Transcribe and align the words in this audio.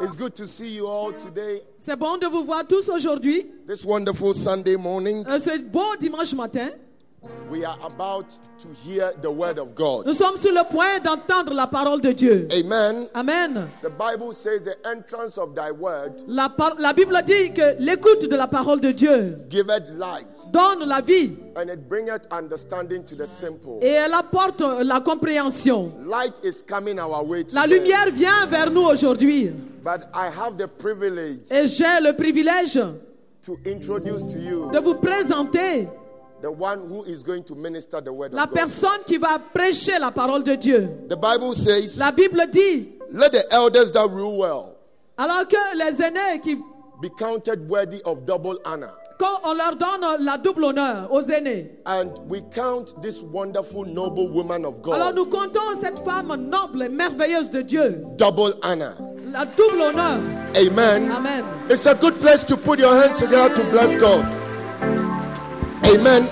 It's 0.00 0.16
good 0.16 0.34
to 0.36 0.46
see 0.46 0.68
you 0.74 0.86
all 0.88 1.12
today, 1.12 1.62
C'est 1.78 1.96
bon 1.96 2.16
de 2.18 2.26
vous 2.26 2.44
voir 2.44 2.66
tous 2.66 2.88
aujourd'hui, 2.88 3.46
this 3.66 3.84
wonderful 3.84 4.34
Sunday 4.34 4.76
morning. 4.76 5.24
euh, 5.28 5.38
ce 5.38 5.58
beau 5.60 5.94
dimanche 6.00 6.34
matin. 6.34 6.70
We 7.50 7.64
are 7.64 7.76
about 7.84 8.26
to 8.60 8.68
hear 8.82 9.12
the 9.22 9.30
word 9.30 9.58
of 9.58 9.74
God. 9.74 10.06
Nous 10.06 10.14
sommes 10.14 10.36
sur 10.36 10.50
le 10.52 10.64
point 10.70 10.98
d'entendre 11.02 11.52
la 11.54 11.66
parole 11.66 12.00
de 12.00 12.12
Dieu. 12.12 12.48
Amen. 12.52 13.06
Amen. 13.14 13.68
The 13.82 13.90
Bible 13.90 14.32
says 14.34 14.62
the 14.62 14.76
entrance 14.86 15.36
of 15.38 15.54
thy 15.54 15.70
word 15.70 16.12
La, 16.26 16.48
la 16.78 16.92
Bible 16.92 17.20
dit 17.26 17.52
que 17.52 17.76
l'écoute 17.78 18.28
de 18.28 18.36
la 18.36 18.46
parole 18.46 18.80
de 18.80 18.90
Dieu 18.92 19.38
giveth 19.48 19.84
light, 19.96 20.26
donne 20.52 20.84
la 20.88 21.00
vie 21.00 21.36
and 21.56 21.68
it 21.70 21.88
bringeth 21.88 22.26
understanding 22.30 23.04
to 23.04 23.14
the 23.14 23.26
simple. 23.26 23.78
et 23.82 23.88
elle 23.92 24.14
apporte 24.14 24.62
la 24.82 25.00
compréhension. 25.00 25.92
Light 26.06 26.34
is 26.42 26.62
coming 26.66 26.98
our 26.98 27.24
way 27.24 27.44
La 27.52 27.62
today. 27.64 27.78
lumière 27.78 28.10
vient 28.12 28.46
vers 28.48 28.70
nous 28.70 28.82
aujourd'hui 28.84 29.50
But 29.84 30.08
I 30.14 30.28
have 30.28 30.56
the 30.56 30.66
privilege 30.66 31.40
et 31.50 31.66
j'ai 31.66 32.00
le 32.00 32.14
privilège 32.16 32.80
to 33.42 33.58
introduce 33.66 34.22
to 34.32 34.38
you 34.38 34.70
de 34.72 34.78
vous 34.78 34.94
présenter 34.94 35.88
the 36.44 36.50
one 36.50 36.78
who 36.90 37.02
is 37.04 37.22
going 37.22 37.42
to 37.42 37.54
minister 37.54 38.02
the 38.02 38.12
word 38.12 38.34
la 38.34 38.42
of 38.42 38.50
God. 38.50 38.58
personne 38.58 39.00
qui 39.06 39.16
va 39.16 39.38
prêcher 39.38 39.98
la 39.98 40.10
parole 40.10 40.42
de 40.42 40.54
Dieu. 40.56 40.90
The 41.08 41.16
Bible 41.16 41.54
says, 41.54 41.96
La 41.98 42.10
Bible 42.10 42.46
dit, 42.52 42.88
Let 43.10 43.32
the 43.32 43.50
elders 43.50 43.90
that 43.92 44.10
rule 44.10 44.36
well 44.36 44.76
alors 45.16 45.48
que 45.48 45.56
les 45.78 46.02
aînés, 46.02 46.40
qui, 46.42 46.56
be 47.00 47.08
counted 47.18 47.66
worthy 47.66 48.02
of 48.04 48.26
double 48.26 48.58
honor. 48.66 48.90
quand 49.18 49.40
on 49.44 49.54
leur 49.54 49.74
donne 49.76 50.22
la 50.22 50.36
double 50.36 50.64
honneur 50.64 51.08
aux 51.10 51.22
aînés, 51.22 51.70
And 51.86 52.10
we 52.28 52.42
count 52.54 53.00
this 53.00 53.22
wonderful, 53.22 53.86
noble 53.86 54.28
woman 54.28 54.66
of 54.66 54.82
God 54.82 54.96
alors 54.96 55.14
nous 55.14 55.24
comptons 55.24 55.80
cette 55.80 56.00
femme 56.00 56.34
noble 56.34 56.82
et 56.82 56.88
merveilleuse 56.90 57.48
de 57.48 57.62
Dieu, 57.62 58.04
double 58.18 58.54
honor. 58.62 58.92
la 59.32 59.46
double 59.46 59.80
honneur. 59.80 60.18
Amen. 60.54 61.10
Amen. 61.10 61.42
It's 61.70 61.86
a 61.86 61.94
good 61.94 62.20
place 62.20 62.44
to 62.44 62.56
put 62.58 62.78
your 62.78 62.94
hands 62.94 63.18
together 63.18 63.48
to 63.54 63.64
bless 63.70 63.94
God. 63.98 64.43
Amen. 65.86 66.28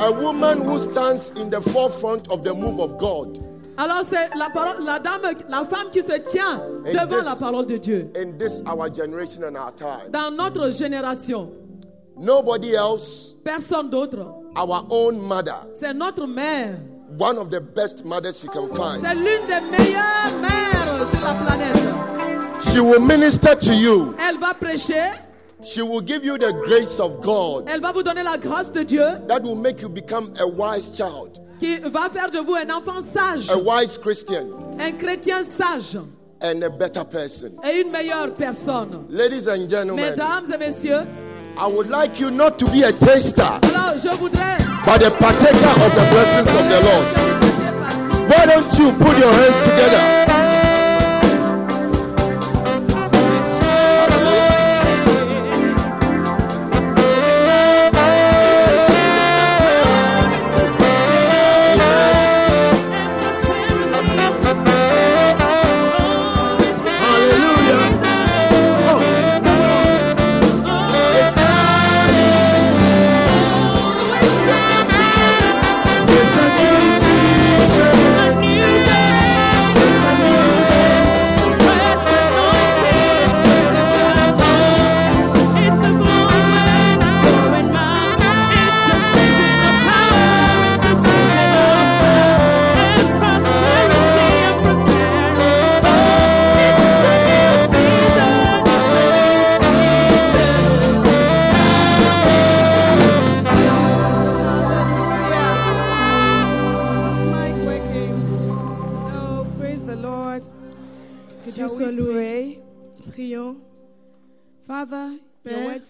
A 0.00 0.12
woman 0.12 0.62
who 0.62 0.78
stands 0.92 1.30
in 1.30 1.50
the 1.50 1.60
forefront 1.60 2.28
of 2.28 2.44
the 2.44 2.54
move 2.54 2.80
of 2.80 2.96
God 2.98 3.44
Alors 3.76 4.02
c'est 4.04 4.28
la, 4.36 4.48
parole, 4.50 4.84
la 4.84 4.98
dame, 4.98 5.22
la 5.48 5.64
femme 5.64 5.90
qui 5.92 6.02
se 6.02 6.18
tient 6.18 6.60
devant 6.84 7.16
this- 7.18 7.24
la 7.24 7.36
parole 7.36 7.66
de 7.66 7.76
Dieu 7.78 8.10
in 8.16 8.36
this 8.38 8.60
our 8.66 8.88
generation 8.90 9.44
and 9.44 9.56
our 9.56 9.72
time. 9.72 10.10
dans 10.10 10.30
notre 10.30 10.70
génération. 10.70 11.50
Nobody 12.16 12.74
else, 12.74 13.34
Personne 13.44 13.88
d'autre. 13.90 14.18
our 14.56 14.84
own 14.90 15.20
mother, 15.20 15.66
C'est 15.72 15.94
notre 15.94 16.26
mère. 16.26 16.76
one 17.18 17.38
of 17.38 17.50
the 17.50 17.60
best 17.60 18.04
mothers 18.04 18.42
you 18.42 18.50
can 18.50 18.68
find. 18.74 19.00
C'est 19.00 19.14
l'une 19.14 19.46
des 19.46 19.60
meilleures 19.70 20.38
mères 20.40 21.08
sur 21.10 21.20
la 21.24 21.34
planète. 21.34 21.76
She 22.72 22.80
will 22.80 23.00
minister 23.00 23.54
to 23.54 23.72
you. 23.72 24.14
Elle 24.28 24.38
va 24.38 24.54
prêcher, 24.54 25.02
She 25.64 25.82
will 25.82 26.00
give 26.00 26.24
you 26.24 26.38
the 26.38 26.52
grace 26.64 27.00
of 27.00 27.20
God 27.20 27.64
elle 27.68 27.80
va 27.80 27.90
vous 27.92 28.02
donner 28.04 28.22
la 28.22 28.36
grâce 28.38 28.70
de 28.70 28.82
Dieu 28.84 29.04
that 29.26 29.42
will 29.42 29.56
make 29.56 29.80
you 29.82 29.88
become 29.88 30.32
a 30.38 30.46
wise 30.46 30.90
child, 30.96 31.38
qui 31.58 31.78
va 31.78 32.08
faire 32.12 32.30
de 32.30 32.38
vous 32.38 32.54
un 32.54 32.70
enfant 32.70 33.02
sage, 33.02 33.50
a 33.50 33.58
wise 33.58 33.98
Christian, 33.98 34.46
un 34.78 34.92
chrétien 34.92 35.42
sage 35.44 35.96
and 36.40 36.62
a 36.62 36.70
better 36.70 37.04
person. 37.04 37.50
et 37.64 37.80
une 37.80 37.90
meilleure 37.90 38.32
personne. 38.34 39.04
Ladies 39.10 39.48
and 39.48 39.68
gentlemen, 39.68 39.96
Mesdames 40.10 40.52
et 40.54 40.58
messieurs, 40.58 41.04
I 41.58 41.66
would 41.66 41.90
like 41.90 42.20
you 42.20 42.30
not 42.30 42.56
to 42.60 42.66
be 42.66 42.84
a 42.84 42.92
taster, 42.92 43.42
alors 43.42 43.98
je 43.98 44.10
voudrais. 44.16 44.58
but 44.84 45.02
a 45.02 45.10
partaker 45.10 45.74
of 45.82 45.92
the 45.92 46.06
blessings 46.12 46.48
of 46.48 46.68
the 46.68 46.80
Lord. 46.84 48.28
Why 48.30 48.46
don't 48.46 48.78
you 48.78 48.92
put 48.92 49.18
your 49.18 49.32
hands 49.32 49.60
together? 49.62 50.47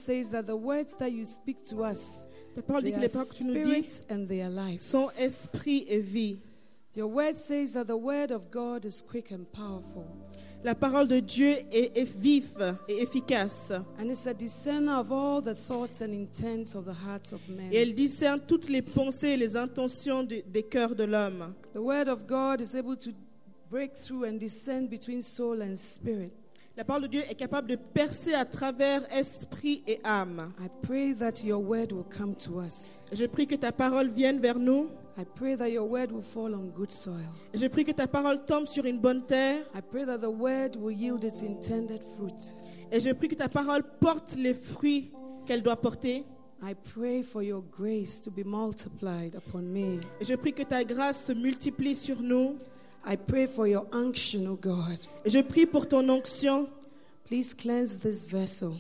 Says 0.09 0.31
that 0.31 0.47
the 0.47 0.57
words 0.57 0.95
that 0.99 1.13
you 1.13 1.25
speak 1.25 1.63
to 1.65 1.83
us, 1.85 2.27
Ta 2.55 2.63
parole 2.63 2.83
dit 2.85 2.93
que 2.93 2.97
are 2.97 3.01
les 3.03 3.09
paroles 3.09 3.29
que 3.29 3.37
tu 3.37 3.45
nous 3.45 3.55
dis 3.55 3.61
spirit 3.65 4.03
and 4.11 4.27
they 4.27 4.41
are 4.43 4.51
life. 4.51 4.81
sont 4.81 5.11
esprit 5.19 5.85
et 5.89 6.01
vie. 6.01 6.39
Your 6.97 7.09
word 7.09 7.37
says 7.37 7.73
that 7.75 7.85
the 7.87 7.97
word 7.97 8.31
of 8.33 8.51
God 8.51 8.85
is 8.87 9.03
quick 9.03 9.31
and 9.31 9.45
powerful, 9.53 10.07
La 10.65 10.75
parole 10.75 11.07
de 11.07 11.21
Dieu 11.21 11.55
est, 11.71 11.93
est 11.97 12.09
vive 12.17 12.77
et 12.89 13.01
efficace. 13.03 13.71
and 13.99 14.11
it's 14.11 14.27
a 14.27 14.33
discerner 14.35 14.99
of 14.99 15.13
all 15.13 15.41
the 15.41 15.55
thoughts 15.55 16.01
and 16.01 16.13
intents 16.13 16.75
of 16.75 16.85
the 16.87 16.95
hearts 17.07 17.33
of 17.33 17.41
men. 17.49 17.71
Et 17.71 17.83
elle 17.83 17.95
discerne 17.95 18.41
toutes 18.41 18.69
les 18.69 18.83
pensées 18.83 19.35
et 19.35 19.37
les 19.37 19.55
intentions 19.57 20.25
de- 20.25 20.43
des 20.51 20.63
cœurs 20.65 20.97
de 20.97 21.05
l'homme. 21.05 21.55
The 21.75 21.81
word 21.81 22.09
of 22.09 22.27
God 22.27 22.61
is 22.61 22.75
able 22.75 22.97
to 22.97 23.11
break 23.71 23.95
through 23.95 24.25
and 24.25 24.39
discern 24.41 24.89
between 24.89 25.21
soul 25.23 25.61
and 25.63 25.77
spirit. 25.77 26.33
La 26.79 26.85
parole 26.85 27.03
de 27.03 27.07
Dieu 27.09 27.23
est 27.29 27.35
capable 27.35 27.67
de 27.67 27.75
percer 27.75 28.35
à 28.35 28.45
travers 28.45 29.03
esprit 29.13 29.83
et 29.89 29.99
âme. 30.05 30.53
I 30.61 30.69
pray 30.81 31.13
that 31.13 31.45
your 31.45 31.61
word 31.61 31.91
will 31.91 32.05
come 32.05 32.37
to 32.37 32.61
us. 32.61 33.01
Je 33.11 33.27
prie 33.27 33.49
que 33.49 33.57
ta 33.57 33.73
parole 33.73 34.07
vienne 34.07 34.39
vers 34.39 34.61
nous. 34.61 34.89
I 35.19 35.25
pray 35.25 35.57
that 35.57 35.71
your 35.71 35.91
word 35.91 36.13
will 36.13 36.23
fall 36.23 36.55
on 36.55 36.69
good 36.69 36.93
soil. 36.93 37.35
Je 37.53 37.67
prie 37.67 37.85
que 37.85 37.91
ta 37.91 38.07
parole 38.07 38.47
tombe 38.47 38.69
sur 38.69 38.85
une 38.85 39.01
bonne 39.01 39.27
terre. 39.27 39.65
I 39.75 39.81
pray 39.81 40.07
that 40.07 40.19
the 40.19 40.31
word 40.31 40.77
will 40.77 40.97
yield 40.97 41.25
its 41.25 41.43
intended 41.43 42.01
fruit. 42.17 42.55
Et 42.93 43.01
je 43.01 43.11
prie 43.11 43.27
que 43.27 43.35
ta 43.35 43.49
parole 43.49 43.83
porte 43.99 44.37
les 44.37 44.55
fruits 44.55 45.11
qu'elle 45.47 45.65
doit 45.65 45.81
porter. 45.81 46.25
I 46.63 46.75
pray 46.95 47.25
for 47.25 47.43
your 47.43 47.65
grace 47.77 48.21
to 48.21 48.31
be 48.31 48.45
multiplied 48.45 49.35
upon 49.35 49.63
me. 49.63 49.99
Et 50.21 50.25
je 50.25 50.37
prie 50.37 50.53
que 50.53 50.63
ta 50.63 50.85
grâce 50.85 51.25
se 51.25 51.33
multiplie 51.33 51.97
sur 51.97 52.23
nous. 52.23 52.57
I 53.05 53.17
pray 53.17 53.47
for 53.47 53.67
your 53.67 53.87
unction, 53.93 54.47
O 54.47 54.57
God. 54.57 54.99
Et 55.25 55.31
je 55.31 55.41
prie 55.41 55.67
pour 55.67 55.87
ton 55.87 56.09
onction. 56.09 56.69
Please 57.25 57.55
cleanse 57.55 57.99
this 57.99 58.25
vessel. 58.25 58.73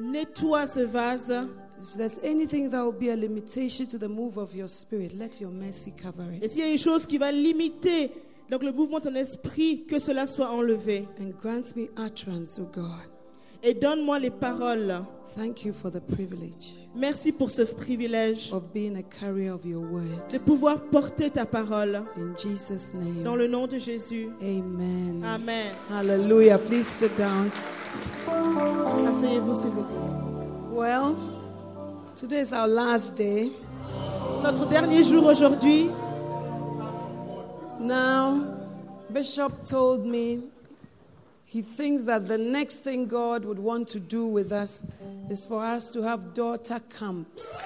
Nettoie 0.00 0.66
ce 0.66 0.80
vase. 0.80 1.48
If 1.80 1.96
there's 1.96 2.18
anything 2.24 2.70
that 2.70 2.82
will 2.82 2.92
be 2.92 3.10
a 3.10 3.16
limitation 3.16 3.86
to 3.86 3.98
the 3.98 4.08
move 4.08 4.36
of 4.36 4.54
your 4.54 4.68
spirit, 4.68 5.12
let 5.16 5.40
your 5.40 5.50
mercy 5.50 5.92
cover 5.92 6.24
it. 6.32 6.42
Et 6.42 6.48
s'il 6.48 6.64
y 6.64 6.68
a 6.68 6.70
une 6.70 6.78
chose 6.78 7.06
qui 7.06 7.18
va 7.18 7.30
limiter 7.30 8.10
donc 8.50 8.62
le 8.62 8.72
mouvement 8.72 8.98
de 8.98 9.04
ton 9.04 9.14
esprit, 9.14 9.84
que 9.86 9.98
cela 9.98 10.26
soit 10.26 10.50
enlevé. 10.50 11.06
And 11.20 11.30
grant 11.40 11.76
me 11.76 11.88
utterance, 11.98 12.58
O 12.58 12.64
God. 12.64 13.17
Et 13.62 13.74
donne-moi 13.74 14.18
les 14.20 14.30
paroles. 14.30 15.02
Thank 15.36 15.64
you 15.64 15.72
for 15.74 15.90
the 15.90 16.00
privilege 16.00 16.74
Merci 16.96 17.32
pour 17.32 17.50
ce 17.50 17.62
privilège 17.62 18.50
of 18.52 18.72
being 18.72 18.96
a 18.96 19.02
carrier 19.02 19.50
of 19.50 19.64
your 19.64 19.82
word. 19.82 20.28
de 20.30 20.38
pouvoir 20.38 20.80
porter 20.90 21.30
ta 21.30 21.44
parole. 21.44 22.02
In 22.16 22.34
Jesus' 22.36 22.94
name. 22.94 23.22
Dans 23.24 23.36
le 23.36 23.46
nom 23.46 23.66
de 23.66 23.78
Jésus. 23.78 24.30
Amen. 24.40 25.22
Amen. 25.24 25.72
Hallelujah. 25.90 26.58
Please 26.58 26.86
sit 26.86 27.10
down. 27.16 27.50
Asseyez-vous, 29.06 29.54
s'il 29.54 29.70
vous 29.70 29.84
plaît. 29.84 30.72
Well, 30.72 31.14
today 32.16 32.40
is 32.40 32.52
our 32.52 32.66
last 32.66 33.14
day. 33.16 33.50
C'est 34.34 34.42
notre 34.42 34.66
dernier 34.66 35.02
jour 35.02 35.24
aujourd'hui. 35.26 35.90
Now, 37.80 38.38
Bishop 39.10 39.52
told 39.68 40.04
me 40.04 40.42
he 41.50 41.62
thinks 41.62 42.04
that 42.04 42.26
the 42.26 42.36
next 42.36 42.84
thing 42.84 43.06
God 43.06 43.44
would 43.44 43.58
want 43.58 43.88
to 43.88 44.00
do 44.00 44.26
with 44.26 44.52
us 44.52 44.82
is 45.30 45.46
for 45.46 45.64
us 45.64 45.92
to 45.94 46.02
have 46.02 46.34
daughter 46.34 46.80
camps. 46.98 47.64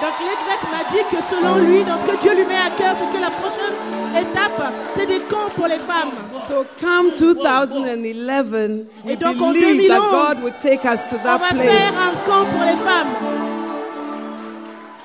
Donc 0.00 0.14
l'évêque 0.20 0.70
m'a 0.70 0.84
dit 0.90 1.04
que 1.10 1.22
selon 1.22 1.58
lui, 1.58 1.84
dans 1.84 1.98
ce 1.98 2.04
que 2.04 2.20
Dieu 2.22 2.34
lui 2.34 2.44
met 2.44 2.56
à 2.56 2.70
cœur, 2.76 2.96
c'est 2.96 3.16
que 3.16 3.20
la 3.20 3.30
prochaine 3.30 3.74
étape, 4.16 4.72
c'est 4.94 5.06
des 5.06 5.20
camps 5.20 5.50
pour 5.54 5.66
les 5.68 5.78
femmes. 5.78 6.10
So, 6.34 6.64
come 6.80 7.10
2011, 7.16 8.86
we 9.04 9.12
Et 9.12 9.16
donc, 9.16 9.40
en 9.40 9.52
believe 9.52 9.88
that 9.88 9.98
God 9.98 10.42
would 10.42 10.58
take 10.58 10.84
us 10.84 11.04
to 11.08 11.16
On 11.16 11.22
that 11.22 11.38
va 11.38 11.48
place. 11.50 11.68
faire 11.68 11.92
un 11.98 12.14
camp 12.26 12.44
pour 12.50 12.64
les 12.64 12.76
femmes. 12.84 13.14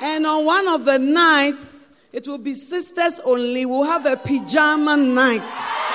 And 0.01 0.25
on 0.25 0.45
one 0.45 0.67
of 0.67 0.85
the 0.85 0.97
nights, 1.00 1.91
it 2.13 2.27
will 2.27 2.39
be 2.39 2.53
sisters 2.55 3.19
only. 3.23 3.65
We'll 3.65 3.83
have 3.83 4.05
a 4.05 4.17
pajama 4.17 4.97
night. 4.97 5.43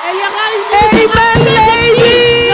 Et 0.04 0.10
il 0.12 0.18
y 0.18 0.22
aura 0.22 0.46
une 0.56 0.64
Amen, 1.02 1.38
ladies! 1.44 2.52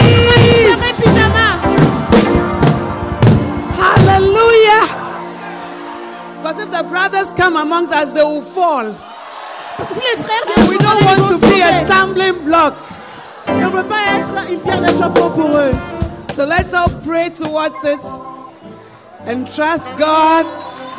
Hallelujah! 3.77 4.85
Because 6.41 6.59
if 6.59 6.69
the 6.71 6.83
brothers 6.83 7.33
come 7.33 7.55
amongst 7.57 7.91
us, 7.93 8.11
they 8.11 8.23
will 8.23 8.41
fall. 8.41 8.95
Parce 9.77 9.89
que 9.89 9.95
si 9.95 10.01
les 10.01 10.23
frères 10.23 10.45
viennent, 10.45 10.69
We 10.69 10.77
don't 10.77 11.03
want 11.05 11.29
to 11.29 11.37
be 11.39 11.61
a 11.61 11.85
stumbling 11.85 12.43
block. 12.45 12.73
Et 13.47 13.51
on 13.51 13.71
ne 13.71 13.77
veut 13.77 13.83
pas 13.83 14.01
être 14.17 14.51
une 14.51 14.59
pierre 14.59 15.11
pour 15.13 15.57
eux. 15.57 15.71
So 16.35 16.45
let's 16.45 16.73
all 16.73 16.89
pray 17.05 17.29
towards 17.29 17.83
it 17.83 17.99
and 19.27 19.45
trust 19.45 19.85
God 19.97 20.45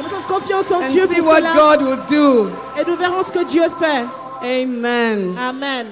Nous 0.03 0.09
confiance 0.29 0.71
en 0.71 0.83
and 0.83 0.91
Dieu 0.91 1.07
see 1.07 1.17
pour 1.21 1.29
what 1.29 1.43
cela. 1.43 1.55
God 1.55 1.83
will 1.83 1.97
do. 2.07 2.51
Et 2.79 2.85
nous 2.87 2.97
verrons 2.97 3.23
ce 3.23 3.33
que 3.33 3.45
Dieu 3.45 3.65
fait. 3.79 4.05
Amen. 4.43 5.37
Amen. 5.39 5.87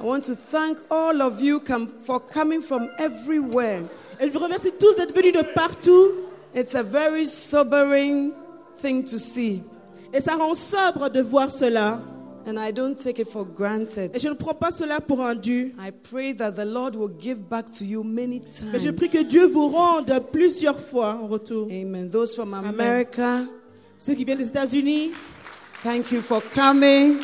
I 0.00 0.04
want 0.04 0.22
to 0.26 0.36
thank 0.36 0.78
all 0.90 1.20
of 1.22 1.40
you 1.40 1.60
for 2.02 2.20
coming 2.20 2.60
from 2.62 2.88
everywhere. 2.98 3.82
Et 4.20 4.26
je 4.26 4.32
vous 4.32 4.38
remercie 4.38 4.70
tous 4.78 4.94
d'être 4.94 5.14
venus 5.14 5.32
de 5.32 5.42
partout. 5.54 6.12
It's 6.54 6.74
a 6.74 6.82
very 6.82 7.26
sobering 7.26 8.32
thing 8.80 9.04
to 9.04 9.18
see, 9.18 9.62
Et 10.12 10.20
ça 10.20 10.36
rend 10.36 10.54
sobre 10.54 11.10
de 11.10 11.20
voir 11.20 11.50
cela. 11.50 12.00
and 12.46 12.58
I 12.58 12.70
don't 12.72 12.96
take 12.96 13.18
it 13.20 13.28
for 13.28 13.44
granted. 13.44 14.12
Et 14.14 14.20
je 14.20 14.28
ne 14.28 14.34
prends 14.34 14.54
pas 14.54 14.70
cela 14.70 15.00
pour 15.00 15.20
un 15.22 15.34
dû. 15.34 15.74
I 15.78 15.90
pray 15.90 16.32
that 16.36 16.52
the 16.52 16.64
Lord 16.64 16.96
will 16.96 17.10
give 17.20 17.38
back 17.48 17.70
to 17.72 17.84
you 17.84 18.02
many 18.02 18.40
times. 18.40 18.70
Mais 18.72 18.78
je 18.80 18.90
prie 18.90 19.10
que. 19.10 19.22
Dieu 19.28 19.46
vous 19.46 19.68
rende 19.68 20.10
plusieurs 20.32 20.78
fois 20.80 21.18
en 21.22 21.26
retour. 21.26 21.66
Amen. 21.70 22.08
Those 22.08 22.34
from 22.34 22.54
America, 22.54 23.42
Ceux 23.98 24.14
qui 24.14 24.24
viennent 24.24 24.38
des 24.38 24.48
États-Unis, 24.48 25.10
thank 25.82 26.10
you 26.12 26.22
for 26.22 26.40
coming. 26.54 27.16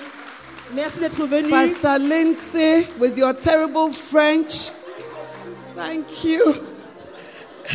Merci 0.73 1.01
d'être 1.01 1.27
venus. 1.27 1.51
Pastor 1.51 1.99
Lindsay, 1.99 2.87
with 2.99 3.17
your 3.19 3.33
terrible 3.35 3.93
French, 3.93 4.71
thank 5.75 6.25
you. 6.25 6.55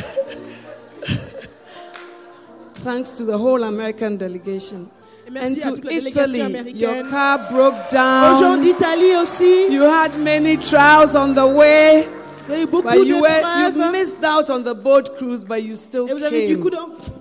Thanks 2.84 3.10
to 3.14 3.26
the 3.26 3.38
whole 3.38 3.64
American 3.64 4.16
delegation. 4.18 4.90
And 5.36 5.56
to 5.58 5.76
toute 5.76 5.84
la 5.86 5.92
délégation 5.92 6.50
Italy, 6.50 6.72
your 6.74 7.04
car 7.10 7.38
broke 7.52 7.76
Aux 7.76 8.40
gens 8.40 8.56
down. 8.56 8.62
d'Italie 8.64 9.16
aussi. 9.16 9.68
You 9.70 9.84
had 9.84 10.18
many 10.18 10.58
trials 10.58 11.14
on 11.16 11.36
the 11.36 11.46
way, 11.46 12.08
Vous 12.50 12.56
avez 12.56 12.64
eu 12.64 12.66
beaucoup 12.66 12.90
but 12.90 13.06
you 13.06 13.22
were 13.22 13.30
you 13.62 13.92
missed 13.92 14.24
out 14.24 14.50
on 14.50 14.64
the 14.64 14.74
boat 14.74 15.16
cruise, 15.20 15.44
but 15.46 15.62
you 15.62 15.76
still 15.76 16.08
Et 16.10 16.14
vous 16.14 16.24
avez 16.24 16.48
du 16.48 16.58
coup 16.58 16.72
de, 16.72 16.78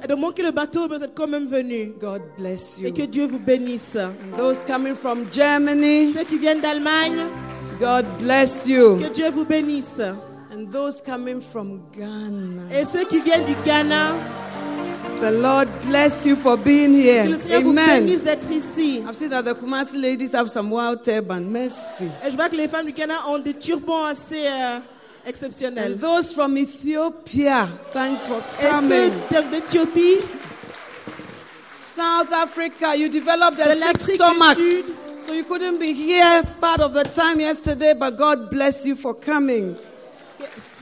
de 0.09 0.15
manquer 0.15 0.43
le 0.43 0.53
bateau, 0.53 0.89
mais 0.89 0.97
vous 0.97 1.05
êtes 1.05 1.15
quand 1.15 1.29
même 1.29 1.47
venus. 1.47 1.91
God 2.01 2.23
bless 2.39 2.79
Et 2.81 2.89
you. 2.89 2.95
que 2.95 3.03
Dieu 3.03 3.27
vous 3.27 3.39
bénisse. 3.39 3.99
Those 4.39 4.61
coming 4.67 4.95
from 4.95 5.27
Germany, 5.31 6.15
Ceux 6.17 6.25
qui 6.25 6.39
viennent 6.39 6.61
d'Allemagne, 6.61 7.27
God 7.79 8.07
bless 8.21 8.67
you. 8.67 8.97
que 8.97 9.13
Dieu 9.13 9.31
vous 9.31 9.45
bénisse. 9.45 10.01
And 10.01 10.71
those 10.73 11.03
coming 11.05 11.43
from 11.43 11.81
Ghana. 11.95 12.75
Et 12.81 12.87
ceux 12.87 13.05
qui 13.05 13.21
viennent 13.21 13.45
du 13.45 13.55
Ghana, 13.67 14.15
The 15.21 15.33
Lord 15.43 15.67
bless 15.89 16.25
you 16.25 16.37
for 16.37 16.57
being 16.57 16.93
que 16.95 17.03
here. 17.03 17.29
le 17.29 17.39
Seigneur 17.39 17.63
vous 17.63 17.71
Amen. 17.71 18.05
bénisse 18.05 18.23
d'être 18.23 18.51
ici. 18.51 19.03
I've 19.07 19.15
seen 19.17 19.29
that 19.31 19.43
the 19.43 19.55
Kumasi 19.55 19.99
ladies 20.01 20.33
have 20.33 20.49
some 20.49 20.71
wild 20.73 21.03
turban. 21.03 21.41
Mercy. 21.51 22.05
Et 22.25 22.31
je 22.31 22.37
vois 22.37 22.49
que 22.49 22.57
les 22.57 22.69
femmes 22.69 22.87
du 22.87 22.93
Ghana 22.93 23.15
ont 23.29 23.39
des 23.39 23.55
turbans 23.55 24.05
assez 24.07 24.47
euh, 24.47 24.79
exceptionnels. 25.27 25.87
And 25.93 26.01
those 26.01 26.33
from 26.35 26.57
Ethiopia, 26.57 27.67
thanks 27.93 28.23
for 28.27 28.39
Et 28.61 28.63
ceux 28.63 28.71
coming. 28.71 29.11
d'Éthiopie, 29.51 30.21
South 31.87 32.33
Africa, 32.33 32.95
you 32.97 33.09
developed 33.09 33.59
a 33.59 33.75
sick 33.75 34.01
stomach. 34.15 34.57
Sud, 34.57 34.85
So 35.19 35.35
you 35.35 35.43
couldn't 35.45 35.79
be 35.81 35.93
here 35.93 36.45
part 36.61 36.81
of 36.81 36.93
the 36.95 37.03
time 37.03 37.41
yesterday, 37.41 37.93
but 37.93 38.17
God 38.17 38.51
bless 38.51 38.87
you 38.87 38.95
for 38.95 39.15
coming. 39.15 39.75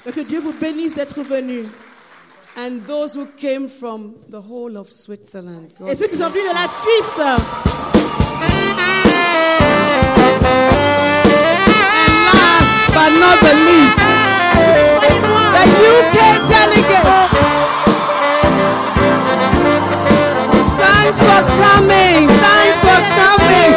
que, 0.05 0.23
Dieu 0.25 0.41
vous 0.41 0.53
bénisse 0.53 0.95
d'être 0.95 1.23
venus. 1.23 1.67
And 2.57 2.83
those 2.87 3.15
who 3.15 3.27
came 3.39 3.69
from 3.69 4.15
the 4.29 4.41
whole 4.41 4.77
of 4.79 4.91
Switzerland. 4.91 5.75
God 5.79 5.89
Et 5.91 5.95
ceux 5.95 6.07
qui 6.09 6.17
sont 6.17 6.31
venus 6.31 6.49
de 6.49 6.55
la 6.55 6.69
Suisse, 6.69 7.19
And 7.19 7.39
Last 12.33 12.95
but 12.95 13.11
not 13.19 13.39
the 13.41 13.55
least, 13.67 14.06
the 15.57 15.65
UK 15.97 16.19
delegates. 16.53 17.33
Thanks 20.83 21.19
for 21.29 21.41
coming. 21.65 22.29
Thanks 22.45 22.79
for 22.87 23.01
coming. 23.21 23.73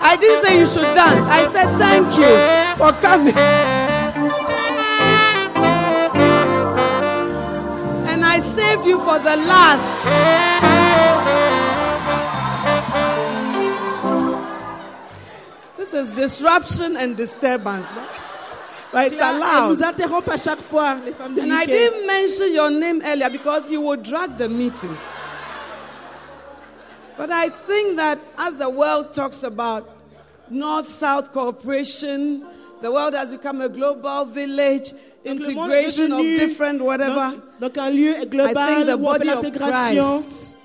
I 0.00 0.16
didn't 0.20 0.40
say 0.42 0.52
you 0.60 0.66
should 0.66 0.90
dance. 0.94 1.26
I 1.28 1.42
said 1.54 1.68
thank 1.84 2.06
you 2.22 2.34
for 2.80 2.92
coming. 3.06 3.36
And 8.10 8.24
I 8.24 8.36
saved 8.56 8.86
you 8.86 8.98
for 8.98 9.18
the 9.18 9.36
last. 9.52 9.90
This 15.76 15.92
is 15.92 16.10
disruption 16.12 16.96
and 16.96 17.16
disturbance. 17.16 17.88
But 18.92 19.12
it's 19.12 19.22
allowed. 19.22 19.68
nous 19.70 19.82
interrompt 19.82 20.28
à 20.28 20.36
chaque 20.36 20.60
fois, 20.60 20.96
les 21.04 21.12
femmes 21.12 21.34
de 21.34 21.40
And 21.42 21.52
I 21.52 21.64
didn't 21.64 22.06
mention 22.06 22.52
your 22.52 22.70
name 22.70 23.00
earlier 23.04 23.30
because 23.30 23.70
you 23.70 23.80
would 23.80 24.02
drag 24.02 24.36
the 24.36 24.48
meeting. 24.48 24.96
But 27.16 27.30
I 27.30 27.50
think 27.50 27.96
that 27.96 28.18
as 28.38 28.58
the 28.58 28.68
world 28.68 29.12
talks 29.12 29.42
about 29.42 29.88
North 30.48 30.88
South 30.88 31.32
cooperation, 31.32 32.44
the 32.80 32.90
world 32.90 33.14
has 33.14 33.30
become 33.30 33.60
a 33.60 33.68
global 33.68 34.24
village, 34.24 34.92
Donc, 35.24 35.38
le 35.38 35.54
monde 35.54 35.70
est 35.70 36.00
integration 36.00 36.12
of 36.12 36.24
different 36.24 36.80
whatever. 36.80 37.36
Donc, 37.60 37.74
donc 37.74 37.78
un 37.78 37.90
lieu 37.90 38.14
I 38.16 38.24
think 38.24 38.86
the 38.86 38.96
où 38.96 39.06
on 39.06 39.12
fait 39.18 39.18
body 39.18 39.30
of. 39.30 39.52
Christ 39.52 40.58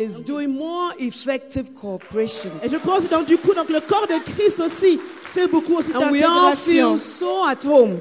is 0.00 0.22
doing 0.22 0.48
more 0.48 0.92
effective 0.98 1.74
cooperation. 1.74 2.50
Et 2.62 2.68
je 2.70 2.76
pense 2.76 3.08
donc 3.08 3.26
du 3.26 3.36
coup, 3.36 3.52
donc 3.54 3.68
le 3.68 3.80
corps 3.80 4.06
de 4.06 4.18
Christ 4.32 4.58
aussi 4.60 4.98
fait 5.34 5.46
beaucoup 5.46 5.74
aussi 5.76 5.92
And 5.94 6.10
we 6.10 6.22
all 6.24 6.56
feel 6.56 6.98
so 6.98 7.44
at 7.46 7.64
home. 7.66 7.98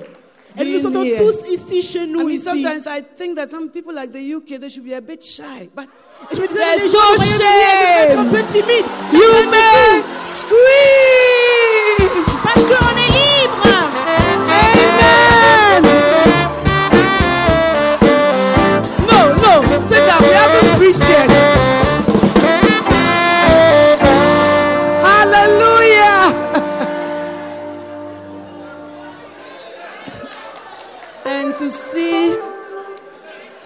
Et 0.58 0.66
nous 0.66 0.90
nous 0.90 1.04
here. 1.04 1.18
tous 1.18 1.48
ici 1.52 1.82
chez 1.82 2.04
I 2.04 2.08
mean, 2.08 2.30
ici. 2.30 2.44
sometimes 2.44 2.88
I 2.88 3.02
think 3.16 3.36
that 3.36 3.50
some 3.50 3.70
people 3.70 3.94
like 3.94 4.12
the 4.12 4.20
UK, 4.36 4.60
they 4.60 4.70
should 4.70 4.84
be 4.86 4.94
a 4.94 5.02
bit 5.02 5.24
shy. 5.24 5.70
But 5.76 5.88
Et 6.32 6.36
je 6.36 6.42
me 6.42 6.48
disais, 6.48 6.60
les 6.78 6.90
gens 6.90 6.98
no 6.98 7.00
au 7.00 7.18
Royaume-Uni, 7.18 7.30
ils 7.30 7.38
devraient 7.38 8.08
être 8.08 8.20
un 8.20 8.26
peu 8.26 8.44
timides. 8.52 8.86
you 9.14 9.50
may 9.52 10.04
scream. 10.24 12.10
Parce 12.44 12.64
qu'on 12.66 12.98
est 12.98 13.09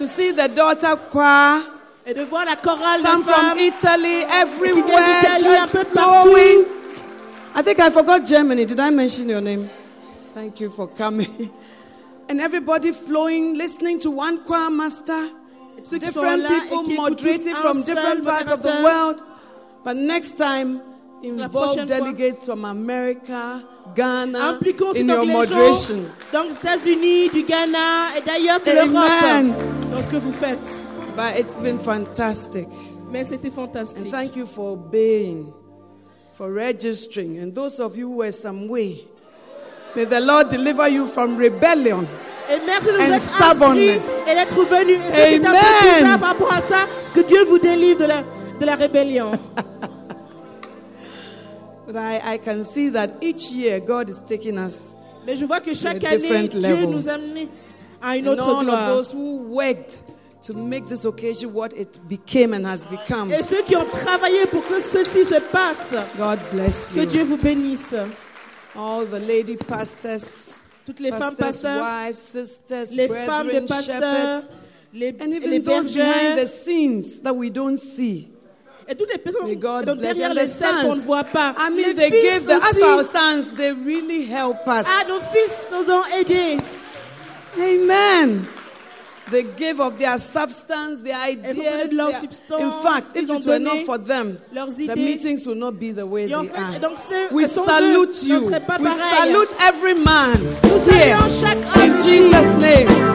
to 0.04 0.08
see 0.08 0.32
the 0.32 0.48
daughter 0.48 0.96
choir, 1.10 1.62
Et 2.06 2.12
de 2.12 2.24
voir 2.24 2.44
la 2.44 2.56
chorale 2.56 3.00
some 3.00 3.22
de 3.22 3.26
from. 3.26 3.58
Italy, 3.58 4.24
everywhere, 4.24 5.38
just 5.40 5.74
flowing. 5.88 6.66
I 7.54 7.62
think 7.62 7.80
I 7.80 7.88
forgot 7.88 8.26
Germany. 8.26 8.66
Did 8.66 8.78
I 8.80 8.90
mention 8.90 9.28
your 9.30 9.40
name? 9.40 9.70
Thank 10.34 10.60
you 10.60 10.68
for 10.68 10.88
coming. 10.88 11.50
And 12.28 12.40
everybody 12.40 12.92
flowing, 12.92 13.54
listening 13.54 14.00
to 14.00 14.10
one 14.10 14.44
choir 14.44 14.70
master, 14.70 15.30
different 15.98 16.46
people 16.48 16.80
et 16.80 16.84
qui 16.84 16.94
écoutent 16.94 16.96
tous 16.96 16.96
moderating 16.96 17.54
from 17.54 17.82
different 17.82 18.24
parts 18.24 18.52
of 18.52 18.62
the 18.62 18.80
world. 18.82 19.22
But 19.84 19.96
next 19.96 20.36
time, 20.36 20.80
involve 21.28 21.74
fois, 21.74 21.84
delegates 21.84 22.44
from 22.44 22.64
America, 22.64 23.62
Ghana, 23.94 24.50
Impliquons 24.50 24.96
in 24.96 25.06
donc 25.06 25.16
your 25.16 25.24
les 25.26 25.32
moderation. 25.32 25.96
gens 25.96 26.02
donc 26.32 26.48
des 26.50 26.56
États-Unis, 26.56 27.28
du 27.30 27.42
Ghana 27.44 28.16
et 28.18 28.20
d'ailleurs 28.26 28.60
de 28.60 28.70
l'Europe 28.72 29.90
dans 29.90 30.02
ce 30.02 30.10
que 30.10 30.16
vous 30.16 30.32
faites. 30.32 30.82
But 31.16 31.38
it's 31.38 31.60
been 31.60 31.78
fantastic. 31.78 32.66
Mais 33.10 33.24
c'était 33.24 33.48
And 33.48 33.52
fantastique. 33.54 34.10
thank 34.10 34.34
you 34.36 34.46
for 34.46 34.72
obeying, 34.72 35.52
for 36.36 36.50
registering. 36.52 37.38
And 37.40 37.52
those 37.54 37.78
of 37.78 37.96
you 37.96 38.08
who 38.08 38.16
were 38.18 38.32
some 38.32 38.68
way, 38.68 39.06
may 39.94 40.04
the 40.04 40.20
Lord 40.20 40.48
deliver 40.50 40.88
you 40.88 41.06
from 41.06 41.36
rebellion. 41.38 42.04
Et 42.50 42.58
merci 42.66 42.88
de 42.88 42.92
vous 42.92 43.00
And 43.00 43.14
être 43.14 43.42
inscrits 43.42 44.00
et 44.30 44.34
d'être 44.34 44.64
venus. 44.66 44.98
Et 45.16 45.36
ceux 45.36 45.40
qui 45.40 46.04
ça 46.04 46.18
par 46.18 46.28
rapport 46.30 46.52
à 46.52 46.60
ça, 46.60 46.86
que 47.14 47.20
Dieu 47.20 47.44
vous 47.44 47.58
délivre 47.58 48.00
de 48.00 48.04
la, 48.06 48.22
de 48.60 48.66
la 48.66 48.74
rébellion. 48.74 49.30
But 51.86 51.96
I, 51.96 52.34
I 52.34 52.38
can 52.38 52.64
see 52.64 52.88
that 52.90 53.22
each 53.22 53.50
year 53.50 53.80
God 53.80 54.08
is 54.08 54.18
taking 54.26 54.58
us. 54.58 54.94
Mais 55.26 55.36
je 55.36 55.44
vois 55.44 55.60
que 55.60 55.74
chaque 55.74 56.02
année, 56.04 56.48
Dieu 56.48 56.60
level. 56.60 56.90
nous 56.90 57.08
a 57.08 57.14
amenés 57.14 57.48
à 58.02 58.16
une 58.16 58.28
And 58.28 58.32
autre 58.32 58.48
all 58.48 58.70
of 58.70 58.86
those 58.86 59.12
who 59.12 59.36
worked 59.48 60.04
to 60.42 60.54
make 60.54 60.86
this 60.86 61.04
occasion 61.04 61.52
what 61.54 61.72
it 61.74 61.98
became 62.08 62.52
and 62.54 62.66
has 62.66 62.86
become. 62.86 63.32
Et 63.32 63.42
ceux 63.42 63.62
qui 63.62 63.76
ont 63.76 63.86
travaillé 63.86 64.46
pour 64.46 64.66
que 64.66 64.80
ceci 64.80 65.24
se 65.24 65.40
passe, 65.40 65.94
God 66.16 66.38
bless 66.52 66.92
you. 66.94 67.02
que. 67.02 67.06
Dieu 67.06 67.24
vous 67.24 67.38
bénisse. 67.38 67.94
All 68.76 69.06
the 69.06 69.20
lady 69.20 69.56
pastors, 69.56 70.60
Toutes 70.84 71.00
les 71.00 71.10
femmes 71.10 71.34
pastors' 71.36 71.62
pasteurs, 71.62 71.82
wives, 71.82 72.18
sisters, 72.18 72.86
les 72.92 73.08
femmes 73.08 73.46
de 73.46 73.60
brethren, 73.60 73.66
pasteurs, 73.66 74.42
les, 74.92 75.14
and 75.20 75.30
les 75.30 75.36
even 75.36 75.62
those 75.62 75.94
behind 75.94 76.38
the 76.38 76.46
scenes 76.46 77.20
that 77.20 77.34
we 77.34 77.50
don't 77.50 77.78
see. 77.78 78.33
Et 78.88 78.94
toutes 78.94 79.10
les 79.12 79.18
personnes 79.18 79.46
May 79.46 79.56
God 79.56 79.84
donc 79.86 79.98
bless 79.98 80.16
derrière 80.16 80.34
les 80.34 80.44
the 80.44 80.46
scènes 80.54 80.74
qu'on 80.82 80.94
ne 80.94 81.00
sons. 81.00 81.06
voit 81.06 81.24
pas. 81.24 81.54
I 81.58 81.70
mean, 81.70 81.76
les 81.86 81.94
they 81.94 82.10
fils 82.10 82.22
gave 82.22 82.46
the, 82.46 82.62
as 82.62 82.78
for 82.78 82.86
our 82.96 83.04
sons, 83.04 83.54
they 83.56 83.72
really 83.72 84.24
help 84.26 84.66
us. 84.66 84.86
Ah, 84.86 85.04
nos 85.08 85.20
fils 85.32 85.68
nous 85.72 85.90
ont 85.90 86.04
aidés. 86.18 86.58
Amen. 87.58 88.46
They 89.30 89.42
gave 89.56 89.80
of 89.80 89.96
their 89.96 90.18
substance, 90.18 91.00
their 91.00 91.16
ideas. 91.16 91.88
de 91.88 91.96
leur 91.96 92.10
their- 92.10 92.20
substance, 92.20 92.60
in 92.60 92.70
fact, 92.82 93.06
if 93.16 93.30
it 93.30 93.46
were 93.46 93.58
not 93.58 93.78
for 93.86 93.96
them, 93.96 94.36
the 94.52 94.94
meetings 94.96 95.46
will 95.46 95.54
not 95.54 95.78
be 95.80 95.92
the 95.92 96.04
way 96.06 96.28
Et 96.28 96.34
en 96.34 96.42
they 96.42 96.48
fait, 96.48 96.58
are. 96.58 96.78
donc 96.80 96.98
We 97.32 97.44
eux, 97.44 97.48
salute 97.48 98.22
you. 98.22 98.46
We 98.48 98.60
pareil. 98.60 99.18
salute 99.18 99.54
every 99.66 99.94
man 99.94 100.36
Nous 100.64 100.92
here 100.92 101.16
saluons 101.16 101.40
chaque 101.40 101.58
homme 101.74 101.90
in. 101.90 102.02
Jesus' 102.02 102.60
name. 102.60 103.13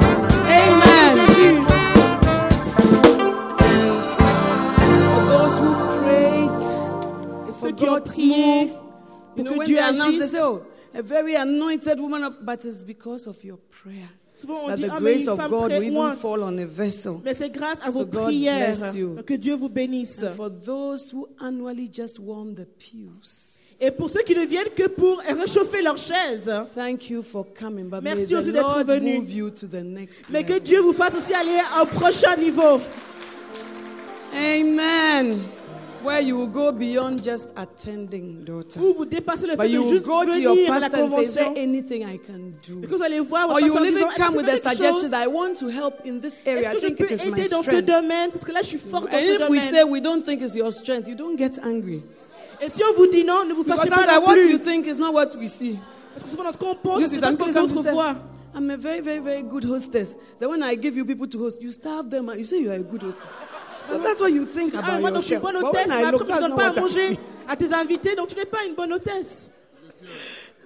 God's 8.00 8.12
prié 8.12 8.66
move, 8.66 8.74
pour 9.36 9.38
you 9.38 9.44
know, 9.44 9.60
que 9.60 9.66
Dieu 9.66 9.80
agisse. 9.80 10.36
"Oh, 10.42 10.62
a 10.94 11.02
very 11.02 11.36
anointed 11.36 12.00
woman 12.00 12.24
of," 12.24 12.38
but 12.42 12.64
it's 12.66 12.84
because 12.84 13.28
of 13.28 13.44
your 13.44 13.58
prayer 13.70 14.10
Souvent 14.34 14.64
on 14.64 14.68
that 14.70 14.78
dit, 14.78 14.86
the 14.88 14.94
ah, 14.94 15.00
grace 15.00 15.28
of 15.28 15.38
God 15.38 15.72
will 15.74 15.84
even 15.84 16.16
fall 16.16 16.44
on 16.44 16.58
a 16.60 16.66
vessel. 16.66 17.20
Mais 17.26 17.34
c'est 17.34 17.50
grâce 17.50 17.80
à 17.82 17.92
So 17.92 18.00
vos 18.00 18.06
God 18.06 18.24
prières 18.28 18.78
bless 18.78 18.96
you. 18.96 19.16
que 19.26 19.34
Dieu 19.34 19.56
vous 19.56 19.68
bénisse. 19.70 20.24
And 20.24 20.32
for 20.36 20.50
those 20.50 21.12
who 21.14 21.28
annually 21.42 21.90
just 21.92 22.20
warm 22.20 22.56
the 22.56 22.66
pews, 22.66 23.78
Et 23.82 23.92
pour 23.92 24.10
ceux 24.10 24.22
qui 24.24 24.36
ne 24.36 24.46
viennent 24.46 24.70
que 24.76 24.88
pour 24.88 25.20
réchauffer 25.20 25.82
leurs 25.82 25.98
chaises, 25.98 26.52
thank 26.76 27.10
you 27.10 27.22
for 27.22 27.46
coming. 27.54 27.90
But 27.90 28.02
Merci 28.02 28.36
aussi 28.36 28.52
d'être 28.52 28.76
Lord 28.76 28.84
venu. 28.86 29.20
move 29.20 29.32
you 29.32 29.50
to 29.52 29.68
the 29.68 29.84
next 29.84 30.22
mais 30.30 30.44
que. 30.44 30.60
Dieu 30.60 30.80
vous 30.82 30.94
fasse 30.94 31.16
aussi 31.16 31.34
aller 31.34 31.60
au 31.82 31.86
prochain 31.86 32.36
niveau. 32.38 32.80
Amen. 34.34 35.44
Where 36.04 36.22
you 36.22 36.38
will 36.38 36.48
go 36.48 36.72
beyond 36.72 37.22
just 37.24 37.50
attending, 37.58 38.46
daughter. 38.46 38.80
Où 38.80 38.94
vous 39.00 39.06
dépassez 39.06 39.48
le 39.48 39.56
But 39.58 39.64
fait 39.64 39.70
you 39.72 39.82
de 39.82 39.86
will 39.86 39.94
juste 39.96 40.06
go 40.06 40.24
to 40.24 40.40
your 40.40 40.56
venir 40.56 40.72
à 40.74 40.80
la 40.80 40.90
pastor 40.90 41.06
and 41.06 41.12
say, 41.12 41.24
Is 41.24 41.34
there 41.34 41.44
convention. 41.46 41.70
anything 41.70 42.04
I 42.08 42.18
can 42.18 42.54
do? 42.66 42.82
Et 42.84 42.88
que 42.88 42.96
vous 42.96 43.04
allez 43.04 43.20
voir 43.20 43.50
Or 43.50 43.60
you 43.60 43.68
pasteur 43.74 43.82
will 43.82 43.90
en 43.90 43.98
even 43.98 44.08
disant, 44.10 44.26
come 44.26 44.36
with 44.38 44.48
Est-ce 44.48 44.68
a 44.68 44.72
que 44.72 44.78
je 44.78 44.82
peux 44.82 44.84
faire 44.84 44.94
suggestion 44.94 45.02
quelque 45.02 45.12
that 45.12 45.24
I 45.24 45.28
want 45.28 45.54
to 45.56 45.68
help 45.68 45.94
in 46.06 46.20
this 46.20 46.42
area. 46.46 46.72
I 46.72 46.76
Est-ce 46.76 46.76
que 46.76 46.80
je 46.80 46.88
think 46.88 47.00
it 47.02 47.12
is 47.12 47.26
my 47.32 47.40
aider 47.40 47.50
dans 47.50 47.64
ce 47.64 47.70
strength. 47.72 47.86
domaine 47.86 48.30
Parce 48.32 48.46
que 48.46 48.52
là, 48.54 48.62
je 48.62 48.68
suis 48.68 48.78
forte 48.78 49.12
dans 49.12 49.18
And 49.18 49.22
ce 49.22 49.32
if 49.34 49.40
we 49.50 49.60
domaine. 49.60 49.74
say 49.74 49.84
we 49.84 50.02
don't 50.02 50.24
think 50.24 50.42
it's 50.42 50.56
your 50.56 50.72
strength, 50.72 51.08
you 51.10 51.16
don't 51.16 51.38
get 51.38 51.60
angry. 51.66 52.02
Et 52.62 52.70
si 52.70 52.82
on 52.84 52.94
vous 52.96 53.08
dit 53.08 53.26
non, 53.26 53.44
ne 53.46 53.54
vous 53.54 53.64
Because 53.64 53.80
fâchez 53.80 53.90
pas 53.90 53.96
sometimes 53.98 54.20
non 54.22 54.26
what 54.28 54.34
plus. 54.36 54.50
you 54.52 54.58
think 54.60 54.88
is 54.88 54.98
not 54.98 55.12
what 55.12 55.36
we 55.38 55.50
see. 55.50 55.78
Parce 56.14 56.24
que 56.24 56.30
souvent, 56.30 56.44
dans 56.46 56.52
ce 56.54 56.58
qu'on 56.58 56.76
pense, 56.76 57.02
You 57.02 57.08
c'est 57.08 57.20
parce 57.20 57.34
some 57.36 57.42
que 57.46 57.52
les 57.52 57.58
autres 57.58 57.92
voient. 57.92 58.16
I'm 58.56 58.70
a 58.72 58.78
very, 58.78 59.02
very, 59.02 59.20
very 59.20 59.44
good 59.44 59.64
hostess. 59.66 60.16
Then 60.40 60.50
when 60.50 60.64
I 60.64 60.76
give 60.76 60.96
you 60.98 61.06
people 61.06 61.28
to 61.28 61.38
host, 61.40 61.62
you 61.62 61.72
starve 61.72 62.10
them 62.10 62.30
and 62.30 62.38
you 62.38 62.44
say 62.44 62.60
you 62.62 62.70
are 62.72 62.76
a 62.80 62.84
good 62.84 63.04
hostess. 63.04 63.22
So 63.90 63.98
that's 63.98 64.22
what 64.22 64.32
you 64.32 64.46
think 64.46 64.74
Ah, 64.76 64.80
about 64.80 65.02
moi, 65.02 65.12
donc, 65.12 65.22
je 65.22 65.26
suis 65.28 65.34
yourself. 65.36 65.54
bonne 65.54 65.62
But 65.62 65.70
hôtesse, 65.70 65.88
when 65.88 65.98
mais 65.98 66.04
I 66.04 66.06
après, 66.06 66.12
look, 66.12 66.28
tu 66.28 66.34
ne 66.34 66.40
donnes 66.40 66.56
pas 66.56 66.64
à 66.66 66.70
what 66.70 66.78
I 66.78 66.82
manger 66.82 67.20
à 67.48 67.56
tes 67.56 67.74
invités, 67.74 68.16
donc 68.16 68.28
tu 68.28 68.36
n'es 68.36 68.46
pas 68.46 68.64
une 68.68 68.76
bonne 68.76 68.94
hôtesse. 68.94 69.50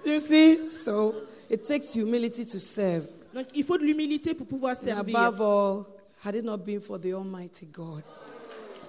You 0.04 0.18
see? 0.20 0.70
So 0.70 1.14
it 1.50 1.64
takes 1.64 1.94
humility 1.94 2.44
to 2.46 2.58
serve. 2.58 3.06
Donc, 3.34 3.46
il 3.54 3.64
faut 3.64 3.78
de 3.78 3.84
l'humilité 3.84 4.34
pour 4.34 4.46
pouvoir 4.46 4.76
And 4.86 4.98
above 4.98 5.40
all, 5.40 5.86
had 6.24 6.34
it 6.34 6.44
not 6.44 6.58
been 6.58 6.80
for 6.80 6.98
the 6.98 7.14
Almighty 7.14 7.66
God, 7.72 8.02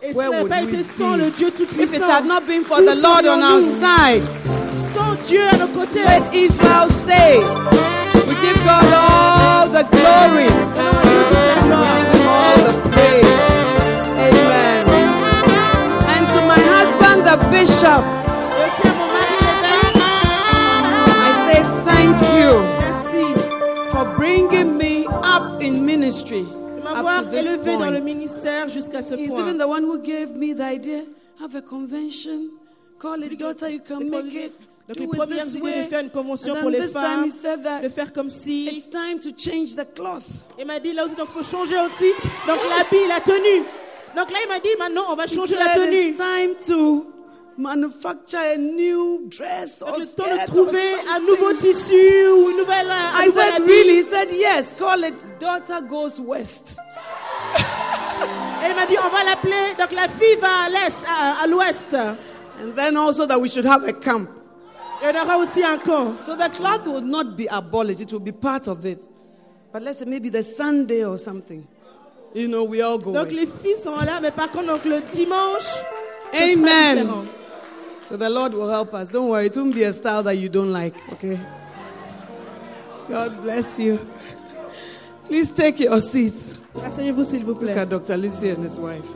Et 0.02 0.14
where 0.14 0.30
n'a 0.30 0.42
would 0.42 0.50
pas 0.50 0.62
we 0.62 0.74
été 0.74 0.84
sans 0.84 1.16
le 1.16 1.32
Dieu 1.32 1.48
If 1.80 1.94
it 1.94 2.02
had 2.04 2.26
not 2.26 2.42
been 2.46 2.64
for 2.64 2.80
the 2.82 2.96
Lord 2.96 3.26
on 3.26 3.42
our 3.42 3.62
side, 3.62 4.24
Sans 4.94 5.16
Dieu 5.28 5.42
à 5.48 5.58
nos 5.58 5.68
côtés. 5.70 6.04
let 6.04 6.22
Israel 6.34 6.90
say, 6.90 7.40
We 8.28 8.36
give 8.42 8.62
God 8.66 8.92
all 8.94 9.70
the 9.70 9.84
glory. 9.92 10.50
The 17.38 17.50
bishop, 17.52 18.04
I 21.18 21.32
say 21.46 21.62
thank 21.84 22.16
you 22.34 22.64
merci 22.80 23.26
for 23.92 24.06
bringing 24.16 24.78
me 24.78 25.06
up 25.08 25.62
in 25.62 25.86
ministry 25.86 26.46
m'avoir 26.84 27.34
élevé 27.34 27.78
dans 27.78 27.90
le 27.90 28.00
ministère 28.00 28.70
jusqu'à 28.70 29.02
ce 29.02 29.16
He's 29.16 29.30
point. 29.30 29.40
even 29.42 29.58
the 29.58 29.68
one 29.68 29.84
who 29.84 29.98
gave 30.00 30.36
me 30.36 30.54
the 30.54 30.62
idea. 30.62 31.04
Have 31.42 31.56
a 31.56 31.62
convention. 31.62 32.52
Call 33.00 33.22
it 33.24 33.38
daughter. 33.38 33.70
You 33.70 33.82
can 33.82 34.10
make 34.10 34.34
it. 34.34 34.54
Donc 34.88 34.98
Do 34.98 35.04
les 35.04 35.08
premières 35.08 35.48
idées 35.48 35.84
de 35.84 35.90
faire 35.90 36.02
une 36.02 36.12
convention 36.12 36.56
pour 36.62 36.70
les 36.70 36.88
femmes, 36.88 37.28
de 37.84 37.90
faire 37.90 38.14
comme 38.14 38.30
si. 38.30 38.68
it's 38.68 38.88
time 38.88 39.20
to 39.20 39.32
change 39.36 39.76
the 39.76 39.86
cloth. 39.94 40.46
Il 40.60 40.66
m'a 40.68 40.80
dit 40.80 40.94
là 40.94 41.06
aussi, 41.06 41.16
donc 41.16 41.30
faut 41.30 41.44
changer 41.44 41.76
aussi. 41.80 42.14
Donc 42.48 42.60
l'habit, 42.70 43.08
la 43.10 43.20
tenue. 43.20 43.66
Donc 44.16 44.32
là, 44.32 44.38
il 44.46 44.48
m'a 44.48 44.60
dit 44.60 44.70
maintenant, 44.80 45.06
on 45.10 45.16
va 45.16 45.28
changer 45.28 45.56
la 45.56 45.74
tenue. 45.74 46.12
it's 46.12 46.18
time 46.18 46.56
to 46.68 47.15
manufacture 47.58 48.38
a 48.38 48.58
new 48.58 49.28
dress 49.30 49.82
or 49.82 49.98
le 49.98 50.06
temps 50.06 50.24
skirt 50.26 50.54
de 50.54 50.60
or 50.60 50.66
trouver 50.66 50.94
un 51.16 51.20
nouveau 51.22 51.54
tissu 51.54 52.28
ou 52.30 52.50
une 52.50 52.58
nouvelle, 52.58 52.88
I 52.90 53.30
said, 53.34 53.62
really? 53.66 53.98
He 53.98 54.04
said, 54.04 54.32
yes. 54.32 54.76
Call 54.76 55.04
it 55.04 55.16
daughter 55.40 55.82
goes 55.82 56.20
west. 56.20 56.80
Il 58.68 58.76
m'a 58.76 58.86
dit, 58.86 58.96
on 59.04 59.10
va 59.10 59.24
l'appeler, 59.24 59.76
donc 59.78 59.92
la 59.92 60.08
fille 60.08 60.36
va 60.42 60.66
à 60.66 60.70
l'est, 60.70 61.06
à, 61.08 61.44
à 61.44 61.48
l'ouest. 61.48 61.94
And 61.94 62.74
then 62.76 62.98
also 62.98 63.26
that 63.28 63.40
we 63.40 63.50
should 63.50 63.66
have 63.66 63.84
a 63.84 63.94
camp. 63.94 64.30
Il 65.02 65.08
y 65.08 65.12
en 65.12 65.24
aura 65.24 65.38
aussi 65.38 65.64
un 65.64 65.78
camp. 65.78 66.20
So 66.22 66.36
the 66.36 66.50
cloth 66.50 66.88
will 66.88 67.02
not 67.02 67.36
be 67.36 67.48
abolished, 67.50 68.02
it 68.02 68.12
will 68.12 68.22
be 68.22 68.32
part 68.32 68.68
of 68.68 68.86
it. 68.86 69.08
But 69.72 69.84
let's 69.84 70.00
say 70.00 70.06
maybe 70.06 70.30
the 70.30 70.44
Sunday 70.44 71.04
or 71.04 71.18
something. 71.18 71.68
You 72.34 72.48
know, 72.48 72.64
we 72.64 72.82
all 72.82 72.98
go. 72.98 73.14
Donc 73.14 73.32
les 73.32 73.46
filles 73.46 73.78
sont 73.78 73.96
là, 73.96 74.20
mais 74.22 74.32
par 74.32 74.52
contre, 74.52 74.68
donc 74.68 74.86
le 74.86 75.02
dimanche, 75.14 75.68
Amen. 76.34 77.08
So 78.06 78.16
the 78.18 78.30
Lord 78.30 78.54
will 78.54 78.70
help 78.70 78.94
us. 78.94 79.10
Don't 79.10 79.30
worry, 79.30 79.48
it 79.48 79.58
won't 79.58 79.74
be 79.74 79.82
a 79.82 79.92
style 79.92 80.22
that 80.22 80.36
you 80.36 80.48
don't 80.48 80.72
like, 80.72 80.94
okay? 81.14 81.40
God 83.10 83.42
bless 83.42 83.80
you. 83.80 83.98
Please 85.24 85.50
take 85.50 85.80
your 85.80 86.00
seats. 86.02 86.60
Asseyez-vous 86.76 87.26
s'il 87.26 87.44
vous 87.44 87.54
Look 87.54 87.62
plaît. 87.62 87.76
at 87.76 87.90
Dr. 87.90 88.16
Lucy 88.16 88.50
and 88.50 88.64
his 88.64 88.80
wife. 88.80 89.08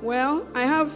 Well, 0.00 0.46
I 0.54 0.64
have 0.64 0.90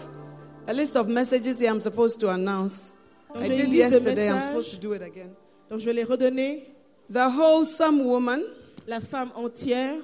a 0.66 0.72
list 0.72 0.96
of 0.96 1.06
messages 1.06 1.60
here 1.60 1.70
I'm 1.70 1.82
supposed 1.82 2.18
to 2.20 2.30
announce. 2.30 2.96
Donc, 3.34 3.44
I 3.44 3.48
did 3.48 3.58
une 3.66 3.70
liste 3.72 3.90
de 3.90 3.96
yesterday, 3.96 4.30
I'm 4.30 4.40
supposed 4.40 4.70
to 4.70 4.78
do 4.78 4.94
it 4.94 5.02
again. 5.02 5.36
Donc 5.68 5.80
je 5.80 5.84
vais 5.84 5.92
les 5.92 6.04
redonner. 6.04 6.66
The 7.10 7.28
wholesome 7.28 8.06
woman 8.06 8.42
La 8.86 9.00
femme 9.00 9.30
entière, 9.36 10.00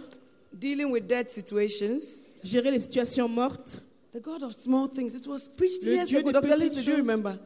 dealing 0.59 0.91
with 0.91 1.07
dead 1.07 1.29
situations. 1.29 2.29
gérer 2.45 2.71
les 2.71 2.81
situations 2.81 3.29
mortes. 3.29 3.81
The 4.13 4.21
God 4.21 4.43
of 4.43 4.55
small 4.55 4.89
things. 4.89 5.15
It 5.15 5.27
was 5.27 5.49
preached 5.49 5.85
Le 5.85 5.93
years 5.93 6.09
Dieu 6.09 6.21
ago. 6.21 6.33
Dr. 6.33 6.57
do 6.59 6.91
you 6.91 6.97
remember? 6.97 7.39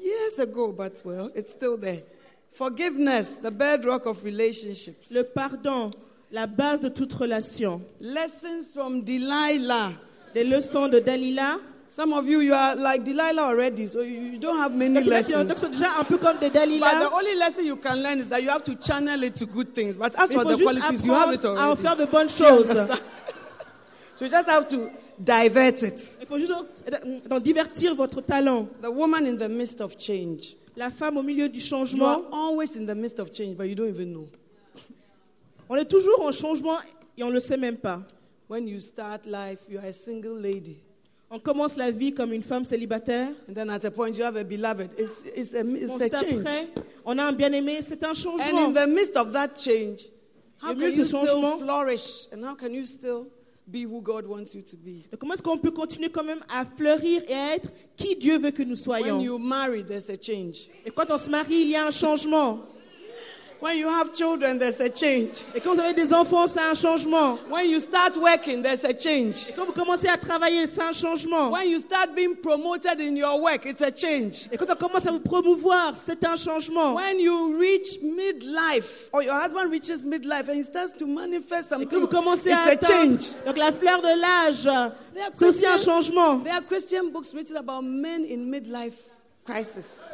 years 0.00 0.38
ago, 0.38 0.72
but 0.72 1.00
well, 1.04 1.30
it's 1.34 1.52
still 1.52 1.76
there. 1.76 2.02
Forgiveness, 2.52 3.38
the 3.38 3.50
bedrock 3.50 4.06
of 4.06 4.22
relationships. 4.24 5.10
Le 5.10 5.24
pardon, 5.24 5.90
la 6.30 6.46
base 6.46 6.80
de 6.80 6.88
toute 6.88 7.12
relation. 7.14 7.80
Lessons 8.00 8.72
from 8.74 9.02
Delilah. 9.02 9.92
Des 10.34 10.44
leçons 10.44 10.88
de 10.88 11.00
Dalila. 11.00 11.58
Some 11.90 12.12
of 12.12 12.26
you, 12.28 12.40
you 12.40 12.52
are 12.54 12.76
like 12.76 13.02
Delilah 13.02 13.44
already, 13.48 13.86
so 13.86 14.02
you 14.02 14.20
you 14.32 14.38
don't 14.38 14.58
have 14.58 14.74
many 14.74 14.94
Donc, 14.94 15.04
il 15.06 15.10
y 15.10 15.14
en 15.14 15.18
a 15.18 15.22
qui 15.22 15.32
lessons. 15.48 15.58
sont 15.66 15.70
déjà 15.70 15.98
un 15.98 16.04
peu 16.04 16.18
comme 16.18 16.38
des 16.38 16.50
But 16.50 17.00
the 17.00 17.10
only 17.14 17.34
lesson 17.34 17.64
you 17.64 17.76
can 17.76 17.96
learn 18.02 18.18
is 18.18 18.26
that 18.26 18.42
you 18.42 18.50
have 18.50 18.62
to 18.64 18.74
channel 18.74 19.22
it 19.22 19.34
to 19.36 19.46
good 19.46 19.74
things. 19.74 19.96
But 19.96 20.14
as 20.18 20.32
for 20.32 20.44
the 20.44 20.56
qualities, 20.62 21.04
you 21.06 21.12
have 21.14 21.32
it 21.32 21.40
apprendre 21.44 21.58
à 21.58 21.62
en 21.62 21.70
already. 21.70 21.82
faire 21.82 21.96
de 21.96 22.04
bonnes 22.06 22.28
You 22.38 22.46
choses. 22.46 22.68
so 24.14 24.24
you 24.26 24.30
just 24.30 24.48
have 24.50 24.66
to 24.68 24.90
divert 25.18 25.82
it. 25.82 26.18
Il 26.20 26.26
faut 26.26 26.38
juste 26.38 26.52
euh, 26.92 27.20
d'en 27.26 27.40
divertir 27.40 27.94
votre 27.94 28.20
talent. 28.20 28.68
The 28.82 28.90
woman 28.90 29.26
in 29.26 29.36
the 29.36 29.48
midst 29.48 29.80
of 29.80 29.96
change. 29.98 30.56
La 30.76 30.90
femme 30.90 31.16
au 31.16 31.22
milieu 31.22 31.48
du 31.48 31.58
You 31.58 31.64
changement. 31.66 32.04
are 32.06 32.22
always 32.32 32.76
in 32.76 32.84
the 32.86 32.94
midst 32.94 33.18
of 33.18 33.32
change, 33.32 33.56
but 33.56 33.64
you 33.66 33.74
don't 33.74 33.88
even 33.88 34.12
know. 34.12 34.28
On 35.70 35.76
est 35.76 35.86
toujours 35.86 36.20
en 36.24 36.32
changement 36.32 36.78
et 37.16 37.24
on 37.24 37.28
ne 37.28 37.32
le 37.34 37.40
sait 37.40 37.56
même 37.56 37.76
pas. 37.78 38.02
When 38.48 38.68
you 38.68 38.78
start 38.78 39.26
life, 39.26 39.60
you 39.68 39.78
are 39.78 39.86
a 39.86 39.92
single 39.92 40.38
lady. 40.38 40.82
On 41.30 41.38
commence 41.38 41.76
la 41.76 41.90
vie 41.90 42.14
comme 42.14 42.32
une 42.32 42.42
femme 42.42 42.64
célibataire. 42.64 43.28
And 43.48 43.52
then 43.54 43.68
at 43.68 43.84
a 43.84 43.90
point, 43.90 44.12
you 44.16 44.24
have 44.24 44.36
a 44.36 44.44
beloved. 44.44 44.90
It's, 44.96 45.24
it's 45.36 45.52
a, 45.54 45.60
it's 45.60 45.90
Ensuite, 45.92 46.14
a 46.14 46.18
change. 46.18 46.40
après, 46.40 46.68
on 47.04 47.18
a 47.18 47.24
un 47.24 47.32
bien-aimé. 47.32 47.80
C'est 47.82 48.02
un 48.02 48.10
And 48.10 48.14
changement. 48.14 48.68
in 48.68 48.72
the 48.72 48.86
midst 48.88 49.14
of 49.16 49.32
that 49.32 49.48
change, 49.54 50.06
how 50.62 50.74
can 50.74 50.80
you 50.90 50.94
ce 50.96 51.04
still 51.04 51.26
changement- 51.26 51.58
flourish? 51.58 52.28
And 52.32 52.42
how 52.42 52.54
can 52.54 52.72
you 52.72 52.86
still 52.86 53.26
be 53.70 53.84
who 53.84 54.00
God 54.00 54.26
wants 54.26 54.54
you 54.54 54.62
to 54.62 54.76
be? 54.78 55.04
Et 55.12 55.16
Comment 55.18 55.34
est-ce 55.34 55.42
qu'on 55.42 55.58
peut 55.58 55.70
continuer 55.70 56.08
quand 56.08 56.24
même 56.24 56.40
à 56.48 56.64
fleurir 56.64 57.20
et 57.28 57.34
à 57.34 57.54
être 57.56 57.70
qui 57.94 58.16
Dieu 58.16 58.38
veut 58.38 58.50
que 58.50 58.62
nous 58.62 58.68
When 58.70 58.76
soyons? 58.76 59.20
you 59.20 59.38
marry, 59.38 59.84
there's 59.84 60.08
a 60.08 60.16
change. 60.18 60.68
Et 60.86 60.90
quand 60.90 61.10
on 61.10 61.18
se 61.18 61.28
marie, 61.28 61.60
il 61.60 61.68
y 61.68 61.76
a 61.76 61.86
un 61.86 61.90
changement. 61.90 62.60
When 63.60 63.76
you 63.76 63.88
have 63.88 64.12
children, 64.14 64.56
there's 64.60 64.80
a 64.80 64.88
change. 64.88 65.42
Et 65.52 65.60
quand 65.60 65.74
vous 65.74 65.80
avez 65.80 65.92
des 65.92 66.12
enfants, 66.12 66.46
c'est 66.46 66.60
un 66.60 66.74
changement. 66.74 67.38
When 67.50 67.68
you 67.68 67.80
start 67.80 68.16
working, 68.16 68.62
there's 68.62 68.84
a 68.84 68.92
change. 68.96 69.48
Et 69.48 69.52
quand 69.52 69.64
vous 69.66 69.72
commencez 69.72 70.06
à 70.06 70.16
travailler, 70.16 70.64
c'est 70.68 70.80
un 70.80 70.92
changement. 70.92 71.50
When 71.50 71.68
you 71.68 71.80
start 71.80 72.14
being 72.14 72.36
promoted 72.36 73.00
in 73.00 73.16
your 73.16 73.40
work, 73.40 73.66
it's 73.66 73.82
a 73.82 73.90
change. 73.90 74.48
Et 74.52 74.56
quand 74.56 74.70
on 74.70 74.76
commence 74.76 75.06
à 75.06 75.10
vous 75.10 75.18
promouvoir, 75.18 75.96
c'est 75.96 76.24
un 76.24 76.36
changement. 76.36 76.94
When 76.94 77.18
you 77.18 77.58
reach 77.58 77.98
midlife, 78.00 79.08
or 79.12 79.22
your 79.24 79.34
husband 79.34 79.70
reaches 79.72 80.04
midlife 80.04 80.48
and 80.48 80.54
he 80.54 80.62
starts 80.62 80.92
to 80.96 81.06
manifest 81.06 81.70
some 81.70 81.82
Et 81.82 81.86
quand 81.86 81.98
vous 81.98 82.06
commencez 82.06 82.50
it's 82.50 82.66
atteindre 82.66 83.20
change. 83.20 83.44
donc 83.44 83.56
la 83.56 83.72
fleur 83.72 84.00
de 84.00 84.20
l'âge, 84.20 84.92
c'est 85.34 85.46
aussi 85.46 85.66
un 85.66 85.76
changement. 85.78 86.38
There 86.44 86.54
are 86.54 86.62
Christian 86.64 87.10
books 87.10 87.34
written 87.34 87.56
about 87.56 87.82
men 87.82 88.24
in 88.24 88.48
midlife 88.48 88.94
crisis. 89.44 90.04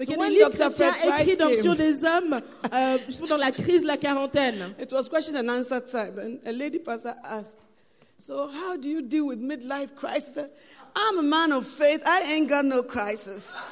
Il 0.00 0.10
y 0.10 0.14
a 0.14 0.16
des 0.16 0.28
livres 0.34 0.50
chrétiens 0.50 0.92
écrits 1.20 1.60
sur 1.62 1.76
des 1.76 2.04
hommes, 2.04 2.40
euh, 2.72 2.98
justement 3.06 3.28
dans 3.28 3.36
la 3.36 3.52
crise 3.52 3.82
de 3.82 3.86
la 3.86 3.96
quarantaine. 3.96 4.74
It 4.80 4.92
was 4.92 5.08
question 5.08 5.36
and 5.36 5.48
answer 5.48 5.80
time, 5.80 6.18
and 6.18 6.48
a 6.48 6.52
lady 6.52 6.78
pastor 6.78 7.14
asked, 7.24 7.58
"So 8.18 8.48
how 8.48 8.76
do 8.76 8.88
you 8.88 9.02
deal 9.02 9.26
with 9.26 9.38
midlife 9.38 9.94
crisis?" 9.94 10.46
I'm 10.96 11.18
a 11.18 11.22
man 11.22 11.52
of 11.52 11.66
faith. 11.66 12.02
I 12.06 12.34
ain't 12.34 12.48
got 12.48 12.64
no 12.64 12.82
crisis. 12.82 13.52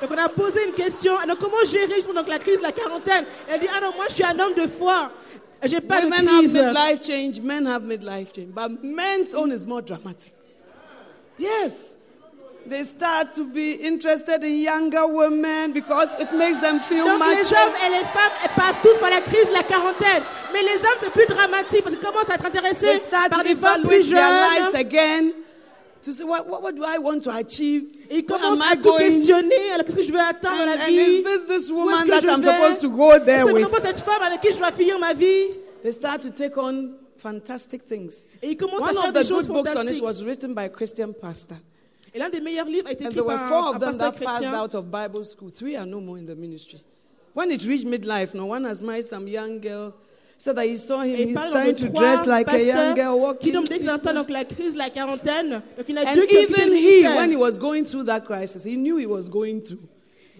Donc 0.00 0.10
on 0.10 0.18
a 0.18 0.28
posé 0.28 0.64
une 0.66 0.72
question, 0.74 1.12
donc 1.26 1.38
comment 1.38 1.64
gérer 1.64 1.94
justement 1.94 2.14
donc, 2.14 2.28
la 2.28 2.38
crise 2.38 2.58
de 2.58 2.62
la 2.62 2.72
quarantaine? 2.72 3.24
Elle 3.48 3.60
dit, 3.60 3.68
ah 3.74 3.80
non, 3.80 3.92
moi 3.94 4.04
je 4.08 4.14
suis 4.14 4.24
un 4.24 4.38
homme 4.38 4.52
de 4.54 4.66
foi, 4.66 5.10
j'ai 5.62 5.80
pas 5.80 6.00
de 6.00 6.06
Women 6.06 6.28
have 6.28 6.38
crise. 6.40 6.52
midlife 6.54 7.06
change. 7.06 7.40
Men 7.40 7.66
have 7.66 7.82
midlife 7.84 8.32
change, 8.34 8.48
but 8.48 8.82
men's 8.82 9.34
own 9.34 9.50
is 9.52 9.64
more 9.64 9.80
dramatic. 9.80 10.34
Yes. 11.38 11.93
They 12.68 12.82
start 12.84 13.32
to 13.34 13.44
be 13.44 13.72
interested 13.84 14.42
in 14.42 14.58
younger 14.60 15.06
women 15.06 15.72
because 15.72 16.08
it 16.18 16.32
makes 16.32 16.60
them 16.60 16.80
feel 16.80 17.04
Donc 17.04 17.20
les 17.20 17.36
mature. 17.36 17.58
hommes 17.58 17.74
et 17.86 17.90
les 17.90 18.04
femmes 18.06 18.32
passent 18.56 18.80
tous 18.80 18.96
par 18.98 19.10
la 19.10 19.20
crise 19.20 19.48
de 19.48 19.52
la 19.52 19.62
quarantaine. 19.62 20.22
Mais 20.52 20.62
les 20.62 20.78
hommes 20.80 20.98
c'est 20.98 21.10
plus 21.10 21.26
dramatique 21.26 21.82
parce 21.84 21.94
qu'ils 21.96 22.04
commencent 22.06 22.30
à 22.30 22.36
être 22.36 22.46
intéressés 22.46 23.02
par 23.30 23.42
des 23.44 23.54
femmes 23.54 23.82
plus 23.82 24.08
their 24.08 24.30
lives 24.30 24.72
jeunes. 24.72 24.76
again 24.76 25.32
to 26.02 26.12
say, 26.12 26.24
what, 26.24 26.46
what, 26.48 26.62
what 26.62 26.72
do 26.74 26.84
I 26.84 26.96
want 26.98 27.20
to 27.24 27.30
achieve? 27.30 27.84
Et 28.10 28.18
ils 28.18 28.24
commencent 28.24 28.60
à 28.70 28.76
tout 28.76 28.94
questionner. 28.96 29.70
Alors 29.74 29.84
qu'est-ce 29.84 29.96
que 29.96 30.02
je 30.02 30.12
veux 30.12 30.20
atteindre 30.20 30.56
dans 30.64 30.72
And, 30.72 30.76
la 30.78 30.84
and 30.84 30.88
vie 30.88 31.20
is 31.20 31.22
this 31.22 31.46
this 31.46 31.70
woman 31.70 32.06
that 32.08 32.24
I'm 32.24 32.42
supposed 32.42 32.80
to 32.80 32.88
go 32.90 33.18
there 33.18 33.40
C'est 33.40 33.52
with? 33.52 33.62
vraiment 33.64 33.84
cette 33.84 34.00
femme 34.00 34.22
avec 34.22 34.40
qui 34.40 34.52
je 34.52 34.58
dois 34.58 34.72
finir 34.72 34.98
ma 34.98 35.12
vie. 35.12 35.50
They 35.82 35.92
start 35.92 36.22
to 36.22 36.30
take 36.30 36.56
on 36.56 36.92
fantastic 37.18 37.82
things. 37.86 38.24
Et 38.42 38.52
ils 38.52 38.56
commencent 38.56 38.80
One 38.80 38.96
à 38.96 39.00
faire 39.02 39.08
of 39.10 39.14
the 39.14 39.28
good 39.30 39.48
books 39.48 39.76
on 39.76 39.86
it 39.88 40.00
was 40.02 40.24
written 40.24 40.54
by 40.54 40.64
a 40.64 40.68
Christian 40.70 41.12
pastor. 41.12 41.56
Et 42.14 42.18
l'un 42.20 42.28
des 42.30 42.40
meilleurs 42.40 42.66
livres 42.68 42.86
a 42.86 42.92
été 42.92 43.04
And 43.04 43.10
écrit 43.10 43.14
there 43.16 43.24
were 43.26 43.36
par 43.36 43.48
four 43.48 43.66
un, 43.66 43.70
of 43.70 43.74
un 43.76 43.78
them 43.80 43.88
pasteur 43.88 44.12
that 44.12 44.24
passed 44.24 44.42
chrétien. 44.44 44.54
out 44.62 44.74
of 44.74 44.84
Bible 44.90 45.24
school. 45.24 45.50
Three 45.50 45.76
are 45.76 45.84
no 45.86 46.00
more 46.00 46.16
in 46.18 46.26
the 46.26 46.36
ministry. 46.36 46.80
When 47.34 47.50
it 47.50 47.64
reached 47.66 47.86
midlife, 47.86 48.34
no 48.34 48.46
one 48.46 48.64
has 48.64 48.80
married 48.80 49.04
some 49.06 49.26
young 49.26 49.60
girl. 49.60 49.94
So 50.36 50.52
that 50.52 50.66
he 50.66 50.76
saw 50.76 51.02
him, 51.02 51.16
he's 51.16 51.38
trying 51.52 51.76
to 51.76 51.88
dress 51.88 52.26
like 52.26 52.48
a 52.52 52.58
young 52.58 52.94
girl, 52.96 53.16
pasteurs 53.16 53.38
qui 53.38 53.50
walking. 53.50 53.52
donc 53.52 53.68
dès 53.68 54.12
donc 54.14 54.28
la 54.30 54.44
crise, 54.44 54.76
la 54.76 54.90
quarantaine, 54.90 55.62
donc 55.76 55.88
il 55.88 55.96
a 55.96 56.02
And 56.02 56.14
deux 56.16 56.26
qui 56.26 56.36
ont 56.36 56.46
quitté 56.46 56.60
even 56.60 56.72
he, 56.72 57.02
when 57.16 57.30
he 57.30 57.36
was 57.36 57.56
going 57.56 57.84
through 57.84 58.04
that 58.04 58.24
crisis, 58.24 58.64
he 58.64 58.76
knew 58.76 58.96
he 58.98 59.06
was 59.06 59.28
going 59.28 59.60
through. 59.62 59.78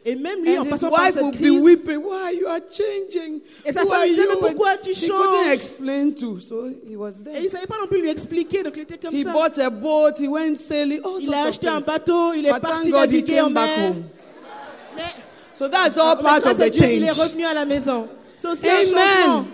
Et 0.07 0.17
même 0.17 0.45
lui, 0.45 0.59
en 0.59 0.63
And 0.63 0.65
his 0.67 0.71
passant 0.71 0.91
par 0.91 1.11
cette 1.13 1.31
crise, 1.33 1.63
weeping, 1.63 1.97
Why 2.03 2.33
you 2.39 2.47
are 2.47 2.61
changing? 2.71 3.41
Et 3.65 3.73
sa 3.73 3.87
femme 3.87 4.07
disait, 4.07 4.23
you? 4.23 4.29
Mais 4.29 4.37
pourquoi 4.49 4.77
tu 4.77 4.93
changes? 4.95 5.49
explain 5.51 6.11
to, 6.13 6.39
so 6.41 6.69
he 6.87 6.95
was 6.95 7.21
et 7.21 7.25
there. 7.25 7.39
il 7.39 7.45
ne 7.45 7.49
savait 7.49 7.67
pas 7.67 7.77
non 7.81 7.87
plus 7.87 8.03
lui 8.03 8.11
expliquer, 8.11 8.63
donc 8.63 8.75
il 8.77 8.83
était 8.83 8.99
comme 8.99 9.15
He 9.15 9.23
ça. 9.23 9.33
bought 9.33 9.59
a 9.59 9.71
boat, 9.71 10.13
he 10.19 10.29
went 10.29 10.57
sailing, 10.57 11.01
all 11.03 11.19
Il 11.23 11.33
a 11.33 11.45
acheté 11.45 11.69
un 11.69 11.81
bateau, 11.81 12.35
il 12.35 12.45
est 12.45 12.53
But 12.53 12.61
parti 12.61 12.91
thank 12.91 12.93
God 12.93 13.11
he 13.11 13.23
naviguer 13.23 13.41
en 13.41 13.45
came 13.47 13.55
back 13.55 13.71
mer. 13.79 13.89
home. 13.89 14.05
Mais 14.97 15.03
So 15.55 15.69
that's 15.69 15.97
all 15.97 16.17
part 16.17 16.45
of 16.45 16.59
the 16.59 16.69
Dieu, 16.71 16.87
il 16.87 17.03
est 17.05 17.07
change. 17.15 17.21
revenu 17.31 17.45
à 17.47 17.55
la 17.55 17.65
maison. 17.65 18.07
C'est 18.37 18.49
aussi 18.49 18.69
un 18.69 18.75
Amen. 18.75 18.85
changement. 18.85 19.47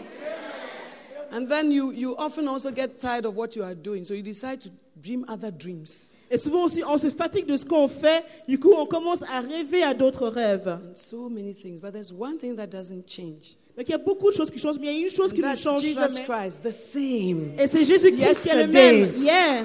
And 1.33 1.47
then 1.49 1.71
you, 1.71 1.93
you 1.93 2.17
often 2.19 2.49
also 2.49 2.73
get 2.73 2.99
tired 2.99 3.25
of 3.25 3.37
what 3.37 3.55
you 3.55 3.63
are 3.63 3.75
doing, 3.77 4.03
so 4.03 4.15
you 4.15 4.23
decide 4.23 4.61
to 4.63 4.69
dream 5.01 5.25
other 5.29 5.53
dreams. 5.53 6.13
Et 6.31 6.39
souvent 6.39 6.67
aussi, 6.67 6.83
on 6.87 6.97
se 6.97 7.11
fatigue 7.11 7.47
de 7.47 7.57
ce 7.57 7.65
qu'on 7.65 7.89
fait. 7.89 8.25
Du 8.49 8.59
coup, 8.59 8.73
on 8.77 8.87
commence 8.87 9.23
à 9.25 9.41
rêver 9.41 9.83
à 9.83 9.95
d'autres 9.95 10.29
rêves. 10.29 10.79
So 10.95 11.29
many 11.29 11.55
things. 11.55 11.81
But 11.81 11.93
there's 11.93 12.13
one 12.13 12.39
thing 12.39 12.55
that 12.57 12.69
doesn't 12.69 13.09
change. 13.09 13.57
Donc 13.77 13.89
il 13.89 13.93
y 13.93 13.95
a 13.95 13.99
beaucoup 13.99 14.31
de 14.31 14.37
choses 14.37 14.51
qui 14.51 14.59
changent, 14.59 14.77
mais 14.79 14.89
il 14.89 15.01
y 15.01 15.05
a 15.05 15.07
une 15.07 15.15
chose 15.15 15.33
qui 15.33 15.41
ne 15.41 15.55
change 15.55 15.81
Jesus 15.81 15.95
jamais. 15.95 16.25
Christ, 16.25 16.61
the 16.63 16.71
same. 16.71 17.53
Et 17.59 17.67
c'est 17.67 17.83
Jésus-Christ 17.83 18.43
qui 18.43 18.49
est 18.49 18.67
le 18.67 18.73
même 18.73 19.13
hier, 19.17 19.65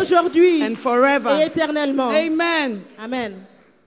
aujourd'hui 0.00 0.62
et 0.62 1.46
éternellement. 1.46 2.08
Amen. 2.08 2.80
Amen. 2.98 3.34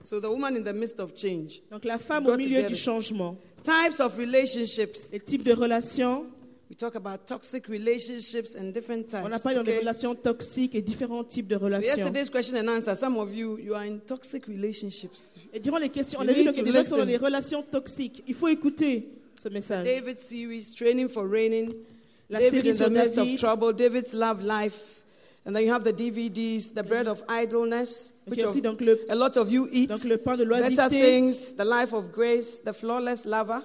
So 0.02 0.20
the 0.20 0.28
woman 0.28 0.56
in 0.56 0.62
the 0.62 0.74
midst 0.74 0.98
of 1.00 1.12
change. 1.14 1.62
Donc 1.70 1.84
la 1.84 1.98
femme 1.98 2.26
au 2.26 2.36
milieu 2.36 2.62
du 2.62 2.76
changement. 2.76 3.36
Types 3.62 4.00
of 4.00 4.16
relationships. 4.16 5.10
Les 5.12 5.20
types 5.20 5.42
de 5.42 5.52
relations. 5.52 6.26
We 6.74 6.76
talk 6.76 6.96
about 6.96 7.24
toxic 7.28 7.68
relationships 7.68 8.56
and 8.56 8.72
different 8.72 9.08
types. 9.08 9.24
On 9.24 9.30
a 9.30 9.38
parlé 9.38 9.54
dans 9.58 9.62
des 9.62 9.78
relations 9.78 10.16
toxiques 10.16 10.74
et 10.74 10.82
différents 10.82 11.22
types 11.22 11.46
de 11.46 11.54
relations. 11.54 11.92
So 11.92 11.98
yesterday's 11.98 12.28
question 12.28 12.56
and 12.56 12.68
answer. 12.68 12.96
Some 12.96 13.16
of 13.16 13.32
you, 13.32 13.60
you 13.60 13.76
are 13.76 13.84
in 13.84 14.00
toxic 14.00 14.44
relationships. 14.48 15.36
Et 15.52 15.60
durant 15.60 15.78
les 15.78 15.88
questions, 15.88 16.18
on 16.18 16.26
a 16.26 16.32
vu 16.32 16.38
need 16.38 16.46
donc, 16.46 16.54
qu'il 16.56 16.66
y 16.66 16.68
a 16.68 16.72
des 16.72 16.78
gens 16.78 16.88
sont 16.88 16.96
dans 16.96 17.06
des 17.06 17.16
relations 17.16 17.62
toxiques. 17.62 18.24
Il 18.26 18.34
faut 18.34 18.48
écouter 18.48 19.08
ce 19.40 19.48
message. 19.50 19.84
David 19.84 20.18
series, 20.18 20.74
Training 20.74 21.08
for 21.08 21.24
Reigning. 21.24 21.72
La 22.28 22.40
David 22.40 22.66
in 22.66 22.86
the 22.86 22.90
midst 22.90 23.18
of 23.18 23.38
trouble. 23.38 23.72
David's 23.72 24.12
love 24.12 24.42
life. 24.42 25.04
And 25.46 25.54
then 25.54 25.64
you 25.64 25.72
have 25.72 25.84
the 25.84 25.92
DVDs, 25.92 26.74
The 26.74 26.82
Bread 26.82 27.06
of 27.06 27.22
Idleness, 27.28 28.14
which 28.26 28.40
y 28.40 28.42
a 28.42 28.48
of- 28.48 28.80
le, 28.80 28.98
a 29.08 29.14
lot 29.14 29.36
of 29.36 29.52
you 29.52 29.68
eat. 29.70 29.90
donc 29.90 30.02
le 30.02 30.16
pain 30.16 30.36
de 30.36 30.44
Better 30.44 30.88
things, 30.88 31.54
The 31.54 31.64
Life 31.64 31.92
of 31.92 32.10
Grace, 32.10 32.62
The 32.64 32.72
Flawless 32.72 33.26
Lover, 33.26 33.62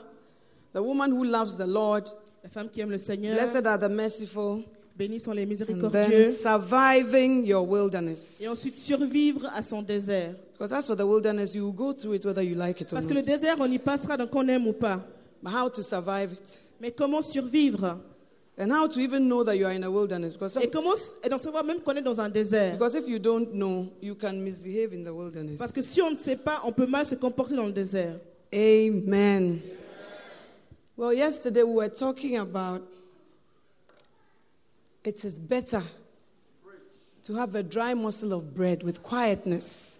The 0.73 0.83
Woman 0.83 1.11
Who 1.11 1.23
Loves 1.23 1.57
the 1.57 1.65
Lord, 1.65 2.11
la 2.43 2.49
femme 2.49 2.69
qui 2.69 2.81
aime 2.81 2.91
le 2.91 2.97
Seigneur. 2.97 3.35
Blessed 3.35 3.65
are 3.65 3.77
the 3.79 3.89
Merciful, 3.89 4.61
Bénis 4.97 5.21
sont 5.21 5.31
les 5.31 5.43
and 5.43 5.47
then 5.47 5.49
miséricordieux. 5.49 6.31
Surviving 6.31 7.45
Your 7.45 7.67
Wilderness. 7.67 8.41
Et 8.41 8.47
ensuite 8.47 8.73
survivre 8.73 9.47
à 9.55 9.61
son 9.61 9.81
désert. 9.81 10.35
Because 10.53 10.73
as 10.73 10.85
for 10.85 10.95
the 10.95 11.05
wilderness, 11.05 11.55
you 11.55 11.63
will 11.65 11.73
go 11.73 11.93
through 11.93 12.15
it 12.15 12.25
whether 12.25 12.43
you 12.43 12.55
like 12.55 12.81
it 12.81 12.91
or 12.91 12.95
Parce 12.95 13.07
que 13.07 13.13
le 13.13 13.21
not. 13.21 13.25
désert, 13.25 13.55
on 13.59 13.71
y 13.71 13.77
passera 13.79 14.17
donc 14.17 14.33
on 14.35 14.47
aime 14.47 14.67
ou 14.67 14.73
pas. 14.73 15.01
But 15.41 15.53
how 15.53 15.69
to 15.69 15.81
survive 15.81 16.33
it? 16.33 16.61
Mais 16.81 16.91
comment 16.91 17.21
survivre? 17.21 17.97
And 18.57 18.69
how 18.71 18.89
to 18.89 18.99
even 18.99 19.25
know 19.29 19.41
that 19.45 19.55
you 19.55 19.65
are 19.65 19.71
in 19.71 19.83
a 19.83 19.89
wilderness? 19.89 20.33
Because, 20.33 20.51
some- 20.51 20.63
Et 20.63 20.69
comment 20.69 20.93
et 21.23 21.29
d'en 21.29 21.37
savoir 21.37 21.63
même 21.63 21.79
qu'on 21.79 21.95
est 21.95 22.01
dans 22.01 22.19
un 22.19 22.27
désert. 22.27 22.73
because 22.73 22.93
if 22.93 23.07
you 23.07 23.17
don't 23.19 23.53
know, 23.53 23.87
you 24.01 24.15
can 24.15 24.33
misbehave 24.33 24.93
in 24.93 25.05
the 25.05 25.13
wilderness. 25.13 25.57
Parce 25.57 25.71
que 25.71 25.81
si 25.81 26.01
on 26.01 26.11
ne 26.11 26.17
sait 26.17 26.35
pas, 26.35 26.59
on 26.65 26.73
peut 26.73 26.87
mal 26.87 27.05
se 27.05 27.15
comporter 27.15 27.55
dans 27.55 27.67
le 27.67 27.71
désert. 27.71 28.19
Amen. 28.53 29.59
Well, 30.99 31.13
yesterday 31.13 31.63
we 31.63 31.75
were 31.75 31.87
talking 31.87 32.35
about 32.35 32.81
it 35.05 35.23
is 35.23 35.39
better 35.39 35.81
to 37.23 37.35
have 37.35 37.55
a 37.55 37.63
dry 37.63 37.93
morsel 37.93 38.33
of 38.33 38.53
bread 38.53 38.83
with 38.83 39.01
quietness 39.01 39.97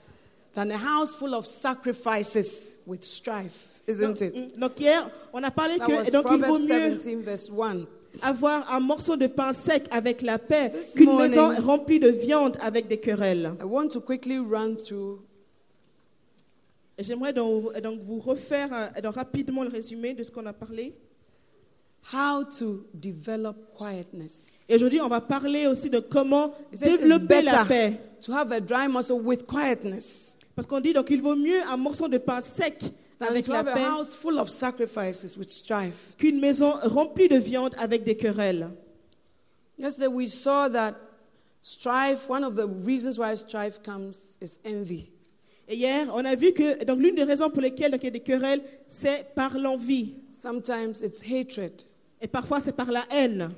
than 0.55 0.69
a 0.71 0.77
house 0.77 1.15
full 1.15 1.35
of 1.35 1.47
sacrifices 1.47 2.75
with 2.85 3.05
strife, 3.05 3.79
isn't 3.87 4.21
it? 4.21 4.59
Donc 4.59 4.77
hier, 4.77 5.09
on 5.33 5.45
a 5.45 5.51
parlé 5.51 5.79
que 5.79 6.11
donc 6.11 6.25
il 6.31 6.45
vaut 6.45 6.59
mieux 6.59 6.97
17, 6.97 7.23
verse 7.23 7.49
1. 7.49 7.87
avoir 8.21 8.69
un 8.69 8.81
morceau 8.81 9.15
de 9.15 9.27
pain 9.27 9.53
sec 9.53 9.85
avec 9.91 10.21
la 10.21 10.37
paix 10.37 10.69
qu'une 10.97 11.15
maison 11.15 11.55
remplie 11.61 12.01
de 12.01 12.09
viande 12.09 12.57
avec 12.59 12.89
des 12.89 12.97
querelles. 12.97 13.53
I 13.61 13.63
want 13.63 13.87
to 13.93 14.01
quickly 14.01 14.37
run 14.37 14.75
through 14.75 15.21
J'aimerais 16.99 17.33
donc, 17.33 17.79
donc 17.81 18.01
vous 18.01 18.19
refaire 18.19 18.69
euh, 18.73 19.01
donc 19.01 19.15
rapidement 19.15 19.63
le 19.63 19.69
résumé 19.69 20.13
de 20.13 20.23
ce 20.23 20.31
qu'on 20.31 20.45
a 20.45 20.53
parlé. 20.53 20.93
how 22.13 22.43
to 22.43 22.85
develop 22.93 23.75
quietness. 23.77 24.65
Et 24.67 24.75
aujourd'hui, 24.75 25.01
on 25.01 25.07
va 25.07 25.21
parler 25.21 25.67
aussi 25.67 25.89
de 25.89 25.99
comment 25.99 26.53
développer 26.73 27.41
la 27.41 27.65
paix. 27.65 27.99
to 28.21 28.33
have 28.33 28.51
a 28.51 28.59
dry 28.59 28.87
muscle 28.87 29.21
with 29.21 29.45
quietness 29.45 30.37
Parce 30.55 30.67
qu'on 30.67 30.79
dit 30.79 30.93
donc 30.93 31.07
il 31.09 31.21
vaut 31.21 31.35
mieux 31.35 31.61
un 31.69 31.77
morceau 31.77 32.07
de 32.07 32.17
pain 32.17 32.41
sec 32.41 32.83
avec 33.19 33.47
la 33.47 33.63
paix 33.63 33.81
house 33.81 34.15
full 34.15 34.37
of 34.39 34.49
sacrifices 34.49 35.37
with 35.37 35.49
strife. 35.49 36.15
qu'une 36.17 36.39
maison 36.39 36.73
remplie 36.83 37.27
de 37.27 37.37
viande 37.37 37.75
avec 37.77 38.03
des 38.03 38.15
querelles. 38.15 38.69
Yesterday 39.77 40.07
we 40.07 40.27
saw 40.27 40.67
that 40.69 40.95
strife, 41.61 42.29
one 42.29 42.43
of 42.43 42.55
the 42.55 42.67
reasons 42.85 43.17
why 43.17 43.35
strife 43.35 43.81
comes 43.83 44.37
is 44.41 44.59
envy. 44.65 45.11
Et 45.71 45.75
hier, 45.75 46.07
on 46.11 46.25
a 46.25 46.33
vu 46.35 46.51
que 46.51 46.83
donc 46.83 46.99
l'une 46.99 47.13
des 47.13 47.23
raisons 47.23 47.51
pour 47.51 47.61
lesquelles 47.61 47.91
donc, 47.91 48.01
il 48.01 48.05
y 48.05 48.07
a 48.07 48.11
des 48.11 48.19
querelles, 48.21 48.61
c'est 48.87 49.35
par 49.35 49.55
l'envie. 49.57 50.15
Sometimes 50.31 51.03
it's 51.03 51.21
hatred. 51.21 51.83
Et 52.19 52.27
parfois, 52.27 52.59
c'est 52.59 52.71
par 52.71 52.91
la 52.91 53.03
haine. 53.11 53.49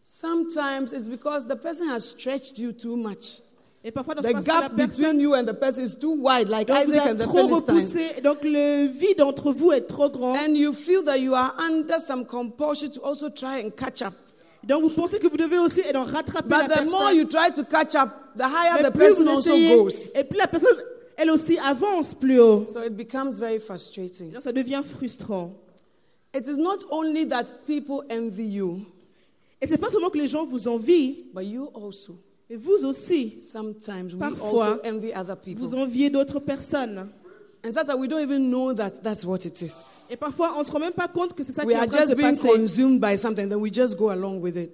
Sometimes 0.00 0.92
it's 0.92 1.08
because 1.08 1.46
the 1.46 1.56
person 1.56 1.88
has 1.88 2.00
stretched 2.00 2.58
you 2.58 2.72
too 2.72 2.94
much. 2.94 3.40
Et 3.82 3.90
parfois, 3.90 4.14
dans 4.14 4.22
The 4.22 4.26
ce 4.26 4.30
que 4.30 4.36
la 4.36 4.42
gap 4.42 4.76
personne 4.76 5.16
between 5.16 5.20
you 5.20 5.34
and 5.34 5.44
the 5.44 5.52
person 5.52 5.84
is 5.84 5.96
too 5.96 6.14
wide, 6.14 6.48
like 6.48 6.68
donc, 6.68 6.86
Isaac 6.86 7.06
and 7.06 7.16
the 7.16 7.24
trop 7.24 7.48
repoussé. 7.48 8.20
Donc, 8.22 8.38
le 8.44 8.86
vide 8.86 9.20
entre 9.20 9.52
vous 9.52 9.72
est 9.72 9.82
trop 9.82 10.08
grand. 10.08 10.34
And 10.36 10.54
you 10.54 10.72
feel 10.72 11.02
that 11.02 11.18
you 11.18 11.34
are 11.34 11.54
under 11.58 11.98
some 11.98 12.24
compulsion 12.24 12.90
to 12.90 13.00
also 13.02 13.28
try 13.28 13.60
and 13.62 13.70
catch 13.76 14.02
up. 14.02 14.14
Donc, 14.62 14.82
vous 14.82 14.90
pensez 14.90 15.18
que 15.18 15.26
vous 15.26 15.36
devez 15.36 15.58
aussi 15.58 15.80
et 15.80 15.92
donc, 15.92 16.08
rattraper 16.08 16.48
But 16.48 16.68
la 16.68 16.84
the 16.84 16.90
more 16.90 17.12
you 17.12 17.24
try 17.24 17.50
to 17.50 17.64
catch 17.64 17.94
up, 17.96 18.08
the 18.36 18.44
higher 18.44 18.80
Mais 18.80 18.88
the 18.88 18.92
plus 18.92 19.16
person 19.16 19.24
vous 19.24 19.30
also 19.30 19.50
goes. 19.50 20.12
et 20.14 20.24
plus 20.24 20.38
la 20.38 20.46
personne, 20.46 20.78
elle 21.16 21.30
aussi, 21.30 21.58
avance 21.58 22.14
plus 22.14 22.40
haut. 22.40 22.66
So 22.66 22.82
it 22.82 22.96
becomes 22.96 23.38
very 23.38 23.58
frustrating. 23.58 24.30
Donc, 24.32 24.42
ça 24.42 24.52
devient 24.52 24.82
frustrant. 24.84 25.52
It 26.34 26.46
is 26.48 26.58
not 26.58 26.78
only 26.90 27.26
that 27.28 27.64
people 27.66 28.02
envy 28.10 28.44
you, 28.44 28.80
Et 29.60 29.66
c'est 29.66 29.78
pas 29.78 29.88
seulement 29.90 30.10
que 30.10 30.18
les 30.18 30.28
gens 30.28 30.44
vous 30.44 30.66
envient, 30.68 31.24
but 31.32 31.42
you 31.44 31.68
also. 31.74 32.16
mais 32.50 32.56
vous 32.56 32.84
aussi, 32.84 33.38
Sometimes 33.40 34.12
we 34.12 34.18
Parfois, 34.18 34.66
also 34.74 34.80
envy 34.84 35.12
other 35.14 35.36
people. 35.36 35.64
vous 35.64 35.74
enviez 35.74 36.10
d'autres 36.10 36.40
personnes. 36.40 37.08
And 37.66 37.70
that's 37.72 37.86
that 37.86 37.96
we 37.96 38.06
don't 38.08 38.20
even 38.22 38.50
know 38.50 38.74
that 38.74 39.02
that's 39.02 39.24
what 39.24 39.46
it 39.46 39.62
is. 39.62 40.08
Et 40.10 40.16
parfois, 40.16 40.52
on 40.58 40.62
se 40.64 40.70
rend 40.70 40.80
même 40.80 40.92
pas 40.92 41.08
compte 41.08 41.32
que 41.32 41.42
c'est 41.42 41.52
ça 41.52 41.62
qui 41.62 41.68
We 41.68 41.74
est 41.76 41.78
en 41.78 41.82
are 41.84 41.88
train 41.88 42.00
de 42.02 42.10
se 42.10 42.14
just 42.14 42.16
being 42.42 42.58
consumed 42.58 43.00
by 43.00 43.16
something, 43.16 43.48
then 43.48 43.58
we 43.60 43.72
just 43.72 43.96
go 43.96 44.10
along 44.10 44.40
with 44.42 44.56
it. 44.56 44.70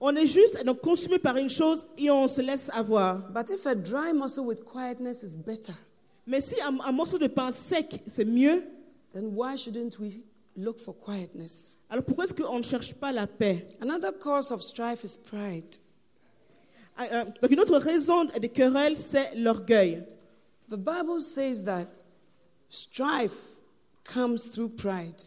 On 0.00 0.16
est 0.16 0.26
juste 0.26 0.64
donc, 0.64 0.80
consumé 0.80 1.18
par 1.18 1.36
une 1.36 1.50
chose 1.50 1.86
et 1.98 2.10
on 2.10 2.26
se 2.26 2.40
laisse 2.40 2.70
avoir. 2.72 3.18
But 3.32 3.50
if 3.50 3.66
a 3.66 3.74
dry 3.74 4.12
muscle 4.14 4.44
with 4.44 4.64
quietness 4.64 5.22
is 5.22 5.36
better, 5.36 5.74
Mais 6.26 6.40
si 6.40 6.60
un, 6.60 6.78
un 6.80 6.92
morceau 6.92 7.18
de 7.18 7.26
pain 7.26 7.50
sec, 7.50 8.00
c'est 8.06 8.24
mieux, 8.24 8.62
then 9.12 9.30
why 9.34 9.56
shouldn't 9.56 9.98
we 9.98 10.22
look 10.56 10.78
for 10.80 10.94
quietness? 10.98 11.78
alors 11.90 12.04
pourquoi 12.04 12.24
est-ce 12.24 12.34
qu'on 12.34 12.58
ne 12.58 12.62
cherche 12.62 12.94
pas 12.94 13.12
la 13.12 13.26
paix? 13.26 13.66
Another 13.80 14.12
cause 14.18 14.50
of 14.52 14.62
strife 14.62 15.04
is 15.04 15.16
pride. 15.18 15.76
Ah, 16.96 17.04
euh, 17.12 17.24
Donc 17.42 17.50
une 17.50 17.60
autre 17.60 17.78
raison 17.78 18.24
des 18.24 18.48
querelles, 18.48 18.96
c'est 18.96 19.34
l'orgueil. 19.34 20.04
The 20.70 20.76
Bible 20.76 21.20
says 21.20 21.64
that 21.64 21.86
strife 22.68 23.60
comes 24.04 24.38
through 24.50 24.70
pride. 24.76 25.20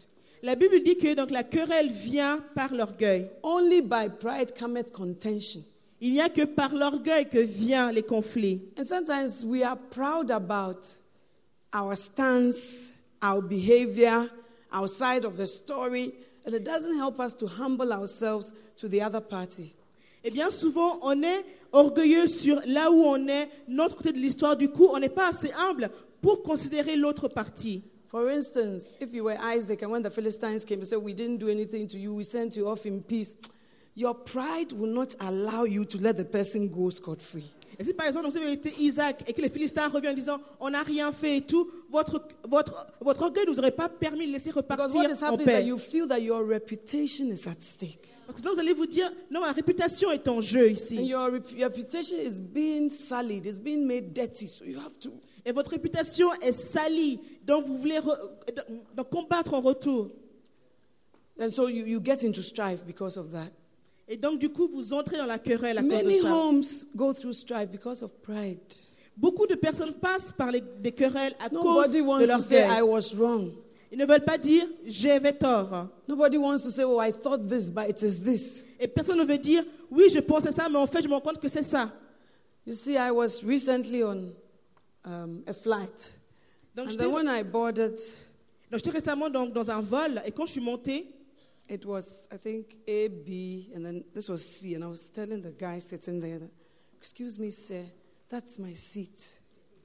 La 0.44 0.56
Bible 0.56 0.82
dit 0.82 0.98
que 0.98 1.14
donc, 1.14 1.30
la 1.30 1.42
querelle 1.42 1.90
vient 1.90 2.38
par 2.54 2.74
l'orgueil. 2.74 3.30
Only 3.42 3.80
by 3.80 4.10
pride 4.20 4.52
cometh 4.52 4.92
contention. 4.92 5.64
Il 6.02 6.12
n'y 6.12 6.20
a 6.20 6.28
que 6.28 6.44
par 6.44 6.74
l'orgueil 6.74 7.26
que 7.30 7.38
viennent 7.38 7.94
les 7.94 8.02
conflits. 8.02 8.60
And 8.78 8.84
sometimes 8.84 9.42
we 9.42 9.62
are 9.62 9.78
proud 9.90 10.30
about 10.30 10.84
our 11.72 11.96
stance, 11.96 12.92
our 13.22 13.40
behavior, 13.40 14.28
our 14.70 14.86
side 14.86 15.24
of 15.24 15.38
the 15.38 15.46
story, 15.46 16.12
and 16.46 16.52
it 16.52 16.62
doesn't 16.62 16.98
help 16.98 17.18
us 17.20 17.32
to 17.36 17.46
humble 17.46 17.90
ourselves 17.90 18.52
to 18.76 18.86
the 18.86 19.00
other 19.00 19.22
party. 19.22 19.74
Et 20.22 20.30
bien 20.30 20.50
souvent, 20.50 20.98
on 21.00 21.22
est 21.22 21.42
orgueilleux 21.72 22.26
sur 22.26 22.60
là 22.66 22.90
où 22.90 23.02
on 23.02 23.28
est, 23.28 23.48
notre 23.66 23.96
côté 23.96 24.12
de 24.12 24.18
l'histoire. 24.18 24.58
Du 24.58 24.68
coup, 24.68 24.88
on 24.92 24.98
n'est 24.98 25.08
pas 25.08 25.28
assez 25.28 25.52
humble 25.52 25.88
pour 26.20 26.42
considérer 26.42 26.96
l'autre 26.96 27.28
partie. 27.28 27.82
For 28.14 28.30
instance, 28.30 28.96
if 29.00 29.12
you 29.12 29.24
were 29.24 29.36
Isaac 29.40 29.82
and 29.82 29.90
when 29.90 30.00
the 30.00 30.08
Philistines 30.08 30.64
came, 30.64 30.78
they 30.78 30.84
said, 30.86 31.02
We 31.02 31.14
didn't 31.14 31.38
do 31.38 31.48
anything 31.48 31.88
to 31.88 31.98
you, 31.98 32.14
we 32.14 32.22
sent 32.22 32.56
you 32.56 32.68
off 32.68 32.86
in 32.86 33.02
peace. 33.02 33.34
Your 33.96 34.14
pride 34.14 34.70
will 34.70 34.94
not 34.94 35.16
allow 35.18 35.64
you 35.64 35.84
to 35.86 35.98
let 35.98 36.16
the 36.16 36.24
person 36.24 36.68
go 36.68 36.90
scot 36.90 37.20
free. 37.20 37.50
Et 37.76 37.82
si 37.82 37.92
par 37.92 38.06
exemple, 38.06 38.28
vous 38.30 38.36
avez 38.36 38.52
été 38.52 38.72
Isaac 38.78 39.24
et 39.26 39.32
que 39.32 39.42
les 39.42 39.48
Philistins 39.48 39.88
reviennent 39.88 40.12
en 40.12 40.16
disant 40.16 40.38
on 40.60 40.70
n'a 40.70 40.84
rien 40.84 41.10
fait 41.10 41.38
et 41.38 41.40
tout, 41.40 41.68
votre, 41.90 42.22
votre, 42.48 42.86
votre 43.00 43.22
orgueil 43.22 43.46
ne 43.46 43.50
vous 43.50 43.58
aurait 43.58 43.72
pas 43.72 43.88
permis 43.88 44.28
de 44.28 44.32
laisser 44.32 44.50
Because 44.50 44.92
repartir 44.94 45.00
en 45.00 45.32
happening 45.32 45.40
is 45.40 45.46
that 45.46 45.58
paix. 45.58 45.66
you 45.66 45.76
feel 45.76 46.06
that 46.06 46.20
your 46.20 46.44
reputation 46.44 47.32
is 47.32 47.48
at 47.48 47.60
stake. 47.60 48.10
Parce 48.28 48.36
que 48.36 48.42
sinon, 48.42 48.54
vous 48.54 48.60
allez 48.60 48.74
vous 48.74 48.86
dire 48.86 49.10
non, 49.28 49.40
ma 49.40 49.50
réputation 49.50 50.12
est 50.12 50.28
en 50.28 50.40
jeu 50.40 50.68
And 50.68 50.72
ici. 50.72 50.94
your 51.04 51.32
rep- 51.32 51.60
reputation 51.60 52.16
is 52.18 52.38
being 52.40 52.90
sullied, 52.90 53.44
it's 53.44 53.58
being 53.58 53.84
made 53.84 54.12
dirty. 54.12 54.46
So 54.46 54.64
you 54.64 54.78
have 54.78 54.96
to. 55.00 55.10
Et 55.46 55.52
votre 55.52 55.70
réputation 55.72 56.32
est 56.40 56.52
salie, 56.52 57.20
donc 57.44 57.66
vous 57.66 57.76
voulez 57.76 57.98
re- 57.98 58.18
donc 58.96 59.10
combattre 59.10 59.52
en 59.54 59.60
retour. 59.60 60.10
And 61.38 61.50
so 61.50 61.68
you, 61.68 61.84
you 61.86 62.00
get 62.02 62.24
into 62.26 62.42
strife 62.42 62.84
because 62.86 63.16
of 63.18 63.30
that. 63.32 63.50
Et 64.06 64.16
donc, 64.16 64.38
du 64.38 64.48
coup, 64.50 64.68
vous 64.68 64.92
entrez 64.92 65.16
dans 65.16 65.26
la 65.26 65.38
querelle 65.38 65.78
à 65.78 65.82
cause 65.82 65.90
de 65.90 65.96
Many 66.08 66.20
ça. 66.20 66.34
homes 66.34 66.62
go 66.94 67.12
through 67.12 67.32
strife 67.34 67.70
because 67.70 68.02
of 68.02 68.12
pride. 68.22 68.58
Beaucoup 69.16 69.46
de 69.46 69.54
personnes 69.54 69.94
passent 69.94 70.32
par 70.32 70.50
les, 70.50 70.60
des 70.80 70.92
querelles 70.92 71.34
à 71.40 71.48
cause 71.48 71.64
Nobody 71.64 71.98
de 71.98 72.02
wants 72.02 72.26
to 72.26 72.40
say, 72.40 72.66
I 72.66 72.82
was 72.82 73.14
wrong. 73.16 73.52
Ils 73.92 73.98
ne 73.98 74.06
veulent 74.06 74.24
pas 74.24 74.38
dire 74.38 74.66
j'avais 74.86 75.32
tort. 75.32 75.88
Nobody 76.08 76.36
wants 76.36 76.62
to 76.62 76.70
say, 76.70 76.84
Oh, 76.84 77.00
I 77.00 77.12
thought 77.12 77.46
this, 77.48 77.70
but 77.70 77.88
it 77.88 78.02
is 78.02 78.20
this. 78.22 78.66
Et 78.78 78.88
personne 78.88 79.18
ne 79.18 79.24
veut 79.24 79.38
dire 79.38 79.64
oui, 79.90 80.04
je 80.12 80.18
pensais 80.20 80.52
ça, 80.52 80.68
mais 80.68 80.78
en 80.78 80.86
fait, 80.86 81.02
je 81.02 81.08
me 81.08 81.14
rends 81.14 81.20
compte 81.20 81.38
que 81.38 81.48
c'est 81.48 81.62
ça. 81.62 81.90
You 82.66 82.72
see, 82.74 82.94
I 82.96 83.10
was 83.10 83.42
recently 83.44 84.02
on 84.02 84.32
um, 85.04 85.42
a 85.46 85.52
flight. 85.52 86.18
Donc, 86.74 86.90
And 86.90 86.96
then 86.96 87.12
when 87.12 87.28
I 87.28 87.42
boarded, 87.42 87.98
donc, 88.70 88.80
j'étais 88.80 88.90
récemment 88.90 89.30
donc, 89.30 89.52
dans 89.52 89.70
un 89.70 89.80
vol 89.80 90.20
et 90.24 90.32
quand 90.32 90.46
je 90.46 90.52
suis 90.52 90.60
montée, 90.60 91.06
it 91.68 91.84
was, 91.86 92.26
I 92.32 92.38
think, 92.38 92.74
A, 92.88 93.08
B, 93.08 93.70
and 93.76 93.82
then 93.84 94.02
this 94.12 94.28
was 94.28 94.38
C. 94.38 94.74
And 94.76 94.82
I 94.82 94.88
was 94.88 95.08
telling 95.10 95.40
the 95.42 95.52
guy 95.56 95.78
sitting 95.78 96.20
there, 96.20 96.38
that, 96.40 96.50
Excuse 97.00 97.38
me, 97.38 97.50
sir, 97.50 97.84
that's 98.30 98.58
my 98.58 98.74
seat. 98.74 99.40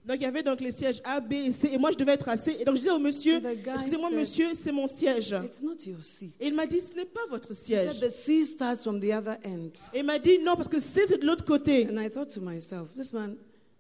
donc 0.05 0.15
il 0.19 0.23
y 0.23 0.25
avait 0.25 0.41
donc 0.41 0.61
les 0.61 0.71
sièges 0.71 1.01
A, 1.03 1.19
B 1.19 1.33
et 1.33 1.51
C 1.51 1.69
et 1.73 1.77
moi 1.77 1.91
je 1.91 1.97
devais 1.97 2.13
être 2.13 2.29
assis. 2.29 2.55
Et 2.59 2.63
donc 2.65 2.77
je 2.77 2.81
disais 2.81 2.93
au 2.93 2.97
monsieur, 2.99 3.41
excusez-moi 3.45 4.09
monsieur, 4.09 4.55
c'est 4.55 4.71
mon 4.71 4.87
siège. 4.87 5.35
It's 5.43 5.61
not 5.61 5.75
your 5.85 6.01
seat. 6.03 6.33
Et 6.39 6.47
il 6.47 6.55
m'a 6.55 6.65
dit, 6.65 6.79
ce 6.81 6.95
n'est 6.95 7.05
pas 7.05 7.25
votre 7.29 7.51
He 7.51 7.55
said 7.55 7.91
siège. 7.91 7.99
the 7.99 8.09
C 8.09 8.45
starts 8.45 8.81
from 8.83 8.99
the 9.01 9.11
other 9.13 9.37
end. 9.45 9.71
Et 9.93 9.99
il 9.99 10.05
m'a 10.05 10.17
dit, 10.17 10.39
non, 10.39 10.55
parce 10.55 10.69
que 10.69 10.79
C 10.79 11.01
c'est 11.07 11.17
de 11.19 11.25
l'autre 11.25 11.43
côté. 11.45 11.87
And 11.91 12.01
I 12.01 12.09
thought 12.09 12.29
to 12.33 12.41
myself, 12.41 12.93
this 12.95 13.11
man, 13.13 13.35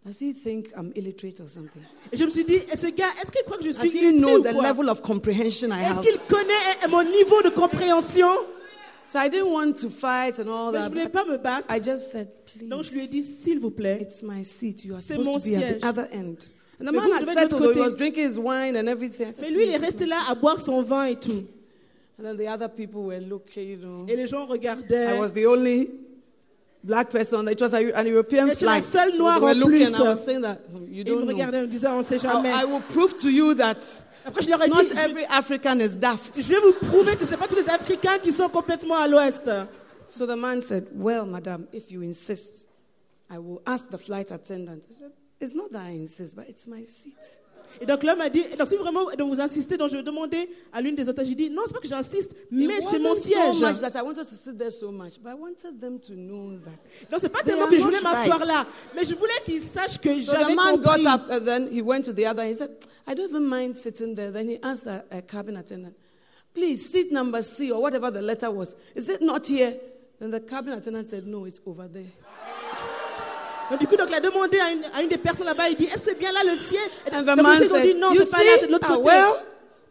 does 0.09 0.19
he 0.19 0.33
think 0.33 0.71
I'm 0.75 0.91
illiterate 0.95 1.39
or 1.39 1.47
something? 1.47 1.81
Et 2.11 2.17
je 2.17 2.25
me 2.25 2.29
suis 2.31 2.43
dit, 2.43 2.55
et 2.71 2.75
ce 2.75 2.87
gars, 2.87 3.11
est-ce 3.21 3.31
qu'il 3.31 3.43
croit 3.43 3.57
que 3.57 3.63
je 3.63 3.69
Does 3.69 3.79
suis 3.79 3.89
he 3.89 4.01
illettré 4.09 4.17
know 4.19 4.39
ou 4.39 4.43
the 4.43 4.53
quoi? 4.53 4.63
level 4.63 4.89
of 4.89 5.01
comprehension 5.01 5.69
I 5.71 5.83
Est-ce 5.83 5.99
have? 5.99 6.01
qu'il 6.01 6.17
connaît 6.27 6.85
euh, 6.85 6.89
mon 6.89 7.03
niveau 7.03 7.41
de 7.43 7.49
compréhension? 7.49 8.27
So 9.05 9.19
I 9.19 9.29
didn't 9.29 9.51
want 9.51 9.73
to 9.81 9.89
fight 9.89 10.39
and 10.39 10.49
all 10.49 10.71
Mais 10.71 10.79
je 10.79 10.83
that. 10.83 10.89
voulais 10.89 11.09
pas 11.09 11.25
me 11.25 11.37
battre. 11.37 11.67
I 11.73 11.79
just 11.83 12.11
said, 12.11 12.29
Donc 12.61 12.83
je 12.83 12.91
lui 12.93 12.99
ai 12.99 13.07
please, 13.07 13.11
dit, 13.11 13.23
s'il 13.23 13.59
vous 13.59 13.71
plaît, 13.71 13.99
it's 14.01 14.21
my 14.23 14.43
seat. 14.43 14.83
You 14.85 14.95
are 14.95 15.01
C'est 15.01 15.15
supposed 15.15 15.27
mon 15.31 15.37
to 15.39 15.43
be 15.45 15.53
at 15.55 15.59
siège. 15.59 15.79
the 15.81 15.85
other 15.85 16.07
end. 16.11 16.35
And 16.79 16.85
the 16.85 16.91
Mais 16.91 16.91
man 16.91 17.05
vous 17.07 17.11
had 17.13 17.21
devez 17.21 17.31
être 17.31 17.35
de 17.35 17.35
l'autre 17.35 17.49
settled, 17.49 17.59
though. 17.59 17.69
he 17.71 17.73
côté. 17.73 17.79
was 17.81 17.95
drinking 17.95 18.23
his 18.29 18.39
wine 18.39 18.75
and 18.77 18.87
everything. 18.87 19.27
I 19.29 19.31
said, 19.33 19.41
mais 19.41 19.51
lui 19.51 19.63
il 19.63 19.69
est 19.69 19.77
"Please, 19.77 19.85
resté 19.85 20.03
it's 20.05 20.09
my 20.09 20.09
là 20.09 20.21
à 20.29 20.33
seat." 20.33 20.41
boire 20.41 20.59
son 20.59 20.81
vin 20.83 21.05
et 21.05 21.15
tout. 21.15 21.43
And 22.19 22.23
then 22.23 22.37
the 22.37 22.47
other 22.47 22.67
people 22.69 23.01
were 23.03 23.19
looking, 23.19 23.67
you 23.69 23.77
know. 23.77 24.05
Et 24.07 24.15
les 24.15 24.27
gens 24.27 24.45
regardaient. 24.45 25.15
I 25.15 25.19
was 25.19 25.31
the 25.33 25.45
only 25.45 25.89
black 26.83 27.09
person. 27.09 27.47
It 27.49 27.59
was 27.61 27.73
a- 27.73 27.91
an 27.93 28.07
European 28.07 28.49
flight. 28.55 28.83
So 28.83 29.05
noire 29.17 29.35
they 29.35 29.41
were 29.41 29.49
en 29.51 29.59
looking 29.59 29.95
I 29.95 29.99
was 30.01 30.23
saying 30.23 30.41
that 30.41 30.59
"Hmm, 30.71 30.83
you 30.87 31.03
Et 31.03 31.09
ils 31.09 31.15
me 31.15 31.15
don't 31.15 31.25
know. 31.25 31.33
regardaient 31.33 31.85
en 31.87 31.99
on 31.99 32.03
sait 32.03 32.15
I, 32.15 32.19
jamais. 32.19 32.49
I 32.51 32.65
will 32.65 32.81
prove 32.81 33.15
to 33.17 33.29
you 33.29 33.53
that 33.55 34.05
Après 34.25 34.41
je 34.43 34.49
leur 34.49 34.61
ai 34.61 34.67
dit, 34.69 34.73
not 34.75 34.87
je- 34.89 34.95
every 34.95 35.25
African 35.29 35.79
is 35.79 35.95
daft. 35.97 36.35
je 36.41 36.49
vais 36.53 36.59
vous 36.59 36.73
prouver 36.89 37.15
que 37.15 37.25
ce 37.25 37.31
n'est 37.31 37.37
pas 37.37 37.47
tous 37.47 37.55
les 37.55 37.69
Africains 37.69 38.19
qui 38.19 38.31
sont 38.31 38.49
complètement 38.49 38.95
à 38.97 39.07
l'ouest. 39.07 39.49
So 40.07 40.25
the 40.25 40.35
man 40.37 40.61
said, 40.61 40.87
Well, 40.95 41.25
madam, 41.25 41.67
if 41.71 41.91
you 41.91 42.01
insist, 42.01 42.65
I 43.29 43.37
will 43.37 43.61
ask 43.65 43.89
the 43.89 43.97
flight 43.97 44.31
attendant. 44.31 44.87
I 44.89 44.93
said, 44.93 45.11
It's 45.39 45.53
not 45.53 45.71
that 45.71 45.83
I 45.87 45.91
insist, 45.95 46.35
but 46.35 46.49
it's 46.49 46.67
my 46.67 46.83
seat. 46.85 47.39
Et 47.81 47.85
donc 47.85 48.03
l'homme 48.03 48.21
a 48.21 48.29
dit, 48.29 48.43
donc 48.57 48.67
si 48.67 48.75
vraiment 48.75 49.05
donc 49.17 49.29
vous 49.33 49.39
insistez, 49.41 49.77
donc 49.77 49.89
je 49.89 49.97
vais 49.97 50.03
demander 50.03 50.49
à 50.73 50.81
l'une 50.81 50.95
des 50.95 51.07
otages, 51.07 51.27
j'ai 51.27 51.35
dit, 51.35 51.49
non, 51.49 51.63
c'est 51.67 51.73
pas 51.73 51.79
que 51.79 51.87
j'insiste, 51.87 52.35
mais 52.51 52.79
c'est 52.89 52.99
mon 52.99 53.15
siège. 53.15 53.55
so 53.55 53.67
much 53.67 53.79
that 53.79 53.97
I 53.97 54.01
wanted 54.03 54.25
to 54.27 54.35
sit 54.35 54.57
there 54.57 54.71
so 54.71 54.91
much, 54.91 55.19
but 55.21 55.29
I 55.31 55.35
wanted 55.35 55.79
them 55.79 55.99
to 55.99 56.13
know 56.13 56.57
that. 56.65 57.09
Donc 57.09 57.19
c'est 57.21 57.29
pas 57.29 57.41
tellement 57.43 57.67
que 57.67 57.75
je 57.77 57.81
voulais 57.81 58.01
m'asseoir 58.01 58.39
right. 58.39 58.47
là, 58.47 58.67
mais 58.95 59.03
je 59.05 59.15
voulais 59.15 59.31
qu'ils 59.45 59.61
sachent 59.61 59.97
que 59.99 60.21
So 60.21 60.31
the 60.31 60.37
j'avais 60.39 60.55
man 60.55 60.81
compris. 60.81 61.03
got 61.03 61.13
up 61.13 61.21
and 61.31 61.45
then 61.45 61.67
he 61.71 61.81
went 61.81 62.03
to 62.05 62.13
the 62.13 62.25
other. 62.25 62.43
He 62.43 62.53
said, 62.53 62.69
I 63.07 63.13
don't 63.13 63.29
even 63.29 63.45
mind 63.47 63.75
sitting 63.75 64.15
there. 64.15 64.31
Then 64.31 64.47
he 64.49 64.59
asked 64.61 64.83
the 64.85 65.03
uh, 65.11 65.21
cabin 65.21 65.57
attendant, 65.57 65.95
please, 66.53 66.89
seat 66.91 67.11
number 67.11 67.41
C 67.41 67.71
or 67.71 67.81
whatever 67.81 68.11
the 68.11 68.21
letter 68.21 68.51
was, 68.51 68.75
is 68.95 69.09
it 69.09 69.21
not 69.21 69.47
here? 69.47 69.79
Then 70.19 70.31
the 70.31 70.41
cabin 70.41 70.73
attendant 70.73 71.07
said, 71.07 71.25
no, 71.25 71.45
it's 71.45 71.61
over 71.65 71.87
there. 71.87 72.03
Donc, 73.69 73.79
du 73.79 73.87
coup, 73.87 73.95
donc, 73.95 74.07
il 74.09 74.15
a 74.15 74.19
demandé 74.19 74.59
à 74.59 74.71
une, 74.71 74.83
à 74.93 75.01
une 75.03 75.09
des 75.09 75.17
personnes 75.17 75.45
là-bas, 75.45 75.69
il 75.69 75.75
dit, 75.75 75.85
est-ce 75.85 75.97
que 75.99 76.05
c'est 76.09 76.17
bien 76.19 76.31
là 76.31 76.39
le 76.43 76.55
siège 76.57 76.89
Et 77.05 77.13
And 77.15 77.21
donc, 77.23 77.37
the 77.37 77.41
man 77.43 77.61
ils 77.63 77.73
ont 77.73 77.81
dit, 77.81 77.95
non, 77.95 78.07
c'est 78.17 78.29
pas 78.31 78.43
là, 78.43 78.51
c'est 78.59 78.67
de 78.67 78.71
l'autre 78.71 78.87
Ah, 78.89 78.95
côté. 78.95 79.07
well? 79.07 79.33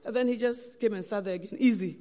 And 0.07 0.13
then 0.13 0.29
he 0.29 0.39
just 0.39 0.79
came 0.81 0.95
and 0.95 1.03
sat 1.03 1.23
there 1.23 1.35
again. 1.35 1.57
Easy. 1.59 1.99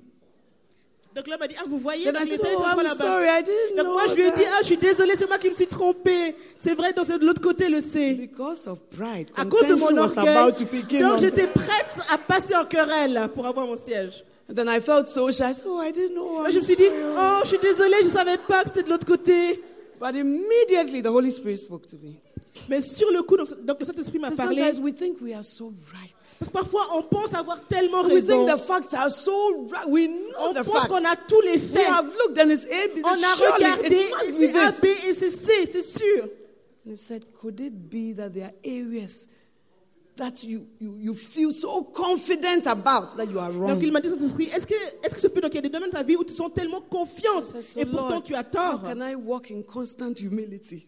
Donc 1.16 1.28
l'homme 1.28 1.42
a 1.42 1.48
dit, 1.48 1.56
ah, 1.58 1.63
vous 1.68 1.80
voyez, 1.80 2.12
donc, 2.12 2.22
I 2.24 2.28
il 2.28 2.34
était 2.34 2.48
oh, 2.56 2.62
I'm 2.62 2.78
là-bas. 2.84 2.96
sorry, 2.96 3.26
I 3.28 3.42
didn't 3.44 3.76
Donc 3.84 3.88
moi, 3.94 4.04
je 4.08 4.13
lui 4.16 4.22
ai 4.24 4.32
dit, 4.32 4.44
ah, 4.54 4.58
je 4.62 4.66
suis 4.68 4.78
désolée, 4.78 5.16
c'est 5.16 5.26
moi 5.28 5.40
qui 5.40 5.50
me 5.50 5.56
suis 5.56 5.66
trompée. 5.66 6.36
C'est 6.60 6.76
vrai, 6.76 6.94
donc 6.94 7.06
c'est 7.08 7.18
de 7.18 7.26
l'autre 7.26 7.42
côté 7.42 7.70
le 7.70 7.82
C. 7.82 8.13
Because 8.13 8.68
of 8.68 8.80
pride, 8.96 9.30
À 9.36 9.44
cause 9.46 9.66
de 9.68 9.74
mon 9.76 9.98
orgueil, 9.98 10.54
donc 11.02 11.13
on- 11.16 11.18
j'étais 11.18 11.48
prête 11.48 12.00
à 12.12 12.18
passer 12.20 12.56
en 12.56 12.66
querelle 12.66 13.30
pour 13.34 13.48
avoir 13.48 13.66
mon 13.66 13.76
siège. 13.76 14.24
And 14.50 14.54
then 14.54 14.68
I 14.70 14.80
felt 14.80 15.08
so 15.08 15.32
shy. 15.32 15.44
Oh, 15.66 15.82
I 15.82 15.92
didn't 15.92 16.13
know. 16.13 16.34
Moi, 16.36 16.46
I'm 16.46 16.52
je 16.52 16.60
me 16.60 16.63
suis 16.63 16.76
dit, 16.76 16.86
sorry. 16.86 17.00
oh, 17.18 17.40
je 17.44 17.48
suis 17.48 17.58
désolée, 17.58 17.98
je 18.04 18.10
savais 18.10 18.38
pas 18.38 18.62
que 18.63 18.70
c'était 18.70 18.84
de 18.84 18.90
l'autre 18.90 19.06
côté. 19.08 19.62
But 19.99 20.15
immediately 20.15 21.01
the 21.01 21.12
Holy 21.12 21.31
Spirit 21.31 21.57
spoke 21.60 21.86
to 21.88 21.97
me. 21.97 22.19
Mais 22.69 22.81
sur 22.81 23.12
le 23.12 23.21
coup, 23.21 23.38
donc, 23.38 23.47
donc 23.65 23.79
le 23.79 23.86
Saint-Esprit 23.86 24.17
m'a 24.19 24.29
So 24.29 24.36
parlé. 24.38 24.57
sometimes 24.57 24.79
we 24.79 24.91
think 24.91 25.21
we 25.21 25.33
are 25.33 25.43
so 25.43 25.73
right. 25.93 26.13
Parce 26.39 26.49
que 26.49 26.53
parfois, 26.53 26.86
on 26.95 27.03
pense 27.03 27.33
avoir 27.36 27.62
tellement 27.67 28.03
We 28.03 28.13
raison. 28.15 28.45
think 28.45 28.57
the 28.57 28.57
facts 28.63 28.93
are 28.95 29.10
so 29.12 29.67
right. 29.71 29.88
We 29.88 30.07
know 30.07 30.49
On 30.49 30.53
the 30.53 30.63
pense 30.63 30.73
facts. 30.73 30.88
qu'on 30.88 31.05
a 31.05 31.15
tous 31.15 31.41
les 31.41 31.53
We 31.53 31.60
faits. 31.60 31.88
have 31.88 32.07
looked 32.07 32.38
and 32.39 32.51
it's 32.51 32.65
A, 32.65 32.88
B. 32.95 33.01
On 33.03 33.10
a 33.23 33.53
regardé 33.53 33.95
et 34.25 34.31
c'est 34.31 34.55
A. 34.55 34.71
B 34.71 34.86
et 35.07 35.13
c'est 35.13 35.29
C, 35.31 35.65
c'est 35.67 35.83
sûr. 35.83 36.23
And 36.86 36.91
he 36.91 36.95
said, 36.97 37.25
could 37.33 37.60
it 37.60 37.73
be 37.89 38.13
that 38.15 38.29
there 38.33 38.45
are 38.45 38.53
areas 38.63 39.27
that 40.17 40.43
you, 40.43 40.67
you, 40.80 40.97
you 40.99 41.13
feel 41.13 41.51
so 41.51 41.84
confident 41.84 42.65
about 42.67 43.15
that 43.15 43.25
you 43.25 43.39
are 43.39 43.51
Donc 43.51 43.62
wrong? 43.62 43.82
il 43.82 43.91
m'a 43.91 44.01
dit, 44.01 44.10
est-ce 44.10 44.67
que, 44.67 44.73
est-ce 45.03 45.15
que 45.15 45.21
ce 45.21 45.27
peut 45.27 45.41
donc 45.41 45.51
il 45.53 45.56
y 45.56 45.60
a 45.60 45.62
des 45.62 45.69
domaines 45.69 45.89
de 45.89 45.95
ta 45.95 46.03
vie 46.03 46.15
où 46.15 46.23
tu 46.23 46.34
sens 46.34 46.51
tellement 46.53 46.82
confiante 46.82 47.56
et 47.77 47.86
pourtant 47.86 48.21
tu 48.21 48.36
as 48.36 48.41
how 48.41 48.43
tort 48.43 48.82
can 48.84 48.99
I 49.01 49.15
walk 49.15 49.51
in 49.51 49.62
constant 49.62 50.13
humility? 50.19 50.88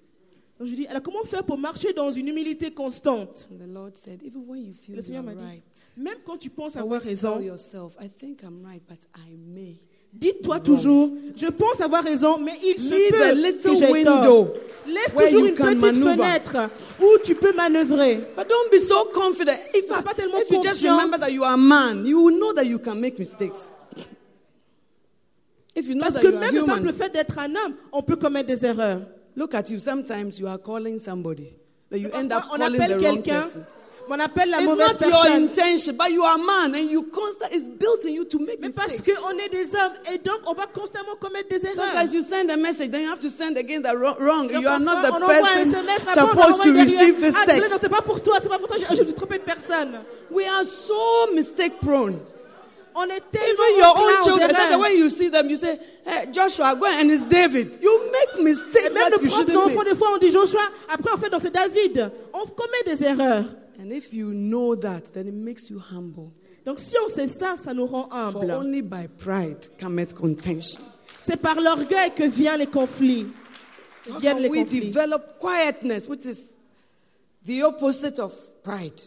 Donc 0.59 0.67
je 0.67 0.75
lui 0.75 0.81
dis, 0.81 0.87
alors 0.87 1.01
comment 1.01 1.23
faire 1.23 1.43
pour 1.43 1.57
marcher 1.57 1.93
dans 1.93 2.11
une 2.11 2.27
humilité 2.27 2.71
constante? 2.71 3.47
And 3.51 3.57
the 3.65 3.73
Lord 3.73 3.95
said, 3.95 4.21
even 4.23 4.43
when 4.45 4.65
you 4.65 4.73
feel 4.73 4.95
Le 4.95 5.01
Seigneur 5.01 5.23
m'a 5.23 5.33
dit, 5.33 5.41
right, 5.41 5.63
même 5.97 6.17
quand 6.25 6.37
tu 6.37 6.49
penses 6.49 6.75
avoir 6.75 6.99
raison, 7.01 7.39
yourself, 7.39 7.95
I 8.01 8.09
think 8.09 8.41
I'm 8.43 8.65
right, 8.65 8.83
but 8.87 8.99
I 9.15 9.37
may. 9.37 9.79
dis-toi 10.11 10.59
toujours, 10.59 11.11
je 11.35 11.47
pense 11.47 11.79
avoir 11.81 12.03
raison, 12.03 12.39
mais 12.39 12.53
il 12.63 12.77
se 12.77 12.93
Leave 12.93 13.11
peut 13.11 13.69
que 13.69 13.75
j'ai 13.75 14.03
tort. 14.03 14.53
Laisse 14.87 15.13
toujours 15.15 15.45
une 15.45 15.53
petite 15.55 15.81
maneuver. 15.81 16.23
fenêtre 16.23 16.69
où 17.01 17.17
tu 17.23 17.35
peux 17.35 17.53
manœuvrer. 17.53 18.19
But 18.35 18.47
don't 18.47 18.71
be 18.71 18.79
so 18.79 19.05
confident. 19.13 19.57
If, 19.73 19.87
Sois 19.87 20.01
pas 20.01 20.13
tellement 20.13 20.39
if 20.39 20.49
you 20.49 20.61
just 20.61 20.83
remember 20.83 21.17
that 21.17 21.31
you 21.31 21.43
are 21.43 21.53
a 21.53 21.57
man, 21.57 22.05
you 22.05 22.21
will 22.21 22.37
know 22.37 22.53
that 22.53 22.65
you 22.65 22.79
can 22.79 22.95
make 22.95 23.17
mistakes. 23.19 23.71
If 25.75 25.87
you 25.87 25.95
know 25.95 26.03
Parce 26.03 26.15
that 26.15 26.21
que 26.21 26.27
you 26.31 26.37
même 26.39 26.55
le 26.55 26.65
simple 26.65 26.93
fait 26.93 27.09
d'être 27.09 27.37
un 27.39 27.55
homme, 27.55 27.75
on 27.91 28.01
peut 28.01 28.15
commettre 28.15 28.47
des 28.47 28.65
erreurs. 28.65 29.01
look 29.35 29.53
at 29.53 29.69
you. 29.69 29.79
Sometimes 29.79 30.39
you 30.39 30.47
are 30.47 30.57
calling 30.57 30.97
somebody 30.99 31.53
that 31.89 31.99
you 31.99 32.11
end 32.11 32.31
up 32.31 32.45
on 32.51 32.59
calling 32.59 32.77
the 32.79 32.83
appelle 32.85 33.01
wrong 33.01 33.21
quelqu'un, 33.23 33.41
person. 33.41 33.65
On 34.09 34.19
appelle 34.19 34.49
la 34.49 34.59
It's 34.59 34.65
mauvaise 34.69 34.87
not 34.99 35.01
your 35.01 35.11
personne. 35.23 35.43
intention, 35.43 35.95
but 35.97 36.11
you 36.11 36.23
are 36.23 36.37
man 36.37 36.73
and 36.75 36.89
you 36.89 37.03
constant. 37.03 37.51
It's 37.51 37.67
built 37.69 38.03
in 38.05 38.13
you 38.13 38.25
to 38.25 38.39
make 38.39 38.59
Mais 38.59 38.69
parce 38.69 38.91
mistakes. 38.93 39.15
qu'on 39.17 39.37
est 39.37 39.49
des 39.49 39.75
hommes 39.75 39.93
et 40.13 40.17
donc 40.17 40.39
on 40.47 40.53
va 40.53 40.65
constamment 40.67 41.15
commettre 41.19 41.49
des 41.49 41.65
erreurs. 41.65 41.85
Sometimes 41.91 42.13
you 42.13 42.21
send 42.21 42.49
a 42.51 42.57
message, 42.57 42.89
then 42.91 43.03
you 43.03 43.09
have 43.09 43.19
to 43.19 43.29
send 43.29 43.57
again 43.57 43.81
the 43.81 43.95
wrong. 43.95 44.47
Donc 44.47 44.61
You 44.61 44.67
are 44.67 44.79
not 44.79 45.01
the 45.03 45.11
person 45.25 45.71
SMS, 45.73 45.99
supposed 46.13 46.63
to 46.63 46.71
receive 46.73 47.21
this 47.21 47.35
Ah, 47.37 47.45
text. 47.45 47.69
non, 47.69 47.77
c'est 47.81 47.89
pas 47.89 48.01
pour 48.01 48.21
toi, 48.21 48.37
c'est 48.41 48.49
pas 48.49 48.57
pour 48.59 48.67
toi, 48.67 48.77
je, 48.77 48.95
je 48.95 49.01
me 49.01 49.05
suis 49.07 49.15
trompé 49.15 49.37
de 49.37 49.43
personne. 49.43 49.99
We 50.31 50.45
are 50.47 50.63
so 50.65 51.27
mistake 51.33 51.79
prone. 51.79 52.19
On 52.95 53.03
est 53.05 53.21
tellement 53.31 53.63
Even 53.63 53.77
your 53.77 53.97
own 53.97 54.23
children, 54.23 54.49
sometimes 54.49 54.77
when 54.81 54.97
you 54.97 55.09
see 55.09 55.29
them, 55.29 55.47
you 55.49 55.55
say, 55.55 55.79
hey, 56.05 56.25
Joshua, 56.33 56.75
go 56.75 56.85
and 56.87 57.09
it's 57.11 57.23
David. 57.25 57.77
You 57.81 57.97
make 58.11 58.39
Et 58.39 58.43
mistakes 58.43 58.91
même 58.93 59.11
that 59.11 59.29
shouldn't 59.29 59.55
enfants, 59.55 59.77
make. 59.83 59.89
des 59.89 59.95
fois, 59.95 60.09
on 60.15 60.17
dit 60.17 60.31
Joshua, 60.31 60.59
après 60.89 61.11
on 61.13 61.17
fait 61.17 61.29
dans 61.29 61.39
c'est 61.39 61.53
David. 61.53 62.11
On 62.33 62.45
commet 62.47 62.83
des 62.85 63.03
erreurs. 63.03 63.45
And 63.81 63.91
if 63.93 64.13
you 64.13 64.33
know 64.33 64.75
that, 64.75 65.13
then 65.13 65.27
it 65.27 65.33
makes 65.33 65.69
you 65.69 65.79
humble. 65.79 66.31
Donc 66.65 66.79
si 66.79 66.95
on 67.03 67.09
sait 67.09 67.27
ça, 67.27 67.55
ça 67.57 67.73
nous 67.73 67.85
rend 67.87 68.09
For 68.31 68.41
humbles. 68.43 68.51
only 68.51 68.81
by 68.81 69.07
pride 69.07 69.69
cometh 69.79 70.13
contention. 70.13 70.81
C'est 71.19 71.37
par 71.37 71.59
l'orgueil 71.61 72.11
que 72.15 72.23
viennent 72.27 72.59
les 72.59 72.67
conflits. 72.67 73.27
Que 74.03 74.11
How 74.11 74.19
viennent 74.19 74.37
can 74.37 74.41
les 74.43 74.49
we 74.49 74.59
conflits. 74.63 74.79
develop 74.87 75.39
quietness, 75.39 76.07
which 76.09 76.25
is 76.25 76.57
the 77.45 77.63
opposite 77.63 78.19
of 78.19 78.33
pride? 78.63 78.99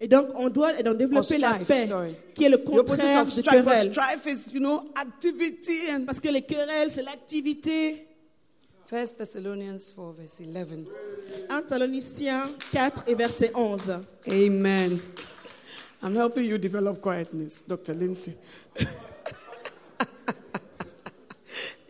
Et 0.00 0.08
donc 0.08 0.28
on 0.34 0.48
doit 0.48 0.78
et 0.78 0.82
donc, 0.82 0.96
développer 0.96 1.36
la 1.36 1.54
strife, 1.54 1.66
paix, 1.68 1.86
sorry. 1.86 2.14
qui 2.34 2.44
est 2.44 2.48
le 2.48 2.56
The 2.58 2.68
opposite 2.68 2.86
contraire 2.86 3.20
of 3.22 3.26
de 3.26 3.30
strife. 3.42 3.64
Querelle. 3.64 3.92
strife 3.92 4.26
is, 4.26 4.52
you 4.54 4.60
know, 4.60 4.82
activity 4.94 5.90
and. 5.90 6.04
Parce 6.06 6.20
que 6.20 6.28
les 6.28 6.42
querelles, 6.42 6.90
c'est 6.90 7.02
l'activité. 7.02 8.06
First 8.90 9.18
Thessalonians 9.18 9.92
4, 9.92 10.14
verse 10.14 10.40
11. 10.40 10.84
1 11.46 11.62
Thessaloniciens 11.62 12.48
4 12.72 13.04
et 13.06 13.14
verset 13.14 13.52
11. 13.54 14.00
Amen. 14.28 15.00
I'm 16.02 16.16
helping 16.16 16.44
you 16.44 16.58
develop 16.58 17.00
quietness, 17.00 17.62
Dr. 17.62 17.94
Lindsay. 17.94 18.34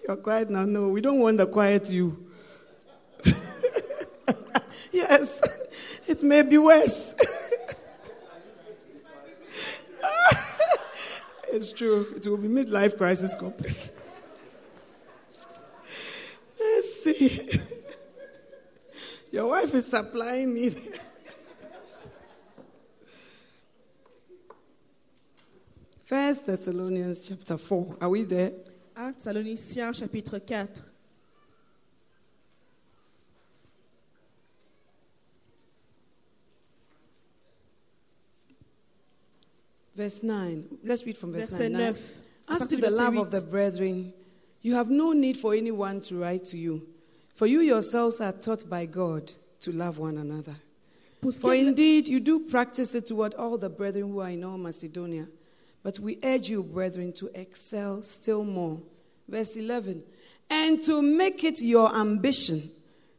You're 0.07 0.19
quiet 0.19 0.51
now. 0.51 0.67
No, 0.67 0.89
we 0.91 1.01
don't 1.01 1.21
want 1.21 1.39
the 1.39 1.47
quiet 1.47 1.91
you. 1.91 2.23
yes, 4.93 5.41
it 6.07 6.23
may 6.23 6.43
be 6.43 6.59
worse. 6.59 7.15
it's 11.51 11.73
true. 11.73 12.13
It 12.15 12.27
will 12.27 12.37
be 12.37 12.49
midlife 12.49 12.99
crisis 12.99 13.35
complex. 13.35 13.93
Let's 16.61 16.90
see. 17.03 17.49
Your 19.33 19.49
wife 19.49 19.75
is 19.75 19.87
supplying 19.87 20.53
me. 20.53 20.71
First 26.05 26.47
Thessalonians 26.47 27.29
chapter 27.29 27.57
4. 27.57 27.97
Are 28.01 28.09
we 28.09 28.25
there? 28.25 28.53
1 28.97 29.15
Thessaloniciens 29.15 30.01
chapitre 30.01 30.41
4. 30.41 30.69
Verse 39.95 40.23
9. 40.23 40.79
Let's 40.83 41.05
read 41.05 41.17
from 41.17 41.33
verse 41.33 41.51
Verset 41.51 41.71
9. 41.71 41.81
9. 41.81 41.95
As 42.49 42.67
to 42.67 42.77
the 42.77 42.91
love 42.91 43.17
of 43.17 43.31
the 43.31 43.41
brethren, 43.41 44.13
you 44.63 44.75
have 44.75 44.91
no 44.91 45.13
need 45.13 45.37
for 45.37 45.55
anyone 45.55 46.01
to 46.03 46.17
write 46.17 46.45
to 46.47 46.59
you, 46.59 46.89
for 47.40 47.46
you 47.46 47.62
yourselves 47.62 48.20
are 48.20 48.33
taught 48.33 48.68
by 48.68 48.85
God 48.85 49.33
to 49.61 49.72
love 49.72 49.96
one 49.98 50.18
another. 50.18 50.55
Pour 51.22 51.33
ce 51.33 51.38
qui 51.38 51.40
For 51.40 51.55
indeed, 51.55 52.07
you 52.07 52.20
do 52.20 52.40
practice 52.40 52.94
it 52.94 53.07
toward 53.07 53.33
all 53.33 53.57
the 53.57 53.70
brethren 53.70 54.12
who 54.12 54.20
are 54.20 54.29
in 54.29 54.44
all 54.44 54.59
Macedonia. 54.59 55.26
But 55.83 55.98
we 56.00 56.18
urge 56.22 56.50
you, 56.50 56.62
brethren, 56.62 57.14
to 57.14 57.31
excel 57.35 58.03
still 58.03 58.44
more. 58.44 58.79
Verse 59.26 59.57
11. 59.57 60.03
And 60.50 60.83
to 60.83 61.00
make 61.00 61.42
it 61.42 61.62
your 61.62 61.96
ambition 61.96 62.72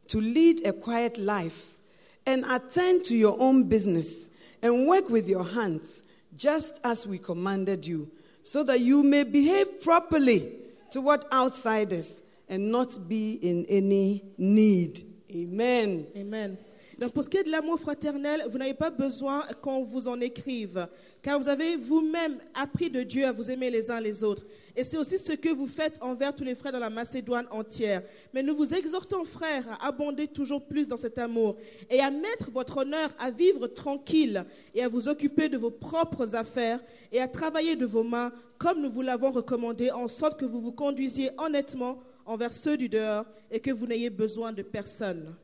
to 0.06 0.20
lead 0.20 0.64
a 0.64 0.72
quiet 0.72 1.18
life 1.18 1.82
and 2.24 2.44
attend 2.44 3.02
to 3.06 3.16
your 3.16 3.36
own 3.40 3.64
business 3.64 4.30
and 4.62 4.86
work 4.86 5.10
with 5.10 5.28
your 5.28 5.42
hands, 5.42 6.04
just 6.36 6.78
as 6.84 7.08
we 7.08 7.18
commanded 7.18 7.84
you, 7.84 8.08
so 8.44 8.62
that 8.62 8.78
you 8.78 9.02
may 9.02 9.24
behave 9.24 9.82
properly 9.82 10.48
toward 10.92 11.24
outsiders 11.32 12.22
and 12.48 12.58
not 12.58 13.08
be 13.08 13.38
in 13.42 13.64
any 13.68 14.22
need. 14.38 15.04
Amen. 15.30 16.06
Amen. 16.16 16.56
Donc 16.98 17.12
pour 17.14 17.24
ce 17.24 17.28
qui 17.28 17.38
est 17.38 17.42
de 17.42 17.50
l'amour 17.50 17.80
fraternel, 17.80 18.44
vous 18.48 18.58
n'avez 18.58 18.74
pas 18.74 18.90
besoin 18.90 19.44
qu'on 19.60 19.82
vous 19.82 20.06
en 20.06 20.20
écrive, 20.20 20.86
car 21.20 21.40
vous 21.40 21.48
avez 21.48 21.76
vous-même 21.76 22.38
appris 22.54 22.90
de 22.90 23.02
Dieu 23.02 23.26
à 23.26 23.32
vous 23.32 23.50
aimer 23.50 23.70
les 23.70 23.90
uns 23.90 24.00
les 24.00 24.22
autres. 24.22 24.44
Et 24.76 24.84
c'est 24.84 24.96
aussi 24.98 25.18
ce 25.18 25.32
que 25.32 25.48
vous 25.48 25.66
faites 25.66 25.98
envers 26.00 26.32
tous 26.32 26.44
les 26.44 26.54
frères 26.54 26.72
dans 26.72 26.78
la 26.78 26.90
Macédoine 26.90 27.46
entière. 27.50 28.02
Mais 28.32 28.42
nous 28.42 28.54
vous 28.54 28.72
exhortons, 28.72 29.24
frères, 29.24 29.66
à 29.80 29.88
abonder 29.88 30.28
toujours 30.28 30.64
plus 30.64 30.86
dans 30.86 30.96
cet 30.96 31.18
amour 31.18 31.56
et 31.90 31.98
à 31.98 32.10
mettre 32.10 32.50
votre 32.52 32.78
honneur 32.78 33.10
à 33.18 33.32
vivre 33.32 33.66
tranquille 33.66 34.44
et 34.72 34.84
à 34.84 34.88
vous 34.88 35.08
occuper 35.08 35.48
de 35.48 35.58
vos 35.58 35.72
propres 35.72 36.36
affaires 36.36 36.78
et 37.10 37.20
à 37.20 37.26
travailler 37.26 37.74
de 37.74 37.84
vos 37.84 38.04
mains 38.04 38.32
comme 38.58 38.80
nous 38.80 38.92
vous 38.92 39.02
l'avons 39.02 39.32
recommandé, 39.32 39.90
en 39.90 40.06
sorte 40.06 40.38
que 40.38 40.44
vous 40.44 40.60
vous 40.60 40.70
conduisiez 40.70 41.30
honnêtement 41.36 41.98
envers 42.26 42.52
ceux 42.52 42.76
du 42.76 42.88
dehors 42.88 43.24
et 43.50 43.60
que 43.60 43.70
vous 43.70 43.86
n'ayez 43.86 44.10
besoin 44.10 44.52
de 44.52 44.62
personne. 44.62 45.34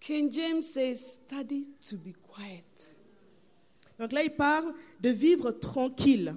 King 0.00 0.30
James 0.32 0.62
says, 0.62 1.18
study 1.26 1.68
to 1.88 1.96
be 1.96 2.12
quiet. 2.22 2.96
Donc 3.98 4.12
là, 4.12 4.22
il 4.22 4.30
parle 4.30 4.72
de 5.00 5.08
vivre 5.10 5.50
tranquille. 5.52 6.34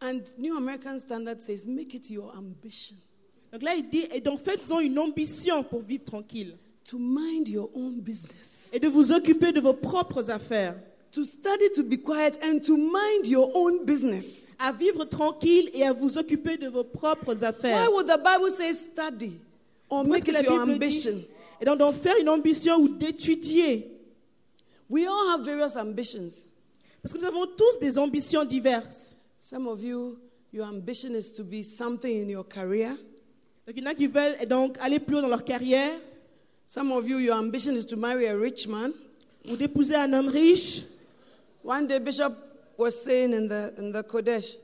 And 0.00 0.20
New 0.38 0.56
American 0.56 0.98
Standard 0.98 1.40
says, 1.40 1.66
make 1.66 1.92
it 1.94 2.08
your 2.10 2.32
ambition 2.36 2.96
Donc 3.52 3.62
là, 3.62 3.74
il 3.74 3.88
dit, 3.88 4.04
et 4.12 4.20
donc 4.20 4.40
faites-en 4.44 4.80
une 4.80 4.98
ambition 4.98 5.62
pour 5.64 5.80
vivre 5.80 6.04
tranquille. 6.04 6.56
to 6.84 6.98
mind 6.98 7.46
your 7.48 7.68
own 7.74 8.00
business, 8.00 8.70
Et 8.72 8.78
de 8.80 8.88
vous 8.88 9.12
occuper 9.12 9.52
de 9.52 9.60
vos 9.60 9.74
propres 9.74 10.30
affaires. 10.30 10.80
To 11.12 11.24
study 11.24 11.68
to 11.74 11.82
be 11.82 11.96
quiet 11.96 12.38
and 12.42 12.60
to 12.60 12.76
mind 12.76 13.26
your 13.26 13.50
own 13.54 13.84
business. 13.84 14.54
à 14.58 14.72
vivre 14.72 15.04
tranquille 15.04 15.70
et 15.72 15.84
à 15.84 15.92
vous 15.92 16.18
occuper 16.18 16.56
de 16.56 16.68
vos 16.68 16.84
propres 16.84 17.34
Why 17.42 17.44
affaires. 17.48 17.92
would 17.92 18.06
the 18.06 18.18
Bible 18.18 18.50
say 18.50 18.72
study 18.72 19.40
or 19.88 20.04
Parce 20.04 20.08
make 20.08 20.24
que 20.24 20.32
it 20.40 20.44
your 20.44 20.60
ambition? 20.60 21.12
dit, 21.12 21.26
et 21.60 21.64
donc 21.64 21.78
d'en 21.78 21.92
faire 21.92 22.16
une 22.20 22.28
ambition 22.28 22.76
ou 22.76 22.88
d'étudier? 22.88 23.90
We 24.90 25.06
all 25.06 25.30
have 25.34 25.44
various 25.44 25.76
ambitions. 25.76 26.50
Parce 27.02 27.12
que 27.14 27.18
nous 27.18 27.26
avons 27.26 27.46
tous 27.46 27.78
des 27.80 27.96
ambitions 27.98 28.44
diverses. 28.44 29.16
Some 29.40 29.66
of 29.66 29.82
you, 29.82 30.18
your 30.52 30.66
ambition 30.66 31.14
is 31.14 31.32
to 31.36 31.44
be 31.44 31.62
something 31.62 32.24
in 32.24 32.28
your 32.28 32.46
career. 32.46 32.96
Donc 33.66 33.76
il 33.76 33.82
y 33.82 33.86
en 33.86 33.90
a 33.90 33.94
qui 33.94 34.06
veulent 34.06 34.36
et 34.40 34.46
donc 34.46 34.76
aller 34.80 34.98
plus 34.98 35.16
haut 35.16 35.20
dans 35.22 35.28
leur 35.28 35.44
carrière 35.44 35.92
Some 36.66 36.92
of 36.92 37.08
you, 37.08 37.18
your 37.18 37.36
ambition 37.36 37.74
is 37.74 37.86
to 37.86 37.96
marry 37.96 38.26
a 38.26 38.36
rich 38.36 38.66
man. 38.68 38.92
ou 39.50 39.56
d'épouser 39.56 39.94
un 39.94 40.12
homme 40.12 40.28
riche. 40.28 40.82
One 41.68 41.86
day, 41.86 41.98
Bishop 41.98 42.34
was 42.78 42.98
saying 43.04 43.34
in 43.34 43.46
the 43.46 43.74
in 43.76 43.92
the 43.92 44.02
Kodesh, 44.02 44.56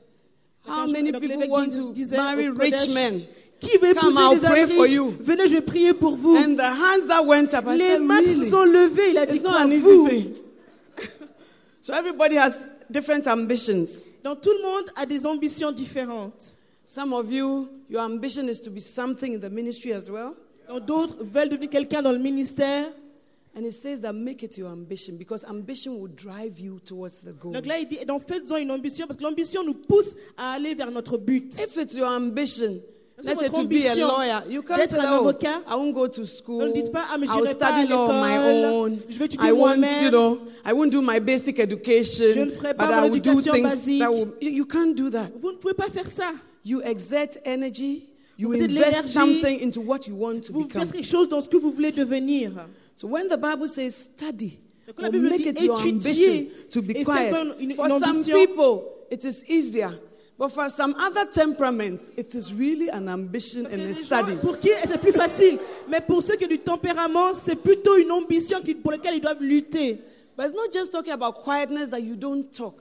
how 0.65 0.87
many 0.87 1.11
people 1.11 1.47
want 1.49 1.71
to 1.71 1.93
marry 2.17 2.49
rich 2.49 2.89
men? 2.89 3.27
Qui 3.61 3.77
veut 3.77 3.93
Come, 3.95 4.17
I'll 4.17 4.39
pray 4.39 4.65
for 4.65 4.87
you. 4.87 5.11
Venez, 5.21 5.49
je 5.49 5.59
prier 5.61 5.93
pour 5.93 6.15
vous. 6.15 6.35
And 6.35 6.57
the 6.57 6.63
hands 6.63 7.07
that 7.07 7.23
went 7.23 7.53
up, 7.53 7.67
I 7.67 7.75
Les 7.75 7.89
said, 7.91 8.01
mains 8.01 8.25
se 8.25 8.45
sont 8.49 8.65
levées. 8.65 9.11
Il 9.11 9.17
a 9.19 9.27
dit 9.27 9.35
It's 9.35 9.43
not 9.43 9.61
an 9.61 9.71
easy 9.71 10.05
thing. 10.07 10.35
so 11.81 11.93
everybody 11.93 12.37
has 12.37 12.71
different 12.89 13.27
ambitions. 13.27 14.09
Donc 14.23 14.41
tout 14.41 14.49
le 14.57 14.63
monde 14.63 14.89
a 14.95 15.05
des 15.05 15.27
ambitions 15.27 15.71
différentes. 15.71 16.53
Some 16.87 17.13
of 17.13 17.31
you, 17.31 17.69
your 17.87 18.01
ambition 18.01 18.49
is 18.49 18.59
to 18.61 18.71
be 18.71 18.79
something 18.79 19.33
in 19.33 19.39
the 19.39 19.51
ministry 19.51 19.93
as 19.93 20.09
well. 20.09 20.33
Donc 20.67 20.87
d'autres 20.87 21.23
veulent 21.23 21.49
devenir 21.49 21.69
quelqu'un 21.69 22.01
dans 22.01 22.11
le 22.11 22.17
ministère. 22.17 22.87
And 23.57 23.65
it 23.65 23.73
says 23.73 24.01
that 24.01 24.13
make 24.13 24.43
it 24.43 24.57
your 24.57 24.69
ambition 24.69 25.15
because 25.15 25.45
ambition 25.45 25.97
will 25.97 26.09
drive 26.13 26.59
you 26.59 26.79
towards 26.83 27.21
the 27.21 27.31
goal. 27.31 27.53
Donc 27.53 27.65
là, 27.65 27.79
il 27.79 27.87
dit, 27.87 27.99
donc 28.05 28.23
faites-en 28.27 28.57
une 28.57 28.69
ambition 28.69 29.07
parce 29.07 29.17
que 29.17 29.23
l'ambition 29.23 29.63
nous 29.63 29.75
pousse 29.75 30.13
à 30.37 30.51
aller 30.55 30.75
vers 30.75 30.91
notre 30.91 31.17
but. 31.17 31.57
If 31.57 31.77
it's 31.77 31.93
your 31.95 32.07
ambition, 32.09 32.81
let's 33.23 33.39
say 33.39 33.47
to 33.47 33.63
be 33.65 33.85
a 33.87 33.95
lawyer, 33.95 34.43
you 34.49 34.61
can't 34.61 34.89
say, 34.89 34.99
un 34.99 35.05
oh, 35.09 35.21
avocat. 35.21 35.61
I 35.65 35.75
won't 35.75 35.93
go 35.93 36.05
to 36.05 36.25
school. 36.25 36.65
Ne 36.67 36.73
dites 36.73 36.91
pas, 36.91 37.05
ah, 37.09 37.17
mais 37.17 37.27
I'll 37.27 37.45
j'irai 37.45 37.55
pas 37.55 37.67
à 37.67 37.71
study 37.71 37.87
law 37.87 38.09
on 38.09 38.21
my 38.21 38.37
l'école. 38.37 38.73
own. 38.73 38.97
Je 39.07 39.17
vais 39.19 39.25
étudier 39.25 39.47
I 39.47 39.51
won't, 39.53 39.77
moi-même. 39.77 40.03
you 40.03 40.09
know, 40.11 40.39
I 40.65 40.73
won't 40.73 40.89
do 40.89 41.01
my 41.01 41.21
basic 41.21 41.57
education. 41.57 42.33
Je 42.35 42.39
ne 42.41 42.49
ferai 42.51 42.73
but 42.73 42.77
pas 42.77 42.91
I 42.91 43.01
mon 43.03 43.09
will 43.09 43.21
do 43.21 43.29
éducation 43.31 43.53
things 43.53 43.69
basique. 43.69 43.99
that 44.01 44.11
will. 44.11 44.33
You, 44.41 44.51
you 44.51 44.65
can't 44.65 44.93
do 44.93 45.09
that. 45.11 45.29
Vous 45.39 45.53
ne 45.53 45.57
pouvez 45.57 45.73
pas 45.73 45.87
faire 45.89 46.09
ça. 46.09 46.33
You 46.65 46.81
exert 46.83 47.37
energy. 47.45 48.09
You 48.37 48.49
Vous 48.49 48.61
invest 48.61 49.07
something 49.07 49.61
into 49.61 49.79
what 49.79 50.07
you 50.07 50.15
want 50.15 50.41
to 50.41 50.51
Vous 50.51 50.65
become. 50.65 50.81
faites 50.81 50.91
quelque 50.91 51.07
chose 51.07 51.29
dans 51.29 51.39
ce 51.39 51.47
que 51.47 51.55
vous 51.55 51.71
voulez 51.71 51.91
devenir. 51.91 52.51
So 52.95 53.07
when 53.07 53.27
the 53.27 53.37
Bible 53.37 53.67
says 53.67 53.95
study, 53.95 54.59
or 54.97 55.09
make 55.11 55.45
it 55.45 55.61
your 55.61 55.79
ambition 55.79 56.49
to 56.69 56.81
be 56.81 57.03
quiet. 57.03 57.31
faites-en 57.33 57.59
une- 57.59 57.71
une 57.71 57.75
For 57.75 57.89
some 57.99 58.23
people, 58.23 58.83
it 59.11 59.25
is 59.25 59.43
easier. 59.49 59.91
But 60.37 60.49
for 60.51 60.69
some 60.69 60.95
other 60.97 61.25
temperaments, 61.25 62.11
it 62.17 62.35
is 62.35 62.53
really 62.53 62.89
an 62.89 63.07
ambition 63.07 63.65
and 63.65 63.73
a 63.79 63.83
a 63.83 63.87
des 63.87 63.93
gens 63.93 64.05
study. 64.05 64.35
pour 64.41 64.59
qui 64.59 64.69
c'est 64.85 64.99
plus 64.99 65.13
facile. 65.13 65.59
Mais 65.89 66.01
pour 66.01 66.21
ceux 66.21 66.35
qui 66.35 66.45
ont 66.45 66.49
du 66.49 66.59
tempérament, 66.59 67.33
c'est 67.35 67.55
plutôt 67.55 67.97
une 67.97 68.11
ambition 68.11 68.59
pour 68.81 68.91
laquelle 68.91 69.15
ils 69.15 69.21
doivent 69.21 69.41
lutter. 69.41 70.01
But 70.37 70.47
it's 70.47 70.55
not 70.55 70.71
just 70.73 70.91
talking 70.91 71.13
about 71.13 71.35
quietness 71.35 71.89
that 71.91 72.01
you 72.01 72.15
don't 72.15 72.51
talk, 72.51 72.75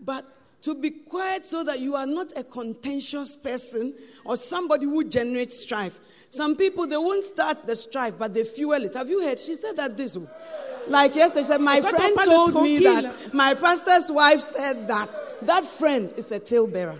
but 0.00 0.24
to 0.62 0.74
be 0.74 0.90
quiet 0.90 1.46
so 1.46 1.64
that 1.64 1.80
you 1.80 1.94
are 1.96 2.06
not 2.06 2.32
a 2.36 2.44
contentious 2.44 3.36
person 3.36 3.94
or 4.24 4.36
somebody 4.36 4.86
who 4.86 5.04
generates 5.04 5.60
strife. 5.60 5.98
Some 6.28 6.54
people 6.56 6.86
they 6.86 6.96
won't 6.96 7.24
start 7.24 7.66
the 7.66 7.74
strife, 7.74 8.14
but 8.18 8.32
they 8.32 8.44
fuel 8.44 8.84
it. 8.84 8.94
Have 8.94 9.10
you 9.10 9.22
heard? 9.22 9.38
She 9.38 9.54
said 9.54 9.76
that 9.76 9.96
this. 9.96 10.16
Like 10.88 11.14
yesterday, 11.16 11.42
she 11.42 11.46
said, 11.48 11.60
My 11.60 11.78
Et 11.78 11.82
quand 11.82 11.94
on 12.00 12.14
friend 12.14 12.30
told 12.30 12.62
me 12.62 12.78
that 12.80 13.34
my 13.34 13.54
pastor's 13.54 14.10
wife 14.10 14.40
said 14.40 14.86
that. 14.88 15.08
That 15.42 15.66
friend 15.66 16.12
is 16.16 16.30
a 16.30 16.38
talebearer. 16.38 16.98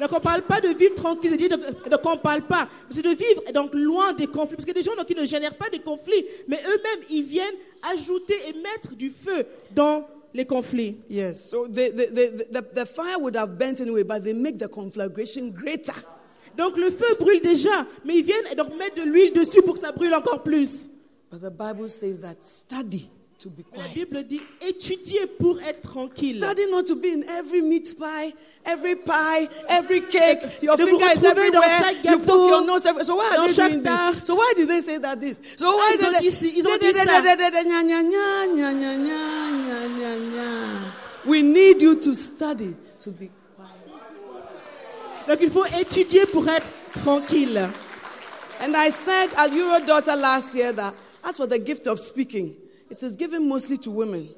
Donc 0.00 0.12
on 0.12 0.16
ne 0.16 0.20
parle 0.20 0.42
pas 0.42 0.60
de 0.60 0.68
vivre 0.68 0.94
tranquille, 0.94 1.36
de- 1.36 1.88
donc 1.88 2.00
on 2.04 2.12
ne 2.12 2.16
parle 2.20 2.42
pas, 2.42 2.68
c'est 2.88 3.02
de 3.02 3.10
vivre 3.10 3.42
donc 3.52 3.70
loin 3.74 4.12
des 4.12 4.26
conflits. 4.28 4.56
Parce 4.56 4.64
que 4.66 4.72
des 4.72 4.82
gens 4.82 4.94
donc, 4.94 5.06
qui 5.06 5.14
ne 5.14 5.24
génèrent 5.24 5.56
pas 5.56 5.68
des 5.70 5.80
conflits, 5.80 6.24
mais 6.46 6.60
eux-mêmes, 6.64 7.04
ils 7.10 7.24
viennent 7.24 7.54
ajouter 7.82 8.36
et 8.48 8.52
mettre 8.60 8.94
du 8.94 9.10
feu 9.10 9.44
dans 9.72 10.06
les 10.34 10.44
conflits. 10.44 10.98
Yes. 11.08 11.50
So 11.50 11.66
the, 11.66 11.90
the, 11.90 12.06
the, 12.12 12.46
the, 12.50 12.66
the 12.74 12.86
fire 12.86 13.18
would 13.18 13.36
have 13.36 13.58
burnt 13.58 13.80
anyway, 13.80 14.02
but 14.02 14.22
they 14.22 14.32
make 14.32 14.58
the 14.58 14.68
conflagration 14.68 15.50
greater. 15.50 15.94
Donc 16.56 16.76
le 16.76 16.90
feu 16.90 17.16
brûle 17.18 17.40
déjà, 17.40 17.86
mais 18.04 18.16
ils 18.16 18.24
viennent 18.24 18.46
et 18.50 18.54
donc 18.54 18.76
mettre 18.76 18.96
de 18.96 19.08
l'huile 19.08 19.32
dessus 19.32 19.62
pour 19.62 19.74
que 19.74 19.80
ça 19.80 19.92
brûle 19.92 20.14
encore 20.14 20.42
plus. 20.42 20.88
But 21.30 21.40
the 21.40 21.50
Bible 21.50 21.88
says 21.88 22.20
that 22.20 22.36
study 22.42 23.10
to 23.38 23.48
be 23.48 23.62
quiet. 23.62 23.86
La 23.86 23.94
Bible 23.94 24.24
dit 24.26 24.40
étudier 24.60 25.26
pour 25.26 25.60
être 25.60 25.82
tranquille. 25.82 26.38
Study 26.38 26.66
not 26.70 26.84
to 26.86 26.96
be 26.96 27.06
in 27.06 27.22
every 27.28 27.62
meat 27.62 27.96
pie, 27.98 28.32
every 28.64 28.96
pie, 28.96 29.48
every 29.68 30.00
cake. 30.00 30.40
Your 30.60 30.76
de 30.76 30.84
finger 30.84 31.06
is 31.14 31.22
everywhere. 31.24 31.52
Dans 31.52 32.10
you 32.10 32.18
poke 32.18 32.48
your 32.48 32.64
nose 32.66 32.84
everywhere. 32.84 33.04
So 33.04 33.16
why 33.16 33.36
are 33.36 33.46
they 33.48 33.54
doing 33.54 33.82
this? 33.82 34.22
So 34.24 34.34
why 34.34 34.52
did 34.56 34.68
they 34.68 34.80
say 34.80 34.98
that 34.98 35.20
this? 35.20 35.40
So 35.56 35.68
ah, 35.68 35.76
why 35.76 35.92
ils 35.94 36.00
did 36.00 36.14
they 36.20 36.30
say 36.30 36.48
Ils 36.48 36.66
ont 36.66 36.76
dit 36.78 36.92
ça. 36.92 37.22
We 41.26 41.42
need 41.42 41.82
you 41.82 41.94
to 41.96 42.14
study 42.14 42.74
to 43.00 43.10
be 43.10 43.30
quiet. 43.56 45.28
Donc 45.28 45.38
il 45.40 45.50
faut 45.50 45.66
étudier 45.66 46.26
pour 46.26 46.48
être 46.48 46.68
tranquille. 46.94 47.70
And 48.60 48.74
I 48.76 48.88
said 48.90 49.30
at 49.36 49.50
Eurodaughter 49.52 50.16
last 50.16 50.56
year 50.56 50.72
that 50.72 50.94
as 51.22 51.36
for 51.36 51.46
the 51.46 51.60
gift 51.60 51.86
of 51.86 52.00
speaking, 52.00 52.56
it 52.90 53.02
is 53.02 53.16
given 53.16 53.46
mostly 53.46 53.78
to 53.78 53.90
women. 53.90 54.28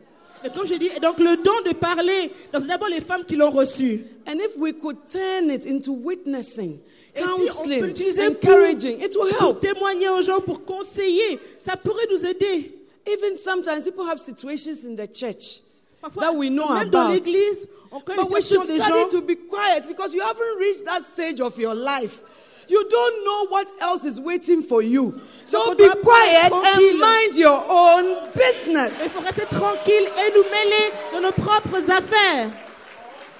Et 0.42 0.48
comme 0.48 0.66
dit, 0.66 0.90
et 0.96 1.00
donc 1.00 1.18
le 1.18 1.36
don 1.36 1.60
de 1.66 1.74
parler, 1.74 2.32
c'est 2.52 2.66
d'abord 2.66 2.88
les 2.88 3.02
femmes 3.02 3.24
qui 3.26 3.36
l'ont 3.36 3.50
reçu. 3.50 4.04
And 4.26 4.38
if 4.40 4.56
we 4.56 4.72
could 4.72 4.96
turn 5.10 5.50
it 5.50 5.66
into 5.66 5.92
witnessing, 5.92 6.78
Et 7.14 7.20
si 7.20 7.26
counseling, 7.26 7.92
pour, 7.92 8.24
encouraging, 8.24 9.00
it 9.02 9.14
will 9.16 9.28
help. 9.32 9.40
pour 9.40 9.60
témoigner 9.60 10.08
aux 10.08 10.22
gens, 10.22 10.40
pour 10.40 10.64
conseiller, 10.64 11.38
ça 11.58 11.76
pourrait 11.76 12.06
nous 12.10 12.24
aider. 12.24 12.72
Even 13.06 13.36
sometimes 13.36 13.84
people 13.84 14.04
have 14.06 14.18
situations 14.18 14.84
in 14.86 14.94
the 14.94 15.06
church 15.12 15.60
Parfois, 16.00 16.22
that 16.22 16.32
we 16.34 16.48
know 16.48 16.68
même 16.68 16.88
dans 16.88 17.06
about. 17.08 17.12
l'église, 17.14 17.68
on 17.92 18.00
connaît 18.00 18.22
But 18.22 18.30
we 18.32 18.40
should 18.42 18.62
study 18.64 18.78
gens. 18.78 19.08
to 19.10 19.20
be 19.20 19.36
quiet 19.36 19.86
because 19.88 20.14
you 20.14 20.22
haven't 20.22 20.58
reached 20.58 20.84
that 20.86 21.02
stage 21.02 21.40
of 21.40 21.58
your 21.58 21.74
life. 21.74 22.22
You 22.70 22.88
don't 22.88 23.24
know 23.24 23.46
what 23.48 23.68
else 23.80 24.04
is 24.04 24.20
waiting 24.20 24.62
for 24.62 24.80
you. 24.80 25.20
So 25.44 25.74
be 25.74 25.88
quiet 25.88 26.52
and 26.52 27.00
mind 27.00 27.34
your 27.34 27.60
own 27.68 28.30
business. 28.32 28.96
Il 29.02 29.10
faut 29.10 29.24
rester 29.24 29.46
tranquille 29.46 30.06
et 30.06 30.30
nous 30.36 30.44
mêler 30.44 30.92
dans 31.12 31.20
nos 31.20 31.32
propres 31.32 31.90
affaires. 31.90 32.50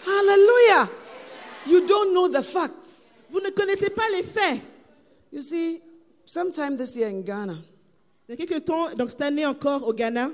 Hallelujah. 0.05 0.89
You 1.67 1.87
don't 1.87 2.13
know 2.13 2.27
the 2.27 2.43
facts. 2.43 3.15
Vous 3.31 3.41
ne 3.41 3.51
connaissez 3.51 3.91
pas 3.91 4.09
les 4.11 4.25
faits. 4.25 4.61
You 5.31 5.43
see, 5.43 5.81
sometime 6.25 6.77
this 6.77 6.97
year 6.97 7.09
in 7.09 7.21
Ghana, 7.23 7.55
Il 8.31 8.39
y 8.39 8.43
a 8.43 8.47
quelques 8.47 8.65
temps, 8.65 8.95
donc 8.95 9.11
cette 9.11 9.23
année 9.23 9.45
encore 9.45 9.85
au 9.85 9.93
Ghana, 9.93 10.31